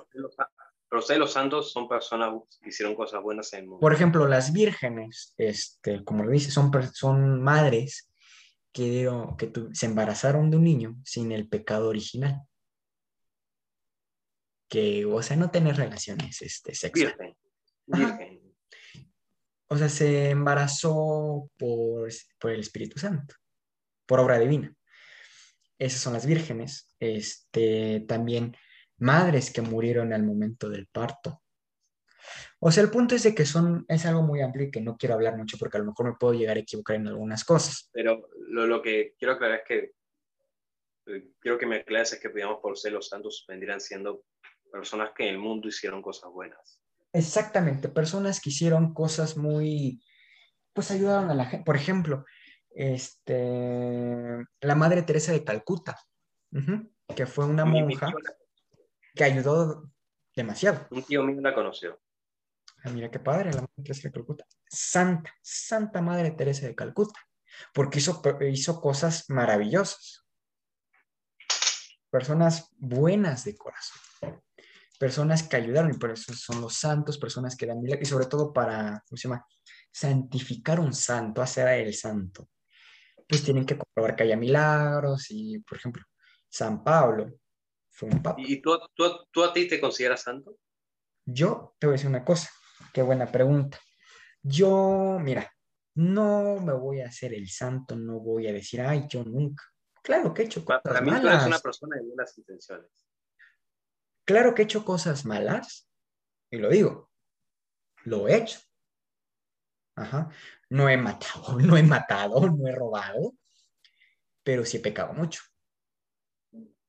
Los 0.92 1.10
los 1.10 1.32
santos 1.32 1.72
son 1.72 1.90
personas 1.90 2.34
que 2.62 2.70
hicieron 2.70 2.96
cosas 2.96 3.22
buenas 3.22 3.52
en 3.54 3.60
el 3.60 3.66
mundo. 3.66 3.82
Por 3.82 3.94
ejemplo, 3.94 4.28
las 4.28 4.54
vírgenes, 4.54 5.34
este, 5.38 6.04
como 6.06 6.24
lo 6.24 6.32
dice, 6.32 6.52
son, 6.52 6.72
son 6.94 7.42
madres 7.42 8.10
que, 8.72 9.10
que 9.38 9.52
se 9.74 9.88
embarazaron 9.88 10.50
de 10.50 10.58
un 10.58 10.64
niño 10.64 10.96
sin 11.04 11.34
el 11.34 11.50
pecado 11.50 11.90
original. 11.90 12.42
Que, 14.70 15.06
o 15.06 15.22
sea, 15.22 15.36
no 15.36 15.52
tener 15.52 15.76
relaciones 15.76 16.42
este, 16.42 16.74
sexuales. 16.74 17.36
Virgen. 17.88 18.42
O 19.68 19.78
sea, 19.78 19.90
se 19.90 20.30
embarazó 20.30 21.50
por, 21.58 22.10
por 22.40 22.52
el 22.52 22.60
Espíritu 22.62 23.00
Santo, 23.00 23.36
por 24.06 24.20
obra 24.20 24.40
divina. 24.40 24.76
Esas 25.78 26.02
son 26.02 26.14
las 26.14 26.26
vírgenes. 26.26 26.96
Este, 27.00 28.06
también 28.08 28.56
madres 28.98 29.52
que 29.52 29.62
murieron 29.62 30.14
al 30.14 30.24
momento 30.24 30.70
del 30.70 30.88
parto. 30.88 31.42
O 32.60 32.72
sea, 32.72 32.84
el 32.84 32.90
punto 32.90 33.16
es 33.16 33.24
de 33.24 33.36
que 33.36 33.46
son, 33.46 33.86
es 33.88 34.06
algo 34.06 34.24
muy 34.24 34.42
amplio 34.42 34.68
y 34.68 34.72
que 34.72 34.82
no 34.82 34.98
quiero 34.98 35.16
hablar 35.16 35.38
mucho 35.38 35.58
porque 35.60 35.78
a 35.78 35.80
lo 35.82 35.88
mejor 35.88 36.08
me 36.08 36.18
puedo 36.20 36.34
llegar 36.34 36.58
a 36.58 36.62
equivocar 36.62 36.96
en 36.96 37.08
algunas 37.08 37.44
cosas. 37.44 37.90
Pero 37.92 38.28
lo, 38.48 38.66
lo 38.66 38.82
que 38.82 39.14
quiero 39.20 39.34
aclarar 39.34 39.60
es 39.60 39.66
que 39.68 39.92
eh, 41.08 41.32
quiero 41.40 41.58
que 41.58 41.66
me 41.66 41.78
aclares 41.78 42.14
es 42.14 42.20
que, 42.20 42.30
digamos, 42.30 42.60
por 42.62 42.78
ser 42.78 42.94
los 42.94 43.10
santos 43.10 43.46
vendrían 43.48 43.80
siendo 43.80 44.24
personas 44.72 45.12
que 45.16 45.28
en 45.28 45.36
el 45.36 45.38
mundo 45.38 45.68
hicieron 45.68 46.02
cosas 46.02 46.32
buenas. 46.32 46.82
Exactamente, 47.14 47.88
personas 47.88 48.42
que 48.42 48.50
hicieron 48.50 48.94
cosas 48.94 49.38
muy, 49.38 50.04
pues 50.74 50.92
ayudaron 50.92 51.30
a 51.30 51.36
la 51.36 51.46
gente. 51.46 51.64
Por 51.64 51.76
ejemplo, 51.76 52.26
este, 52.76 54.46
la 54.60 54.76
Madre 54.76 55.04
Teresa 55.04 55.32
de 55.32 55.44
Calcuta, 55.44 55.98
que 57.16 57.26
fue 57.26 57.46
una 57.46 57.66
monja 57.66 58.14
que 59.16 59.24
ayudó 59.24 59.90
demasiado. 60.36 60.86
Un 60.92 61.04
tío 61.04 61.24
mío 61.24 61.40
la 61.42 61.56
conoció. 61.56 62.00
Ah, 62.84 62.90
mira 62.90 63.10
qué 63.10 63.20
padre, 63.20 63.52
la 63.52 63.62
Madre 63.62 63.84
Teresa 63.84 64.10
de 64.10 64.12
Calcuta. 64.12 64.46
Santa, 64.70 65.34
Santa 65.42 66.02
Madre 66.02 66.32
Teresa 66.32 66.68
de 66.68 66.76
Calcuta, 66.76 67.20
porque 67.74 68.00
hizo, 68.00 68.22
hizo 68.42 68.82
cosas 68.82 69.30
maravillosas. 69.30 70.26
Personas 72.12 72.70
buenas 72.78 73.46
de 73.46 73.56
corazón. 73.56 74.02
Personas 75.00 75.44
que 75.44 75.56
ayudaron, 75.56 75.92
y 75.92 75.98
por 75.98 76.12
eso 76.12 76.34
son 76.34 76.62
los 76.62 76.76
santos, 76.76 77.18
personas 77.18 77.56
que 77.56 77.66
dan 77.66 77.82
milagros, 77.82 78.08
y 78.08 78.12
sobre 78.12 78.28
todo 78.28 78.52
para, 78.54 79.04
¿cómo 79.08 79.18
se 79.18 79.28
llama? 79.28 79.46
Santificar 79.92 80.80
un 80.80 80.94
santo, 80.94 81.42
hacer 81.42 81.68
a 81.68 81.76
el 81.78 81.94
santo. 81.94 82.50
Pues 83.28 83.44
tienen 83.44 83.66
que 83.66 83.78
comprobar 83.78 84.16
que 84.16 84.24
haya 84.24 84.38
milagros, 84.38 85.28
y 85.30 85.60
por 85.60 85.78
ejemplo, 85.78 86.04
San 86.48 86.84
Pablo, 86.84 87.32
¿Y 88.38 88.62
tú, 88.62 88.78
tú, 88.94 89.06
tú 89.32 89.44
a 89.44 89.54
ti 89.54 89.68
te 89.68 89.80
consideras 89.80 90.24
santo? 90.24 90.58
Yo 91.26 91.76
te 91.80 91.88
voy 91.88 91.94
a 91.94 91.98
decir 91.98 92.10
una 92.10 92.26
cosa, 92.26 92.50
qué 92.94 93.02
buena 93.02 93.32
pregunta. 93.32 93.80
Yo, 94.42 95.18
mira, 95.22 95.52
no 95.96 96.60
me 96.60 96.74
voy 96.74 97.02
a 97.02 97.08
hacer 97.08 97.34
el 97.34 97.50
santo, 97.50 97.96
no 97.96 98.20
voy 98.20 98.48
a 98.48 98.54
decir, 98.54 98.82
ay, 98.82 99.06
yo 99.08 99.24
nunca. 99.24 99.64
Claro 100.04 100.34
que 100.34 100.44
he 100.44 100.46
hecho 100.46 100.64
cosas 100.64 100.82
Para 100.84 101.02
mí 101.02 101.10
tú 101.10 101.28
eres 101.28 101.46
una 101.46 101.60
persona 101.60 101.96
de 101.96 102.04
buenas 102.04 102.38
intenciones. 102.38 102.92
Claro 104.26 104.54
que 104.54 104.62
he 104.62 104.66
hecho 104.66 104.86
cosas 104.86 105.26
malas, 105.26 105.90
y 106.52 106.58
lo 106.58 106.70
digo, 106.70 107.10
lo 108.04 108.28
he 108.28 108.36
hecho. 108.36 108.60
Ajá. 109.96 110.30
No 110.76 110.90
he 110.90 110.98
matado, 110.98 111.58
no 111.60 111.78
he 111.78 111.84
matado, 111.84 112.50
no 112.50 112.68
he 112.68 112.72
robado, 112.74 113.34
pero 114.44 114.66
sí 114.66 114.76
he 114.76 114.82
pecado 114.82 115.14
mucho. 115.14 115.42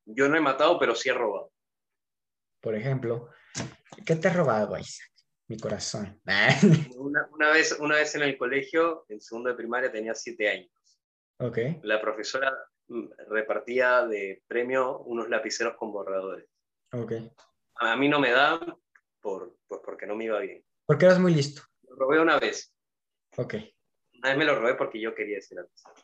Yo 0.05 0.29
no 0.29 0.37
he 0.37 0.41
matado, 0.41 0.77
pero 0.77 0.97
sí 0.97 1.09
he 1.09 1.15
robado. 1.15 1.53
Por 2.61 2.75
ejemplo, 2.75 3.31
¿qué 4.05 4.17
te 4.17 4.27
he 4.27 4.33
robado, 4.33 4.77
Isaac? 4.77 5.09
Mi 5.47 5.57
corazón. 5.57 6.21
una, 6.97 7.51
vez, 7.53 7.79
una 7.79 7.95
vez 7.95 8.13
en 8.17 8.23
el 8.23 8.37
colegio, 8.37 9.05
en 9.09 9.21
segundo 9.21 9.51
de 9.51 9.57
primaria, 9.57 9.93
tenía 9.93 10.17
siete 10.17 10.51
años. 10.51 11.01
La 11.85 12.01
profesora 12.01 12.53
mm, 12.89 13.07
repartía 13.29 14.05
de 14.05 14.43
premio 14.49 14.99
unos 15.03 15.29
lapiceros 15.29 15.77
con 15.77 15.93
borradores. 15.93 16.49
A 17.77 17.97
mí 17.97 18.09
no 18.09 18.19
me 18.19 18.33
da 18.33 18.59
por, 19.21 19.57
pues 19.69 19.81
porque 19.85 20.07
no 20.07 20.17
me 20.17 20.25
iba 20.25 20.41
bien. 20.41 20.65
Porque 20.87 21.05
eras 21.05 21.21
muy 21.21 21.33
listo. 21.33 21.63
Lo 21.83 21.95
robé 21.95 22.21
una 22.21 22.41
vez. 22.41 22.75
Ok. 23.37 23.55
Vez 24.23 24.37
me 24.37 24.45
lo 24.45 24.59
robé 24.59 24.75
porque 24.75 25.01
yo 25.01 25.15
quería 25.15 25.39
ese 25.39 25.55
lapicero. 25.55 25.95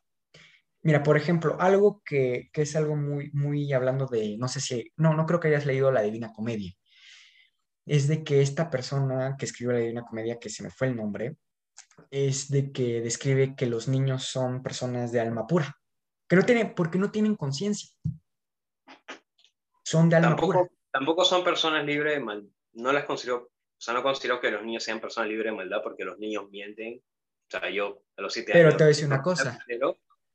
Mira, 0.83 1.03
por 1.03 1.17
ejemplo, 1.17 1.57
algo 1.61 2.03
que, 2.05 2.51
es 2.53 2.77
algo 2.77 2.97
muy, 2.97 3.31
muy 3.33 3.73
hablando 3.73 4.07
de, 4.07 4.37
no 4.37 4.49
sé 4.49 4.61
si, 4.61 4.93
no, 4.97 5.15
no 5.15 5.27
creo 5.27 5.39
que 5.39 5.49
hayas 5.49 5.65
leído 5.65 5.93
la 5.93 6.03
Divina 6.03 6.33
Comedia, 6.33 6.73
es 7.87 8.09
de 8.09 8.25
que 8.25 8.43
esta 8.43 8.69
persona 8.69 9.37
que 9.39 9.45
escribió 9.45 9.73
la 9.73 9.79
Divina 9.79 10.03
Comedia, 10.03 10.41
que 10.41 10.51
se 10.51 10.65
me 10.65 10.71
fue 10.71 10.89
el 10.89 10.97
nombre, 10.97 11.37
es 12.11 12.51
de 12.51 12.73
que 12.73 13.01
describe 13.01 13.55
que 13.55 13.67
los 13.67 13.87
niños 13.87 14.25
son 14.25 14.63
personas 14.63 15.13
de 15.13 15.21
alma 15.21 15.47
pura, 15.47 15.73
que 16.29 16.35
no 16.37 16.43
tienen, 16.43 16.75
porque 16.75 16.99
no 16.99 17.13
tienen 17.13 17.37
conciencia. 17.37 17.89
Son 19.85 20.09
de 20.09 20.17
alma 20.17 20.31
tampoco, 20.31 20.53
pura. 20.53 20.71
Tampoco 20.91 21.25
son 21.25 21.45
personas 21.45 21.85
libres 21.85 22.15
de 22.15 22.21
maldad. 22.21 22.51
No 22.73 22.93
las 22.93 23.05
considero, 23.05 23.37
o 23.37 23.51
sea, 23.79 23.95
no 23.95 24.03
considero 24.03 24.41
que 24.41 24.51
los 24.51 24.65
niños 24.65 24.83
sean 24.83 25.01
personas 25.01 25.31
libres 25.31 25.53
de 25.53 25.57
maldad 25.57 25.81
porque 25.83 26.05
los 26.05 26.19
niños 26.19 26.51
mienten. 26.51 27.03
O 27.55 27.59
sea, 27.61 27.71
yo 27.71 28.03
a 28.17 28.23
los 28.23 28.33
siete 28.33 28.53
Pero 28.53 28.69
años. 28.69 28.79
te 28.79 28.85
voy 28.85 28.87
a 28.87 28.95
decir 28.95 29.07
una 29.07 29.23
cosa 29.23 29.59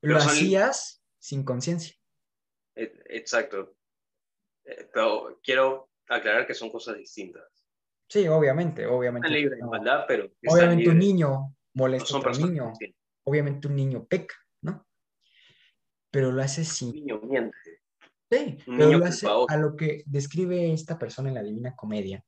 lo 0.02 0.18
hacías 0.18 1.04
sin 1.18 1.44
conciencia. 1.44 1.96
E, 2.76 2.94
exacto. 3.06 3.76
Eh, 4.64 4.88
pero 4.94 5.40
quiero 5.44 5.90
aclarar 6.08 6.46
que 6.46 6.54
son 6.54 6.70
cosas 6.70 6.98
distintas. 6.98 7.44
Sí, 8.08 8.28
obviamente, 8.28 8.86
obviamente. 8.86 9.30
de 9.30 9.58
maldad, 9.64 10.06
pero... 10.08 10.32
Obviamente 10.48 10.90
un 10.90 11.00
niño 11.00 11.56
molesta 11.74 12.16
a 12.16 12.20
otro 12.20 12.34
niño. 12.34 12.72
Obviamente 13.24 13.68
un 13.68 13.76
niño 13.76 14.06
peca, 14.06 14.36
¿no? 14.62 14.88
Pero 16.12 16.32
lo 16.32 16.42
hace 16.42 16.64
sin... 16.64 16.90
Un 16.90 16.96
niño 16.96 17.20
miente. 17.22 17.58
Sí, 18.30 18.58
pero 18.66 18.98
lo 18.98 19.06
hace 19.06 19.28
a 19.28 19.58
lo 19.58 19.76
que 19.76 20.04
describe 20.06 20.72
esta 20.72 21.00
persona 21.00 21.30
en 21.30 21.36
la 21.36 21.44
Divina 21.44 21.76
Comedia 21.76 22.24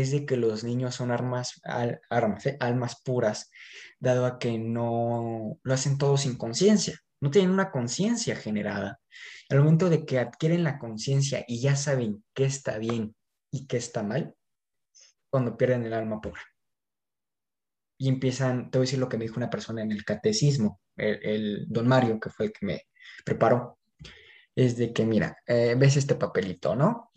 es 0.00 0.10
de 0.10 0.24
que 0.24 0.38
los 0.38 0.64
niños 0.64 0.94
son 0.94 1.10
armas, 1.10 1.60
armas 2.08 2.46
¿eh? 2.46 2.56
almas 2.60 3.02
puras, 3.02 3.50
dado 4.00 4.24
a 4.24 4.38
que 4.38 4.58
no 4.58 5.58
lo 5.62 5.74
hacen 5.74 5.98
todo 5.98 6.16
sin 6.16 6.38
conciencia, 6.38 6.98
no 7.20 7.30
tienen 7.30 7.50
una 7.50 7.70
conciencia 7.70 8.34
generada. 8.34 9.00
Al 9.50 9.58
momento 9.58 9.90
de 9.90 10.06
que 10.06 10.18
adquieren 10.18 10.64
la 10.64 10.78
conciencia 10.78 11.44
y 11.46 11.60
ya 11.60 11.76
saben 11.76 12.24
qué 12.32 12.46
está 12.46 12.78
bien 12.78 13.14
y 13.50 13.66
qué 13.66 13.76
está 13.76 14.02
mal, 14.02 14.34
cuando 15.28 15.58
pierden 15.58 15.84
el 15.84 15.92
alma 15.92 16.22
pura. 16.22 16.40
Y 17.98 18.08
empiezan, 18.08 18.70
te 18.70 18.78
voy 18.78 18.84
a 18.84 18.86
decir 18.86 18.98
lo 18.98 19.10
que 19.10 19.18
me 19.18 19.24
dijo 19.24 19.36
una 19.36 19.50
persona 19.50 19.82
en 19.82 19.92
el 19.92 20.06
catecismo, 20.06 20.80
el, 20.96 21.66
don 21.68 21.86
Mario, 21.86 22.18
que 22.18 22.30
fue 22.30 22.46
el 22.46 22.52
que 22.52 22.64
me 22.64 22.82
preparó, 23.26 23.78
es 24.56 24.78
de 24.78 24.90
que, 24.94 25.04
mira, 25.04 25.36
eh, 25.46 25.74
ves 25.78 25.98
este 25.98 26.14
papelito, 26.14 26.74
¿no? 26.74 27.10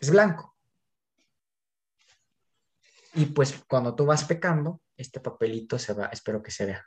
Es 0.00 0.10
blanco 0.10 0.57
Y 3.14 3.26
pues 3.26 3.64
cuando 3.68 3.94
tú 3.94 4.06
vas 4.06 4.24
pecando, 4.24 4.82
este 4.96 5.20
papelito 5.20 5.78
se 5.78 5.92
va, 5.94 6.06
espero 6.06 6.42
que 6.42 6.50
se 6.50 6.66
vea, 6.66 6.86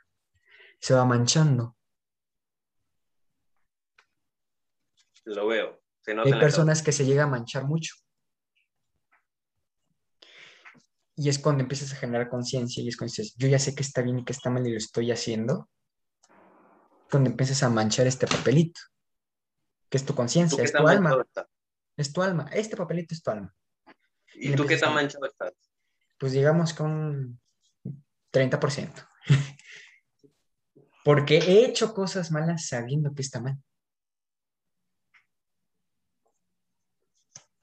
se 0.80 0.94
va 0.94 1.04
manchando. 1.04 1.76
Lo 5.24 5.46
veo. 5.46 5.80
Se 6.00 6.14
nota 6.14 6.26
Hay 6.26 6.34
la 6.34 6.40
personas 6.40 6.82
que 6.82 6.92
se 6.92 7.04
llega 7.04 7.24
a 7.24 7.28
manchar 7.28 7.64
mucho. 7.64 7.94
Y 11.14 11.28
es 11.28 11.38
cuando 11.38 11.62
empiezas 11.62 11.92
a 11.92 11.96
generar 11.96 12.28
conciencia 12.28 12.82
y 12.82 12.88
es 12.88 12.96
cuando 12.96 13.12
dices, 13.12 13.34
yo 13.36 13.46
ya 13.46 13.58
sé 13.58 13.74
que 13.74 13.82
está 13.82 14.02
bien 14.02 14.18
y 14.18 14.24
que 14.24 14.32
está 14.32 14.50
mal 14.50 14.66
y 14.66 14.72
lo 14.72 14.78
estoy 14.78 15.12
haciendo. 15.12 15.68
Cuando 17.10 17.30
empiezas 17.30 17.62
a 17.62 17.68
manchar 17.68 18.06
este 18.06 18.26
papelito, 18.26 18.80
que 19.90 19.98
es 19.98 20.04
tu 20.04 20.14
¿Tú 20.14 20.16
conciencia, 20.16 20.62
es 20.64 20.72
tu 20.72 20.88
alma, 20.88 21.24
es 21.96 22.12
tu 22.12 22.22
alma. 22.22 22.48
Este 22.52 22.76
papelito 22.76 23.14
es 23.14 23.22
tu 23.22 23.30
alma. 23.30 23.54
¿Y 24.34 24.54
tú 24.56 24.66
qué 24.66 24.78
tan 24.78 24.94
manchado 24.94 25.26
estás? 25.26 25.52
Pues 26.22 26.34
digamos 26.34 26.72
que 26.72 26.84
un 26.84 27.40
30%. 28.32 29.08
Porque 31.04 31.38
he 31.38 31.64
hecho 31.64 31.92
cosas 31.92 32.30
malas 32.30 32.68
sabiendo 32.68 33.12
que 33.12 33.22
está 33.22 33.40
mal. 33.40 33.56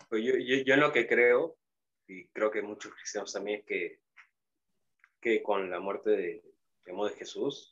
Pues 0.10 0.26
yo, 0.26 0.34
yo, 0.34 0.62
yo 0.66 0.74
en 0.74 0.80
lo 0.82 0.92
que 0.92 1.08
creo, 1.08 1.58
y 2.06 2.28
creo 2.28 2.52
que 2.52 2.62
muchos 2.62 2.94
cristianos 2.96 3.32
también, 3.32 3.62
es 3.62 3.66
que, 3.66 4.02
que 5.22 5.42
con 5.42 5.70
la 5.70 5.80
muerte 5.80 6.10
de, 6.10 6.44
de 6.84 7.16
Jesús, 7.18 7.72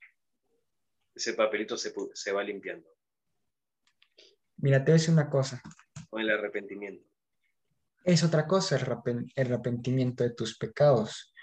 ese 1.14 1.34
papelito 1.34 1.76
se, 1.76 1.94
se 2.14 2.32
va 2.32 2.44
limpiando 2.44 2.88
Mira, 4.56 4.86
te 4.86 4.92
voy 4.92 4.92
a 4.92 5.00
decir 5.02 5.14
una 5.14 5.30
cosa. 5.30 5.62
con 6.10 6.22
el 6.22 6.30
arrepentimiento. 6.30 7.06
Es 8.08 8.24
otra 8.24 8.48
cosa 8.48 8.78
el, 8.78 9.48
arrepentimiento 9.48 10.24
de 10.24 10.32
tus 10.32 10.58
pecados. 10.58 11.34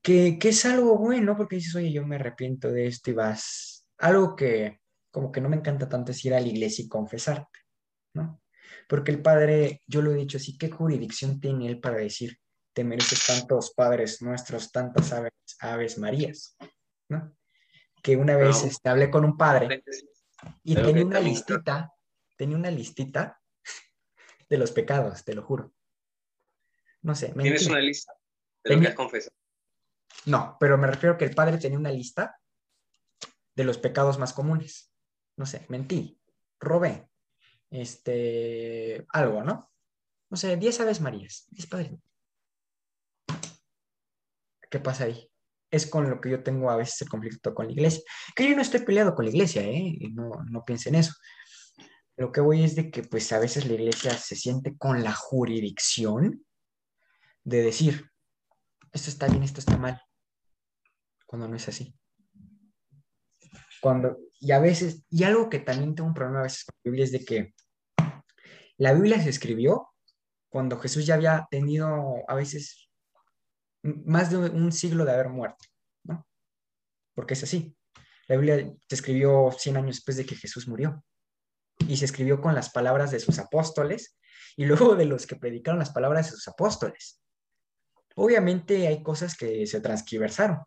Que, 0.00 0.38
que 0.38 0.50
es 0.50 0.64
algo 0.64 0.96
bueno 0.96 1.36
porque 1.36 1.56
dices, 1.56 1.74
oye, 1.74 1.92
yo 1.92 2.06
me 2.06 2.14
arrepiento 2.14 2.70
de 2.70 2.86
esto 2.86 3.10
y 3.10 3.14
vas. 3.14 3.86
Algo 3.98 4.36
que 4.36 4.78
como 5.10 5.32
que 5.32 5.40
no 5.40 5.48
me 5.48 5.56
encanta 5.56 5.88
tanto 5.88 6.12
es 6.12 6.24
ir 6.24 6.32
a 6.32 6.40
la 6.40 6.46
iglesia 6.46 6.84
y 6.84 6.88
confesarte, 6.88 7.58
¿no? 8.14 8.40
Porque 8.88 9.10
el 9.10 9.20
Padre, 9.20 9.82
yo 9.86 10.00
lo 10.00 10.12
he 10.12 10.16
dicho 10.16 10.36
así, 10.36 10.56
¿qué 10.56 10.70
jurisdicción 10.70 11.40
tiene 11.40 11.66
Él 11.66 11.80
para 11.80 11.96
decir, 11.96 12.38
te 12.72 12.84
mereces 12.84 13.26
tantos 13.26 13.72
padres 13.74 14.22
nuestros, 14.22 14.70
tantas 14.70 15.12
aves, 15.12 15.32
aves 15.58 15.98
Marías, 15.98 16.56
¿no? 17.08 17.34
Que 18.00 18.16
una 18.16 18.36
vez 18.36 18.62
No. 18.62 18.68
este, 18.68 18.88
hablé 18.88 19.10
con 19.10 19.24
un 19.24 19.36
padre 19.36 19.82
y 20.62 20.76
tenía 20.76 21.04
una 21.04 21.18
listita, 21.18 21.92
tenía 22.36 22.56
una 22.56 22.70
listita 22.70 23.40
de 24.48 24.58
los 24.58 24.72
pecados, 24.72 25.24
te 25.24 25.34
lo 25.34 25.42
juro. 25.42 25.72
No 27.02 27.14
sé, 27.14 27.32
Tienes 27.32 27.66
una 27.66 27.80
lista 27.80 28.12
de 28.64 28.74
lo 28.74 28.80
que 28.80 28.88
has 28.88 28.94
confesado. 28.94 29.36
No, 30.26 30.56
pero 30.58 30.76
me 30.78 30.86
refiero 30.86 31.16
que 31.16 31.24
el 31.24 31.34
padre 31.34 31.58
tenía 31.58 31.78
una 31.78 31.92
lista 31.92 32.40
de 33.54 33.64
los 33.64 33.78
pecados 33.78 34.18
más 34.18 34.32
comunes. 34.32 34.92
No 35.36 35.46
sé, 35.46 35.64
mentí, 35.68 36.20
robé, 36.58 37.08
este, 37.70 39.06
algo, 39.10 39.42
¿no? 39.42 39.70
No 40.30 40.36
sé, 40.36 40.56
10 40.56 40.80
aves 40.80 41.00
marías, 41.00 41.46
10 41.50 41.66
padres. 41.66 41.92
¿Qué 44.70 44.80
pasa 44.80 45.04
ahí? 45.04 45.30
Es 45.70 45.86
con 45.86 46.08
lo 46.10 46.20
que 46.20 46.30
yo 46.30 46.42
tengo 46.42 46.70
a 46.70 46.76
veces 46.76 47.02
el 47.02 47.08
conflicto 47.08 47.54
con 47.54 47.66
la 47.66 47.72
iglesia. 47.72 48.02
Que 48.34 48.48
yo 48.48 48.56
no 48.56 48.62
estoy 48.62 48.80
peleado 48.80 49.14
con 49.14 49.24
la 49.24 49.30
iglesia, 49.30 49.62
¿eh? 49.62 49.98
No, 50.12 50.30
no 50.50 50.64
piensen 50.64 50.94
eso. 50.94 51.12
Lo 52.18 52.32
que 52.32 52.40
voy 52.40 52.64
es 52.64 52.74
de 52.74 52.90
que 52.90 53.04
pues 53.04 53.32
a 53.32 53.38
veces 53.38 53.64
la 53.66 53.74
iglesia 53.74 54.10
se 54.12 54.34
siente 54.34 54.76
con 54.76 55.04
la 55.04 55.12
jurisdicción 55.12 56.44
de 57.44 57.62
decir, 57.62 58.10
esto 58.92 59.08
está 59.08 59.28
bien, 59.28 59.44
esto 59.44 59.60
está 59.60 59.76
mal, 59.76 60.02
cuando 61.26 61.46
no 61.46 61.54
es 61.54 61.68
así. 61.68 61.96
Cuando, 63.80 64.18
y 64.40 64.50
a 64.50 64.58
veces, 64.58 65.04
y 65.08 65.22
algo 65.22 65.48
que 65.48 65.60
también 65.60 65.94
tengo 65.94 66.08
un 66.08 66.14
problema 66.14 66.40
a 66.40 66.42
veces 66.42 66.64
con 66.64 66.74
la 66.82 66.90
Biblia 66.90 67.04
es 67.04 67.12
de 67.12 67.24
que 67.24 67.54
la 68.78 68.92
Biblia 68.94 69.22
se 69.22 69.30
escribió 69.30 69.88
cuando 70.48 70.76
Jesús 70.80 71.06
ya 71.06 71.14
había 71.14 71.46
tenido 71.48 72.24
a 72.26 72.34
veces 72.34 72.90
más 73.84 74.32
de 74.32 74.38
un 74.38 74.72
siglo 74.72 75.04
de 75.04 75.12
haber 75.12 75.28
muerto, 75.28 75.64
¿no? 76.02 76.26
Porque 77.14 77.34
es 77.34 77.44
así. 77.44 77.76
La 78.26 78.34
Biblia 78.34 78.74
se 78.88 78.94
escribió 78.96 79.52
100 79.56 79.76
años 79.76 79.96
después 79.96 80.16
de 80.16 80.26
que 80.26 80.34
Jesús 80.34 80.66
murió 80.66 81.04
y 81.88 81.96
se 81.96 82.04
escribió 82.04 82.40
con 82.40 82.54
las 82.54 82.70
palabras 82.70 83.10
de 83.10 83.18
sus 83.18 83.38
apóstoles 83.38 84.18
y 84.56 84.66
luego 84.66 84.94
de 84.94 85.06
los 85.06 85.26
que 85.26 85.36
predicaron 85.36 85.78
las 85.78 85.90
palabras 85.90 86.26
de 86.26 86.32
sus 86.32 86.46
apóstoles. 86.46 87.20
Obviamente 88.14 88.86
hay 88.86 89.02
cosas 89.02 89.36
que 89.36 89.66
se 89.66 89.80
transcriversaron. 89.80 90.58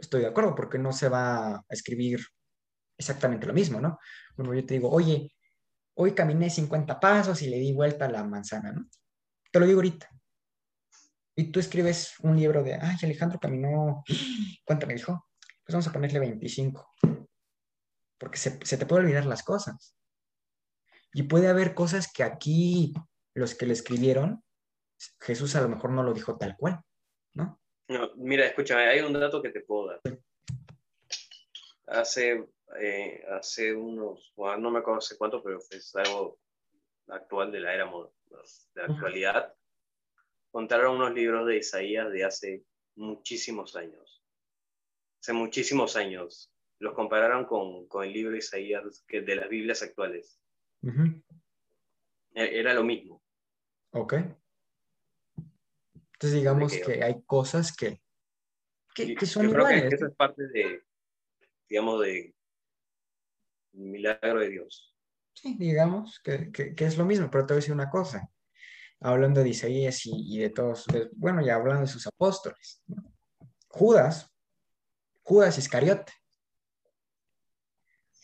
Estoy 0.00 0.22
de 0.22 0.28
acuerdo 0.28 0.54
porque 0.54 0.78
no 0.78 0.92
se 0.92 1.08
va 1.08 1.56
a 1.56 1.64
escribir 1.68 2.20
exactamente 2.96 3.46
lo 3.46 3.52
mismo, 3.52 3.80
¿no? 3.80 3.98
Bueno, 4.36 4.54
yo 4.54 4.64
te 4.64 4.74
digo, 4.74 4.90
oye, 4.90 5.34
hoy 5.94 6.12
caminé 6.12 6.48
50 6.48 6.98
pasos 6.98 7.42
y 7.42 7.50
le 7.50 7.58
di 7.58 7.72
vuelta 7.72 8.06
a 8.06 8.10
la 8.10 8.24
manzana, 8.24 8.72
¿no? 8.72 8.86
Te 9.52 9.60
lo 9.60 9.66
digo 9.66 9.78
ahorita. 9.78 10.08
Y 11.36 11.44
tú 11.50 11.60
escribes 11.60 12.14
un 12.20 12.36
libro 12.36 12.62
de, 12.62 12.74
ay, 12.74 12.96
Alejandro 13.02 13.38
caminó, 13.38 14.02
¿cuánto 14.64 14.86
me 14.86 14.94
dijo? 14.94 15.28
Pues 15.64 15.74
vamos 15.74 15.88
a 15.88 15.92
ponerle 15.92 16.20
25. 16.20 16.88
Porque 18.20 18.38
se, 18.38 18.60
se 18.64 18.76
te 18.76 18.86
puede 18.86 19.02
olvidar 19.02 19.26
las 19.26 19.42
cosas. 19.42 19.96
Y 21.12 21.24
puede 21.24 21.48
haber 21.48 21.74
cosas 21.74 22.12
que 22.12 22.22
aquí 22.22 22.94
los 23.34 23.54
que 23.54 23.66
le 23.66 23.72
escribieron, 23.72 24.44
Jesús 25.20 25.56
a 25.56 25.62
lo 25.62 25.68
mejor 25.68 25.90
no 25.90 26.02
lo 26.02 26.12
dijo 26.12 26.36
tal 26.36 26.56
cual, 26.56 26.80
¿no? 27.34 27.60
No, 27.88 28.12
mira, 28.16 28.46
escúchame, 28.46 28.82
hay 28.82 29.00
un 29.00 29.12
dato 29.12 29.42
que 29.42 29.50
te 29.50 29.62
puedo 29.62 29.88
dar. 29.88 30.00
Hace, 31.86 32.46
eh, 32.78 33.24
hace 33.30 33.74
unos, 33.74 34.32
no 34.36 34.70
me 34.70 34.78
acuerdo 34.78 34.98
hace 34.98 35.16
cuánto, 35.16 35.42
pero 35.42 35.58
es 35.70 35.96
algo 35.96 36.38
actual 37.08 37.50
de 37.50 37.60
la 37.60 37.74
era 37.74 37.86
de 37.86 38.40
la 38.74 38.94
actualidad. 38.94 39.54
Contaron 40.52 40.96
unos 40.96 41.12
libros 41.14 41.46
de 41.46 41.56
Isaías 41.56 42.12
de 42.12 42.24
hace 42.24 42.64
muchísimos 42.94 43.74
años. 43.74 44.22
Hace 45.20 45.32
muchísimos 45.32 45.96
años. 45.96 46.52
Los 46.80 46.94
compararon 46.94 47.44
con, 47.44 47.86
con 47.88 48.04
el 48.04 48.12
libro 48.12 48.32
de 48.32 48.38
Isaías 48.38 49.04
que 49.06 49.20
de 49.20 49.36
las 49.36 49.48
Biblias 49.48 49.82
actuales. 49.82 50.40
E- 50.82 52.58
Era 52.58 52.72
lo 52.74 52.82
mismo. 52.82 53.22
Ok. 53.92 54.14
Entonces 56.14 56.38
digamos 56.38 56.72
que- 56.72 56.80
que 56.80 57.04
hay 57.04 57.22
cosas 57.24 57.76
que, 57.76 58.00
que, 58.94 59.26
son 59.26 59.44
Yo 59.46 59.52
creo 59.52 59.66
que 59.66 59.94
eso 59.94 60.06
es 60.06 60.14
parte 60.16 60.48
de, 60.48 60.82
digamos, 61.68 62.00
de 62.02 62.34
milagro 63.72 64.40
de 64.40 64.48
Dios. 64.48 64.94
Sí, 65.34 65.56
digamos 65.58 66.18
que, 66.20 66.50
que- 66.50 66.74
que 66.74 66.84
es 66.86 66.96
lo 66.96 67.04
mismo, 67.04 67.30
pero 67.30 67.44
te 67.46 67.52
voy 67.52 67.58
a 67.58 67.60
decir 67.60 67.74
una 67.74 67.90
cosa. 67.90 68.28
Hablando 69.00 69.42
de 69.42 69.50
Isaías 69.50 70.04
y, 70.06 70.34
y 70.36 70.38
de 70.38 70.50
todos, 70.50 70.86
bueno, 71.12 71.44
ya 71.44 71.56
hablando 71.56 71.82
de 71.82 71.86
sus 71.88 72.06
apóstoles. 72.06 72.82
¿no? 72.86 73.02
Judas, 73.68 74.34
Judas 75.22 75.56
Iscariote, 75.58 76.12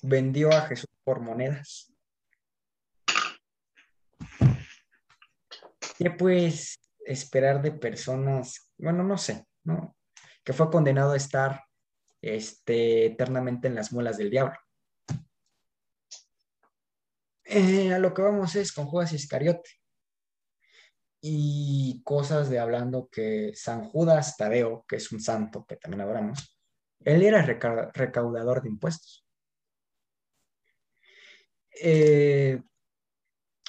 vendió 0.03 0.51
a 0.51 0.63
Jesús 0.63 0.89
por 1.05 1.21
monedas. 1.21 1.93
¿Qué 5.99 6.11
puedes 6.11 6.79
esperar 7.05 7.63
de 7.63 7.73
personas? 7.73 8.73
Bueno, 8.77 9.03
no 9.03 9.17
sé, 9.17 9.47
¿no? 9.65 9.97
Que 10.45 10.53
fue 10.53 10.71
condenado 10.71 11.13
a 11.13 11.17
estar 11.17 11.65
este, 12.21 13.07
eternamente 13.07 13.69
en 13.69 13.75
las 13.75 13.93
muelas 13.93 14.19
del 14.19 14.31
diablo. 14.31 14.59
Eh, 17.45 17.93
a 17.95 17.99
lo 17.99 18.13
que 18.13 18.23
vamos 18.23 18.57
es 18.57 18.73
con 18.73 18.87
Judas 18.87 19.13
Iscariote. 19.13 19.71
Y 21.23 22.03
cosas 22.05 22.51
de 22.51 22.59
hablando 22.59 23.09
que 23.11 23.53
San 23.55 23.85
Judas 23.85 24.37
Tadeo, 24.37 24.85
que 24.87 24.97
es 24.97 25.11
un 25.11 25.21
santo 25.21 25.65
que 25.65 25.77
también 25.77 26.03
adoramos, 26.03 26.59
él 27.01 27.23
era 27.23 27.43
reca- 27.43 27.91
recaudador 27.95 28.63
de 28.63 28.69
impuestos. 28.69 29.26
Eh, 31.81 32.61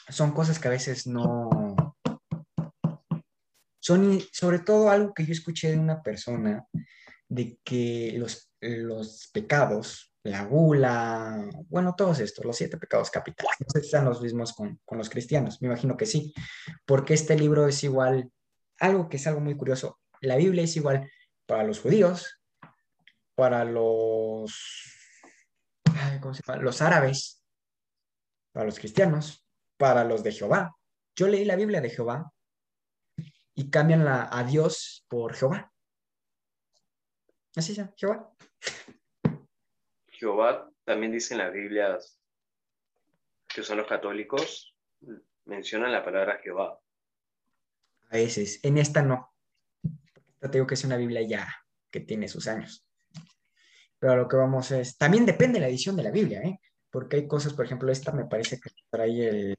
son 0.10 0.32
cosas 0.32 0.60
que 0.60 0.68
a 0.68 0.72
veces 0.72 1.08
no... 1.08 1.96
Son 3.80 4.20
sobre 4.32 4.60
todo 4.60 4.90
algo 4.90 5.14
que 5.14 5.26
yo 5.26 5.32
escuché 5.32 5.72
de 5.72 5.80
una 5.80 6.02
persona, 6.02 6.66
de 7.30 7.58
que 7.64 8.16
los, 8.18 8.52
los 8.60 9.30
pecados, 9.32 10.14
la 10.24 10.44
gula, 10.44 11.50
bueno, 11.70 11.96
todos 11.96 12.20
estos, 12.20 12.44
los 12.44 12.58
siete 12.58 12.78
pecados 12.78 13.10
capitales, 13.10 13.56
no 13.62 13.68
sé 13.70 13.82
si 13.82 13.90
sean 13.90 14.04
los 14.04 14.22
mismos 14.22 14.54
con, 14.54 14.82
con 14.84 14.98
los 14.98 15.10
cristianos, 15.10 15.62
me 15.62 15.70
imagino 15.70 15.96
que 15.96 16.06
sí, 16.06 16.34
porque 16.86 17.14
este 17.14 17.38
libro 17.38 17.66
es 17.66 17.82
igual, 17.86 18.30
algo 18.78 19.08
que 19.08 19.16
es 19.16 19.26
algo 19.26 19.40
muy 19.40 19.56
curioso, 19.56 20.00
la 20.20 20.36
Biblia 20.36 20.64
es 20.64 20.76
igual 20.76 21.10
para 21.46 21.64
los 21.64 21.80
judíos, 21.80 22.38
para 23.36 23.64
los. 23.64 24.94
Los 26.60 26.82
árabes, 26.82 27.37
para 28.58 28.66
los 28.66 28.80
cristianos, 28.80 29.48
para 29.78 30.04
los 30.04 30.24
de 30.24 30.32
Jehová. 30.32 30.76
Yo 31.16 31.28
leí 31.28 31.46
la 31.46 31.56
Biblia 31.56 31.80
de 31.80 31.92
Jehová 31.92 32.34
y 33.54 33.70
cambian 33.70 34.04
la, 34.04 34.30
a 34.32 34.44
Dios 34.44 35.06
por 35.08 35.36
Jehová. 35.36 35.72
Así 37.56 37.74
es, 37.74 37.88
Jehová. 37.96 38.34
Jehová 40.08 40.72
también 40.86 41.12
dice 41.12 41.36
en 41.36 41.38
las 41.38 41.54
Biblias 41.54 42.20
que 43.48 43.62
son 43.62 43.78
los 43.78 43.86
católicos, 43.86 44.76
mencionan 45.46 45.92
la 45.92 46.04
palabra 46.04 46.40
Jehová. 46.44 46.80
A 48.10 48.16
veces, 48.16 48.60
en 48.64 48.80
esta 48.80 49.04
no. 49.04 49.36
Te 50.40 50.50
digo 50.50 50.66
que 50.66 50.74
es 50.74 50.84
una 50.84 50.98
Biblia 50.98 51.22
ya 51.22 51.48
que 51.92 52.00
tiene 52.00 52.28
sus 52.28 52.48
años. 52.48 52.88
Pero 54.00 54.16
lo 54.16 54.28
que 54.28 54.38
vamos 54.38 54.72
es, 54.72 54.98
también 54.98 55.28
depende 55.28 55.60
de 55.60 55.66
la 55.66 55.70
edición 55.70 55.96
de 55.96 56.02
la 56.02 56.12
Biblia, 56.12 56.42
¿eh? 56.42 56.60
Porque 56.90 57.18
hay 57.18 57.28
cosas, 57.28 57.54
por 57.54 57.66
ejemplo, 57.66 57.92
esta 57.92 58.12
me 58.12 58.26
parece 58.26 58.60
que 58.60 58.70
trae 58.90 59.28
el, 59.28 59.58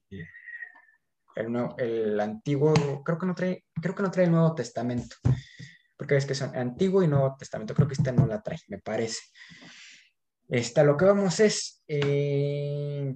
el, 1.37 1.72
el 1.79 2.20
antiguo, 2.20 2.74
creo 3.05 3.18
que 3.18 3.26
no 3.26 3.35
trae, 3.35 3.64
creo 3.81 3.95
que 3.95 4.03
no 4.03 4.11
trae 4.11 4.26
el 4.26 4.33
Nuevo 4.33 4.55
Testamento. 4.55 5.16
Porque 5.97 6.16
es 6.16 6.26
que 6.26 6.35
son 6.35 6.57
Antiguo 6.57 7.03
y 7.03 7.09
Nuevo 7.09 7.35
Testamento. 7.37 7.74
Creo 7.74 7.89
que 7.89 7.95
esta 7.95 8.12
no 8.12 8.26
la 8.26 8.41
trae, 8.41 8.59
me 8.68 8.79
parece. 8.79 9.20
Esta, 10.49 10.83
lo 10.85 10.97
que 10.97 11.05
vamos 11.05 11.41
es, 11.41 11.83
eh, 11.89 13.14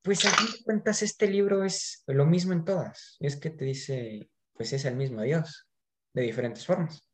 pues 0.00 0.24
a 0.24 0.30
fin 0.30 0.46
de 0.46 0.64
cuentas, 0.64 1.02
este 1.02 1.28
libro 1.28 1.64
es 1.64 2.04
lo 2.06 2.24
mismo 2.24 2.52
en 2.52 2.64
todas. 2.64 3.16
Es 3.20 3.36
que 3.36 3.50
te 3.50 3.64
dice, 3.64 4.30
pues 4.54 4.72
es 4.72 4.84
el 4.84 4.96
mismo 4.96 5.22
Dios, 5.22 5.68
de 6.14 6.22
diferentes 6.22 6.64
formas. 6.64 7.06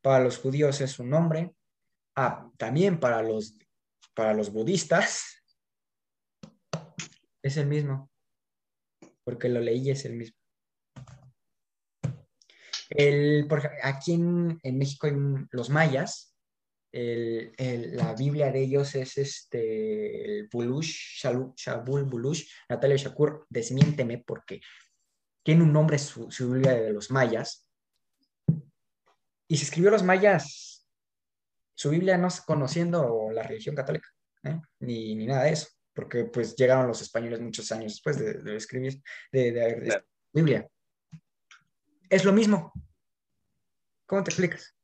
Para 0.00 0.24
los 0.24 0.38
judíos 0.38 0.80
es 0.80 0.98
un 0.98 1.10
nombre. 1.10 1.52
Ah, 2.16 2.50
también 2.56 2.98
para 2.98 3.22
los, 3.22 3.54
para 4.18 4.34
los 4.34 4.50
budistas 4.50 5.44
es 7.40 7.56
el 7.56 7.68
mismo, 7.68 8.10
porque 9.22 9.48
lo 9.48 9.60
leí 9.60 9.90
es 9.90 10.04
el 10.06 10.16
mismo. 10.16 10.36
El, 12.90 13.46
por 13.48 13.70
aquí 13.80 14.14
en, 14.14 14.58
en 14.64 14.76
México, 14.76 15.06
en 15.06 15.46
los 15.52 15.70
mayas, 15.70 16.34
el, 16.90 17.52
el, 17.58 17.96
la 17.96 18.12
Biblia 18.14 18.50
de 18.50 18.60
ellos 18.60 18.92
es 18.96 19.18
este, 19.18 20.24
el 20.24 20.48
Bulush, 20.48 21.22
Shabul 21.56 22.02
Bulush, 22.02 22.50
Natalia 22.68 22.96
Shakur, 22.96 23.46
desmiénteme 23.48 24.24
porque 24.26 24.60
tiene 25.44 25.62
un 25.62 25.72
nombre 25.72 25.96
su, 25.96 26.28
su, 26.28 26.50
Biblia 26.50 26.74
de 26.74 26.92
los 26.92 27.12
mayas. 27.12 27.70
Y 29.46 29.58
se 29.58 29.62
escribió 29.62 29.92
los 29.92 30.02
mayas, 30.02 30.77
su 31.78 31.90
Biblia 31.90 32.18
no 32.18 32.26
conociendo 32.44 33.30
la 33.32 33.44
religión 33.44 33.76
católica, 33.76 34.08
¿eh? 34.42 34.60
ni, 34.80 35.14
ni, 35.14 35.26
nada 35.26 35.44
de 35.44 35.52
eso, 35.52 35.68
porque 35.94 36.24
pues 36.24 36.56
llegaron 36.56 36.88
los 36.88 37.00
españoles 37.00 37.40
muchos 37.40 37.70
años 37.70 37.92
después 37.92 38.18
de, 38.18 38.34
de 38.34 38.56
escribir, 38.56 39.00
de, 39.30 39.80
claro. 39.84 40.04
Biblia. 40.32 40.68
Es 42.10 42.24
lo 42.24 42.32
mismo. 42.32 42.72
¿Cómo 44.06 44.24
te 44.24 44.30
explicas? 44.30 44.76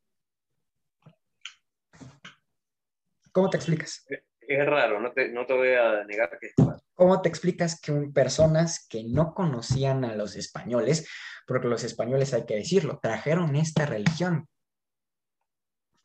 ¿Cómo 3.33 3.51
te 3.51 3.57
explicas? 3.57 4.07
Es 4.41 4.67
raro, 4.67 5.01
no 5.01 5.13
te, 5.13 5.31
no 5.31 5.47
te 5.47 5.53
voy 5.53 5.75
a 5.75 6.05
negar 6.05 6.39
que 6.39 6.47
es 6.47 6.53
raro. 6.57 6.81
¿Cómo 6.95 7.21
te 7.23 7.29
explicas 7.29 7.81
que 7.81 7.93
personas 8.15 8.87
que 8.89 9.03
no 9.03 9.35
conocían 9.35 10.05
a 10.05 10.15
los 10.15 10.37
españoles, 10.37 11.09
porque 11.45 11.67
los 11.67 11.83
españoles, 11.83 12.35
hay 12.35 12.47
que 12.47 12.55
decirlo, 12.55 13.01
trajeron 13.03 13.57
esta 13.57 13.85
religión? 13.85 14.49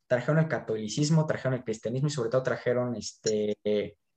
Trajeron 0.09 0.39
el 0.39 0.49
catolicismo, 0.49 1.25
trajeron 1.27 1.53
el 1.53 1.63
cristianismo 1.63 2.07
y 2.07 2.11
sobre 2.11 2.29
todo 2.29 2.41
trajeron 2.41 2.95
este, 2.95 3.55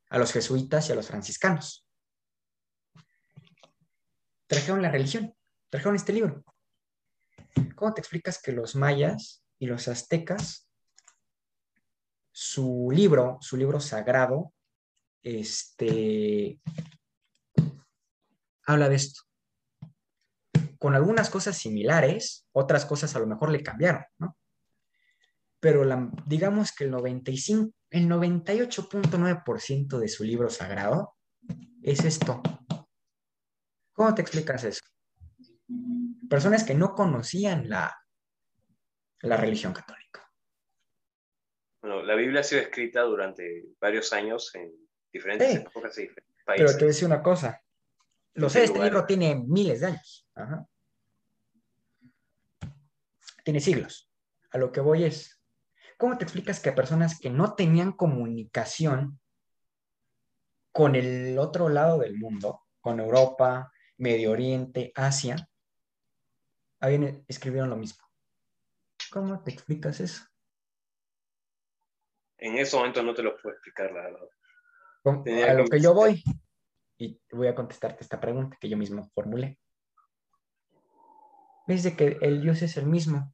a 0.09 0.19
los 0.19 0.33
jesuitas 0.33 0.89
y 0.89 0.93
a 0.93 0.95
los 0.95 1.07
franciscanos. 1.07 1.87
Trajeron 4.47 4.81
la 4.81 4.91
religión, 4.91 5.35
trajeron 5.69 5.95
este 5.95 6.13
libro. 6.13 6.43
¿Cómo 7.77 7.93
te 7.93 8.01
explicas 8.01 8.41
que 8.41 8.53
los 8.53 8.75
mayas 8.75 9.45
y 9.59 9.67
los 9.67 9.87
aztecas 9.89 10.69
su 12.33 12.89
libro, 12.91 13.37
su 13.41 13.57
libro 13.57 13.79
sagrado, 13.79 14.55
este, 15.23 16.59
habla 18.67 18.89
de 18.89 18.97
esto. 18.97 19.23
Con 20.79 20.95
algunas 20.95 21.31
cosas 21.31 21.57
similares, 21.57 22.49
otras 22.53 22.87
cosas 22.87 23.15
a 23.15 23.21
lo 23.21 23.27
mejor 23.27 23.51
le 23.51 23.63
cambiaron, 23.63 24.05
¿no? 24.19 24.37
Pero 25.63 25.85
la, 25.85 26.11
digamos 26.27 26.73
que 26.75 26.83
el 26.83 26.91
95, 26.91 27.73
el 27.91 28.09
98.9% 28.09 29.99
de 30.01 30.09
su 30.09 30.25
libro 30.25 30.51
sagrado 30.51 31.15
es 31.81 32.05
esto. 32.05 32.43
¿Cómo 33.93 34.13
te 34.13 34.23
explicas 34.23 34.65
eso? 34.65 34.81
Personas 36.29 36.65
que 36.65 36.75
no 36.75 36.97
conocían 36.97 37.69
la, 37.69 37.97
la 39.21 39.37
religión 39.37 39.73
católica. 39.73 40.29
Bueno, 41.81 42.03
la 42.03 42.17
Biblia 42.17 42.41
ha 42.41 42.45
sido 42.45 42.63
escrita 42.63 43.03
durante 43.03 43.67
varios 43.81 44.13
años 44.13 44.53
en 44.57 44.73
diferentes 45.13 45.49
sí, 45.49 45.57
épocas 45.59 45.97
y 45.97 46.03
diferentes 46.03 46.45
países. 46.45 46.67
Pero 46.67 46.79
te 46.81 46.87
decía 46.87 47.07
una 47.07 47.23
cosa. 47.23 47.63
Lo 48.35 48.51
sé, 48.51 48.65
este 48.65 48.83
libro 48.83 49.07
tiene 49.07 49.37
miles 49.37 49.79
de 49.79 49.87
años. 49.87 50.29
Ajá. 50.35 50.67
Tiene 53.45 53.61
siglos. 53.61 54.11
A 54.51 54.59
lo 54.59 54.73
que 54.73 54.81
voy 54.81 55.05
es, 55.05 55.42
¿cómo 56.03 56.19
te 56.19 56.25
explicas 56.25 56.59
que 56.59 56.71
a 56.71 56.75
personas 56.75 57.21
que 57.21 57.31
no 57.31 57.55
tenían 57.55 57.93
comunicación 57.93 59.21
con 60.73 60.97
el 60.97 61.39
otro 61.39 61.69
lado 61.69 62.01
del 62.01 62.19
mundo, 62.19 62.63
con 62.81 62.99
Europa, 62.99 63.71
Medio 63.99 64.33
Oriente, 64.33 64.91
Asia, 64.97 65.49
habían, 66.81 67.25
escribieron 67.29 67.71
lo 67.71 67.77
mismo? 67.77 68.05
¿Cómo 69.13 69.45
te 69.45 69.53
explicas 69.53 70.01
eso? 70.01 70.25
en 72.39 72.59
ese 72.59 72.77
momento 72.77 73.05
no 73.05 73.15
te 73.15 73.23
lo 73.23 73.37
puedo 73.37 73.55
explicar, 73.55 73.93
la 73.93 74.03
verdad. 74.03 75.51
a 75.51 75.55
lo 75.55 75.67
que 75.67 75.81
yo 75.81 75.95
voy, 75.95 76.21
y 76.99 77.17
voy 77.31 77.47
a 77.47 77.55
contestarte 77.55 78.03
esta 78.03 78.21
pregunta 78.21 78.57
que 78.61 78.69
yo 78.69 78.77
mismo 78.77 79.09
formulé. 79.15 79.61
Ves 81.69 81.85
de 81.85 81.95
que 81.95 82.19
el 82.23 82.43
Dios 82.43 82.61
es 82.63 82.77
el 82.77 82.87
mismo. 82.87 83.33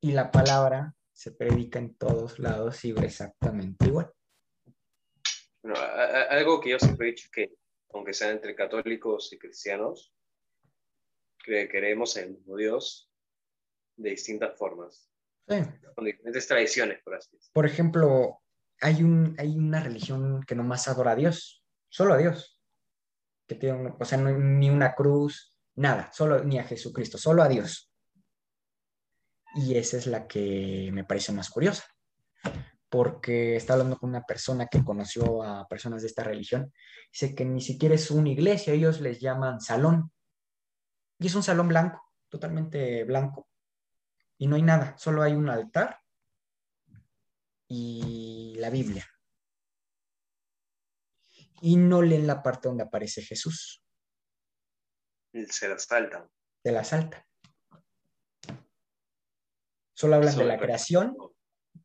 Y 0.00 0.12
la 0.12 0.30
palabra 0.30 0.94
se 1.12 1.32
predica 1.32 1.78
en 1.78 1.94
todos 1.96 2.38
lados 2.38 2.84
y 2.84 2.90
exactamente 2.92 3.86
igual. 3.86 4.10
Bueno, 5.62 5.78
algo 6.30 6.60
que 6.60 6.70
yo 6.70 6.78
siempre 6.78 7.08
he 7.08 7.10
dicho 7.10 7.26
es 7.26 7.30
que, 7.30 7.54
aunque 7.92 8.14
sean 8.14 8.32
entre 8.32 8.54
católicos 8.54 9.30
y 9.32 9.38
cristianos, 9.38 10.14
creemos 11.44 12.16
en 12.16 12.24
el 12.24 12.30
mismo 12.30 12.56
Dios 12.56 13.10
de 13.96 14.10
distintas 14.10 14.56
formas. 14.56 15.10
Sí. 15.46 15.56
Con 15.94 16.04
diferentes 16.04 16.46
tradiciones, 16.46 17.02
por 17.02 17.16
así 17.16 17.28
decirlo. 17.32 17.52
Por 17.52 17.66
ejemplo, 17.66 18.40
hay, 18.80 19.02
un, 19.02 19.34
hay 19.38 19.56
una 19.56 19.82
religión 19.82 20.42
que 20.46 20.54
nomás 20.54 20.88
adora 20.88 21.12
a 21.12 21.16
Dios, 21.16 21.64
solo 21.88 22.14
a 22.14 22.18
Dios. 22.18 22.58
Que 23.46 23.56
tiene, 23.56 23.92
o 23.98 24.04
sea, 24.04 24.16
no, 24.16 24.30
ni 24.30 24.70
una 24.70 24.94
cruz, 24.94 25.58
nada, 25.74 26.10
solo 26.12 26.44
ni 26.44 26.58
a 26.58 26.64
Jesucristo, 26.64 27.18
solo 27.18 27.42
a 27.42 27.48
Dios. 27.48 27.89
Y 29.60 29.76
esa 29.76 29.96
es 29.96 30.06
la 30.06 30.26
que 30.26 30.90
me 30.92 31.04
parece 31.04 31.32
más 31.32 31.50
curiosa, 31.50 31.84
porque 32.88 33.56
está 33.56 33.74
hablando 33.74 33.98
con 33.98 34.10
una 34.10 34.24
persona 34.24 34.66
que 34.66 34.84
conoció 34.84 35.42
a 35.42 35.68
personas 35.68 36.02
de 36.02 36.08
esta 36.08 36.24
religión. 36.24 36.72
Dice 37.12 37.34
que 37.34 37.44
ni 37.44 37.60
siquiera 37.60 37.94
es 37.94 38.10
una 38.10 38.30
iglesia, 38.30 38.72
ellos 38.72 39.00
les 39.00 39.20
llaman 39.20 39.60
salón. 39.60 40.12
Y 41.18 41.26
es 41.26 41.34
un 41.34 41.42
salón 41.42 41.68
blanco, 41.68 42.02
totalmente 42.30 43.04
blanco 43.04 43.50
y 44.40 44.46
no 44.46 44.56
hay 44.56 44.62
nada, 44.62 44.96
solo 44.96 45.22
hay 45.22 45.34
un 45.34 45.50
altar 45.50 46.00
y 47.68 48.54
la 48.56 48.70
Biblia. 48.70 49.06
Y 51.60 51.76
no 51.76 52.00
leen 52.00 52.26
la 52.26 52.42
parte 52.42 52.68
donde 52.68 52.84
aparece 52.84 53.20
Jesús. 53.20 53.84
Se 55.30 55.68
la 55.68 55.78
saltan. 55.78 56.30
Se 56.62 56.72
la 56.72 56.84
saltan. 56.84 57.22
Solo 60.00 60.16
hablan 60.16 60.34
de 60.34 60.44
la 60.46 60.58
creación, 60.58 61.14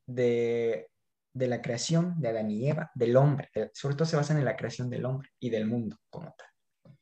de, 0.05 0.87
de, 1.33 1.47
la 1.47 1.61
creación 1.61 2.17
de 2.21 2.29
Adán 2.29 2.49
y 2.49 2.69
Eva, 2.69 2.89
del 2.95 3.17
hombre. 3.17 3.49
Sobre 3.73 3.95
todo 3.95 4.05
se 4.05 4.15
basan 4.15 4.37
en 4.37 4.45
la 4.45 4.55
creación 4.55 4.89
del 4.89 5.03
hombre 5.03 5.31
y 5.37 5.49
del 5.49 5.65
mundo 5.65 5.97
como 6.09 6.33
tal. 6.33 6.93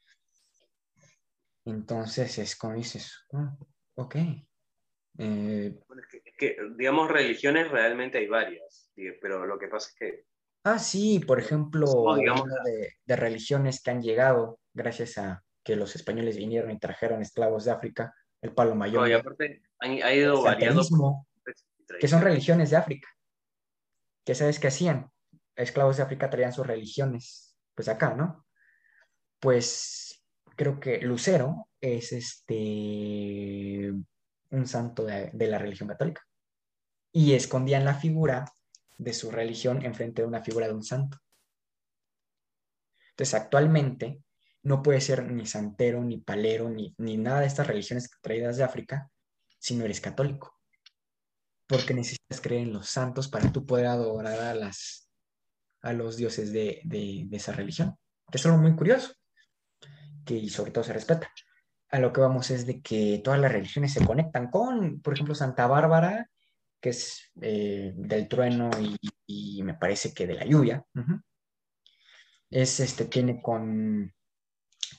Entonces 1.65 2.39
es 2.39 2.55
como 2.55 2.73
dices, 2.73 3.27
oh, 3.31 3.59
ok, 3.93 4.15
eh, 5.19 5.75
es, 5.77 6.07
que, 6.09 6.21
es, 6.25 6.35
que, 6.35 6.57
digamos, 6.77 7.11
religiones 7.11 7.69
realmente 7.69 8.17
hay 8.17 8.27
varias, 8.27 8.91
pero 9.21 9.45
lo 9.45 9.59
que 9.59 9.67
pasa 9.67 9.89
es 9.89 9.95
que... 9.95 10.25
Ah, 10.63 10.79
sí, 10.79 11.19
por 11.19 11.39
ejemplo, 11.39 11.85
no, 11.85 12.15
digamos, 12.15 12.49
de, 12.65 12.93
de, 13.05 13.15
religiones 13.15 13.83
que 13.83 13.91
han 13.91 14.01
llegado 14.01 14.59
gracias 14.73 15.19
a 15.19 15.43
que 15.63 15.75
los 15.75 15.95
españoles 15.95 16.37
vinieron 16.37 16.71
y 16.71 16.79
trajeron 16.79 17.21
esclavos 17.21 17.65
de 17.65 17.71
África, 17.71 18.15
el 18.41 18.55
palo 18.55 18.73
mayor. 18.73 19.03
No, 19.03 19.07
y 19.07 19.13
aparte 19.13 19.61
ha 19.83 20.13
ido 20.13 20.41
variando. 20.41 20.81
Que 21.99 22.07
son 22.07 22.21
religiones 22.21 22.69
de 22.69 22.77
África. 22.77 23.07
¿Qué 24.25 24.35
sabes 24.35 24.59
qué 24.59 24.67
hacían? 24.67 25.11
Esclavos 25.55 25.97
de 25.97 26.03
África 26.03 26.29
traían 26.29 26.53
sus 26.53 26.65
religiones, 26.65 27.55
pues 27.75 27.87
acá, 27.87 28.15
¿no? 28.15 28.45
Pues 29.39 30.23
creo 30.55 30.79
que 30.79 30.99
Lucero 30.99 31.67
es 31.81 32.11
este 32.13 33.93
un 34.49 34.67
santo 34.67 35.03
de, 35.03 35.29
de 35.33 35.47
la 35.47 35.57
religión 35.57 35.89
católica. 35.89 36.21
Y 37.11 37.33
escondían 37.33 37.85
la 37.85 37.95
figura 37.95 38.51
de 38.97 39.13
su 39.13 39.31
religión 39.31 39.85
enfrente 39.85 40.21
de 40.21 40.27
una 40.27 40.43
figura 40.43 40.67
de 40.67 40.73
un 40.73 40.83
santo. 40.83 41.17
Entonces, 43.11 43.33
actualmente 43.35 44.23
no 44.63 44.81
puede 44.81 45.01
ser 45.01 45.29
ni 45.31 45.45
santero, 45.45 46.03
ni 46.03 46.17
palero, 46.17 46.69
ni, 46.69 46.95
ni 46.97 47.17
nada 47.17 47.41
de 47.41 47.47
estas 47.47 47.67
religiones 47.67 48.09
traídas 48.21 48.57
de 48.57 48.63
África 48.63 49.11
si 49.63 49.75
no 49.75 49.85
eres 49.85 50.01
católico. 50.01 50.59
Porque 51.67 51.93
necesitas 51.93 52.41
creer 52.41 52.63
en 52.63 52.73
los 52.73 52.89
santos 52.89 53.29
para 53.29 53.49
tú 53.53 53.65
poder 53.65 53.85
adorar 53.85 54.41
a, 54.41 54.53
las, 54.53 55.09
a 55.81 55.93
los 55.93 56.17
dioses 56.17 56.51
de, 56.51 56.81
de, 56.83 57.25
esa 57.31 57.53
religión. 57.53 57.95
Es 58.29 58.45
algo 58.45 58.57
muy 58.57 58.75
curioso, 58.75 59.13
que 60.25 60.35
y 60.35 60.49
sobre 60.49 60.71
todo 60.71 60.83
se 60.83 60.91
respeta. 60.91 61.31
A 61.91 61.99
lo 61.99 62.11
que 62.11 62.19
vamos 62.19 62.51
es 62.51 62.65
de 62.65 62.81
que 62.81 63.21
todas 63.23 63.39
las 63.39 63.53
religiones 63.53 63.93
se 63.93 64.05
conectan 64.05 64.51
con, 64.51 64.99
por 64.99 65.13
ejemplo, 65.13 65.33
Santa 65.33 65.65
Bárbara, 65.65 66.29
que 66.81 66.89
es 66.89 67.31
eh, 67.41 67.93
del 67.95 68.27
trueno 68.27 68.69
y, 69.25 69.63
me 69.63 69.75
parece 69.75 70.13
que 70.13 70.27
de 70.27 70.33
la 70.33 70.45
lluvia. 70.45 70.83
Es 72.49 72.81
este, 72.81 73.05
tiene 73.05 73.41
con, 73.41 74.13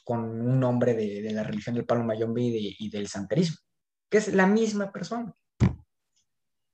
con 0.04 0.20
un 0.20 0.58
nombre 0.58 0.94
de, 0.94 1.20
de, 1.20 1.32
la 1.32 1.42
religión 1.42 1.74
del 1.74 1.84
palo 1.84 2.02
mayombe 2.02 2.42
y, 2.42 2.76
y, 2.78 2.88
del 2.88 3.08
santerismo, 3.08 3.58
que 4.14 4.18
es 4.18 4.32
la 4.32 4.46
misma 4.46 4.92
persona. 4.92 5.34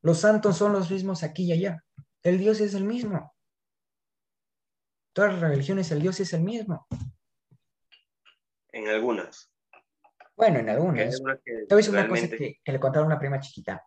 Los 0.03 0.19
santos 0.19 0.59
son 0.59 0.75
los 0.75 0.91
mismos 0.91 1.23
aquí 1.23 1.45
y 1.45 1.53
allá. 1.53 1.83
El 2.23 2.37
Dios 2.37 2.61
es 2.61 2.75
el 2.75 2.85
mismo. 2.85 3.35
Todas 5.15 5.33
las 5.33 5.41
religiones, 5.41 5.91
el 5.91 6.03
Dios 6.03 6.21
es 6.21 6.35
el 6.35 6.43
mismo. 6.43 6.87
En 8.73 8.89
algunas. 8.89 9.51
Bueno, 10.37 10.59
en 10.59 10.69
algunas. 10.69 11.19
Te 11.67 11.75
voy 11.75 11.83
a 11.83 11.89
una 11.89 12.09
cosa 12.11 12.29
que, 12.29 12.61
que, 12.63 12.73
le 12.73 12.79
contaron 12.79 13.05
a 13.05 13.15
una 13.15 13.19
prima 13.19 13.41
chiquita, 13.41 13.83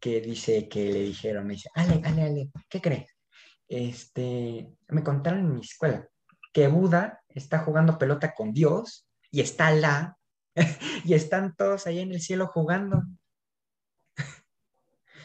que 0.00 0.20
dice 0.20 0.68
que 0.68 0.90
le 0.90 1.02
dijeron, 1.02 1.46
me 1.46 1.52
dice, 1.54 1.70
Ale, 1.72 2.02
Ale, 2.04 2.22
Ale, 2.22 2.50
¿qué 2.68 2.80
crees? 2.80 3.14
este, 3.68 4.74
me 4.88 5.04
contaron 5.04 5.38
en 5.38 5.54
mi 5.54 5.60
escuela 5.60 6.08
que 6.52 6.66
Buda 6.66 7.22
está 7.28 7.60
jugando 7.60 7.96
pelota 7.96 8.34
con 8.34 8.52
Dios 8.52 9.08
y 9.30 9.40
está 9.40 9.70
la 9.70 10.18
y 11.04 11.14
están 11.14 11.54
todos 11.56 11.86
ahí 11.86 12.00
en 12.00 12.12
el 12.12 12.20
cielo 12.20 12.46
jugando. 12.46 13.02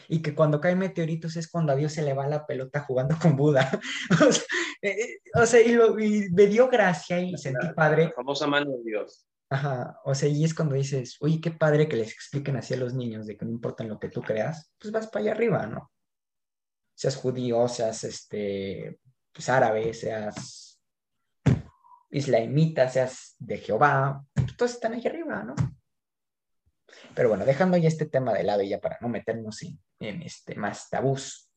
y 0.08 0.22
que 0.22 0.34
cuando 0.34 0.60
caen 0.60 0.78
meteoritos 0.78 1.36
es 1.36 1.50
cuando 1.50 1.72
a 1.72 1.76
Dios 1.76 1.92
se 1.92 2.02
le 2.02 2.14
va 2.14 2.26
la 2.26 2.46
pelota 2.46 2.80
jugando 2.80 3.16
con 3.20 3.36
Buda. 3.36 3.70
o, 4.28 4.32
sea, 4.32 4.44
eh, 4.82 5.18
o 5.34 5.46
sea, 5.46 5.60
y, 5.60 5.72
lo, 5.72 5.98
y, 5.98 6.30
me 6.30 6.46
dio 6.46 6.68
gracia 6.68 7.20
y 7.20 7.36
sentí 7.36 7.66
la, 7.66 7.74
padre. 7.74 8.04
La 8.06 8.12
famosa 8.12 8.46
mano 8.46 8.70
de 8.70 8.82
Dios. 8.84 9.26
Ajá, 9.52 9.98
o 10.04 10.14
sea, 10.14 10.28
y 10.28 10.44
es 10.44 10.54
cuando 10.54 10.76
dices, 10.76 11.16
oye, 11.20 11.40
qué 11.40 11.50
padre 11.50 11.88
que 11.88 11.96
les 11.96 12.12
expliquen 12.12 12.56
así 12.56 12.74
a 12.74 12.76
los 12.76 12.94
niños 12.94 13.26
de 13.26 13.36
que 13.36 13.44
no 13.44 13.50
importa 13.50 13.82
lo 13.82 13.98
que 13.98 14.08
tú 14.08 14.22
creas, 14.22 14.72
pues 14.78 14.92
vas 14.92 15.08
para 15.08 15.24
allá 15.24 15.32
arriba, 15.32 15.66
¿no? 15.66 15.90
seas 17.00 17.16
judío, 17.16 17.66
seas 17.66 18.04
este, 18.04 19.00
pues, 19.32 19.48
árabe, 19.48 19.94
seas 19.94 20.69
islamita, 22.10 22.88
seas 22.88 23.36
de 23.38 23.58
Jehová, 23.58 24.24
pues, 24.34 24.56
todos 24.56 24.72
están 24.72 24.94
ahí 24.94 25.06
arriba, 25.06 25.42
¿no? 25.42 25.54
Pero 27.14 27.28
bueno, 27.28 27.44
dejando 27.44 27.76
ya 27.76 27.88
este 27.88 28.06
tema 28.06 28.32
de 28.32 28.44
lado 28.44 28.62
ya 28.62 28.80
para 28.80 28.98
no 29.00 29.08
meternos 29.08 29.62
en, 29.62 29.78
en 30.00 30.22
este, 30.22 30.54
más 30.54 30.88
tabús. 30.90 31.50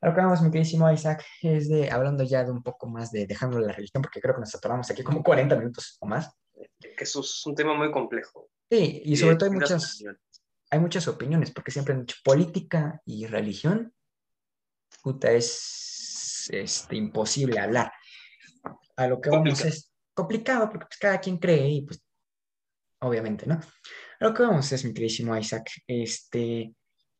A 0.00 0.08
lo 0.08 0.14
que 0.14 0.20
vamos, 0.20 0.42
mi 0.42 0.50
queridísimo 0.50 0.90
Isaac, 0.90 1.24
es 1.42 1.68
de, 1.68 1.90
hablando 1.90 2.24
ya 2.24 2.44
de 2.44 2.50
un 2.50 2.62
poco 2.62 2.86
más 2.86 3.10
de 3.10 3.26
dejando 3.26 3.58
la 3.58 3.72
religión, 3.72 4.02
porque 4.02 4.20
creo 4.20 4.34
que 4.34 4.40
nos 4.40 4.54
atoramos 4.54 4.90
aquí 4.90 5.02
como 5.02 5.22
40 5.22 5.56
minutos 5.56 5.96
o 6.00 6.06
más. 6.06 6.30
Que 6.80 7.04
eso 7.04 7.20
es 7.20 7.46
un 7.46 7.54
tema 7.54 7.74
muy 7.74 7.90
complejo. 7.90 8.50
Sí, 8.70 9.02
y 9.04 9.16
sobre 9.16 9.36
todo 9.36 9.50
hay 9.50 9.56
muchas, 9.56 10.04
hay 10.70 10.78
muchas 10.78 11.08
opiniones, 11.08 11.50
porque 11.50 11.70
siempre 11.70 11.94
han 11.94 12.00
dicho 12.00 12.16
política 12.22 13.00
y 13.06 13.26
religión 13.26 13.94
puta, 15.04 15.30
es 15.30 16.48
este, 16.50 16.96
imposible 16.96 17.60
hablar. 17.60 17.92
A 18.96 19.06
lo 19.08 19.20
que 19.20 19.30
vamos 19.30 19.48
complicado. 19.48 19.68
es 19.68 19.92
complicado 20.14 20.70
porque 20.70 20.86
pues, 20.86 20.98
cada 20.98 21.20
quien 21.20 21.38
cree 21.38 21.68
y 21.68 21.82
pues 21.82 22.02
obviamente, 23.00 23.46
¿no? 23.46 23.54
A 23.54 24.24
lo 24.24 24.32
que 24.34 24.42
vamos 24.42 24.70
es, 24.72 24.84
mi 24.84 24.92
queridísimo 24.94 25.36
Isaac, 25.36 25.70
este, 25.86 26.74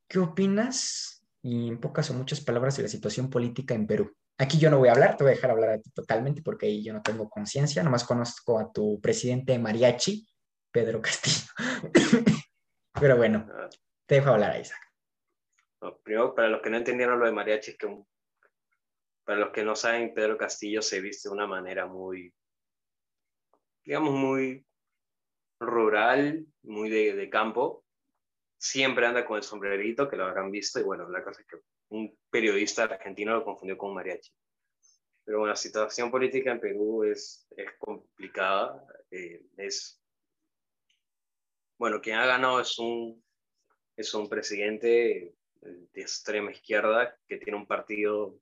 ¿qué 0.08 0.18
opinas? 0.18 1.24
Y 1.42 1.68
en 1.68 1.78
pocas 1.78 2.08
o 2.10 2.14
muchas 2.14 2.40
palabras 2.40 2.76
de 2.76 2.84
la 2.84 2.88
situación 2.88 3.28
política 3.28 3.74
en 3.74 3.86
Perú. 3.86 4.10
Aquí 4.38 4.58
yo 4.58 4.70
no 4.70 4.78
voy 4.78 4.88
a 4.88 4.92
hablar, 4.92 5.16
te 5.16 5.24
voy 5.24 5.32
a 5.32 5.36
dejar 5.36 5.50
hablar 5.50 5.70
a 5.70 5.78
ti 5.80 5.90
totalmente 5.90 6.40
porque 6.42 6.66
ahí 6.66 6.82
yo 6.82 6.92
no 6.94 7.02
tengo 7.02 7.28
conciencia, 7.28 7.82
nomás 7.82 8.04
conozco 8.04 8.58
a 8.58 8.72
tu 8.72 8.98
presidente 9.00 9.58
mariachi, 9.58 10.26
Pedro 10.72 11.02
Castillo. 11.02 11.46
Pero 13.00 13.16
bueno, 13.16 13.46
Ah, 13.52 13.68
te 14.06 14.14
dejo 14.16 14.30
hablar, 14.30 14.58
Isaac. 14.60 14.80
primero, 16.02 16.34
para 16.34 16.48
los 16.48 16.62
que 16.62 16.70
no 16.70 16.78
entendieron 16.78 17.18
lo 17.18 17.26
de 17.26 17.32
mariachi, 17.32 17.72
es 17.72 17.76
que 17.78 17.86
un- 17.86 18.06
para 19.24 19.40
los 19.40 19.50
que 19.50 19.64
no 19.64 19.74
saben, 19.74 20.14
Pedro 20.14 20.36
Castillo 20.36 20.82
se 20.82 21.00
viste 21.00 21.28
de 21.28 21.34
una 21.34 21.46
manera 21.46 21.86
muy, 21.86 22.32
digamos, 23.84 24.12
muy 24.12 24.66
rural, 25.58 26.46
muy 26.62 26.90
de, 26.90 27.30
campo. 27.30 27.84
Siempre 28.58 29.06
anda 29.06 29.26
con 29.26 29.38
el 29.38 29.42
sombrerito, 29.42 30.08
que 30.08 30.16
lo 30.16 30.26
habrán 30.26 30.50
visto, 30.50 30.78
y 30.78 30.82
bueno, 30.82 31.08
la 31.08 31.24
cosa 31.24 31.40
es 31.40 31.46
que 31.46 31.56
un 31.88 32.16
periodista 32.30 32.84
argentino 32.84 33.32
lo 33.32 33.44
confundió 33.44 33.78
con 33.78 33.94
mariachi. 33.94 34.30
Pero 35.24 35.38
bueno, 35.38 35.52
la 35.52 35.56
situación 35.56 36.10
política 36.10 36.52
en 36.52 36.60
Perú 36.60 37.04
es, 37.04 37.46
es 37.56 37.72
complicada. 37.78 38.86
eh, 39.10 39.42
es, 39.56 40.02
bueno, 41.78 42.00
quien 42.00 42.16
ha 42.16 42.26
ganado 42.26 42.60
es 42.60 42.78
un, 42.78 43.22
es 43.96 44.12
un 44.12 44.28
presidente 44.28 45.34
de 45.60 46.00
extrema 46.00 46.50
izquierda 46.50 47.18
que 47.26 47.38
tiene 47.38 47.58
un 47.58 47.66
partido 47.66 48.38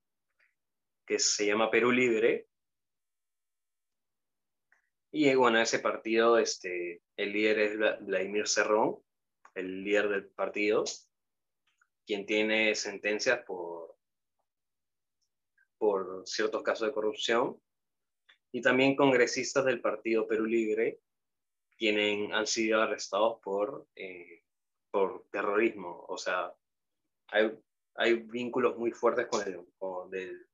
que 1.06 1.18
se 1.18 1.46
llama 1.46 1.70
Perú 1.70 1.90
Libre. 1.90 2.48
Y 5.10 5.28
eh, 5.28 5.36
bueno, 5.36 5.60
ese 5.60 5.78
partido, 5.78 6.38
este, 6.38 7.02
el 7.16 7.32
líder 7.32 7.58
es 7.58 7.76
Vla- 7.76 7.98
Vladimir 8.00 8.48
Cerrón, 8.48 9.02
el 9.54 9.84
líder 9.84 10.08
del 10.08 10.28
partido, 10.28 10.84
quien 12.06 12.24
tiene 12.24 12.74
sentencias 12.74 13.44
por, 13.44 13.96
por 15.78 16.22
ciertos 16.26 16.62
casos 16.62 16.88
de 16.88 16.94
corrupción. 16.94 17.60
Y 18.52 18.60
también 18.62 18.96
congresistas 18.96 19.64
del 19.64 19.80
partido 19.80 20.26
Perú 20.26 20.46
Libre 20.46 21.00
tienen, 21.76 22.32
han 22.32 22.46
sido 22.46 22.80
arrestados 22.80 23.40
por, 23.42 23.86
eh, 23.94 24.44
por 24.90 25.26
terrorismo. 25.30 26.04
O 26.08 26.16
sea, 26.16 26.54
hay, 27.28 27.50
hay 27.94 28.14
vínculos 28.14 28.76
muy 28.78 28.92
fuertes 28.92 29.26
con 29.26 29.46
el, 30.14 30.46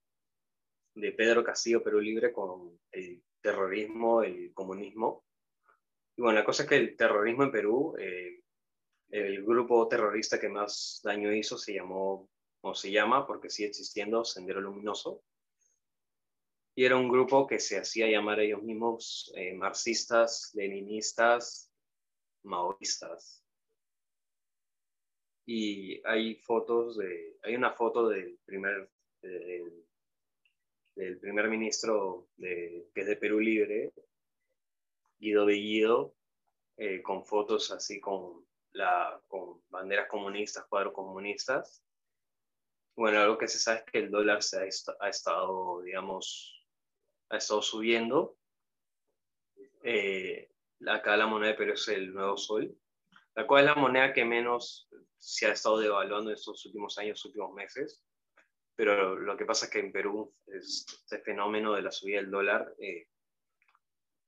de 0.95 1.12
Pedro 1.12 1.45
Castillo 1.45 1.82
Perú 1.82 2.01
Libre 2.01 2.32
con 2.32 2.78
el 2.93 3.22
terrorismo, 3.41 4.22
el 4.22 4.53
comunismo. 4.53 5.24
Y 6.16 6.22
bueno, 6.22 6.39
la 6.39 6.45
cosa 6.45 6.64
es 6.64 6.68
que 6.68 6.76
el 6.76 6.97
terrorismo 6.97 7.45
en 7.45 7.53
Perú, 7.53 7.95
eh, 7.99 8.41
el 9.11 9.45
grupo 9.45 9.86
terrorista 9.89 10.39
que 10.39 10.49
más 10.49 11.01
daño 11.03 11.32
hizo 11.32 11.57
se 11.57 11.74
llamó, 11.74 12.28
o 12.61 12.74
se 12.74 12.91
llama, 12.91 13.26
porque 13.26 13.51
sigue 13.51 13.68
existiendo, 13.68 14.24
Sendero 14.24 14.61
Luminoso. 14.61 15.22
Y 16.74 16.84
era 16.84 16.97
un 16.97 17.09
grupo 17.09 17.47
que 17.47 17.59
se 17.59 17.78
hacía 17.78 18.09
llamar 18.09 18.41
ellos 18.41 18.62
mismos 18.62 19.32
eh, 19.34 19.55
marxistas, 19.55 20.53
leninistas, 20.55 21.72
maoístas. 22.45 23.45
Y 25.47 26.01
hay 26.07 26.36
fotos 26.36 26.99
de, 26.99 27.39
hay 27.43 27.57
una 27.57 27.72
foto 27.72 28.09
del 28.09 28.39
primer, 28.45 28.91
del 30.99 31.20
primer 31.20 31.49
ministro 31.49 32.26
de, 32.36 32.88
que 32.92 33.03
es 33.03 33.07
de 33.07 33.14
Perú 33.14 33.38
Libre, 33.38 33.92
Guido 35.20 35.46
Bellido, 35.46 36.16
eh, 36.76 37.03
con 37.03 37.24
fotos 37.24 37.70
así 37.70 38.01
con, 38.01 38.44
la, 38.72 39.20
con 39.28 39.62
banderas 39.68 40.09
comunistas, 40.09 40.66
cuadros 40.66 40.92
comunistas. 40.92 41.84
Bueno, 42.96 43.20
algo 43.20 43.38
que 43.38 43.46
se 43.46 43.61
sabe 43.61 43.78
es 43.78 43.84
que 43.84 43.99
el 43.99 44.11
dólar 44.11 44.42
se 44.42 44.59
ha, 44.59 44.64
est 44.64 44.88
ha 44.99 45.09
estado, 45.09 45.82
digamos, 45.82 46.66
ha 47.28 47.36
estado 47.36 47.62
subiendo. 47.62 48.36
Eh, 49.84 50.51
acá 50.84 51.16
la 51.16 51.28
moneda 51.28 51.53
de 51.53 51.59
Perú 51.59 51.74
es 51.74 51.86
el 51.86 52.12
nuevo 52.12 52.36
sol, 52.36 52.76
la 53.36 53.46
cual 53.46 53.68
es 53.68 53.76
la 53.76 53.80
moneda 53.80 54.12
que 54.12 54.24
menos 54.24 54.88
se 55.16 55.46
ha 55.46 55.53
estado 55.53 55.78
devaluando 55.78 56.30
en 56.30 56.36
estos 56.36 56.66
últimos 56.66 56.99
años, 56.99 57.24
últimos 57.24 57.53
meses. 57.55 58.03
Pero 58.78 59.16
lo 59.16 59.36
que 59.36 59.44
pasa 59.44 59.66
es 59.66 59.72
que 59.72 59.80
en 59.80 59.90
Perú 59.90 60.32
es, 60.46 60.86
este 60.88 61.18
fenómeno 61.18 61.74
de 61.74 61.82
la 61.82 61.90
subida 61.90 62.18
del 62.18 62.30
dólar 62.30 62.76
eh, 62.78 63.08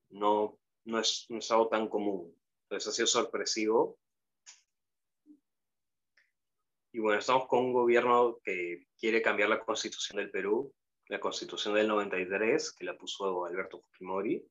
no, 0.08 0.58
no, 0.86 0.98
es, 0.98 1.26
no 1.28 1.38
es 1.38 1.48
algo 1.52 1.68
tan 1.68 1.88
común. 1.88 2.36
Entonces 2.64 2.88
ha 2.88 2.92
sido 2.92 3.06
sorpresivo. 3.06 4.00
Y 6.90 6.98
bueno, 6.98 7.20
estamos 7.20 7.46
con 7.46 7.66
un 7.66 7.72
gobierno 7.72 8.40
que 8.42 8.88
quiere 8.98 9.22
cambiar 9.22 9.50
la 9.50 9.60
constitución 9.60 10.16
del 10.16 10.32
Perú, 10.32 10.74
la 11.06 11.20
constitución 11.20 11.74
del 11.74 11.86
93, 11.86 12.72
que 12.72 12.84
la 12.84 12.98
puso 12.98 13.44
Alberto 13.44 13.80
Fujimori. 13.80 14.44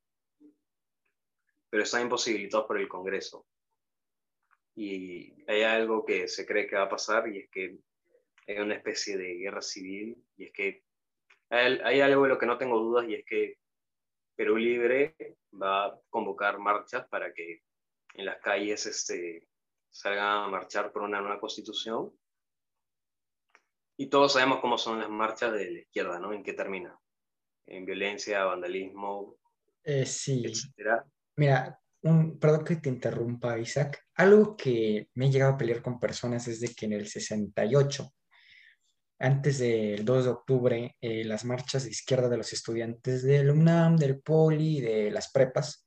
pero 1.69 1.83
están 1.83 2.03
imposibilitados 2.03 2.67
por 2.67 2.79
el 2.79 2.87
Congreso. 2.87 3.45
Y 4.75 5.43
hay 5.51 5.63
algo 5.63 6.05
que 6.05 6.29
se 6.29 6.45
cree 6.45 6.67
que 6.67 6.77
va 6.77 6.83
a 6.83 6.89
pasar 6.89 7.27
y 7.27 7.39
es 7.39 7.49
que 7.49 7.79
hay 8.51 8.57
una 8.59 8.75
especie 8.75 9.17
de 9.17 9.35
guerra 9.35 9.61
civil 9.61 10.23
y 10.37 10.45
es 10.45 10.51
que 10.51 10.83
hay, 11.49 11.79
hay 11.83 12.01
algo 12.01 12.23
de 12.23 12.29
lo 12.29 12.37
que 12.39 12.45
no 12.45 12.57
tengo 12.57 12.79
dudas 12.79 13.07
y 13.07 13.15
es 13.15 13.25
que 13.25 13.57
Perú 14.35 14.57
Libre 14.57 15.15
va 15.61 15.85
a 15.85 15.99
convocar 16.09 16.59
marchas 16.59 17.07
para 17.09 17.33
que 17.33 17.61
en 18.13 18.25
las 18.25 18.39
calles 18.41 18.85
este, 18.85 19.47
salgan 19.91 20.25
a 20.25 20.47
marchar 20.47 20.91
por 20.91 21.03
una 21.03 21.19
nueva 21.21 21.39
constitución. 21.39 22.11
Y 23.97 24.07
todos 24.07 24.33
sabemos 24.33 24.61
cómo 24.61 24.77
son 24.77 24.99
las 24.99 25.09
marchas 25.09 25.51
de 25.51 25.71
la 25.71 25.79
izquierda, 25.79 26.19
¿no? 26.19 26.31
En 26.31 26.41
qué 26.41 26.53
termina. 26.53 26.97
En 27.67 27.85
violencia, 27.85 28.45
vandalismo, 28.45 29.37
Eh, 29.83 30.05
sí. 30.05 30.43
etcétera. 30.45 31.05
Mira, 31.35 31.79
un, 32.03 32.39
perdón 32.39 32.63
que 32.63 32.77
te 32.77 32.89
interrumpa, 32.89 33.59
Isaac. 33.59 34.05
Algo 34.15 34.55
que 34.55 35.09
me 35.15 35.27
he 35.27 35.31
llegado 35.31 35.53
a 35.53 35.57
pelear 35.57 35.81
con 35.81 35.99
personas 35.99 36.47
es 36.47 36.61
de 36.61 36.73
que 36.73 36.85
en 36.85 36.93
el 36.93 37.07
68, 37.07 38.09
antes 39.19 39.59
del 39.59 40.05
2 40.05 40.25
de 40.25 40.31
octubre, 40.31 40.95
eh, 41.01 41.23
las 41.25 41.45
marchas 41.45 41.83
de 41.83 41.91
izquierda 41.91 42.29
de 42.29 42.37
los 42.37 42.53
estudiantes 42.53 43.23
del 43.23 43.51
UNAM, 43.51 43.97
del 43.97 44.19
Poli, 44.21 44.81
de 44.81 45.11
las 45.11 45.31
prepas 45.31 45.85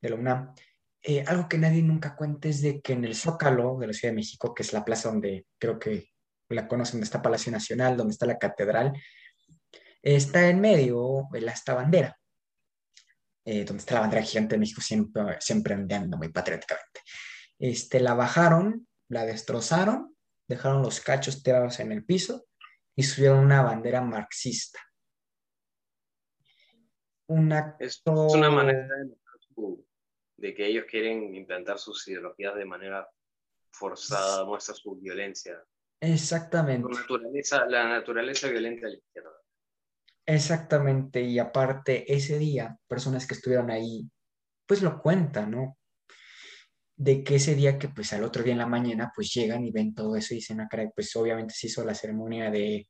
del 0.00 0.14
UNAM, 0.14 0.54
eh, 1.02 1.24
algo 1.26 1.48
que 1.48 1.58
nadie 1.58 1.82
nunca 1.82 2.16
cuenta 2.16 2.48
es 2.48 2.62
de 2.62 2.80
que 2.80 2.92
en 2.92 3.04
el 3.04 3.14
Zócalo 3.14 3.78
de 3.78 3.88
la 3.88 3.92
Ciudad 3.92 4.12
de 4.12 4.16
México, 4.16 4.54
que 4.54 4.62
es 4.62 4.72
la 4.72 4.84
plaza 4.84 5.10
donde 5.10 5.46
creo 5.58 5.78
que 5.78 6.10
la 6.48 6.66
conocen, 6.68 6.94
donde 6.94 7.04
está 7.04 7.20
Palacio 7.20 7.52
Nacional, 7.52 7.96
donde 7.96 8.12
está 8.12 8.26
la 8.26 8.38
catedral, 8.38 8.92
está 10.02 10.48
en 10.48 10.60
medio 10.60 11.28
la 11.32 11.52
esta 11.52 11.74
bandera 11.74 12.18
eh, 13.50 13.64
donde 13.64 13.80
está 13.80 13.94
la 13.94 14.00
bandera 14.00 14.22
gigante 14.22 14.56
de 14.56 14.58
México 14.58 14.82
siempre, 14.82 15.22
siempre 15.40 15.74
ondeando 15.74 16.18
muy 16.18 16.28
patrióticamente. 16.28 17.00
Este, 17.58 17.98
la 17.98 18.12
bajaron, 18.12 18.86
la 19.08 19.24
destrozaron, 19.24 20.14
dejaron 20.46 20.82
los 20.82 21.00
cachos 21.00 21.42
tirados 21.42 21.80
en 21.80 21.90
el 21.92 22.04
piso 22.04 22.44
y 22.98 23.04
subieron 23.04 23.38
una 23.38 23.62
bandera 23.62 24.00
marxista. 24.00 24.80
Un 27.28 27.52
Es, 27.78 28.02
una 28.04 28.50
manera 28.50 28.88
de, 30.36 30.52
que 30.52 30.66
ellos 30.66 30.84
quieren 30.90 31.32
implantar 31.32 31.78
sus 31.78 32.08
ideologías 32.08 32.56
de 32.56 32.64
manera 32.64 33.08
forzada, 33.70 34.44
muestra 34.44 34.74
su 34.74 34.96
violencia. 34.96 35.62
Exactamente, 36.00 36.92
Su 36.92 37.00
naturaleza, 37.00 37.66
la 37.66 37.88
naturaleza 37.88 38.48
violenta 38.48 38.86
de 38.86 38.92
la 38.94 38.98
izquierda. 38.98 39.30
exactamente. 40.26 41.20
Y 41.22 41.38
aparte, 41.38 42.12
ese 42.12 42.36
día, 42.36 42.76
personas 42.88 43.28
que 43.28 43.34
estuvieron 43.34 43.70
ahí, 43.70 44.10
pues 44.66 44.82
lo 44.82 45.00
cuentan, 45.00 45.52
¿no? 45.52 45.78
De 46.98 47.22
que 47.24 47.36
ese 47.36 47.54
día 47.54 47.78
que 47.78 47.88
pues 47.88 48.12
al 48.12 48.24
otro 48.24 48.42
día 48.42 48.52
en 48.52 48.58
la 48.58 48.66
mañana 48.66 49.12
pues 49.14 49.32
llegan 49.32 49.64
y 49.64 49.70
ven 49.70 49.94
todo 49.94 50.16
eso 50.16 50.34
y 50.34 50.38
dicen, 50.38 50.60
ah, 50.60 50.68
pues 50.94 51.14
obviamente 51.16 51.54
se 51.54 51.68
hizo 51.68 51.84
la 51.84 51.94
ceremonia 51.94 52.50
de 52.50 52.88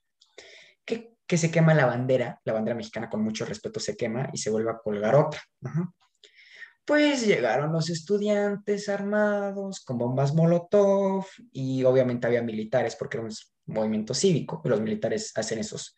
que, 0.84 1.14
se 1.36 1.50
quema 1.50 1.74
la 1.74 1.84
bandera, 1.86 2.40
la 2.44 2.54
bandera 2.54 2.74
mexicana 2.74 3.10
con 3.10 3.22
mucho 3.22 3.44
respeto 3.44 3.78
se 3.80 3.96
quema 3.96 4.30
y 4.32 4.38
se 4.38 4.48
vuelve 4.50 4.70
a 4.70 4.78
colgar 4.78 5.14
otra. 5.14 5.40
Pues 6.86 7.26
llegaron 7.26 7.70
los 7.72 7.90
estudiantes 7.90 8.88
armados 8.88 9.84
con 9.84 9.98
bombas 9.98 10.34
Molotov 10.34 11.26
y 11.52 11.84
obviamente 11.84 12.26
había 12.26 12.40
militares 12.42 12.96
porque 12.96 13.18
era 13.18 13.26
un 13.26 13.32
movimiento 13.66 14.14
cívico 14.14 14.62
y 14.64 14.68
los 14.70 14.80
militares 14.80 15.32
hacen 15.36 15.58
esos, 15.58 15.94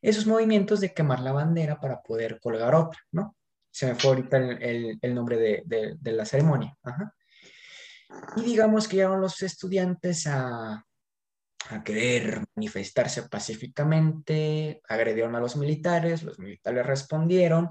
esos 0.00 0.26
movimientos 0.28 0.78
de 0.80 0.94
quemar 0.94 1.18
la 1.20 1.32
bandera 1.32 1.80
para 1.80 2.00
poder 2.02 2.38
colgar 2.38 2.76
otra, 2.76 3.00
¿no? 3.10 3.34
Se 3.72 3.86
me 3.86 3.96
fue 3.96 4.10
ahorita 4.10 4.36
el, 4.36 4.62
el- 4.62 4.98
el 5.02 5.14
nombre 5.14 5.36
de, 5.38 5.62
de- 5.66 5.96
de 5.98 6.12
la 6.12 6.24
ceremonia. 6.24 6.72
Ajá. 6.84 7.12
Y 8.36 8.42
digamos 8.42 8.88
que 8.88 8.96
llegaron 8.96 9.20
los 9.20 9.42
estudiantes 9.42 10.26
a, 10.26 10.84
a 11.70 11.84
querer 11.84 12.44
manifestarse 12.54 13.28
pacíficamente, 13.28 14.80
agredieron 14.88 15.34
a 15.34 15.40
los 15.40 15.56
militares, 15.56 16.22
los 16.22 16.38
militares 16.38 16.86
respondieron 16.86 17.68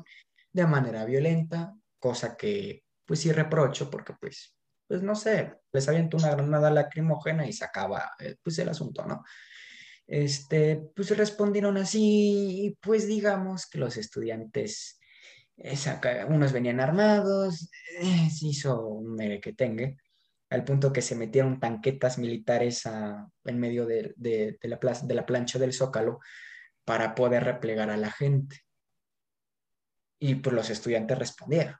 de 0.51 0.67
manera 0.67 1.05
violenta, 1.05 1.73
cosa 1.99 2.35
que 2.37 2.83
pues 3.05 3.21
sí 3.21 3.31
reprocho 3.31 3.89
porque 3.89 4.13
pues, 4.19 4.55
pues 4.87 5.01
no 5.01 5.15
sé, 5.15 5.55
les 5.71 5.87
aviento 5.87 6.17
una 6.17 6.31
granada 6.31 6.69
lacrimógena 6.69 7.47
y 7.47 7.53
se 7.53 7.65
acaba 7.65 8.11
eh, 8.19 8.35
pues 8.43 8.59
el 8.59 8.69
asunto, 8.69 9.05
¿no? 9.05 9.23
Este, 10.05 10.81
pues 10.95 11.15
respondieron 11.17 11.77
así 11.77 12.65
y 12.65 12.77
pues 12.79 13.07
digamos 13.07 13.67
que 13.67 13.79
los 13.79 13.97
estudiantes, 13.97 14.99
eh, 15.57 15.75
unos 16.29 16.51
venían 16.51 16.79
armados, 16.79 17.69
eh, 17.99 18.29
se 18.29 18.47
hizo 18.47 18.85
un 18.87 19.15
merequetengue 19.15 19.97
al 20.49 20.63
punto 20.63 20.93
que 20.93 21.01
se 21.01 21.15
metieron 21.15 21.59
tanquetas 21.59 22.17
militares 22.17 22.83
en 22.85 23.59
medio 23.59 23.85
de, 23.85 24.57
la 24.61 24.79
plaza, 24.79 25.05
de 25.05 25.13
la 25.13 25.25
plancha 25.25 25.59
del 25.59 25.73
Zócalo 25.73 26.19
para 26.85 27.15
poder 27.15 27.43
replegar 27.43 27.89
a 27.89 27.97
la 27.97 28.11
gente. 28.11 28.61
Y 30.19 30.35
pues 30.35 30.55
los 30.55 30.69
estudiantes 30.69 31.17
respondieron. 31.19 31.75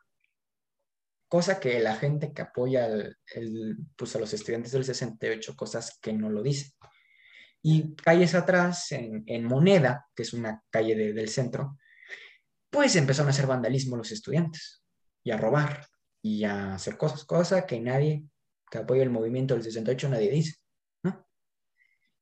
Cosa 1.30 1.60
que 1.60 1.80
la 1.80 1.96
gente 1.96 2.34
que 2.34 2.42
apoya 2.42 2.86
el- 2.88 3.18
el- 3.36 3.78
pues, 3.96 4.16
a 4.16 4.20
los 4.20 4.34
estudiantes 4.34 4.72
del 4.72 4.86
68, 4.86 5.56
cosas 5.56 5.98
que 6.02 6.14
no 6.14 6.30
lo 6.30 6.42
dicen. 6.44 6.72
Y 7.62 7.96
calles 7.96 8.36
atrás, 8.36 8.92
en, 8.92 9.44
Moneda, 9.44 10.08
que 10.16 10.24
es 10.24 10.34
una 10.34 10.64
calle 10.70 10.96
de- 10.96 11.14
del 11.14 11.28
centro, 11.30 11.78
pues 12.70 12.96
empezaron 12.96 13.28
a 13.28 13.32
hacer 13.32 13.48
vandalismo 13.48 13.98
los 13.98 14.12
estudiantes 14.12 14.84
y 15.24 15.32
a 15.32 15.38
robar 15.38 15.86
y 16.22 16.44
a 16.44 16.76
hacer 16.76 16.98
cosas, 16.98 17.26
cosa 17.26 17.66
que 17.66 17.80
nadie 17.80 18.24
que 18.70 18.78
apoya 18.80 19.04
el 19.04 19.10
movimiento 19.10 19.54
del 19.54 19.64
68 19.64 20.10
nadie 20.10 20.32
dice, 20.32 20.56
¿no? 21.04 21.28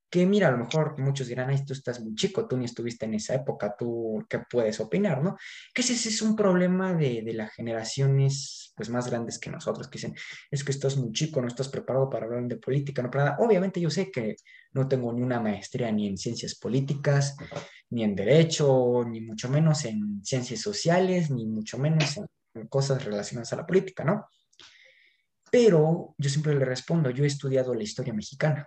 Que 0.09 0.25
mira, 0.25 0.47
a 0.49 0.51
lo 0.51 0.59
mejor 0.59 0.99
muchos 0.99 1.27
dirán, 1.27 1.49
ay, 1.49 1.65
tú 1.65 1.73
estás 1.73 1.99
muy 1.99 2.15
chico, 2.15 2.47
tú 2.47 2.57
ni 2.57 2.65
estuviste 2.65 3.05
en 3.05 3.15
esa 3.15 3.35
época, 3.35 3.75
tú 3.77 4.23
qué 4.29 4.41
puedes 4.49 4.79
opinar, 4.79 5.23
¿no? 5.23 5.37
Que 5.73 5.81
ese, 5.81 5.93
ese 5.93 6.09
es 6.09 6.21
un 6.21 6.35
problema 6.35 6.93
de, 6.93 7.21
de 7.23 7.33
las 7.33 7.51
generaciones 7.53 8.65
pues 8.75 8.89
más 8.89 9.07
grandes 9.09 9.39
que 9.39 9.49
nosotros, 9.49 9.87
que 9.87 9.97
dicen, 9.97 10.15
es 10.51 10.63
que 10.63 10.71
estás 10.71 10.97
muy 10.97 11.11
chico, 11.11 11.41
no 11.41 11.47
estás 11.47 11.69
preparado 11.69 12.09
para 12.09 12.25
hablar 12.25 12.43
de 12.43 12.57
política, 12.57 13.01
no 13.01 13.09
para 13.09 13.25
nada. 13.25 13.37
Obviamente 13.39 13.79
yo 13.79 13.89
sé 13.89 14.11
que 14.11 14.35
no 14.73 14.87
tengo 14.87 15.13
ni 15.13 15.21
una 15.21 15.39
maestría 15.39 15.91
ni 15.91 16.07
en 16.07 16.17
ciencias 16.17 16.55
políticas, 16.55 17.37
ni 17.89 18.03
en 18.03 18.15
derecho, 18.15 19.05
ni 19.07 19.21
mucho 19.21 19.49
menos 19.49 19.85
en 19.85 20.23
ciencias 20.23 20.59
sociales, 20.59 21.31
ni 21.31 21.45
mucho 21.45 21.77
menos 21.77 22.17
en, 22.17 22.27
cosas 22.67 23.03
relacionadas 23.03 23.51
a 23.53 23.57
la 23.57 23.65
política, 23.65 24.03
¿no? 24.03 24.27
Pero 25.57 26.13
yo 26.17 26.29
siempre 26.29 26.53
le 26.53 26.65
respondo, 26.65 27.09
yo 27.11 27.23
he 27.23 27.27
estudiado 27.27 27.73
la 27.73 27.83
historia 27.83 28.13
mexicana. 28.13 28.65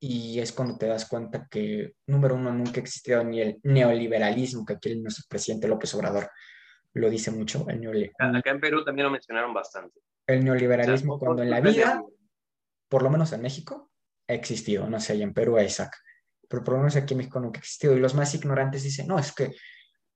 Y 0.00 0.40
es 0.40 0.50
cuando 0.52 0.76
te 0.76 0.86
das 0.86 1.06
cuenta 1.08 1.46
que, 1.48 1.94
número 2.08 2.34
uno, 2.34 2.52
nunca 2.52 2.80
ha 2.80 2.82
existido 2.82 3.22
ni 3.22 3.40
el 3.40 3.60
neoliberalismo, 3.62 4.64
que 4.64 4.72
aquí 4.72 4.96
nuestro 4.96 5.24
presidente 5.28 5.68
López 5.68 5.94
Obrador 5.94 6.28
lo 6.94 7.08
dice 7.08 7.30
mucho, 7.30 7.66
el, 7.68 7.80
neole- 7.80 8.10
Acá 8.18 8.50
en 8.50 8.60
Perú 8.60 8.84
también 8.84 9.04
lo 9.04 9.12
mencionaron 9.12 9.54
bastante. 9.54 10.00
el 10.26 10.44
neoliberalismo 10.44 11.14
O 11.14 11.18
sea, 11.18 11.26
cuando 11.26 11.42
en 11.44 11.50
la 11.50 11.60
vida, 11.60 12.02
por 12.88 13.02
lo 13.04 13.10
menos 13.10 13.32
en 13.32 13.42
México, 13.42 13.92
ha 14.28 14.34
existido, 14.34 14.88
no 14.90 14.98
sé, 14.98 15.14
y 15.16 15.22
en 15.22 15.32
Perú, 15.34 15.58
Isaac, 15.60 15.96
pero 16.48 16.64
por 16.64 16.74
lo 16.74 16.80
menos 16.80 16.96
aquí 16.96 17.14
en 17.14 17.18
México 17.18 17.38
nunca 17.38 17.58
ha 17.58 17.62
existido. 17.62 17.96
Y 17.96 18.00
los 18.00 18.14
más 18.14 18.34
ignorantes 18.34 18.82
dicen, 18.82 19.06
no, 19.06 19.18
es 19.20 19.32
que 19.32 19.52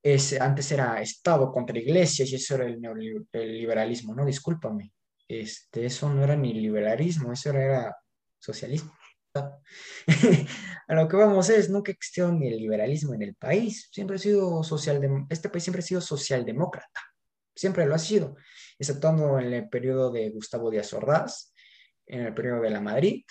es, 0.02 0.40
antes 0.40 0.70
era 0.72 1.00
Estado 1.00 1.50
contra 1.52 1.78
iglesias 1.78 2.28
y 2.30 2.34
eso 2.34 2.56
era 2.56 2.66
el 2.66 2.80
neoliberalismo, 2.80 4.14
no, 4.14 4.24
discúlpame, 4.24 4.92
este, 5.28 5.86
eso 5.86 6.08
no 6.08 6.24
era 6.24 6.34
ni 6.36 6.54
liberalismo, 6.54 7.32
eso 7.32 7.50
era, 7.50 7.94
socialismo. 8.38 8.92
A 10.88 10.94
lo 10.94 11.06
que 11.06 11.16
vamos 11.16 11.50
es, 11.50 11.68
nunca 11.70 11.92
existió 11.92 12.32
ni 12.32 12.48
el 12.48 12.56
liberalismo 12.56 13.14
en 13.14 13.22
el 13.22 13.34
país, 13.34 13.88
siempre 13.92 14.16
ha 14.16 14.18
sido 14.18 14.64
social, 14.64 15.00
este 15.28 15.48
país 15.50 15.64
siempre 15.64 15.80
ha 15.80 15.86
sido 15.86 16.00
socialdemócrata, 16.00 17.00
siempre 17.54 17.86
lo 17.86 17.94
ha 17.94 17.98
sido, 17.98 18.36
exceptuando 18.78 19.38
en 19.38 19.52
el 19.52 19.68
periodo 19.68 20.10
de 20.10 20.30
Gustavo 20.30 20.70
Díaz 20.70 20.92
Ordaz, 20.94 21.52
en 22.06 22.22
el 22.22 22.34
periodo 22.34 22.62
de 22.62 22.70
la 22.70 22.80
Madrid 22.80 23.22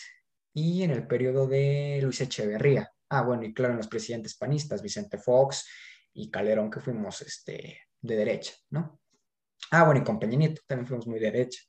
y 0.53 0.83
en 0.83 0.91
el 0.91 1.07
periodo 1.07 1.47
de 1.47 1.99
Luis 2.03 2.21
Echeverría. 2.21 2.91
Ah, 3.09 3.23
bueno, 3.23 3.43
y 3.43 3.53
claro, 3.53 3.73
en 3.73 3.77
los 3.77 3.87
presidentes 3.87 4.35
panistas, 4.37 4.81
Vicente 4.81 5.17
Fox 5.17 5.65
y 6.13 6.29
Calderón, 6.29 6.69
que 6.69 6.79
fuimos 6.79 7.21
este, 7.21 7.79
de 8.01 8.15
derecha, 8.15 8.53
¿no? 8.69 8.99
Ah, 9.71 9.83
bueno, 9.83 10.01
y 10.01 10.03
con 10.03 10.19
Peña 10.19 10.37
Nieto 10.37 10.61
también 10.67 10.87
fuimos 10.87 11.07
muy 11.07 11.19
de 11.19 11.31
derecha. 11.31 11.61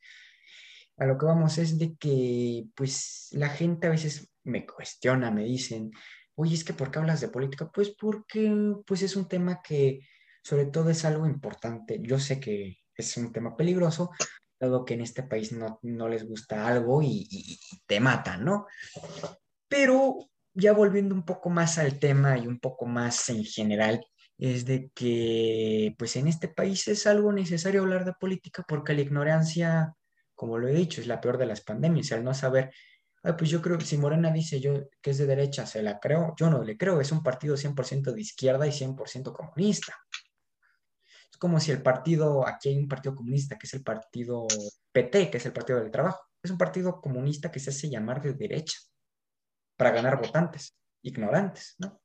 A 0.97 1.07
lo 1.07 1.17
que 1.17 1.27
vamos 1.27 1.59
es 1.59 1.79
de 1.79 1.97
que, 1.97 2.65
pues, 2.75 3.29
la 3.33 3.49
gente 3.49 3.87
a 3.87 3.91
veces 3.91 4.31
me 4.45 4.67
cuestiona, 4.67 5.31
me 5.31 5.45
dicen, 5.45 5.93
oye, 6.35 6.55
es 6.55 6.65
que 6.65 6.73
¿por 6.73 6.91
qué 6.91 6.99
hablas 6.99 7.21
de 7.21 7.29
política? 7.29 7.71
Pues 7.73 7.91
porque, 7.91 8.53
pues, 8.87 9.03
es 9.03 9.15
un 9.17 9.29
tema 9.29 9.61
que, 9.63 10.01
sobre 10.43 10.67
todo, 10.67 10.91
es 10.91 11.05
algo 11.05 11.27
importante. 11.27 12.01
Yo 12.03 12.19
sé 12.19 12.41
que 12.41 12.79
es 12.97 13.17
un 13.17 13.33
tema 13.33 13.57
peligroso, 13.57 14.11
dado 14.59 14.85
que 14.85 14.95
en 14.95 15.03
este 15.03 15.23
país 15.23 15.53
no, 15.53 15.79
no 15.83 16.09
les 16.09 16.27
gusta 16.29 16.67
algo 16.67 17.01
y, 17.03 17.27
y- 17.31 17.53
y 17.71 17.79
te 17.87 18.01
matan, 18.01 18.45
¿no? 18.45 18.67
Pero 19.69 20.17
ya 20.55 20.73
volviendo 20.73 21.15
un 21.15 21.25
poco 21.25 21.51
más 21.51 21.79
al 21.79 21.99
tema 21.99 22.37
y 22.39 22.47
un 22.47 22.59
poco 22.59 22.87
más 22.87 23.29
en 23.29 23.45
general, 23.45 24.05
es 24.39 24.65
de 24.65 24.91
que 24.95 25.95
pues 25.99 26.15
en 26.17 26.29
este 26.29 26.49
país 26.49 26.87
es 26.89 27.07
algo 27.07 27.33
necesario 27.33 27.83
hablar 27.83 28.05
de 28.05 28.13
política 28.13 28.65
porque 28.67 28.95
la 28.95 29.01
ignorancia, 29.01 29.95
como 30.35 30.59
lo 30.59 30.69
he 30.69 30.75
dicho, 30.75 31.01
es 31.01 31.09
la 31.09 31.21
peor 31.21 31.39
de 31.39 31.47
las 31.47 31.61
pandemias, 31.61 32.13
al 32.13 32.23
no 32.23 32.33
saber, 32.33 32.73
ay, 33.25 33.35
pues 33.37 33.51
yo 33.51 33.61
creo 33.61 33.77
que 33.79 33.85
si 33.85 33.99
Morena 33.99 34.31
dice 34.31 34.61
yo 34.61 34.89
que 35.03 35.11
es 35.11 35.19
de 35.19 35.27
derecha, 35.27 35.67
se 35.67 35.83
la 35.83 35.99
creo, 35.99 36.35
yo 36.39 36.51
no 36.51 36.63
le 36.63 36.77
creo, 36.77 37.01
es 37.01 37.11
un 37.11 37.23
partido 37.23 37.57
100% 37.57 38.13
de 38.13 38.21
izquierda 38.21 38.67
y 38.67 38.71
100% 38.71 39.33
comunista. 39.33 39.99
Es 41.31 41.37
como 41.37 41.59
si 41.59 41.73
el 41.73 41.83
partido, 41.83 42.47
aquí 42.47 42.69
hay 42.69 42.79
un 42.79 42.89
partido 42.89 43.17
comunista 43.17 43.59
que 43.59 43.67
es 43.67 43.75
el 43.75 43.83
partido 43.83 44.47
PT, 44.93 45.31
que 45.31 45.39
es 45.39 45.47
el 45.47 45.53
Partido 45.53 45.81
del 45.81 45.91
Trabajo, 45.91 46.23
es 46.43 46.51
un 46.51 46.59
partido 46.59 47.01
comunista 47.01 47.51
que 47.51 47.59
se 47.61 47.71
hace 47.71 47.91
llamar 47.91 48.23
de 48.23 48.35
derecha 48.35 48.79
para 49.77 49.91
ganar 49.91 50.21
votantes, 50.21 50.77
ignorantes, 51.03 51.75
¿no? 51.79 52.01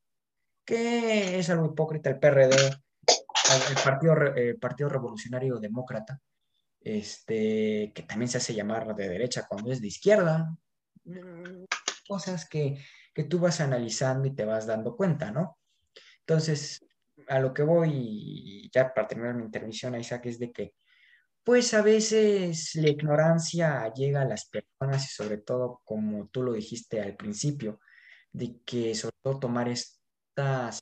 Que 0.64 1.38
es 1.38 1.50
algo 1.50 1.66
hipócrita 1.66 2.10
el 2.10 2.18
PRD, 2.18 2.56
el 2.56 3.76
Partido, 3.84 4.14
eh, 4.36 4.54
Partido 4.54 4.88
Revolucionario 4.88 5.58
Demócrata, 5.58 6.20
este, 6.80 7.92
que 7.94 8.02
también 8.02 8.28
se 8.28 8.38
hace 8.38 8.54
llamar 8.54 8.94
de 8.94 9.08
derecha 9.08 9.46
cuando 9.48 9.72
es 9.72 9.80
de 9.80 9.88
izquierda. 9.88 10.54
Mm, 11.04 11.64
cosas 12.06 12.48
que, 12.48 12.82
que 13.14 13.24
tú 13.24 13.38
vas 13.38 13.60
analizando 13.60 14.26
y 14.26 14.34
te 14.34 14.44
vas 14.44 14.66
dando 14.66 14.96
cuenta, 14.96 15.30
¿no? 15.30 15.58
Entonces, 16.20 16.84
a 17.28 17.38
lo 17.38 17.52
que 17.54 17.62
voy, 17.62 18.70
ya 18.72 18.92
para 18.92 19.06
terminar 19.06 19.34
mi 19.34 19.44
intervención, 19.44 19.98
Isaac, 19.98 20.26
es 20.26 20.38
de 20.38 20.52
que, 20.52 20.74
pues 21.42 21.74
a 21.74 21.82
veces 21.82 22.74
la 22.76 22.88
ignorancia 22.88 23.92
llega 23.92 24.22
a 24.22 24.26
las 24.26 24.46
personas 24.48 25.04
y 25.04 25.14
sobre 25.14 25.38
todo, 25.38 25.82
como 25.84 26.28
tú 26.28 26.42
lo 26.42 26.54
dijiste 26.54 27.02
al 27.02 27.16
principio, 27.16 27.80
de 28.32 28.58
que 28.64 28.94
sobre 28.94 29.16
todo 29.22 29.38
tomar 29.38 29.68
esto 29.68 30.03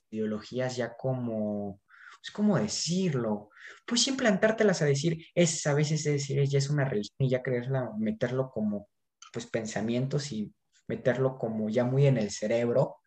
ideologías 0.09 0.75
ya 0.75 0.95
como, 0.95 1.81
pues, 2.21 2.31
¿cómo 2.31 2.57
decirlo? 2.57 3.49
Pues 3.85 4.07
implantártelas 4.07 4.81
a 4.81 4.85
decir, 4.85 5.25
es 5.35 5.65
a 5.67 5.73
veces 5.73 6.05
es 6.05 6.27
ya 6.27 6.57
es 6.57 6.69
una 6.69 6.85
religión 6.85 7.15
y 7.19 7.29
ya 7.29 7.43
creerla, 7.43 7.91
meterlo 7.97 8.49
como, 8.51 8.89
pues, 9.31 9.45
pensamientos 9.45 10.31
y 10.31 10.53
meterlo 10.87 11.37
como 11.37 11.69
ya 11.69 11.83
muy 11.83 12.07
en 12.07 12.17
el 12.17 12.31
cerebro, 12.31 12.97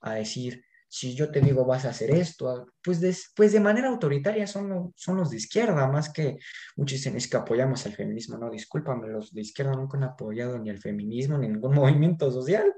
a 0.00 0.14
decir, 0.14 0.64
si 0.94 1.16
yo 1.16 1.32
te 1.32 1.40
digo 1.40 1.64
vas 1.64 1.84
a 1.86 1.88
hacer 1.88 2.12
esto, 2.12 2.68
pues 2.80 3.00
de, 3.00 3.16
pues 3.34 3.52
de 3.52 3.58
manera 3.58 3.88
autoritaria 3.88 4.46
son, 4.46 4.92
son 4.94 5.16
los 5.16 5.30
de 5.30 5.38
izquierda, 5.38 5.88
más 5.88 6.12
que 6.12 6.38
muchos 6.76 6.98
dicen 6.98 7.16
es 7.16 7.26
que 7.26 7.36
apoyamos 7.36 7.84
al 7.86 7.94
feminismo, 7.94 8.38
no, 8.38 8.48
discúlpame, 8.48 9.08
los 9.08 9.32
de 9.32 9.40
izquierda 9.40 9.72
nunca 9.72 9.96
han 9.96 10.04
apoyado 10.04 10.56
ni 10.56 10.70
el 10.70 10.78
feminismo 10.78 11.36
ni 11.36 11.48
ningún 11.48 11.74
movimiento 11.74 12.30
social. 12.30 12.72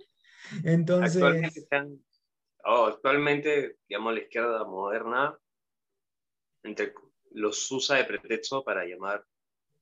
Entonces... 0.64 1.22
Oh, 2.68 2.86
actualmente, 2.86 3.78
digamos, 3.88 4.14
la 4.14 4.20
izquierda 4.20 4.64
moderna 4.64 5.38
entre, 6.64 6.92
los 7.30 7.70
usa 7.70 7.96
de 7.96 8.04
pretexto 8.04 8.64
para 8.64 8.84
llamar 8.84 9.24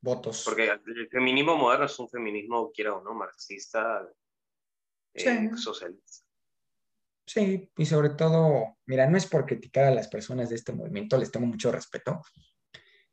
votos. 0.01 0.43
Porque 0.45 0.71
el 0.71 1.09
feminismo 1.09 1.57
moderno 1.57 1.87
es 1.87 1.99
un 1.99 2.11
feminismo, 2.11 2.71
quiera 2.73 2.95
o 2.95 3.03
no, 3.03 3.15
marxista, 3.15 4.07
eh, 5.15 5.51
socialista. 5.57 6.27
Sí, 7.27 7.71
y 7.75 7.87
sobre 7.87 8.11
todo, 8.11 8.77
mira, 8.85 9.09
no 9.09 9.17
es 9.17 9.27
por 9.27 9.47
criticar 9.47 9.85
a 9.85 9.95
las 9.95 10.09
personas 10.09 10.51
de 10.51 10.57
este 10.57 10.73
movimiento, 10.73 11.17
les 11.17 11.31
tengo 11.31 11.47
mucho 11.47 11.73
respeto, 11.73 12.21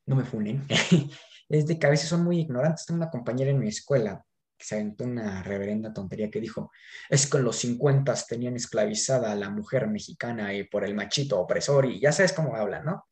no 0.06 0.18
me 0.18 0.26
funen, 0.26 0.66
es 1.50 1.66
de 1.66 1.80
que 1.80 1.88
a 1.88 1.92
veces 1.92 2.10
son 2.10 2.26
muy 2.26 2.40
ignorantes. 2.40 2.86
Tengo 2.86 2.98
una 2.98 3.10
compañera 3.10 3.52
en 3.52 3.60
mi 3.60 3.70
escuela 3.70 4.26
se 4.64 4.76
aventó 4.76 5.04
una 5.04 5.44
reverenda 5.44 5.94
tontería 5.94 6.30
que 6.30 6.40
dijo, 6.40 6.72
es 7.10 7.28
que 7.28 7.38
en 7.38 7.44
los 7.44 7.58
50 7.58 8.14
tenían 8.28 8.56
esclavizada 8.56 9.32
a 9.32 9.36
la 9.36 9.50
mujer 9.50 9.88
mexicana 9.88 10.54
y 10.54 10.64
por 10.64 10.84
el 10.84 10.96
machito 10.96 11.40
opresor 11.40 11.86
y 11.86 12.00
ya 12.00 12.12
sabes 12.12 12.34
cómo 12.34 12.56
hablan, 12.56 12.86
¿no? 12.86 13.06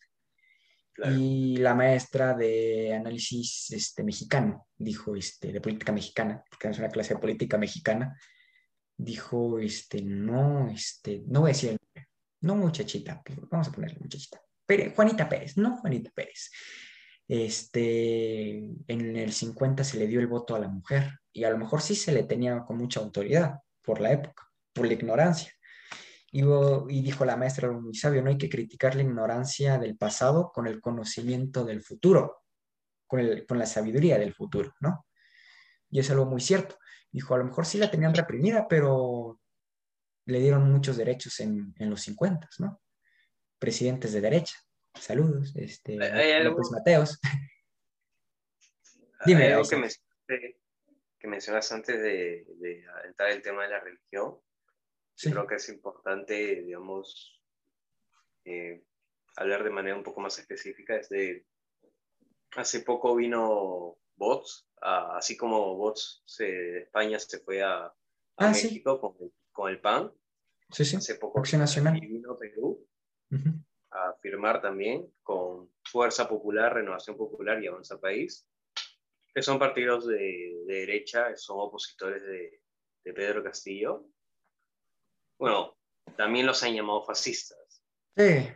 Y 1.16 1.56
la 1.58 1.76
maestra 1.76 2.34
de 2.34 2.94
análisis 2.94 3.72
este, 3.72 4.04
mexicano, 4.04 4.68
dijo, 4.78 5.16
este, 5.16 5.54
de 5.54 5.62
política 5.62 5.94
mexicana, 5.94 6.44
porque 6.50 6.68
es 6.68 6.78
una 6.78 6.90
clase 6.90 7.14
de 7.14 7.22
política 7.22 7.58
mexicana, 7.58 8.20
dijo, 8.98 9.60
este, 9.60 10.02
no, 10.02 10.70
este, 10.70 11.24
no 11.28 11.42
voy 11.42 11.52
a 11.52 11.54
decir 11.54 11.70
el 11.70 11.78
nombre, 11.82 12.10
no 12.42 12.56
muchachita, 12.56 13.22
vamos 13.50 13.70
a 13.70 13.72
ponerle 13.72 13.98
muchachita, 14.00 14.42
Juanita 14.96 15.28
Pérez, 15.28 15.58
no 15.58 15.78
Juanita 15.78 16.12
Pérez. 16.14 16.52
Este, 17.30 18.58
en 18.88 19.16
el 19.16 19.32
50 19.32 19.84
se 19.84 20.00
le 20.00 20.08
dio 20.08 20.20
el 20.20 20.26
voto 20.26 20.56
a 20.56 20.60
la 20.60 20.68
mujer 20.68 21.20
y 21.32 21.44
a 21.44 21.52
lo 21.52 21.60
mejor 21.60 21.80
sí 21.80 21.94
se 21.94 22.12
le 22.12 22.24
tenía 22.24 22.66
con 22.66 22.78
mucha 22.78 23.02
autoridad 23.02 23.60
por 23.84 24.02
la 24.02 24.12
época, 24.12 24.50
por 24.74 24.88
la 24.88 24.94
ignorancia. 24.94 25.54
Y, 26.32 26.42
y 26.42 27.02
dijo 27.02 27.26
la 27.26 27.38
maestra 27.38 27.72
muy 27.72 27.94
sabio, 27.94 28.24
no 28.24 28.32
hay 28.32 28.38
que 28.40 28.50
criticar 28.50 28.96
la 28.96 29.04
ignorancia 29.04 29.78
del 29.78 29.96
pasado 29.96 30.52
con 30.52 30.66
el 30.66 30.82
conocimiento 30.82 31.64
del 31.66 31.84
futuro, 31.84 32.42
con, 33.06 33.20
el, 33.20 33.46
con 33.46 33.60
la 33.60 33.68
sabiduría 33.68 34.18
del 34.18 34.34
futuro, 34.34 34.74
¿no? 34.80 35.06
Y 35.92 36.00
es 36.00 36.10
algo 36.10 36.26
muy 36.26 36.42
cierto. 36.42 36.78
Dijo, 37.12 37.36
a 37.36 37.38
lo 37.38 37.46
mejor 37.46 37.68
sí 37.68 37.78
la 37.78 37.92
tenían 37.92 38.16
reprimida, 38.16 38.68
pero 38.68 39.40
le 40.26 40.40
dieron 40.40 40.72
muchos 40.72 40.98
derechos 40.98 41.40
en, 41.42 41.76
en 41.78 41.92
los 41.92 42.02
50, 42.02 42.50
¿no? 42.58 42.82
Presidentes 43.60 44.14
de 44.14 44.22
derecha. 44.22 44.56
Saludos, 44.96 45.56
este, 45.56 45.96
López 46.44 46.72
Mateos. 46.72 47.20
Dime. 49.26 49.54
algo 49.54 49.68
que 49.68 49.78
me, 49.78 49.90
que 51.20 51.28
mencionas 51.28 51.72
antes 51.72 52.00
de, 52.02 52.46
entrar 53.06 53.32
el 53.32 53.42
tema 53.42 53.64
de 53.64 53.70
la 53.70 53.80
religión. 53.80 54.40
Creo 55.22 55.48
que 55.48 55.56
es 55.56 55.68
importante, 55.68 56.64
digamos, 56.64 57.42
eh, 58.46 58.86
hablar 59.36 59.66
de 59.66 59.70
manera 59.70 59.98
un 59.98 60.04
poco 60.04 60.22
más 60.22 60.40
específica. 60.40 60.96
Es 60.96 61.10
de, 61.10 61.46
hace 62.56 62.82
poco 62.82 63.16
vino 63.16 63.98
Bots, 64.16 64.70
así 64.82 65.36
como 65.36 65.76
Bots 65.76 66.24
de 66.38 66.84
España 66.84 67.20
se 67.20 67.40
fue 67.40 67.62
a, 67.62 67.94
ah, 68.38 68.50
México 68.50 69.00
con, 69.02 69.16
el, 69.20 69.34
con, 69.52 69.70
el, 69.70 69.82
PAN. 69.82 70.14
Sí, 70.72 70.86
sí. 70.86 70.96
Hace 70.96 71.16
poco 71.16 71.42
Nacional. 71.58 72.00
vino 72.00 72.38
Perú 72.38 72.88
a 73.92 74.14
firmar 74.22 74.62
también 74.62 75.12
con 75.24 75.70
Fuerza 75.84 76.28
Popular, 76.28 76.74
Renovación 76.74 77.18
Popular 77.18 77.64
y 77.64 77.68
Avanza 77.68 78.00
País 78.00 78.50
que 79.34 79.42
son 79.42 79.60
partidos 79.60 80.08
de, 80.08 80.64
derecha, 80.66 81.36
son 81.36 81.60
opositores 81.60 82.24
de, 82.24 82.62
Pedro 83.12 83.44
Castillo. 83.44 84.06
Bueno, 85.40 85.76
también 86.16 86.46
los 86.46 86.62
han 86.62 86.76
llamado 86.76 87.04
fascistas. 87.04 87.84
Sí. 88.16 88.48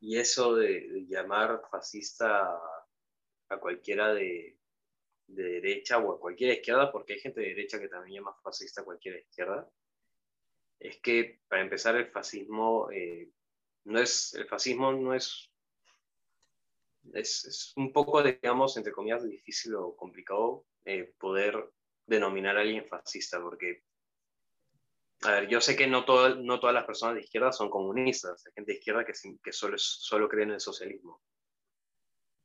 Y, 0.00 0.16
eso 0.16 0.54
de, 0.54 1.04
llamar 1.08 1.62
fascista 1.68 2.56
a, 3.48 3.58
cualquiera 3.58 4.14
de, 4.14 4.56
derecha 5.26 5.98
o 5.98 6.14
a 6.14 6.20
cualquier 6.20 6.52
izquierda, 6.52 6.92
porque 6.92 7.14
hay 7.14 7.20
gente 7.20 7.40
de 7.40 7.48
derecha 7.48 7.80
que 7.80 7.88
también 7.88 8.20
llama 8.20 8.36
fascista 8.40 8.82
a 8.82 8.84
cualquier 8.84 9.16
izquierda, 9.16 9.68
es 10.78 10.98
que 10.98 11.40
para 11.48 11.62
empezar 11.62 11.96
el 11.96 12.06
fascismo 12.12 12.88
eh, 12.92 13.32
no 13.88 13.98
es 14.00 14.34
el 14.34 14.46
fascismo 14.46 14.92
no 14.92 15.14
es 15.14 15.48
es, 17.14 17.72
un 17.76 17.92
poco, 17.92 18.22
digamos, 18.22 18.76
entre 18.76 18.92
comillas, 18.92 19.24
difícil 19.24 19.74
o 19.74 19.96
complicado 19.96 20.66
eh, 20.84 21.14
poder 21.18 21.70
denominar 22.06 22.56
a 22.56 22.60
alguien 22.60 22.86
fascista, 22.86 23.40
porque, 23.40 23.84
a 25.22 25.32
ver, 25.32 25.48
yo 25.48 25.60
sé 25.60 25.76
que 25.76 25.86
no, 25.86 26.04
no 26.36 26.60
todas 26.60 26.74
las 26.74 26.84
personas 26.84 27.16
de 27.16 27.22
izquierda 27.22 27.52
son 27.52 27.70
comunistas, 27.70 28.46
hay 28.46 28.52
gente 28.54 28.72
de 28.72 28.78
izquierda 28.78 29.04
que, 29.04 29.12
que 29.42 29.52
solo, 29.52 29.78
solo 29.78 30.28
cree 30.28 30.44
en 30.44 30.52
el 30.52 30.60
socialismo. 30.60 31.20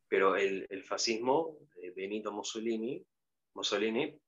Pero 0.08 0.36
el, 0.36 0.68
el 0.70 0.84
fascismo, 0.84 1.58
de 1.76 1.92
Benito 1.92 2.32
Mussolini, 2.32 3.04
Mussolini 3.54 4.20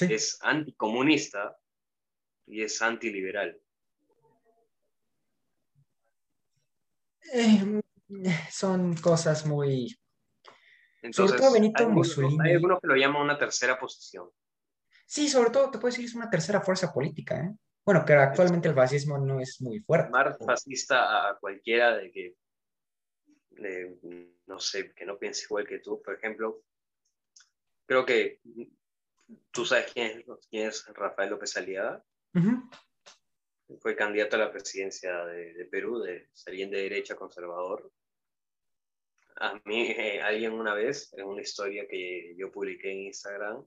es 0.00 0.38
anticomunista 0.42 1.58
y 2.46 2.62
es 2.62 2.80
antiliberal. 2.80 3.60
Eh, 7.32 7.80
son 8.50 8.94
cosas 8.96 9.46
muy... 9.46 9.96
sobre 11.12 11.36
todo 11.36 11.52
Benito 11.52 11.88
Mussolini. 11.88 12.38
Hay 12.44 12.54
algunos 12.54 12.80
que 12.80 12.86
lo 12.86 12.96
llaman 12.96 13.22
una 13.22 13.38
tercera 13.38 13.78
posición. 13.78 14.30
Sí, 15.06 15.28
sobre 15.28 15.50
todo 15.50 15.70
te 15.70 15.78
puedo 15.78 15.92
decir 15.92 16.04
es 16.04 16.14
una 16.14 16.30
tercera 16.30 16.60
fuerza 16.60 16.92
política. 16.92 17.36
¿eh? 17.38 17.54
Bueno, 17.84 18.04
que 18.04 18.14
actualmente 18.14 18.68
el 18.68 18.74
fascismo 18.74 19.18
no 19.18 19.40
es 19.40 19.60
muy 19.60 19.80
fuerte. 19.80 20.08
Llamar 20.08 20.36
fascista 20.44 21.28
a 21.28 21.38
cualquiera 21.38 21.96
de 21.96 22.10
que, 22.10 22.36
no 24.46 24.58
sé, 24.58 24.92
que 24.92 25.06
no 25.06 25.18
piense 25.18 25.44
igual 25.44 25.66
que 25.66 25.78
tú. 25.78 26.02
Por 26.02 26.14
ejemplo, 26.14 26.62
creo 27.86 28.04
que 28.04 28.40
tú 29.50 29.64
sabes 29.64 29.92
quién 29.92 30.18
es, 30.18 30.24
quién 30.50 30.68
es 30.68 30.84
Rafael 30.94 31.30
López 31.30 31.56
Aliaga 31.56 32.04
fue 33.80 33.96
candidato 33.96 34.36
a 34.36 34.40
la 34.40 34.52
presidencia 34.52 35.24
de, 35.26 35.66
Perú, 35.70 35.98
de 35.98 36.28
alguien 36.46 36.70
de 36.70 36.82
derecha 36.82 37.16
conservador. 37.16 37.90
A 39.36 39.60
mí, 39.64 39.90
eh, 39.90 40.22
alguien 40.22 40.52
una 40.52 40.74
vez, 40.74 41.12
en 41.14 41.26
una 41.26 41.42
historia 41.42 41.86
que 41.88 42.34
yo 42.38 42.50
publiqué 42.50 42.92
en 42.92 43.02
Instagram, 43.02 43.64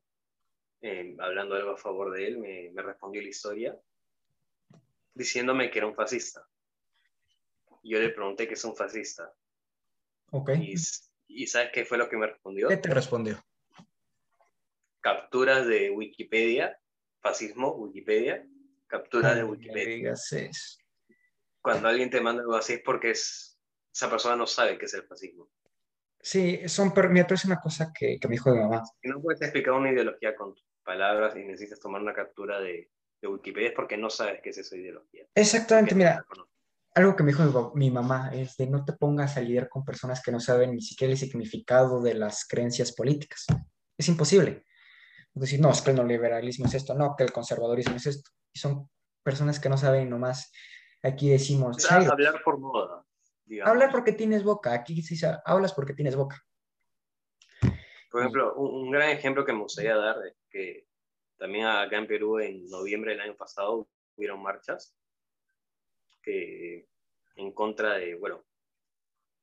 eh, 0.81 1.15
hablando 1.19 1.55
algo 1.55 1.71
a 1.71 1.77
favor 1.77 2.11
de 2.11 2.27
él, 2.27 2.37
me, 2.37 2.71
me 2.71 2.81
respondió 2.81 3.21
la 3.21 3.29
historia 3.29 3.77
diciéndome 5.13 5.69
que 5.69 5.79
era 5.79 5.87
un 5.87 5.95
fascista. 5.95 6.47
yo 7.83 7.99
le 7.99 8.09
pregunté 8.09 8.47
qué 8.47 8.53
es 8.53 8.63
un 8.63 8.75
fascista. 8.75 9.33
Ok. 10.31 10.51
Y, 10.61 10.75
y 11.27 11.47
¿sabes 11.47 11.71
qué 11.73 11.83
fue 11.83 11.97
lo 11.97 12.07
que 12.07 12.15
me 12.17 12.27
respondió? 12.27 12.69
¿Qué 12.69 12.77
te 12.77 12.93
respondió? 12.93 13.43
Capturas 15.01 15.67
de 15.67 15.91
Wikipedia, 15.91 16.79
fascismo, 17.19 17.73
Wikipedia, 17.75 18.47
capturas 18.89 19.35
de 19.35 19.43
Wikipedia. 19.43 20.13
Cuando 21.61 21.87
alguien 21.87 22.09
te 22.09 22.19
manda 22.19 22.41
algo 22.41 22.55
así 22.55 22.73
es 22.73 22.81
porque 22.83 23.11
es, 23.11 23.59
esa 23.93 24.09
persona 24.09 24.35
no 24.35 24.47
sabe 24.47 24.77
qué 24.77 24.85
es 24.85 24.93
el 24.93 25.03
fascismo. 25.03 25.49
Sí, 26.21 26.67
son, 26.67 26.93
pero 26.93 27.09
mira, 27.09 27.25
tú 27.25 27.33
es 27.33 27.45
una 27.45 27.61
cosa 27.61 27.93
que, 27.97 28.19
que 28.19 28.27
me 28.27 28.33
dijo 28.33 28.51
mi 28.51 28.59
mamá. 28.59 28.83
Si 29.01 29.07
no 29.07 29.21
puedes 29.21 29.41
explicar 29.41 29.73
una 29.73 29.91
ideología 29.91 30.35
con 30.35 30.53
tus 30.53 30.65
palabras 30.83 31.35
y 31.37 31.45
necesitas 31.45 31.79
tomar 31.79 32.01
una 32.01 32.13
captura 32.13 32.59
de, 32.59 32.91
de 33.21 33.27
Wikipedia 33.27 33.69
es 33.69 33.75
porque 33.75 33.97
no 33.97 34.09
sabes 34.09 34.41
qué 34.41 34.49
es 34.49 34.57
esa 34.57 34.75
ideología. 34.75 35.25
Exactamente, 35.33 35.95
mira, 35.95 36.25
algo 36.95 37.15
que 37.15 37.23
me 37.23 37.31
dijo 37.31 37.71
mi 37.75 37.91
mamá 37.91 38.31
es 38.33 38.57
de 38.57 38.67
no 38.67 38.83
te 38.83 38.93
pongas 38.93 39.37
a 39.37 39.41
lidiar 39.41 39.69
con 39.69 39.85
personas 39.85 40.21
que 40.21 40.31
no 40.31 40.39
saben 40.39 40.71
ni 40.71 40.81
siquiera 40.81 41.11
el 41.11 41.19
significado 41.19 42.01
de 42.01 42.15
las 42.15 42.45
creencias 42.45 42.91
políticas. 42.91 43.45
Es 43.97 44.07
imposible. 44.07 44.65
Decir, 45.33 45.59
no, 45.61 45.71
es 45.71 45.81
que 45.81 45.91
el 45.91 45.95
neoliberalismo 45.97 46.65
es 46.65 46.73
esto, 46.73 46.93
no, 46.95 47.15
que 47.15 47.23
el 47.23 47.31
conservadurismo 47.31 47.95
es 47.95 48.05
esto. 48.07 48.29
Y 48.51 48.59
son 48.59 48.89
personas 49.23 49.59
que 49.59 49.69
no 49.69 49.77
saben 49.77 50.09
nomás. 50.09 50.51
Aquí 51.03 51.29
decimos, 51.29 51.77
Es 51.77 51.87
"Chairo, 51.87 52.11
hablar 52.11 52.41
por 52.43 52.59
moda. 52.59 53.05
digamos. 53.45 53.71
hablar 53.71 53.91
porque 53.91 54.11
tienes 54.11 54.43
boca. 54.43 54.73
Aquí 54.73 54.93
dice, 54.95 55.15
hablas 55.45 55.73
porque 55.73 55.93
tienes 55.93 56.15
boca. 56.15 56.41
Por 58.11 58.21
ejemplo, 58.21 58.53
un, 58.55 58.85
un 58.87 58.91
gran 58.91 59.09
ejemplo 59.09 59.45
que 59.45 59.53
me 59.53 59.59
gustaría 59.61 59.95
dar 59.95 60.17
es 60.25 60.35
que 60.49 60.87
también 61.37 61.65
acá 61.67 61.97
en 61.97 62.07
Perú 62.07 62.39
en 62.39 62.67
noviembre 62.69 63.11
del 63.11 63.21
año 63.21 63.35
pasado 63.35 63.87
hubieron 64.15 64.41
marchas 64.41 64.93
que 66.21 66.87
en 67.35 67.51
contra 67.53 67.93
de, 67.93 68.15
bueno, 68.15 68.43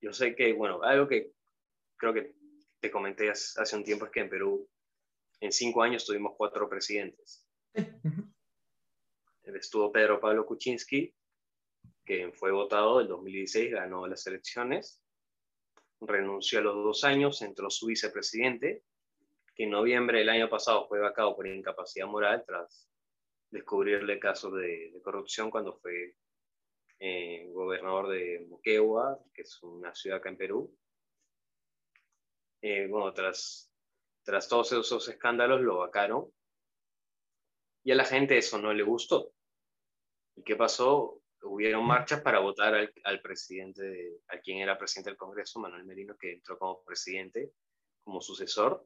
yo 0.01 0.13
sé 0.13 0.35
que, 0.35 0.53
bueno, 0.53 0.83
algo 0.83 1.09
que 1.09 1.33
creo 1.97 2.13
que 2.13 2.35
te 2.81 2.91
comenté 2.91 3.31
hace 3.31 3.77
un 3.77 3.85
tiempo 3.85 4.05
es 4.05 4.11
que 4.13 4.21
en 4.21 4.29
Perú 4.29 4.69
en 5.41 5.53
cinco 5.53 5.83
años 5.83 6.05
tuvimos 6.05 6.35
cuatro 6.37 6.69
presidentes. 6.69 7.47
Estuvo 9.43 9.93
Pedro 9.93 10.21
Pablo 10.21 10.45
Kuczynski, 10.45 11.15
que 12.05 12.33
fue 12.33 12.53
votado 12.53 13.01
en 13.01 13.09
2016, 13.09 13.73
ganó 13.73 14.07
las 14.07 14.27
elecciones, 14.27 15.03
renunció 16.01 16.59
a 16.59 16.63
los 16.63 16.75
dos 16.77 17.05
años, 17.05 17.43
entró 17.43 17.71
su 17.71 17.87
vicepresidente, 17.87 18.83
que 19.55 19.65
en 19.65 19.71
noviembre 19.71 20.19
del 20.19 20.29
año 20.29 20.49
pasado 20.49 20.87
fue 20.89 21.01
vacado 21.01 21.35
por 21.35 21.47
incapacidad 21.47 22.07
moral 22.07 22.45
tras 22.47 22.89
descubrirle 23.51 24.19
casos 24.19 24.53
de, 24.55 24.91
de 24.93 25.03
corrupción 25.03 25.51
cuando 25.51 25.79
fue 25.79 26.17
eh, 26.99 27.51
gobernador 27.53 28.09
de 28.09 28.47
Moquegua, 28.49 29.19
que 29.35 29.43
es 29.43 29.63
una 29.63 29.95
ciudad 29.95 30.19
acá 30.19 30.31
en 30.31 30.37
Perú. 30.37 30.77
Eh, 32.63 32.87
bueno, 32.89 33.13
tras, 33.13 33.71
tras 34.27 34.49
todos 34.49 34.73
esos 34.73 35.09
escándalos 35.09 35.61
lo 35.63 35.79
vacaron 35.79 36.31
y 37.85 37.93
a 37.93 37.95
la 37.95 38.05
gente 38.05 38.37
eso 38.37 38.59
no 38.59 38.73
le 38.75 38.83
gustó. 38.83 39.33
¿Y 40.35 40.43
qué 40.43 40.57
pasó? 40.57 41.23
Hubieron 41.43 41.87
marchas 41.87 42.21
para 42.23 42.41
votar 42.41 42.75
al, 42.75 42.93
al 43.05 43.21
presidente, 43.23 43.83
de- 43.85 44.21
a 44.29 44.41
quien 44.41 44.59
era 44.59 44.77
presidente 44.77 45.11
del 45.11 45.17
Congreso, 45.17 45.61
Manuel 45.61 45.85
Merino, 45.85 46.17
que 46.17 46.33
entró 46.33 46.59
como 46.59 46.83
presidente, 46.83 47.53
como 48.03 48.21
sucesor. 48.21 48.85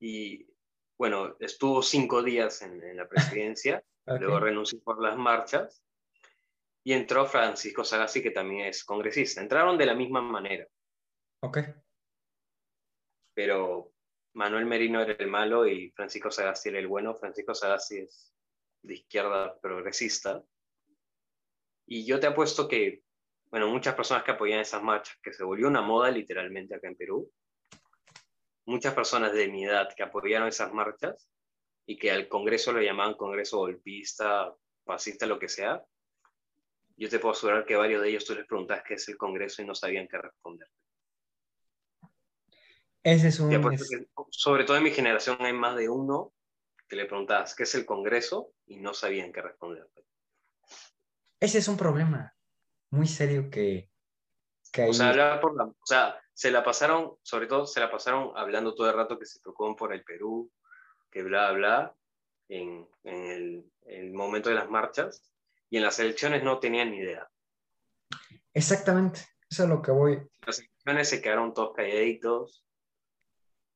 Y 0.00 0.46
bueno, 0.98 1.36
estuvo 1.38 1.82
cinco 1.82 2.22
días 2.22 2.62
en, 2.62 2.82
en 2.82 2.96
la 2.96 3.08
presidencia, 3.08 3.84
luego 4.06 4.40
renunció 4.40 4.80
por 4.82 5.00
las 5.00 5.16
marchas 5.16 5.82
y 6.82 6.92
entró 6.92 7.26
Francisco 7.26 7.84
Sagasti, 7.84 8.22
que 8.22 8.30
también 8.32 8.66
es 8.66 8.84
congresista. 8.84 9.40
Entraron 9.40 9.78
de 9.78 9.86
la 9.86 9.94
misma 9.94 10.20
manera, 10.22 10.66
Ok. 11.42 11.58
Pero 13.42 13.94
Manuel 14.34 14.66
Merino 14.66 15.00
era 15.00 15.14
el 15.14 15.28
malo 15.28 15.66
y 15.66 15.90
Francisco 15.92 16.30
Sagasti 16.30 16.68
era 16.68 16.78
el 16.78 16.86
bueno. 16.86 17.14
Francisco 17.14 17.54
Sagasti 17.54 18.00
es 18.00 18.34
de 18.82 18.92
izquierda 18.92 19.58
progresista. 19.58 20.44
Y 21.86 22.04
yo 22.04 22.20
te 22.20 22.26
apuesto 22.26 22.68
que, 22.68 23.02
bueno, 23.46 23.66
muchas 23.68 23.94
personas 23.94 24.24
que 24.24 24.32
apoyan 24.32 24.60
esas 24.60 24.82
marchas, 24.82 25.16
que 25.22 25.32
se 25.32 25.42
volvió 25.42 25.68
una 25.68 25.80
moda 25.80 26.10
literalmente 26.10 26.74
acá 26.74 26.88
en 26.88 26.96
Perú, 26.96 27.32
muchas 28.66 28.92
personas 28.92 29.32
de 29.32 29.48
mi 29.48 29.64
edad 29.64 29.88
que 29.96 30.02
apoyaron 30.02 30.48
esas 30.48 30.74
marchas 30.74 31.26
y 31.86 31.96
que 31.96 32.10
al 32.10 32.28
Congreso 32.28 32.74
lo 32.74 32.82
llamaban 32.82 33.14
Congreso 33.14 33.56
golpista, 33.56 34.54
fascista, 34.84 35.24
lo 35.24 35.38
que 35.38 35.48
sea, 35.48 35.82
yo 36.94 37.08
te 37.08 37.18
puedo 37.18 37.32
asegurar 37.32 37.64
que 37.64 37.74
varios 37.74 38.02
de 38.02 38.10
ellos 38.10 38.26
tú 38.26 38.34
les 38.34 38.46
preguntas 38.46 38.82
qué 38.86 38.94
es 38.94 39.08
el 39.08 39.16
Congreso 39.16 39.62
y 39.62 39.64
no 39.64 39.74
sabían 39.74 40.06
qué 40.08 40.18
responder. 40.18 40.68
Ese 43.02 43.28
es 43.28 43.40
un... 43.40 43.50
Te 43.50 43.56
apuesto 43.56 43.84
es- 43.84 43.90
que, 43.90 44.06
sobre 44.30 44.64
todo 44.64 44.76
en 44.76 44.82
mi 44.84 44.90
generación 44.90 45.36
hay 45.40 45.52
más 45.52 45.76
de 45.76 45.88
uno 45.88 46.32
que 46.88 46.96
le 46.96 47.06
preguntabas 47.06 47.54
qué 47.54 47.62
es 47.62 47.74
el 47.74 47.86
Congreso 47.86 48.52
y 48.66 48.78
no 48.78 48.94
sabían 48.94 49.32
qué 49.32 49.42
responder. 49.42 49.88
ese 51.38 51.58
es 51.58 51.68
un 51.68 51.76
problema 51.76 52.34
muy 52.90 53.06
serio 53.06 53.48
que, 53.48 53.90
que 54.72 54.82
hay. 54.82 54.90
O 54.90 54.92
sea, 54.92 55.40
por 55.40 55.56
la, 55.56 55.64
o 55.64 55.86
sea, 55.86 56.20
se 56.32 56.50
la 56.50 56.64
pasaron, 56.64 57.16
sobre 57.22 57.46
todo 57.46 57.66
se 57.66 57.80
la 57.80 57.90
pasaron 57.90 58.32
hablando 58.34 58.74
todo 58.74 58.88
el 58.90 58.96
rato 58.96 59.18
que 59.18 59.26
se 59.26 59.40
preocupan 59.40 59.76
por 59.76 59.92
el 59.92 60.02
Perú, 60.02 60.50
que 61.10 61.22
bla, 61.22 61.52
bla, 61.52 61.94
en, 62.48 62.88
en 63.04 63.24
el, 63.30 63.72
el 63.82 64.12
momento 64.12 64.48
de 64.48 64.56
las 64.56 64.68
marchas, 64.68 65.32
y 65.70 65.76
en 65.76 65.84
las 65.84 65.98
elecciones 66.00 66.42
no 66.42 66.58
tenían 66.58 66.90
ni 66.90 66.98
idea. 66.98 67.30
Exactamente, 68.52 69.20
eso 69.48 69.62
es 69.62 69.68
lo 69.68 69.80
que 69.80 69.92
voy. 69.92 70.20
Las 70.44 70.58
elecciones 70.58 71.08
se 71.08 71.22
quedaron 71.22 71.54
todos 71.54 71.74
calladitos, 71.76 72.64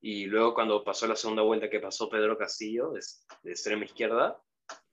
y 0.06 0.26
luego 0.26 0.52
cuando 0.52 0.85
pasó 0.85 1.06
la 1.06 1.16
segunda 1.16 1.40
vuelta 1.40 1.70
que 1.70 1.81
pasó 1.81 2.10
Pedro 2.10 2.36
Castillo, 2.36 2.90
de, 2.93 3.01
de 3.43 3.51
extrema 3.51 3.86
izquierda, 3.86 4.39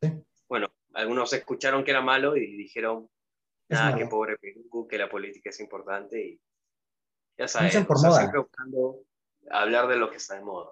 Sí. 0.01 0.09
bueno, 0.47 0.67
algunos 0.93 1.33
escucharon 1.33 1.83
que 1.83 1.91
era 1.91 2.01
malo 2.01 2.37
y 2.37 2.55
dijeron, 2.55 3.09
nada, 3.69 3.91
malo. 3.91 3.97
que 3.97 4.05
pobre 4.07 4.37
Perú, 4.37 4.87
que 4.89 4.97
la 4.97 5.09
política 5.09 5.49
es 5.49 5.59
importante, 5.59 6.25
y 6.25 6.41
ya 7.37 7.47
sabes, 7.49 7.75
por 7.85 8.01
moda. 8.01 8.19
siempre 8.19 8.39
buscando 8.39 9.01
hablar 9.49 9.89
de 9.89 9.97
lo 9.97 10.09
que 10.09 10.15
está 10.17 10.35
de 10.35 10.43
moda. 10.45 10.71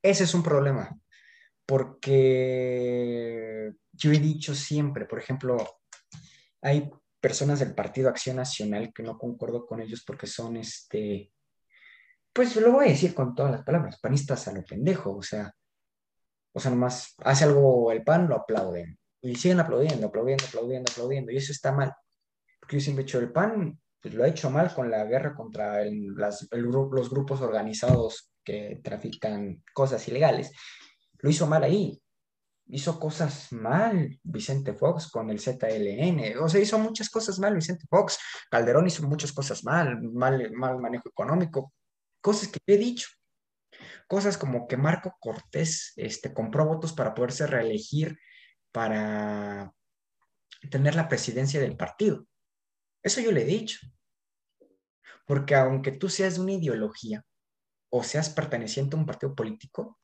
Ese 0.00 0.22
es 0.22 0.32
un 0.34 0.44
problema, 0.44 0.96
porque 1.66 3.72
yo 3.92 4.12
he 4.12 4.18
dicho 4.18 4.54
siempre, 4.54 5.04
por 5.06 5.18
ejemplo, 5.18 5.56
hay 6.62 6.88
personas 7.20 7.58
del 7.58 7.74
Partido 7.74 8.08
Acción 8.08 8.36
Nacional 8.36 8.92
que 8.92 9.02
no 9.02 9.18
concuerdo 9.18 9.66
con 9.66 9.80
ellos 9.80 10.04
porque 10.06 10.26
son, 10.28 10.56
este, 10.56 11.32
pues 12.34 12.56
lo 12.56 12.72
voy 12.72 12.86
a 12.86 12.90
decir 12.90 13.14
con 13.14 13.34
todas 13.34 13.52
las 13.52 13.62
palabras, 13.64 13.98
panistas 14.00 14.46
a 14.48 14.52
lo 14.52 14.62
pendejo, 14.64 15.16
o 15.16 15.22
sea, 15.22 15.52
o 16.52 16.60
sea, 16.60 16.70
nomás 16.70 17.14
hace 17.18 17.44
algo 17.44 17.90
el 17.92 18.04
PAN, 18.04 18.28
lo 18.28 18.36
aplauden, 18.36 18.98
y 19.22 19.34
siguen 19.36 19.60
aplaudiendo, 19.60 20.06
aplaudiendo, 20.08 20.44
aplaudiendo, 20.46 20.90
aplaudiendo, 20.92 21.32
y 21.32 21.36
eso 21.38 21.52
está 21.52 21.72
mal, 21.72 21.92
porque 22.60 22.76
yo 22.76 22.80
siempre 22.82 23.02
he 23.02 23.06
dicho, 23.06 23.18
el 23.18 23.32
PAN 23.32 23.78
pues, 24.00 24.14
lo 24.14 24.24
ha 24.24 24.28
hecho 24.28 24.50
mal 24.50 24.72
con 24.74 24.90
la 24.90 25.04
guerra 25.04 25.34
contra 25.34 25.80
el- 25.82 26.14
las- 26.14 26.46
el 26.50 26.62
los 26.62 27.08
grupos 27.08 27.40
organizados 27.40 28.30
que 28.44 28.80
trafican 28.84 29.62
cosas 29.72 30.06
ilegales. 30.08 30.52
Lo 31.20 31.30
hizo 31.30 31.46
mal 31.46 31.64
ahí. 31.64 31.98
Hizo 32.66 33.00
cosas 33.00 33.50
mal 33.52 34.18
Vicente 34.22 34.74
Fox 34.74 35.10
con 35.10 35.30
el 35.30 35.38
ZLN. 35.40 36.36
O 36.38 36.48
sea, 36.50 36.60
hizo 36.60 36.78
muchas 36.78 37.08
cosas 37.08 37.38
mal 37.38 37.54
Vicente 37.54 37.86
Fox. 37.88 38.18
Calderón 38.50 38.86
hizo 38.86 39.02
muchas 39.08 39.32
cosas 39.32 39.64
mal, 39.64 40.02
mal, 40.02 40.50
mal 40.52 40.78
manejo 40.78 41.08
económico. 41.08 41.72
Cosas 42.24 42.48
que 42.48 42.58
yo 42.66 42.74
he 42.74 42.78
dicho. 42.78 43.08
Cosas 44.08 44.38
como 44.38 44.66
que 44.66 44.78
Marco 44.78 45.14
Cortés 45.20 45.92
este, 45.96 46.32
compró 46.32 46.64
votos 46.64 46.94
para 46.94 47.12
poderse 47.12 47.46
reelegir 47.46 48.18
para 48.72 49.70
tener 50.70 50.94
la 50.94 51.06
presidencia 51.06 51.60
del 51.60 51.76
partido. 51.76 52.26
Eso 53.02 53.20
yo 53.20 53.30
le 53.30 53.42
he 53.42 53.44
dicho. 53.44 53.78
Porque 55.26 55.54
aunque 55.54 55.92
tú 55.92 56.08
seas 56.08 56.36
de 56.36 56.40
una 56.40 56.52
ideología 56.52 57.22
o 57.90 58.02
seas 58.02 58.30
perteneciente 58.30 58.96
a 58.96 59.00
un 59.00 59.06
partido 59.06 59.34
político, 59.34 59.98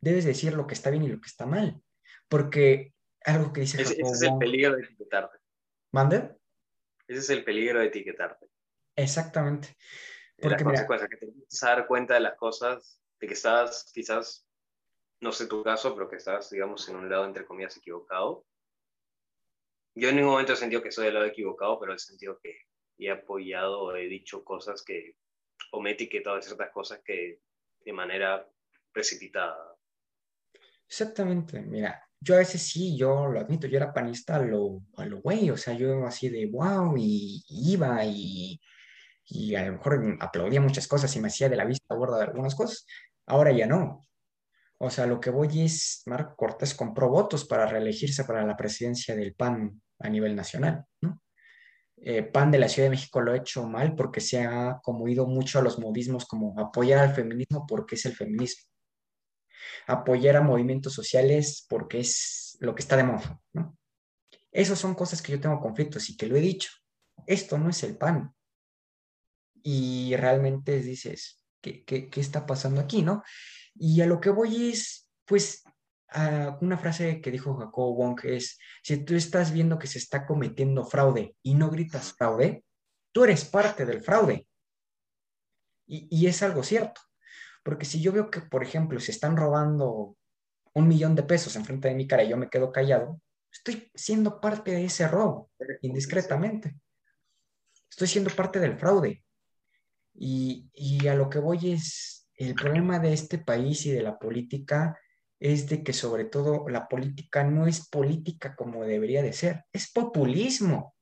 debes 0.00 0.24
decir 0.24 0.54
lo 0.54 0.66
que 0.66 0.72
está 0.72 0.88
bien 0.88 1.04
y 1.04 1.08
lo 1.08 1.20
que 1.20 1.28
está 1.28 1.44
mal. 1.44 1.78
Porque 2.26 2.94
algo 3.22 3.52
que 3.52 3.60
dice 3.60 3.82
Ese, 3.82 4.00
ese 4.00 4.12
es 4.12 4.22
el 4.22 4.38
peligro 4.38 4.76
de 4.76 4.84
etiquetarte. 4.84 5.36
¿Mande? 5.92 6.38
Ese 7.06 7.18
es 7.18 7.28
el 7.28 7.44
peligro 7.44 7.80
de 7.80 7.88
etiquetarte. 7.88 8.46
Exactamente. 8.96 9.76
De 10.40 10.48
las 10.48 10.62
Porque 10.62 10.64
mira, 10.64 10.86
consecuencias, 10.86 11.10
que 11.10 11.16
te 11.16 11.26
empiezas 11.26 11.62
a 11.62 11.66
dar 11.68 11.86
cuenta 11.86 12.14
de 12.14 12.20
las 12.20 12.36
cosas, 12.36 13.00
de 13.20 13.26
que 13.26 13.34
estás 13.34 13.90
quizás, 13.92 14.46
no 15.20 15.32
sé 15.32 15.46
tu 15.46 15.62
caso, 15.62 15.94
pero 15.94 16.08
que 16.08 16.16
estás, 16.16 16.50
digamos, 16.50 16.88
en 16.88 16.96
un 16.96 17.10
lado, 17.10 17.26
entre 17.26 17.44
comillas, 17.44 17.76
equivocado. 17.76 18.46
Yo 19.94 20.08
en 20.08 20.16
ningún 20.16 20.32
momento 20.32 20.54
he 20.54 20.56
sentido 20.56 20.82
que 20.82 20.92
soy 20.92 21.06
del 21.06 21.14
lado 21.14 21.26
equivocado, 21.26 21.78
pero 21.78 21.92
he 21.92 21.98
sentido 21.98 22.38
que 22.42 22.54
he 22.98 23.10
apoyado 23.10 23.82
o 23.82 23.94
he 23.94 24.06
dicho 24.08 24.44
cosas 24.44 24.82
que, 24.82 25.16
o 25.72 25.80
me 25.80 25.90
he 25.90 25.92
etiquetado 25.92 26.36
de 26.36 26.42
ciertas 26.42 26.70
cosas 26.70 27.00
que 27.04 27.40
de 27.84 27.92
manera 27.92 28.48
precipitada. 28.92 29.76
exactamente, 30.86 31.60
mira, 31.60 32.02
yo 32.20 32.34
a 32.34 32.38
veces 32.38 32.62
sí, 32.62 32.96
yo 32.96 33.26
lo 33.26 33.40
admito, 33.40 33.66
yo 33.66 33.78
era 33.78 33.92
panista 33.92 34.36
a 34.36 34.42
lo, 34.42 34.82
a 34.96 35.06
lo 35.06 35.20
güey, 35.20 35.50
o 35.50 35.56
sea, 35.56 35.74
yo 35.74 36.04
así 36.06 36.28
de 36.28 36.46
wow, 36.46 36.94
y, 36.96 37.42
iba 37.48 38.04
y, 38.04 38.60
y 39.30 39.54
a 39.54 39.64
lo 39.64 39.72
mejor 39.72 40.18
aplaudía 40.20 40.60
muchas 40.60 40.86
cosas 40.86 41.14
y 41.16 41.20
me 41.20 41.28
hacía 41.28 41.48
de 41.48 41.56
la 41.56 41.64
vista 41.64 41.94
gorda 41.94 42.18
de 42.18 42.24
algunas 42.24 42.54
cosas. 42.54 42.86
Ahora 43.26 43.52
ya 43.52 43.66
no. 43.66 44.00
O 44.78 44.90
sea, 44.90 45.06
lo 45.06 45.20
que 45.20 45.30
voy 45.30 45.62
es, 45.62 46.02
Marco 46.06 46.34
Cortés 46.36 46.74
compró 46.74 47.08
votos 47.08 47.44
para 47.44 47.66
reelegirse 47.66 48.24
para 48.24 48.44
la 48.44 48.56
presidencia 48.56 49.14
del 49.14 49.34
PAN 49.34 49.80
a 49.98 50.08
nivel 50.08 50.34
nacional, 50.34 50.84
¿no? 51.02 51.22
Eh, 52.02 52.22
PAN 52.22 52.50
de 52.50 52.58
la 52.58 52.68
Ciudad 52.68 52.86
de 52.86 52.96
México 52.96 53.20
lo 53.20 53.32
ha 53.32 53.36
hecho 53.36 53.66
mal 53.66 53.94
porque 53.94 54.22
se 54.22 54.42
ha 54.42 54.80
como 54.82 55.06
ido 55.06 55.26
mucho 55.26 55.58
a 55.58 55.62
los 55.62 55.78
modismos 55.78 56.24
como 56.24 56.58
apoyar 56.58 56.98
al 57.00 57.14
feminismo 57.14 57.66
porque 57.66 57.96
es 57.96 58.06
el 58.06 58.16
feminismo 58.16 58.70
apoyar 59.86 60.36
a 60.36 60.42
movimientos 60.42 60.92
sociales 60.92 61.66
porque 61.68 62.00
es 62.00 62.56
lo 62.60 62.74
que 62.74 62.82
está 62.82 62.96
de 62.96 63.04
moda, 63.04 63.40
¿no? 63.52 63.76
Esas 64.52 64.78
son 64.78 64.94
cosas 64.94 65.22
que 65.22 65.32
yo 65.32 65.40
tengo 65.40 65.60
conflictos 65.60 66.10
y 66.10 66.16
que 66.16 66.26
lo 66.26 66.36
he 66.36 66.40
dicho. 66.40 66.70
Esto 67.26 67.56
no 67.56 67.70
es 67.70 67.82
el 67.84 67.96
pan. 67.96 68.34
Y 69.62 70.14
realmente 70.16 70.80
dices, 70.80 71.44
¿qué, 71.60 71.84
qué, 71.84 72.08
qué 72.08 72.20
está 72.20 72.46
pasando 72.46 72.80
aquí, 72.80 73.02
no? 73.02 73.22
Y 73.74 74.00
a 74.00 74.06
lo 74.06 74.20
que 74.20 74.30
voy 74.30 74.70
es, 74.70 75.08
pues, 75.24 75.62
a 76.08 76.58
una 76.60 76.76
frase 76.76 77.20
que 77.20 77.30
dijo 77.30 77.56
Jacob 77.56 77.94
Wong 77.96 78.20
es, 78.24 78.58
si 78.82 79.04
tú 79.04 79.14
estás 79.14 79.52
viendo 79.52 79.78
que 79.78 79.86
se 79.86 79.98
está 79.98 80.26
cometiendo 80.26 80.84
fraude 80.84 81.36
y 81.42 81.54
no 81.54 81.70
gritas 81.70 82.12
fraude, 82.14 82.64
tú 83.12 83.24
eres 83.24 83.44
parte 83.44 83.86
del 83.86 84.02
fraude. 84.02 84.46
Y, 85.86 86.08
y 86.10 86.26
es 86.26 86.42
algo 86.42 86.62
cierto. 86.62 87.00
Porque 87.62 87.84
si 87.84 88.00
yo 88.00 88.12
veo 88.12 88.30
que, 88.30 88.40
por 88.40 88.62
ejemplo, 88.62 88.98
se 89.00 89.12
están 89.12 89.36
robando 89.36 90.16
un 90.72 90.88
millón 90.88 91.14
de 91.14 91.22
pesos 91.22 91.56
en 91.56 91.64
frente 91.64 91.88
de 91.88 91.94
mi 91.94 92.06
cara 92.06 92.24
y 92.24 92.28
yo 92.28 92.36
me 92.36 92.48
quedo 92.48 92.72
callado, 92.72 93.20
estoy 93.52 93.90
siendo 93.94 94.40
parte 94.40 94.72
de 94.72 94.84
ese 94.84 95.06
robo, 95.08 95.50
indiscretamente. 95.82 96.76
Estoy 97.90 98.08
siendo 98.08 98.30
parte 98.30 98.60
del 98.60 98.78
fraude. 98.78 99.24
Y, 100.22 100.68
y 100.74 101.08
a 101.08 101.14
lo 101.14 101.30
que 101.30 101.38
voy 101.38 101.72
es, 101.72 102.28
el 102.34 102.54
problema 102.54 102.98
de 102.98 103.14
este 103.14 103.38
país 103.38 103.86
y 103.86 103.90
de 103.90 104.02
la 104.02 104.18
política 104.18 105.00
es 105.38 105.66
de 105.66 105.82
que 105.82 105.94
sobre 105.94 106.26
todo 106.26 106.68
la 106.68 106.86
política 106.88 107.42
no 107.42 107.66
es 107.66 107.88
política 107.88 108.54
como 108.54 108.84
debería 108.84 109.22
de 109.22 109.32
ser, 109.32 109.64
es 109.72 109.90
populismo, 109.90 110.94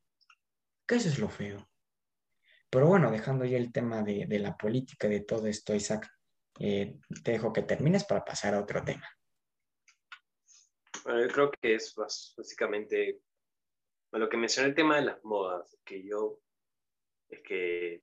que 0.86 0.94
eso 0.94 1.08
es 1.08 1.18
lo 1.18 1.28
feo. 1.28 1.68
Pero 2.70 2.86
bueno, 2.86 3.10
dejando 3.10 3.44
ya 3.44 3.56
el 3.56 3.72
tema 3.72 4.02
de, 4.02 4.26
de 4.26 4.38
la 4.38 4.56
política, 4.56 5.08
de 5.08 5.20
todo 5.20 5.48
esto, 5.48 5.74
Isaac, 5.74 6.08
eh, 6.60 7.00
te 7.24 7.32
dejo 7.32 7.52
que 7.52 7.62
termines 7.62 8.04
para 8.04 8.24
pasar 8.24 8.54
a 8.54 8.60
otro 8.60 8.84
tema. 8.84 9.08
Bueno, 11.02 11.22
yo 11.22 11.28
creo 11.28 11.50
que 11.50 11.74
es 11.74 11.92
básicamente 11.96 13.20
lo 14.12 14.28
que 14.28 14.36
mencioné 14.36 14.68
el 14.68 14.74
tema 14.76 14.96
de 14.96 15.06
las 15.06 15.24
modas, 15.24 15.76
que 15.84 16.04
yo, 16.04 16.38
es 17.28 17.40
que 17.42 18.02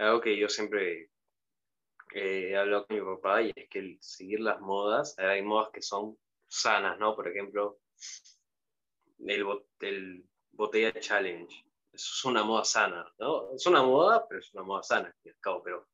algo 0.00 0.20
que 0.20 0.36
yo 0.36 0.48
siempre 0.48 1.10
he 2.12 2.56
hablado 2.56 2.86
con 2.86 2.96
mi 2.96 3.02
papá 3.02 3.42
y 3.42 3.52
es 3.54 3.68
que 3.68 3.98
seguir 4.00 4.40
las 4.40 4.60
modas, 4.60 5.18
hay 5.18 5.42
modas 5.42 5.70
que 5.72 5.82
son 5.82 6.18
sanas, 6.48 6.98
¿no? 6.98 7.14
Por 7.14 7.28
ejemplo, 7.28 7.80
el, 9.18 9.46
el 9.80 10.24
botella 10.52 10.92
challenge, 10.98 11.54
eso 11.92 12.12
es 12.14 12.24
una 12.24 12.42
moda 12.42 12.64
sana, 12.64 13.12
¿no? 13.18 13.54
Es 13.54 13.66
una 13.66 13.82
moda, 13.82 14.26
pero 14.28 14.40
es 14.40 14.52
una 14.54 14.62
moda 14.62 14.82
sana, 14.82 15.14
al 15.24 15.36
cabo, 15.40 15.62
pero 15.62 15.88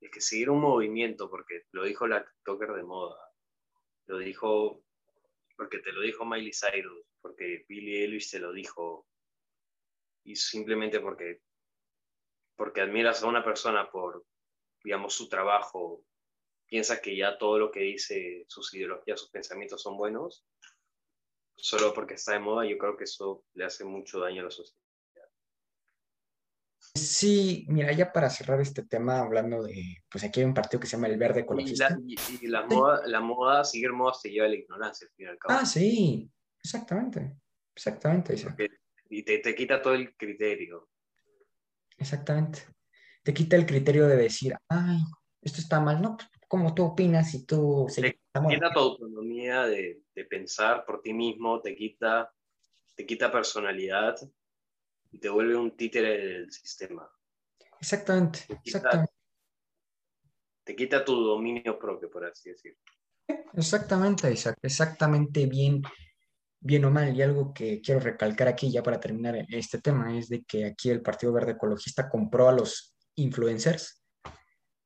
es 0.00 0.10
que 0.10 0.20
seguir 0.20 0.50
un 0.50 0.60
movimiento, 0.60 1.30
porque 1.30 1.62
lo 1.72 1.84
dijo 1.84 2.06
la 2.06 2.24
TikToker 2.24 2.72
de 2.72 2.82
moda, 2.82 3.18
lo 4.06 4.18
dijo 4.18 4.82
porque 5.56 5.78
te 5.78 5.92
lo 5.92 6.02
dijo 6.02 6.24
Miley 6.24 6.52
Cyrus, 6.52 7.06
porque 7.20 7.64
Billie 7.68 8.02
Eilish 8.02 8.30
te 8.30 8.38
lo 8.38 8.52
dijo, 8.52 9.08
y 10.24 10.36
simplemente 10.36 11.00
porque, 11.00 11.40
porque 12.56 12.80
admiras 12.80 13.22
a 13.22 13.28
una 13.28 13.44
persona 13.44 13.90
por, 13.90 14.24
digamos, 14.82 15.14
su 15.14 15.28
trabajo, 15.28 16.02
piensas 16.66 17.00
que 17.00 17.16
ya 17.16 17.38
todo 17.38 17.58
lo 17.58 17.70
que 17.70 17.80
dice, 17.80 18.44
sus 18.48 18.74
ideologías, 18.74 19.20
sus 19.20 19.30
pensamientos 19.30 19.82
son 19.82 19.96
buenos, 19.96 20.44
solo 21.56 21.94
porque 21.94 22.14
está 22.14 22.32
de 22.32 22.40
moda, 22.40 22.66
yo 22.66 22.76
creo 22.78 22.96
que 22.96 23.04
eso 23.04 23.44
le 23.54 23.64
hace 23.64 23.84
mucho 23.84 24.20
daño 24.20 24.42
a 24.42 24.44
la 24.44 24.50
sociedad. 24.50 24.80
Sí, 26.94 27.66
mira, 27.68 27.92
ya 27.92 28.12
para 28.12 28.30
cerrar 28.30 28.60
este 28.60 28.82
tema, 28.82 29.20
hablando 29.20 29.62
de, 29.62 30.02
pues 30.10 30.24
aquí 30.24 30.40
hay 30.40 30.46
un 30.46 30.54
partido 30.54 30.80
que 30.80 30.86
se 30.86 30.96
llama 30.96 31.08
el 31.08 31.18
Verde 31.18 31.40
Ecologista. 31.40 31.98
Y 32.06 32.14
la, 32.14 32.22
y, 32.40 32.46
la 32.46 32.66
moda, 32.66 33.06
la 33.06 33.20
moda, 33.20 33.64
seguir 33.64 33.92
moda 33.92 34.14
se 34.14 34.30
lleva 34.30 34.46
a 34.46 34.48
la 34.48 34.56
ignorancia, 34.56 35.06
al 35.06 35.12
fin 35.14 35.26
y 35.26 35.28
al 35.28 35.38
cabo. 35.38 35.58
Ah, 35.58 35.66
sí, 35.66 36.30
exactamente, 36.62 37.36
exactamente. 37.74 38.36
y 39.10 39.22
te, 39.22 39.38
te, 39.38 39.54
quita 39.54 39.82
todo 39.82 39.94
el 39.94 40.16
criterio. 40.16 40.88
Exactamente. 41.98 42.60
Te 43.22 43.34
quita 43.34 43.56
el 43.56 43.66
criterio 43.66 44.06
de 44.06 44.16
decir, 44.16 44.54
ay, 44.68 44.98
esto 45.42 45.60
está 45.60 45.80
mal, 45.80 46.00
¿no? 46.00 46.16
¿Cómo 46.48 46.74
tú 46.74 46.84
opinas 46.84 47.34
y 47.34 47.44
tú... 47.44 47.86
Te, 47.94 48.02
te 48.02 48.18
quita 48.48 48.72
tu 48.72 48.78
autonomía 48.78 49.66
de, 49.66 50.02
de 50.14 50.24
pensar 50.24 50.84
por 50.84 51.02
ti 51.02 51.12
mismo, 51.12 51.60
te 51.60 51.74
quita, 51.74 52.32
te 52.94 53.04
quita 53.04 53.32
personalidad 53.32 54.16
y 55.10 55.18
te 55.18 55.28
vuelve 55.28 55.56
un 55.56 55.76
títere 55.76 56.18
del 56.18 56.52
sistema. 56.52 57.10
Exactamente, 57.80 58.40
te 58.40 58.46
quita, 58.46 58.78
exactamente. 58.78 59.12
Te 60.64 60.76
quita 60.76 61.04
tu 61.04 61.14
dominio 61.14 61.78
propio, 61.78 62.10
por 62.10 62.24
así 62.24 62.50
decirlo. 62.50 62.78
Exactamente, 63.54 64.32
Isaac, 64.32 64.56
exactamente 64.62 65.46
bien, 65.46 65.82
bien 66.60 66.84
o 66.84 66.90
mal. 66.90 67.14
Y 67.16 67.22
algo 67.22 67.52
que 67.52 67.80
quiero 67.80 68.00
recalcar 68.00 68.48
aquí 68.48 68.70
ya 68.70 68.82
para 68.82 69.00
terminar 69.00 69.46
este 69.48 69.80
tema 69.80 70.16
es 70.16 70.28
de 70.28 70.44
que 70.44 70.64
aquí 70.64 70.90
el 70.90 71.02
Partido 71.02 71.32
Verde 71.32 71.52
Ecologista 71.52 72.08
compró 72.08 72.48
a 72.48 72.52
los 72.52 72.94
influencers 73.16 74.02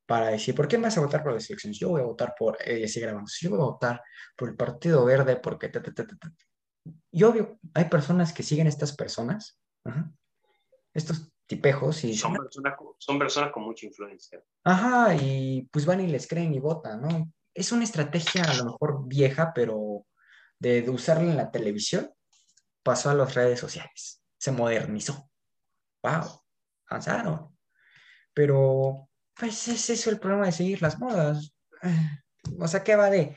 para 0.07 0.29
decir, 0.29 0.55
¿por 0.55 0.67
qué 0.67 0.77
me 0.77 0.85
vas 0.85 0.99
a 0.99 1.03
votar 1.03 1.23
por 1.23 1.33
las 1.33 1.49
elecciones? 1.49 1.79
Yo 1.79 1.91
voy 1.91 2.01
a 2.01 2.05
votar 2.05 2.35
por, 2.37 2.59
eh, 2.65 2.85
así 2.85 3.01
grabamos, 3.01 3.39
yo 3.41 3.51
voy 3.51 3.61
a 3.61 3.65
votar 3.65 4.03
por 4.37 4.49
el 4.49 4.57
Partido 4.57 5.05
Verde 5.05 5.37
porque... 5.37 5.69
Te, 5.69 5.81
te, 5.81 5.93
te, 5.93 6.05
y 7.13 7.23
obvio, 7.23 7.59
hay 7.75 7.85
personas 7.85 8.33
que 8.33 8.43
siguen 8.43 8.67
estas 8.67 8.97
personas 8.97 9.61
Ajá. 9.85 10.13
Estos 10.93 11.33
tipejos 11.47 12.05
y... 12.05 12.17
Son 12.17 12.35
personas, 12.35 12.75
son 12.99 13.19
personas 13.19 13.53
con 13.53 13.65
mucha 13.65 13.87
influencia. 13.87 14.43
Ajá, 14.65 15.15
y 15.15 15.69
pues 15.71 15.87
van 15.87 16.01
y 16.01 16.07
les 16.07 16.27
creen 16.27 16.55
y 16.55 16.59
votan, 16.59 17.01
¿no? 17.03 17.33
Es 17.55 17.73
una 17.73 17.85
estrategia 17.85 18.45
a 18.45 18.55
lo 18.55 18.65
mejor 18.65 19.07
vieja, 19.07 19.53
pero 19.55 20.05
de, 20.61 20.83
de 20.83 20.91
usarla 20.91 21.31
en 21.31 21.37
la 21.37 21.51
televisión, 21.51 22.13
pasó 22.83 23.11
a 23.11 23.15
las 23.15 23.35
redes 23.35 23.59
sociales, 23.59 24.23
se 24.39 24.53
modernizó. 24.53 25.29
¡Wow! 26.03 26.43
Avanzaron. 26.87 27.57
Pero, 28.33 29.09
pues 29.35 29.69
es 29.69 29.91
eso 29.91 30.11
el 30.11 30.21
problema 30.21 30.47
de 30.47 30.53
seguir 30.53 30.81
las 30.83 30.99
modas. 30.99 31.55
O 32.59 32.67
sea, 32.67 32.83
¿qué 32.83 32.97
va 32.97 33.11
de? 33.11 33.37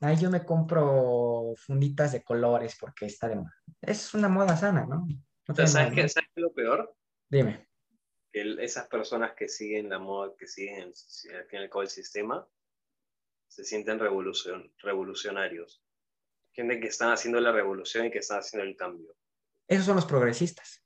Ahí 0.00 0.16
yo 0.16 0.30
me 0.30 0.42
compro 0.42 1.52
funditas 1.58 2.12
de 2.12 2.22
colores 2.22 2.78
porque 2.80 3.04
está 3.04 3.28
de 3.28 3.36
moda. 3.36 3.54
Es 3.82 4.14
una 4.14 4.28
moda 4.28 4.56
sana, 4.56 4.86
¿no? 4.86 5.06
No 5.46 5.54
¿Sabes, 5.54 5.94
qué, 5.94 6.08
¿Sabes 6.08 6.28
qué 6.34 6.40
es 6.40 6.42
lo 6.42 6.52
peor? 6.54 6.96
Dime. 7.28 7.68
Que 8.32 8.40
el, 8.40 8.58
esas 8.60 8.88
personas 8.88 9.34
que 9.34 9.48
siguen 9.48 9.90
la 9.90 9.98
moda, 9.98 10.34
que 10.38 10.46
siguen 10.46 10.94
al 11.52 11.68
cabo 11.68 11.82
el 11.82 11.88
sistema, 11.88 12.48
se 13.48 13.64
sienten 13.64 13.98
revolucion, 13.98 14.72
revolucionarios. 14.78 15.84
Gente 16.58 16.80
que 16.80 16.88
están 16.88 17.12
haciendo 17.12 17.40
la 17.40 17.52
revolución 17.52 18.06
y 18.06 18.10
que 18.10 18.18
están 18.18 18.40
haciendo 18.40 18.68
el 18.68 18.74
cambio. 18.74 19.14
Esos 19.68 19.86
son 19.86 19.94
los 19.94 20.06
progresistas. 20.06 20.82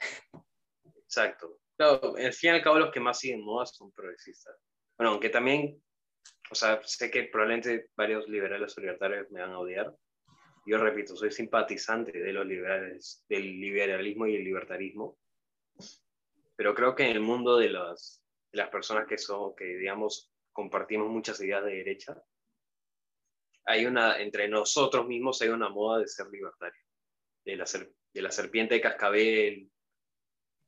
Exacto. 0.85 1.61
Claro, 1.79 2.15
al 2.15 2.33
fin 2.35 2.51
y 2.51 2.57
al 2.57 2.63
cabo 2.63 2.79
los 2.79 2.93
que 2.93 3.01
más 3.01 3.19
siguen 3.19 3.43
modas 3.43 3.75
son 3.75 3.91
progresistas. 3.91 4.55
Bueno, 4.99 5.13
aunque 5.13 5.31
también, 5.31 5.83
o 6.51 6.55
sea, 6.55 6.79
sé 6.85 7.11
que 7.11 7.23
probablemente 7.23 7.89
varios 7.97 8.29
liberales 8.29 8.77
o 8.77 8.83
libertarios 8.83 9.31
me 9.31 9.41
van 9.41 9.53
a 9.53 9.61
odiar, 9.61 9.97
yo 10.67 10.77
repito, 10.77 11.17
soy 11.17 11.31
simpatizante 11.31 12.19
de 12.19 12.33
los 12.35 12.45
liberales, 12.45 13.25
del 13.27 13.59
liberalismo 13.59 14.27
y 14.27 14.37
el 14.37 14.45
libertarismo, 14.45 15.19
pero 16.55 16.75
creo 16.75 16.95
que 16.95 17.05
en 17.05 17.13
el 17.13 17.21
mundo 17.21 17.57
de 17.57 17.71
las, 17.71 18.23
de 18.53 18.59
las 18.59 18.69
personas 18.69 19.07
que 19.07 19.17
son, 19.17 19.57
que 19.57 19.65
digamos, 19.65 20.31
compartimos 20.53 21.09
muchas 21.09 21.41
ideas 21.41 21.65
de 21.65 21.77
derecha, 21.77 22.23
hay 23.65 23.87
una, 23.87 24.21
entre 24.21 24.49
nosotros 24.49 25.07
mismos 25.07 25.41
hay 25.43 25.49
una 25.49 25.69
moda 25.69 26.01
de 26.01 26.09
ser 26.09 26.27
libertario, 26.29 26.81
de 27.45 27.57
la, 27.57 27.65
de 28.13 28.23
la 28.23 28.31
serpiente 28.31 28.75
de 28.75 28.81
cascabel, 28.81 29.71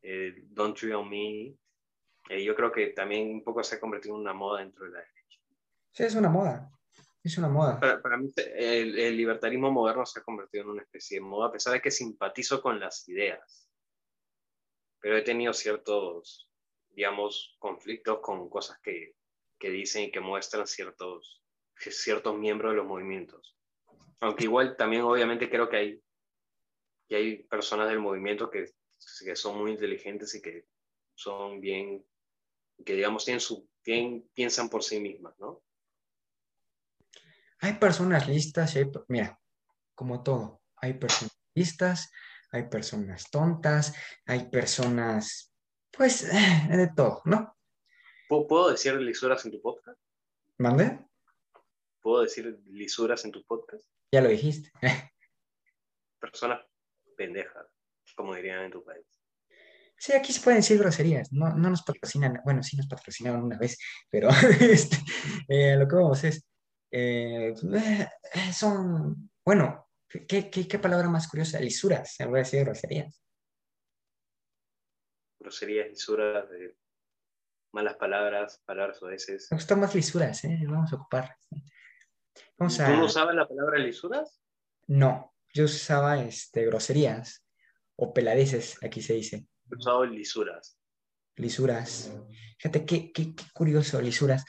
eh, 0.03 0.35
Don't 0.49 0.77
Treat 0.79 0.95
on 0.95 1.09
Me, 1.09 1.57
eh, 2.29 2.43
yo 2.45 2.55
creo 2.55 2.73
que 2.73 2.89
también 2.89 3.31
un 3.31 3.45
poco 3.45 3.62
se 3.62 3.77
ha 3.77 3.81
convertido 3.81 4.15
en 4.15 4.23
una 4.23 4.33
moda 4.33 4.61
dentro 4.61 4.85
de 4.87 4.93
la 4.93 4.99
derecha. 4.99 5.41
Sí, 5.93 6.05
es 6.05 6.15
una 6.15 6.29
moda. 6.29 6.71
Es 7.23 7.39
una 7.39 7.49
moda. 7.49 7.81
Para, 7.81 8.03
para 8.03 8.16
mí, 8.16 8.31
el, 8.37 8.99
el, 8.99 9.16
libertarismo 9.16 9.71
moderno 9.71 10.05
se 10.05 10.21
ha 10.21 10.23
convertido 10.23 10.65
en 10.65 10.71
una 10.71 10.83
especie 10.83 11.19
de 11.19 11.25
moda, 11.25 11.49
a 11.49 11.53
pesar 11.53 11.73
de 11.73 11.81
que 11.81 11.91
simpatizo 11.91 12.61
con 12.61 12.79
las 12.79 13.09
ideas. 13.09 13.71
Pero 15.01 15.16
he 15.16 15.23
tenido 15.23 15.53
ciertos, 15.53 16.51
digamos, 16.91 17.57
conflictos 17.59 18.21
con 18.21 18.49
cosas 18.51 18.79
que, 18.83 19.15
que 19.59 19.71
dicen 19.71 20.05
y 20.05 20.11
que 20.11 20.21
muestran 20.21 20.66
ciertos, 20.66 21.44
ciertos 21.77 22.37
miembros 22.37 22.73
de 22.73 22.77
los 22.79 22.87
movimientos. 22.87 23.57
Aunque 24.21 24.45
igual 24.45 24.77
también 24.77 25.03
obviamente 25.03 25.51
creo 25.51 25.69
que 25.69 25.77
hay, 25.77 26.03
que 27.09 27.17
hay 27.17 27.43
personas 27.45 27.89
del 27.89 27.99
movimiento 27.99 28.51
que, 28.51 28.73
que 29.25 29.37
son 29.37 29.59
muy 29.59 29.73
inteligentes 29.73 30.35
y 30.35 30.43
que 30.43 30.67
son 31.15 31.61
bien, 31.61 32.05
que 32.85 32.95
digamos 32.95 33.25
tienen 33.25 33.41
su, 33.41 33.69
tienen, 33.83 34.29
piensan 34.35 34.69
por 34.69 34.83
sí 34.83 35.01
mismas, 35.01 35.39
¿no? 35.39 35.63
Hay 37.61 37.75
personas 37.75 38.29
listas, 38.29 38.75
y 38.75 38.81
hay, 38.81 38.93
mira, 39.09 39.41
como 39.95 40.23
todo, 40.23 40.61
hay 40.77 40.95
personas 40.95 41.39
listas, 41.55 42.11
hay 42.51 42.69
personas 42.69 43.31
tontas, 43.31 43.95
hay 44.27 44.51
personas, 44.51 45.55
pues, 45.91 46.29
de 46.31 46.91
todo, 46.95 47.23
¿no? 47.25 47.57
¿Puedo 48.29 48.71
decir 48.71 48.95
lisuras 48.95 49.45
en 49.45 49.53
tu 49.53 49.63
podcast? 49.63 49.99
¿Mande? 50.59 51.07
¿Puedo 52.05 52.21
decir 52.21 52.61
lisuras 52.67 53.25
en 53.25 53.33
tu 53.33 53.43
podcast? 53.47 53.83
Ya 54.13 54.21
lo 54.21 54.29
dijiste. 54.29 54.71
Personas 56.21 56.63
pendejas, 57.17 57.67
como 58.15 58.35
dirían 58.35 58.65
en 58.65 58.73
tu 58.73 58.85
país. 58.85 59.07
Sí, 59.97 60.13
aquí 60.13 60.35
se 60.35 60.43
pueden 60.43 60.59
decir 60.59 60.79
groserías, 60.79 61.33
no, 61.33 61.55
no 61.55 61.71
nos 61.71 61.83
patrocinan, 61.83 62.43
bueno, 62.45 62.63
sí 62.63 62.77
nos 62.77 62.89
patrocinaron 62.89 63.45
una 63.45 63.57
vez, 63.57 63.79
pero 64.11 64.29
este, 64.61 64.99
eh, 65.49 65.77
lo 65.77 65.89
que 65.89 65.97
vamos 65.97 66.23
es, 66.25 66.47
eh, 66.91 67.55
eh, 67.73 68.53
son, 68.53 69.31
bueno, 69.43 69.89
¿qué, 70.07 70.51
qué, 70.51 70.69
qué 70.69 70.79
palabra 70.79 71.09
más 71.09 71.27
curiosa? 71.27 71.59
Lisuras, 71.59 72.15
se 72.17 72.27
voy 72.27 72.41
a 72.41 72.43
decir 72.43 72.65
groserías. 72.65 73.25
Groserías, 75.41 75.89
lisuras, 75.89 76.51
malas 77.73 77.97
palabras, 77.97 78.63
palabras 78.67 79.03
o 79.03 79.07
veces. 79.07 79.49
Me 79.51 79.57
gustan 79.57 79.81
más 79.81 79.95
lisuras, 79.95 80.45
¿eh? 80.45 80.59
Vamos 80.69 80.93
a 80.93 80.97
ocupar. 80.97 81.35
Vamos 82.59 82.77
¿Tú 82.77 82.82
no 82.85 83.05
usabas 83.06 83.35
la 83.35 83.48
palabra 83.48 83.78
lisuras? 83.78 84.40
No, 84.86 85.35
yo 85.52 85.65
usaba 85.65 86.20
este, 86.23 86.66
groserías 86.66 87.44
o 87.97 88.12
peladeces, 88.12 88.77
aquí 88.82 89.02
se 89.02 89.15
dice. 89.15 89.47
He 89.70 89.74
usado 89.77 90.05
lisuras. 90.05 90.78
Lisuras. 91.36 92.12
Fíjate 92.59 92.85
qué, 92.85 93.12
qué, 93.12 93.35
qué 93.35 93.44
curioso, 93.52 94.01
lisuras. 94.01 94.44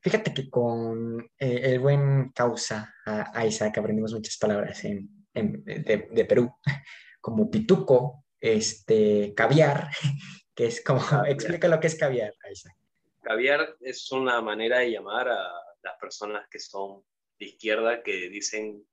Fíjate 0.00 0.32
que 0.32 0.48
con 0.48 1.20
eh, 1.38 1.60
el 1.64 1.80
buen 1.80 2.30
causa 2.32 2.94
a, 3.04 3.38
a 3.38 3.46
Isaac 3.46 3.76
aprendimos 3.78 4.12
muchas 4.14 4.38
palabras 4.38 4.84
en, 4.84 5.08
en- 5.34 5.62
de, 5.64 6.08
de 6.10 6.24
Perú, 6.24 6.50
como 7.20 7.50
pituco, 7.50 8.24
este, 8.40 9.34
caviar, 9.34 9.90
que 10.54 10.66
es 10.66 10.82
como, 10.82 11.00
explica 11.26 11.68
lo 11.68 11.78
que 11.78 11.88
es 11.88 11.96
caviar, 11.96 12.32
Isaac. 12.50 12.74
Caviar 13.22 13.76
es 13.80 14.10
una 14.12 14.40
manera 14.40 14.78
de 14.78 14.90
llamar 14.92 15.28
a 15.28 15.52
las 15.82 15.96
personas 16.00 16.46
que 16.50 16.58
son 16.58 17.02
de 17.40 17.46
izquierda, 17.46 18.04
que 18.04 18.30
dicen 18.30 18.86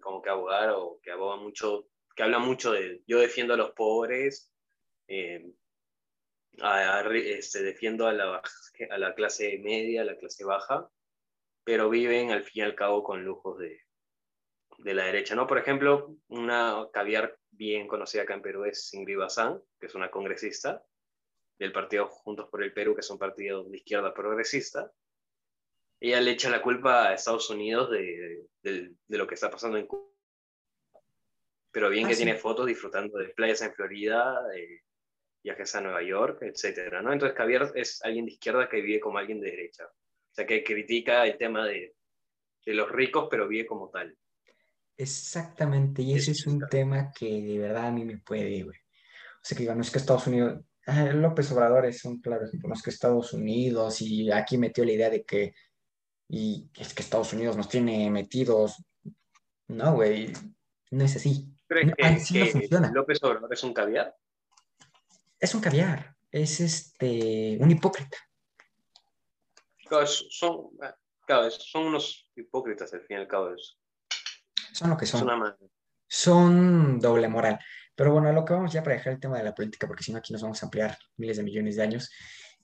como 0.00 0.22
que 0.22 0.30
abogar 0.30 0.70
o 0.70 1.00
que 1.02 1.10
abogan 1.12 1.42
mucho, 1.42 1.88
que 2.16 2.22
hablan 2.22 2.42
mucho 2.42 2.72
de 2.72 3.02
yo 3.06 3.18
defiendo 3.20 3.54
a 3.54 3.56
los 3.56 3.72
pobres, 3.72 4.52
eh, 5.08 5.52
a- 6.60 6.98
a- 7.00 7.16
este, 7.16 7.62
defiendo 7.62 8.06
a 8.06 8.12
la, 8.12 8.42
a 8.90 8.98
la 8.98 9.14
clase 9.14 9.58
media, 9.58 10.02
a 10.02 10.04
la 10.04 10.16
clase 10.16 10.44
baja, 10.44 10.90
pero 11.64 11.90
viven 11.90 12.30
al 12.32 12.44
fin 12.44 12.62
y 12.62 12.66
al 12.66 12.74
cabo 12.76 13.02
con 13.04 13.24
lujos 13.24 13.58
de, 13.58 13.80
de 14.78 14.94
la 14.94 15.06
derecha, 15.06 15.34
¿no? 15.34 15.46
Por 15.46 15.58
ejemplo, 15.58 16.16
una 16.28 16.88
caviar 16.92 17.38
bien 17.50 17.86
conocida 17.86 18.22
acá 18.22 18.34
en 18.34 18.42
Perú 18.42 18.64
es 18.64 18.92
Ingrid 18.94 19.18
Bazán, 19.18 19.62
que 19.80 19.86
es 19.86 19.94
una 19.94 20.10
congresista 20.10 20.84
del 21.58 21.72
partido 21.72 22.08
Juntos 22.08 22.48
por 22.50 22.62
el 22.62 22.72
Perú, 22.72 22.94
que 22.94 23.00
es 23.00 23.10
un 23.10 23.18
partido 23.18 23.64
de 23.64 23.78
izquierda 23.78 24.14
progresista. 24.14 24.92
Ella 26.00 26.20
le 26.20 26.32
echa 26.32 26.50
la 26.50 26.60
culpa 26.62 27.08
a 27.08 27.14
Estados 27.14 27.48
Unidos 27.50 27.90
de, 27.90 28.46
de- 28.62 28.92
de 29.06 29.18
lo 29.18 29.26
que 29.26 29.34
está 29.34 29.50
pasando 29.50 29.78
en 29.78 29.86
Cuba. 29.86 30.02
Pero 31.70 31.88
bien 31.90 32.06
Ah, 32.06 32.08
que 32.08 32.14
sí. 32.14 32.22
tiene 32.24 32.38
fotos 32.38 32.66
disfrutando 32.66 33.18
de 33.18 33.28
playas 33.30 33.62
en 33.62 33.72
Florida, 33.72 34.40
eh, 34.56 34.80
viajes 35.42 35.74
a 35.74 35.80
Nueva 35.80 36.02
York, 36.02 36.38
etcétera, 36.42 37.02
¿no? 37.02 37.12
Entonces 37.12 37.36
Javier 37.36 37.70
es 37.74 38.00
alguien 38.04 38.26
de 38.26 38.32
izquierda 38.32 38.68
que 38.68 38.80
vive 38.80 39.00
como 39.00 39.18
alguien 39.18 39.40
de 39.40 39.50
derecha. 39.50 39.84
O 39.86 40.34
sea, 40.34 40.46
que 40.46 40.62
critica 40.64 41.26
el 41.26 41.36
tema 41.36 41.66
de, 41.66 41.94
de 42.64 42.74
los 42.74 42.90
ricos, 42.90 43.28
pero 43.30 43.46
vive 43.48 43.66
como 43.66 43.90
tal. 43.90 44.16
Exactamente, 44.96 46.02
y 46.02 46.14
ese 46.14 46.30
es 46.30 46.46
un 46.46 46.60
tema 46.70 47.10
que 47.12 47.26
de 47.26 47.58
verdad 47.58 47.86
a 47.88 47.90
mí 47.92 48.04
me 48.04 48.18
puede, 48.18 48.62
güey. 48.62 48.76
O 48.78 49.40
sea, 49.42 49.56
que 49.56 49.64
digan, 49.64 49.76
no 49.78 49.82
es 49.82 49.90
que 49.90 49.98
Estados 49.98 50.26
Unidos, 50.28 50.60
ah, 50.86 51.04
López 51.12 51.50
Obrador 51.52 51.84
es 51.86 52.04
un 52.04 52.20
claro 52.20 52.46
ejemplo, 52.46 52.68
no 52.68 52.74
es 52.74 52.82
que 52.82 52.90
Estados 52.90 53.32
Unidos, 53.32 54.00
y 54.00 54.30
aquí 54.30 54.56
metió 54.56 54.84
la 54.84 54.92
idea 54.92 55.10
de 55.10 55.24
que, 55.24 55.54
y 56.28 56.70
es 56.76 56.94
que 56.94 57.02
Estados 57.02 57.32
Unidos 57.32 57.56
nos 57.56 57.68
tiene 57.68 58.10
metidos. 58.10 58.82
No, 59.68 59.94
güey, 59.94 60.32
no 60.90 61.04
es 61.04 61.16
así. 61.16 61.48
¿Crees 61.66 61.86
No, 61.88 61.94
que, 61.94 62.04
así 62.04 62.38
no 62.38 62.44
que 62.44 62.50
funciona. 62.52 62.90
López 62.92 63.22
Obrador 63.22 63.52
es 63.52 63.62
un 63.64 63.72
caviar? 63.74 64.16
Es 65.40 65.54
un 65.54 65.60
caviar, 65.60 66.16
es 66.30 66.60
este, 66.60 67.58
un 67.60 67.70
hipócrita. 67.70 68.16
Claro, 69.86 70.06
son, 70.06 70.70
claro, 71.26 71.50
son 71.50 71.86
unos 71.86 72.30
hipócritas 72.36 72.92
al 72.94 73.02
fin 73.02 73.18
y 73.18 73.20
al 73.20 73.28
cabo. 73.28 73.54
Es, 73.54 73.76
Son 74.72 74.90
lo 74.90 74.96
que 74.96 75.06
son. 75.06 75.22
una 75.24 75.56
son 76.08 77.00
doble 77.00 77.28
moral. 77.28 77.58
Pero 77.94 78.12
bueno, 78.12 78.28
a 78.28 78.32
lo 78.32 78.44
que 78.44 78.52
vamos 78.54 78.72
ya 78.72 78.82
para 78.82 78.96
dejar 78.96 79.14
el 79.14 79.20
tema 79.20 79.38
de 79.38 79.44
la 79.44 79.54
política, 79.54 79.86
porque 79.86 80.02
si 80.02 80.12
no 80.12 80.18
aquí 80.18 80.32
nos 80.32 80.42
vamos 80.42 80.62
a 80.62 80.66
ampliar 80.66 80.96
miles 81.16 81.36
de 81.36 81.42
millones 81.42 81.76
de 81.76 81.82
años, 81.82 82.10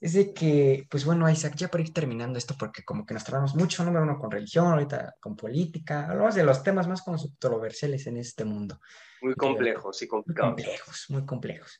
es 0.00 0.14
de 0.14 0.32
que, 0.32 0.86
pues 0.90 1.04
bueno, 1.04 1.28
Isaac, 1.28 1.54
ya 1.56 1.68
para 1.68 1.82
ir 1.82 1.92
terminando 1.92 2.38
esto, 2.38 2.54
porque 2.58 2.82
como 2.82 3.04
que 3.04 3.12
nos 3.12 3.22
tratamos 3.22 3.54
mucho, 3.54 3.84
número 3.84 4.04
uno 4.04 4.18
con 4.18 4.30
religión, 4.30 4.66
ahorita 4.66 5.16
con 5.20 5.36
política, 5.36 6.08
hablamos 6.08 6.34
de 6.34 6.42
los 6.42 6.62
temas 6.62 6.88
más 6.88 7.02
controversiales 7.02 8.06
en 8.06 8.16
este 8.16 8.46
mundo, 8.46 8.80
muy 9.20 9.34
complejos 9.34 10.00
y 10.00 10.06
muy 10.06 10.08
complicados. 10.08 10.54
complejos, 10.54 11.06
muy 11.10 11.26
complejos. 11.26 11.78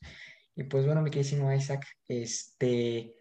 Y 0.55 0.65
pues 0.65 0.85
bueno, 0.85 1.01
mi 1.01 1.09
queridísimo 1.09 1.51
Isaac, 1.51 1.87
este, 2.07 3.15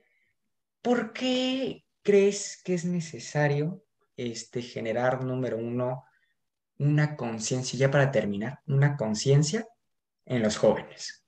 ¿por 0.82 1.14
qué 1.14 1.84
crees 2.02 2.60
que 2.62 2.74
es 2.74 2.84
necesario 2.84 3.82
este, 4.18 4.60
generar, 4.60 5.24
número 5.24 5.56
uno, 5.56 6.04
una 6.76 7.16
conciencia, 7.16 7.78
ya 7.78 7.90
para 7.90 8.10
terminar, 8.10 8.60
una 8.66 8.98
conciencia 8.98 9.66
en 10.26 10.42
los 10.42 10.58
jóvenes? 10.58 11.19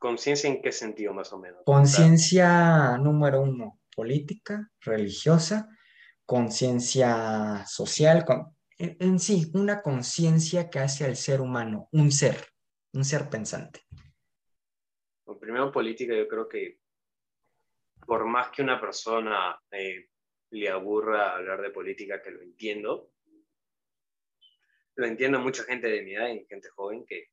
¿Conciencia 0.00 0.48
en 0.48 0.62
qué 0.62 0.72
sentido, 0.72 1.12
más 1.12 1.30
o 1.34 1.38
menos? 1.38 1.62
Conciencia 1.66 2.96
número 2.96 3.42
uno, 3.42 3.80
política, 3.94 4.72
religiosa, 4.80 5.68
conciencia 6.24 7.64
social, 7.66 8.24
con- 8.24 8.56
en, 8.78 8.96
en 8.98 9.18
sí, 9.18 9.50
una 9.52 9.82
conciencia 9.82 10.70
que 10.70 10.78
hace 10.78 11.04
al 11.04 11.16
ser 11.16 11.42
humano 11.42 11.90
un 11.92 12.10
ser, 12.10 12.46
un 12.94 13.04
ser 13.04 13.28
pensante. 13.28 13.80
Bueno, 15.26 15.38
primero, 15.38 15.70
política, 15.70 16.14
yo 16.16 16.26
creo 16.26 16.48
que 16.48 16.80
por 18.06 18.24
más 18.24 18.48
que 18.48 18.62
una 18.62 18.80
persona 18.80 19.60
eh, 19.70 20.08
le 20.50 20.70
aburra 20.70 21.36
hablar 21.36 21.60
de 21.60 21.70
política, 21.70 22.22
que 22.22 22.30
lo 22.30 22.40
entiendo, 22.40 23.10
lo 24.96 25.06
entiendo 25.06 25.40
mucha 25.40 25.62
gente 25.64 25.88
de 25.88 26.02
mi 26.02 26.14
edad 26.14 26.28
y 26.28 26.46
gente 26.46 26.70
joven 26.70 27.04
que, 27.06 27.26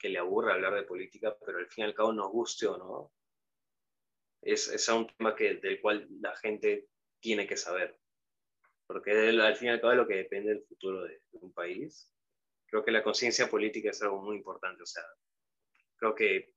que 0.00 0.08
le 0.08 0.18
aburra 0.18 0.54
hablar 0.54 0.74
de 0.74 0.82
política, 0.82 1.36
pero 1.44 1.58
al 1.58 1.68
fin 1.68 1.84
y 1.84 1.86
al 1.86 1.94
cabo 1.94 2.12
nos 2.12 2.30
guste 2.30 2.66
o 2.66 2.76
no, 2.76 3.12
es, 4.42 4.68
es 4.68 4.88
un 4.88 5.06
tema 5.06 5.36
que, 5.36 5.54
del 5.56 5.80
cual 5.80 6.08
la 6.20 6.34
gente 6.36 6.88
tiene 7.20 7.46
que 7.46 7.56
saber. 7.56 7.98
Porque 8.86 9.12
al 9.12 9.56
fin 9.56 9.68
y 9.68 9.70
al 9.70 9.80
cabo 9.80 9.92
es 9.92 9.98
lo 9.98 10.08
que 10.08 10.16
depende 10.16 10.48
del 10.48 10.64
futuro 10.64 11.04
de, 11.04 11.22
de 11.30 11.38
un 11.38 11.52
país. 11.52 12.10
Creo 12.66 12.84
que 12.84 12.90
la 12.90 13.04
conciencia 13.04 13.48
política 13.48 13.90
es 13.90 14.02
algo 14.02 14.20
muy 14.22 14.36
importante. 14.36 14.82
O 14.82 14.86
sea, 14.86 15.04
creo 15.96 16.14
que 16.14 16.54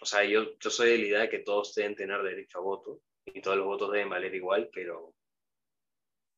o 0.00 0.04
sea, 0.04 0.24
yo, 0.24 0.58
yo 0.58 0.70
soy 0.70 0.90
de 0.90 0.98
la 0.98 1.04
idea 1.06 1.20
de 1.20 1.28
que 1.28 1.38
todos 1.40 1.74
deben 1.74 1.96
tener 1.96 2.22
derecho 2.22 2.58
a 2.58 2.62
voto 2.62 3.02
y 3.24 3.40
todos 3.40 3.56
los 3.56 3.66
votos 3.66 3.92
deben 3.92 4.10
valer 4.10 4.34
igual, 4.34 4.70
pero, 4.72 5.14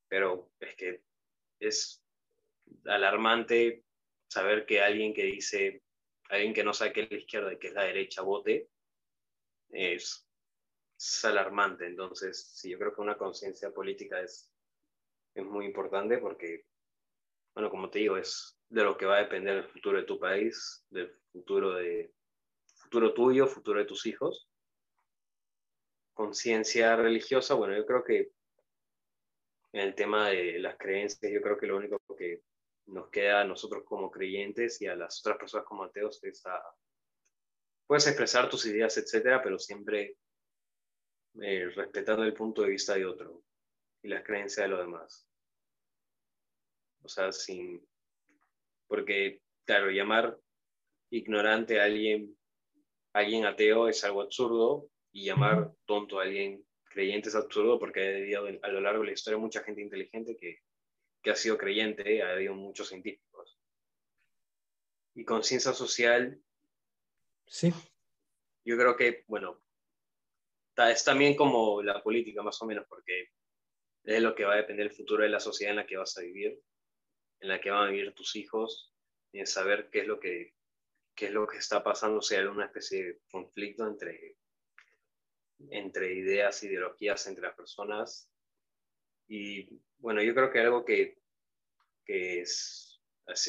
pero 0.09 0.51
es 0.60 0.74
que 0.76 1.02
es 1.60 2.02
alarmante 2.86 3.85
saber 4.28 4.66
que 4.66 4.80
alguien 4.80 5.14
que 5.14 5.24
dice, 5.24 5.82
alguien 6.28 6.55
que 6.55 6.64
no 6.64 6.72
sabe 6.72 6.92
que 6.92 7.02
es 7.02 7.10
la 7.10 7.16
izquierda 7.16 7.52
y 7.52 7.59
que 7.59 7.68
es 7.68 7.74
la 7.74 7.84
derecha 7.84 8.22
vote, 8.22 8.68
es, 9.70 10.26
es 10.96 11.24
alarmante. 11.24 11.86
Entonces, 11.86 12.52
sí, 12.55 12.70
yo 12.70 12.78
creo 12.78 12.94
que 12.94 13.00
una 13.00 13.16
conciencia 13.16 13.70
política 13.72 14.20
es, 14.20 14.52
es 15.34 15.44
muy 15.44 15.64
importante 15.64 16.18
porque, 16.18 16.66
bueno, 17.55 17.70
como 17.70 17.90
te 17.90 18.00
digo, 18.00 18.16
es 18.16 18.59
de 18.68 18.84
lo 18.84 18.96
que 18.96 19.06
va 19.06 19.16
a 19.16 19.22
depender 19.22 19.56
el 19.56 19.68
futuro 19.68 19.98
de 19.98 20.05
tu 20.05 20.18
país, 20.18 20.84
del 20.90 21.10
futuro 21.32 21.74
de 21.74 22.12
futuro 22.74 23.14
tuyo, 23.14 23.46
futuro 23.46 23.78
de 23.78 23.86
tus 23.86 24.06
hijos. 24.06 24.48
Conciencia 26.12 26.96
religiosa, 26.96 27.55
bueno, 27.55 27.76
yo 27.76 27.86
creo 27.86 28.05
que 28.05 28.32
en 29.72 29.80
el 29.80 29.94
tema 29.94 30.28
de 30.30 30.59
las 30.59 30.76
creencias, 30.76 31.30
yo 31.32 31.40
creo 31.40 31.59
que 31.59 31.66
lo 31.66 31.76
único 31.76 32.00
que 32.16 32.42
nos 32.89 33.09
queda 33.10 33.43
a 33.43 33.44
nosotros 33.44 33.85
como 33.85 34.10
creyentes 34.10 34.81
y 34.82 34.86
a 34.86 34.97
las 34.97 35.20
otras 35.20 35.39
personas 35.39 35.66
como 35.66 35.85
ateos 35.85 36.23
es 36.24 36.44
a, 36.47 36.62
puedes 37.86 38.06
expresar 38.06 38.48
tus 38.48 38.66
ideas, 38.66 38.97
etcétera, 38.97 39.43
pero 39.43 39.59
siempre 39.59 40.16
eh, 41.40 41.70
respetando 41.74 42.23
el 42.24 42.35
punto 42.35 42.62
de 42.62 42.70
vista 42.70 42.94
de 42.94 43.06
otro. 43.06 43.43
y 44.02 44.09
las 44.09 44.23
creencias 44.23 44.65
de 44.65 44.69
los 44.69 44.81
demás. 44.81 45.27
O 47.02 47.09
sea, 47.09 47.32
sin... 47.32 47.85
Porque, 48.86 49.43
claro, 49.65 49.90
llamar 49.90 50.39
ignorante 51.10 51.81
a 51.81 51.85
alguien, 51.85 52.36
alguien 53.12 53.44
ateo 53.44 53.89
es 53.89 54.05
algo 54.05 54.23
absurdo 54.23 54.89
y 55.12 55.24
llamar 55.24 55.73
tonto 55.85 56.20
a 56.20 56.23
alguien 56.23 56.65
creyente 56.85 57.28
es 57.28 57.35
absurdo 57.35 57.78
porque 57.78 58.01
ha 58.01 58.16
habido 58.16 58.47
a 58.62 58.69
lo 58.69 58.81
largo 58.81 59.01
de 59.01 59.09
la 59.09 59.12
historia 59.12 59.39
mucha 59.39 59.62
gente 59.62 59.82
inteligente 59.82 60.36
que, 60.36 60.59
que 61.23 61.31
ha 61.31 61.36
sido 61.36 61.59
creyente, 61.59 62.23
ha 62.23 62.32
habido 62.32 62.55
muchos 62.55 62.89
científicos. 62.89 63.59
Y 65.15 65.24
conciencia 65.24 65.73
social. 65.73 66.40
Sí. 67.47 67.73
Yo 68.65 68.77
creo 68.77 68.97
que, 68.97 69.24
bueno, 69.27 69.62
es 70.86 71.05
también 71.05 71.35
como 71.35 71.82
la 71.82 72.03
política 72.03 72.43
más 72.43 72.61
o 72.62 72.66
menos, 72.66 72.86
porque 72.89 73.31
es 74.05 74.23
lo 74.23 74.35
que 74.35 74.45
va 74.45 74.55
a 74.55 74.59
depender 74.59 74.86
el 74.86 74.93
futuro 74.93 75.23
de 75.23 75.28
la 75.28 75.40
sociedad 75.40 75.73
en 75.73 75.77
la 75.77 75.86
que 75.86 75.97
vas 75.97 76.16
a 76.16 76.23
vivir, 76.23 76.61
en 77.40 77.49
la 77.49 77.61
que 77.61 77.70
van 77.70 77.89
a 77.89 77.90
vivir 77.90 78.15
tus 78.15 78.36
hijos, 78.36 78.95
y 79.32 79.40
en 79.40 79.47
saber 79.47 79.90
qué 79.90 80.01
es 80.01 80.07
lo 80.07 80.20
que, 80.20 80.55
qué 81.15 81.27
es 81.27 81.32
lo 81.32 81.47
que 81.47 81.59
está 81.59 81.82
pasando, 81.82 82.23
si 82.23 82.36
hay 82.36 82.45
una 82.45 82.66
especie 82.66 83.05
de 83.05 83.20
conflicto 83.31 83.86
entre, 83.86 84.36
entre 85.70 86.15
ideas, 86.15 86.62
ideologías 86.62 87.27
entre 87.27 87.43
las 87.43 87.57
personas. 87.57 88.31
Y 89.28 89.69
bueno, 89.98 90.22
yo 90.22 90.34
creo 90.34 90.50
que 90.50 90.60
algo 90.60 90.84
que, 90.84 91.18
que 92.04 92.40
es, 92.40 93.00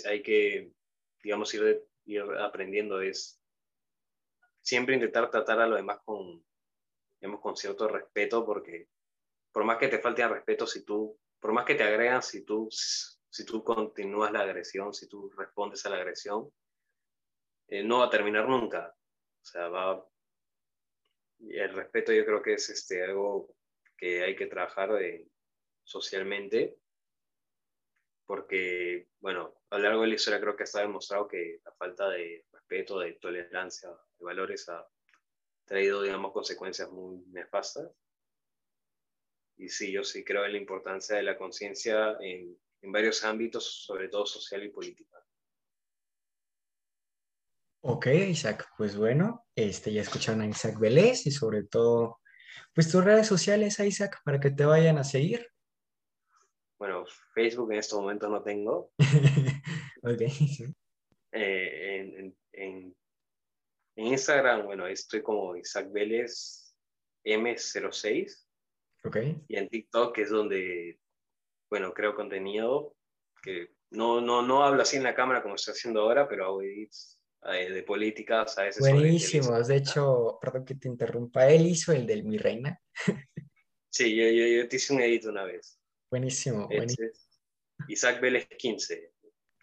hay 0.06 0.22
que, 0.22 0.72
digamos, 1.24 1.54
ir, 1.54 1.86
ir 2.06 2.22
aprendiendo 2.40 3.02
es 3.02 3.42
siempre 4.62 4.96
intentar 4.96 5.30
tratar 5.30 5.60
a 5.60 5.68
los 5.68 5.78
demás 5.78 6.00
con, 6.04 6.44
digamos, 7.20 7.42
con 7.42 7.56
cierto 7.56 7.88
respeto, 7.88 8.46
porque 8.46 8.90
por 9.52 9.64
más 9.64 9.78
que 9.78 9.88
te 9.88 10.00
falte 10.00 10.22
el 10.22 10.30
respeto, 10.30 10.68
si 10.68 10.84
tú, 10.84 11.20
por 11.40 11.54
más 11.54 11.66
que 11.66 11.76
te 11.76 11.84
agregan, 11.84 12.22
si 12.22 12.44
tú, 12.44 12.68
si 12.72 13.46
tú 13.46 13.64
continúas 13.64 14.32
la 14.32 14.42
agresión, 14.42 14.94
si 14.94 15.08
tú 15.08 15.30
respondes 15.38 15.86
a 15.86 15.90
la 15.90 15.98
agresión, 15.98 16.52
eh, 17.68 17.84
no 17.84 18.00
va 18.00 18.06
a 18.06 18.10
terminar 18.10 18.48
nunca. 18.48 18.96
O 19.42 19.46
sea, 19.46 19.70
va, 19.70 20.06
el 21.40 21.74
respeto 21.74 22.12
yo 22.12 22.26
creo 22.26 22.42
que 22.42 22.54
es 22.54 22.70
este, 22.70 23.04
algo 23.04 23.56
que 23.98 24.24
hay 24.24 24.36
que 24.36 24.48
trabajar 24.48 24.94
de, 24.94 25.28
socialmente, 25.90 26.78
porque, 28.28 29.10
bueno, 29.20 29.56
a 29.72 29.78
lo 29.78 29.84
largo 29.86 30.02
de 30.04 30.10
la 30.10 30.16
historia 30.16 30.40
creo 30.40 30.56
que 30.56 30.64
está 30.64 30.82
demostrado 30.82 31.28
que 31.28 31.62
la 31.66 31.72
falta 31.72 32.10
de 32.10 32.46
respeto, 32.52 33.00
de 33.00 33.14
tolerancia, 33.14 33.90
de 33.90 34.24
valores 34.24 34.70
ha 34.70 34.88
traído, 35.66 36.04
digamos, 36.04 36.32
consecuencias 36.32 36.92
muy 36.92 37.24
nefastas. 37.32 37.92
Y 39.58 39.70
sí, 39.70 39.92
yo 39.92 40.04
sí 40.04 40.24
creo 40.24 40.46
en 40.46 40.52
la 40.52 40.60
importancia 40.60 41.16
de 41.16 41.24
la 41.24 41.38
conciencia 41.38 42.18
en, 42.22 42.56
en 42.82 42.92
varios 42.92 43.24
ámbitos, 43.24 43.84
sobre 43.84 44.10
todo 44.10 44.28
social 44.28 44.64
y 44.64 44.70
política. 44.70 45.18
Ok, 47.82 48.08
Isaac, 48.08 48.70
pues 48.78 48.96
bueno, 48.96 49.48
este, 49.56 49.92
ya 49.92 50.02
escucharon 50.02 50.42
a 50.42 50.48
Isaac 50.48 50.78
Vélez 50.78 51.26
y 51.26 51.32
sobre 51.32 51.64
todo, 51.64 52.20
pues 52.76 52.92
tus 52.92 53.04
redes 53.04 53.26
sociales, 53.26 53.80
Isaac, 53.80 54.22
para 54.24 54.40
que 54.40 54.52
te 54.52 54.66
vayan 54.66 55.00
a 55.00 55.04
seguir. 55.04 55.50
Bueno, 56.80 57.06
Facebook 57.34 57.74
en 57.74 57.80
este 57.80 57.96
momento 57.96 58.30
no 58.30 58.42
tengo. 58.42 58.92
ok. 60.04 60.22
Eh, 61.32 61.98
en, 62.00 62.36
en, 62.54 62.96
en, 63.96 64.06
Instagram, 64.06 64.66
bueno, 64.66 64.88
estoy 64.88 65.22
como 65.22 65.58
Isaac 65.58 65.92
Vélez 65.92 66.74
M06. 67.26 68.48
Ok. 69.04 69.18
Y 69.50 69.58
en 69.58 69.68
TikTok 69.68 70.18
es 70.20 70.30
donde, 70.30 71.00
bueno, 71.70 71.94
creo 71.94 72.16
contenido 72.16 72.96
que 73.44 73.74
no, 73.92 74.22
no, 74.22 74.42
no 74.42 74.64
hablo 74.64 74.82
así 74.82 74.98
en 74.98 75.04
la 75.04 75.16
cámara 75.16 75.42
como 75.42 75.56
estoy 75.56 75.74
haciendo 75.74 76.02
ahora, 76.02 76.28
pero 76.28 76.46
hago 76.46 76.62
edits 76.62 77.20
eh, 77.44 77.72
de 77.72 77.84
políticas 77.84 78.58
a 78.58 78.64
veces. 78.64 78.80
Buenísimos, 78.80 79.68
de 79.68 79.76
hecho, 79.76 80.38
perdón 80.42 80.66
que 80.66 80.76
te 80.76 80.88
interrumpa, 80.88 81.50
él 81.50 81.68
hizo 81.68 81.92
el 81.92 82.06
del 82.06 82.24
Mi 82.24 82.38
Reina. 82.38 82.80
Sí, 83.92 84.16
yo, 84.16 84.24
yo, 84.24 84.68
te 84.68 84.76
hice 84.76 84.94
un 84.94 85.02
edit 85.02 85.26
una 85.26 85.44
vez. 85.44 85.79
Buenísimo, 86.10 86.68
buenísimo. 86.68 87.10
Isaac 87.88 88.20
Vélez 88.20 88.48
15 88.58 89.14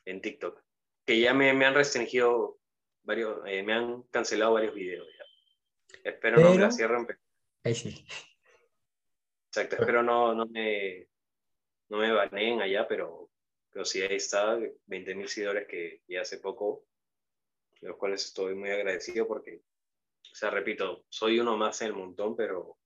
en 0.04 0.20
TikTok, 0.20 0.62
que 1.04 1.20
ya 1.20 1.34
me, 1.34 1.52
me 1.52 1.66
han 1.66 1.74
restringido 1.74 2.58
varios, 3.02 3.40
eh, 3.46 3.62
me 3.62 3.72
han 3.72 4.02
cancelado 4.04 4.52
varios 4.52 4.74
videos 4.74 5.06
ya. 5.18 6.10
Espero 6.10 6.40
no 6.40 6.54
me 6.54 6.60
la 6.60 6.70
cierren. 6.70 7.06
Ahí 7.64 7.74
sí. 7.74 8.06
Exacto, 9.48 9.76
espero 9.76 10.02
no, 10.02 10.34
no 10.34 10.46
me 10.46 11.08
no 11.88 11.98
me 11.98 12.12
baneen 12.12 12.60
allá, 12.60 12.86
pero, 12.88 13.30
pero 13.70 13.84
sí 13.84 14.02
ahí 14.02 14.16
está, 14.16 14.56
20.000 14.56 15.26
seguidores 15.28 15.68
que 15.68 16.02
ya 16.08 16.22
hace 16.22 16.38
poco 16.38 16.84
de 17.80 17.88
los 17.88 17.96
cuales 17.96 18.24
estoy 18.24 18.54
muy 18.54 18.70
agradecido 18.70 19.26
porque, 19.26 19.62
o 20.32 20.34
sea, 20.34 20.50
repito, 20.50 21.04
soy 21.08 21.38
uno 21.38 21.56
más 21.56 21.80
en 21.82 21.88
el 21.88 21.92
montón, 21.94 22.34
pero 22.34 22.78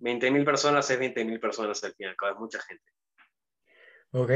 20.000 0.00 0.44
personas 0.44 0.90
es 0.90 0.98
20.000 0.98 1.40
personas 1.40 1.82
al 1.84 1.94
final, 1.94 2.16
cada 2.16 2.34
mucha 2.34 2.60
gente. 2.60 2.84
Ok. 4.12 4.30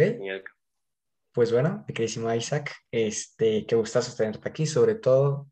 Pues 1.32 1.52
bueno, 1.52 1.84
mi 1.86 1.92
queridísimo 1.92 2.32
Isaac, 2.32 2.74
este, 2.90 3.66
qué 3.66 3.76
gustazo 3.76 4.16
tenerte 4.16 4.48
aquí, 4.48 4.64
sobre 4.64 4.94
todo, 4.94 5.50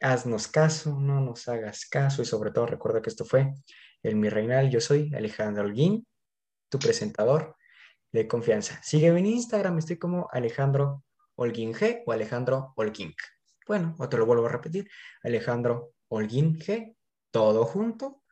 haznos 0.00 0.48
caso, 0.48 0.98
no 1.00 1.20
nos 1.20 1.48
hagas 1.48 1.86
caso 1.86 2.20
y 2.20 2.26
sobre 2.26 2.50
todo 2.50 2.66
recuerda 2.66 3.00
que 3.00 3.08
esto 3.08 3.24
fue 3.24 3.54
el 4.02 4.16
Mi 4.16 4.28
Reinal, 4.28 4.70
yo 4.70 4.80
soy 4.80 5.10
Alejandro 5.14 5.64
Holguín, 5.64 6.06
tu 6.68 6.78
presentador 6.78 7.56
de 8.12 8.28
confianza. 8.28 8.80
Sígueme 8.82 9.20
en 9.20 9.26
Instagram, 9.26 9.78
estoy 9.78 9.98
como 9.98 10.28
Alejandro 10.32 11.02
Holguín 11.34 11.72
G 11.72 12.02
o 12.06 12.12
Alejandro 12.12 12.72
Holguín. 12.76 13.14
Bueno, 13.66 13.96
o 13.98 14.08
te 14.08 14.16
lo 14.16 14.26
vuelvo 14.26 14.46
a 14.46 14.50
repetir, 14.50 14.88
Alejandro 15.22 15.92
Holguín 16.08 16.58
G, 16.58 16.94
todo 17.30 17.64
junto. 17.64 18.22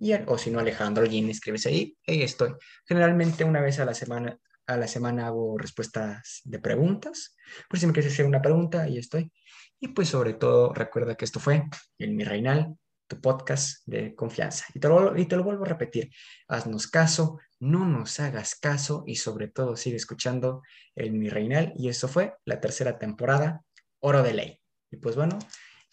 Y, 0.00 0.12
o 0.12 0.38
si 0.38 0.50
no, 0.50 0.60
Alejandro 0.60 1.04
Holguín, 1.04 1.28
escribes 1.30 1.66
ahí, 1.66 1.96
ahí 2.06 2.22
estoy. 2.22 2.54
Generalmente 2.86 3.44
una 3.44 3.60
vez 3.60 3.78
a 3.80 3.84
la 3.84 3.94
semana, 3.94 4.38
a 4.66 4.76
la 4.76 4.86
semana 4.86 5.26
hago 5.26 5.56
respuestas 5.58 6.40
de 6.44 6.58
preguntas. 6.58 7.36
Por 7.68 7.78
si 7.78 7.86
me 7.86 7.92
quieres 7.92 8.12
hacer 8.12 8.26
una 8.26 8.42
pregunta, 8.42 8.82
ahí 8.82 8.98
estoy. 8.98 9.32
Y 9.80 9.88
pues 9.88 10.08
sobre 10.08 10.34
todo, 10.34 10.72
recuerda 10.74 11.14
que 11.14 11.24
esto 11.24 11.40
fue 11.40 11.64
el 11.98 12.14
Mi 12.14 12.24
Reinal, 12.24 12.76
tu 13.06 13.20
podcast 13.20 13.86
de 13.86 14.14
confianza. 14.14 14.66
Y 14.74 14.80
te, 14.80 14.88
lo, 14.88 15.16
y 15.16 15.26
te 15.26 15.36
lo 15.36 15.44
vuelvo 15.44 15.64
a 15.64 15.68
repetir, 15.68 16.10
haznos 16.48 16.86
caso, 16.88 17.38
no 17.60 17.84
nos 17.86 18.20
hagas 18.20 18.54
caso 18.54 19.04
y 19.06 19.16
sobre 19.16 19.48
todo 19.48 19.76
sigue 19.76 19.96
escuchando 19.96 20.62
el 20.94 21.12
Mi 21.12 21.28
Reinal. 21.28 21.72
Y 21.76 21.88
eso 21.88 22.08
fue 22.08 22.34
la 22.44 22.60
tercera 22.60 22.98
temporada, 22.98 23.62
Oro 24.00 24.22
de 24.22 24.34
Ley. 24.34 24.60
Y 24.90 24.96
pues 24.96 25.16
bueno, 25.16 25.38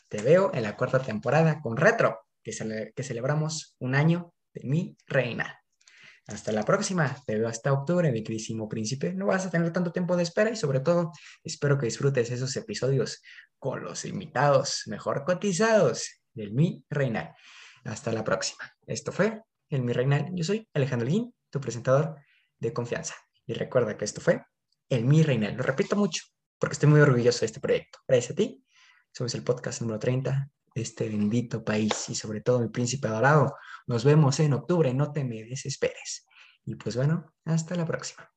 te 0.10 0.22
veo 0.22 0.52
en 0.54 0.64
la 0.64 0.76
cuarta 0.76 1.00
temporada 1.00 1.62
con 1.62 1.78
Retro, 1.78 2.25
que, 2.46 2.94
que 2.96 3.04
celebramos 3.04 3.76
un 3.80 3.96
año 3.96 4.34
de 4.54 4.64
Mi 4.64 4.96
Reinal. 5.08 5.54
Hasta 6.28 6.52
la 6.52 6.64
próxima, 6.64 7.16
te 7.26 7.36
veo 7.36 7.48
hasta 7.48 7.74
octubre, 7.74 8.12
mi 8.12 8.24
queridísimo 8.24 8.70
príncipe. 8.70 9.14
No 9.14 9.28
vas 9.28 9.46
a 9.46 9.52
tener 9.52 9.72
tanto 9.72 9.92
tiempo 9.92 10.16
de 10.16 10.24
espera 10.24 10.50
y 10.50 10.56
sobre 10.56 10.80
todo 10.80 11.12
espero 11.44 11.78
que 11.78 11.86
disfrutes 11.86 12.32
esos 12.32 12.56
episodios 12.56 13.22
con 13.60 13.84
los 13.84 14.06
invitados 14.06 14.84
mejor 14.88 15.24
cotizados 15.24 16.22
del 16.34 16.54
Mi 16.54 16.84
Reinal. 16.90 17.34
Hasta 17.84 18.12
la 18.12 18.24
próxima. 18.24 18.72
Esto 18.88 19.12
fue 19.12 19.42
el 19.70 19.84
Mi 19.84 19.94
Reinal. 19.94 20.30
Yo 20.34 20.44
soy 20.44 20.68
Alejandro 20.74 21.08
Guín, 21.08 21.34
tu 21.52 21.62
presentador 21.62 22.16
de 22.60 22.74
confianza. 22.74 23.16
Y 23.46 23.54
recuerda 23.54 23.96
que 23.96 24.06
esto 24.06 24.22
fue 24.22 24.44
el 24.90 25.06
Mi 25.06 25.22
Reinal. 25.22 25.56
Lo 25.56 25.64
repito 25.64 25.96
mucho 25.96 26.24
porque 26.58 26.74
estoy 26.74 26.90
muy 26.90 27.02
orgulloso 27.02 27.42
de 27.42 27.46
este 27.48 27.60
proyecto. 27.60 28.00
Gracias 28.08 28.32
a 28.32 28.36
ti. 28.36 28.64
Somos 29.12 29.36
el 29.36 29.44
podcast 29.44 29.82
número 29.82 30.00
30 30.00 30.50
de 30.65 30.65
este 30.76 31.10
bendito 31.10 31.64
país 31.64 32.10
y 32.10 32.16
sobre 32.16 32.42
todo 32.42 32.60
mi 32.60 32.70
príncipe 32.70 33.08
adorado. 33.08 33.56
Nos 33.88 34.04
vemos 34.04 34.40
en 34.40 34.54
octubre, 34.54 34.94
no 34.94 35.12
te 35.12 35.24
me 35.24 35.44
desesperes. 35.44 36.28
Y 36.66 36.76
pues 36.76 36.96
bueno, 36.96 37.34
hasta 37.46 37.76
la 37.76 37.86
próxima. 37.86 38.30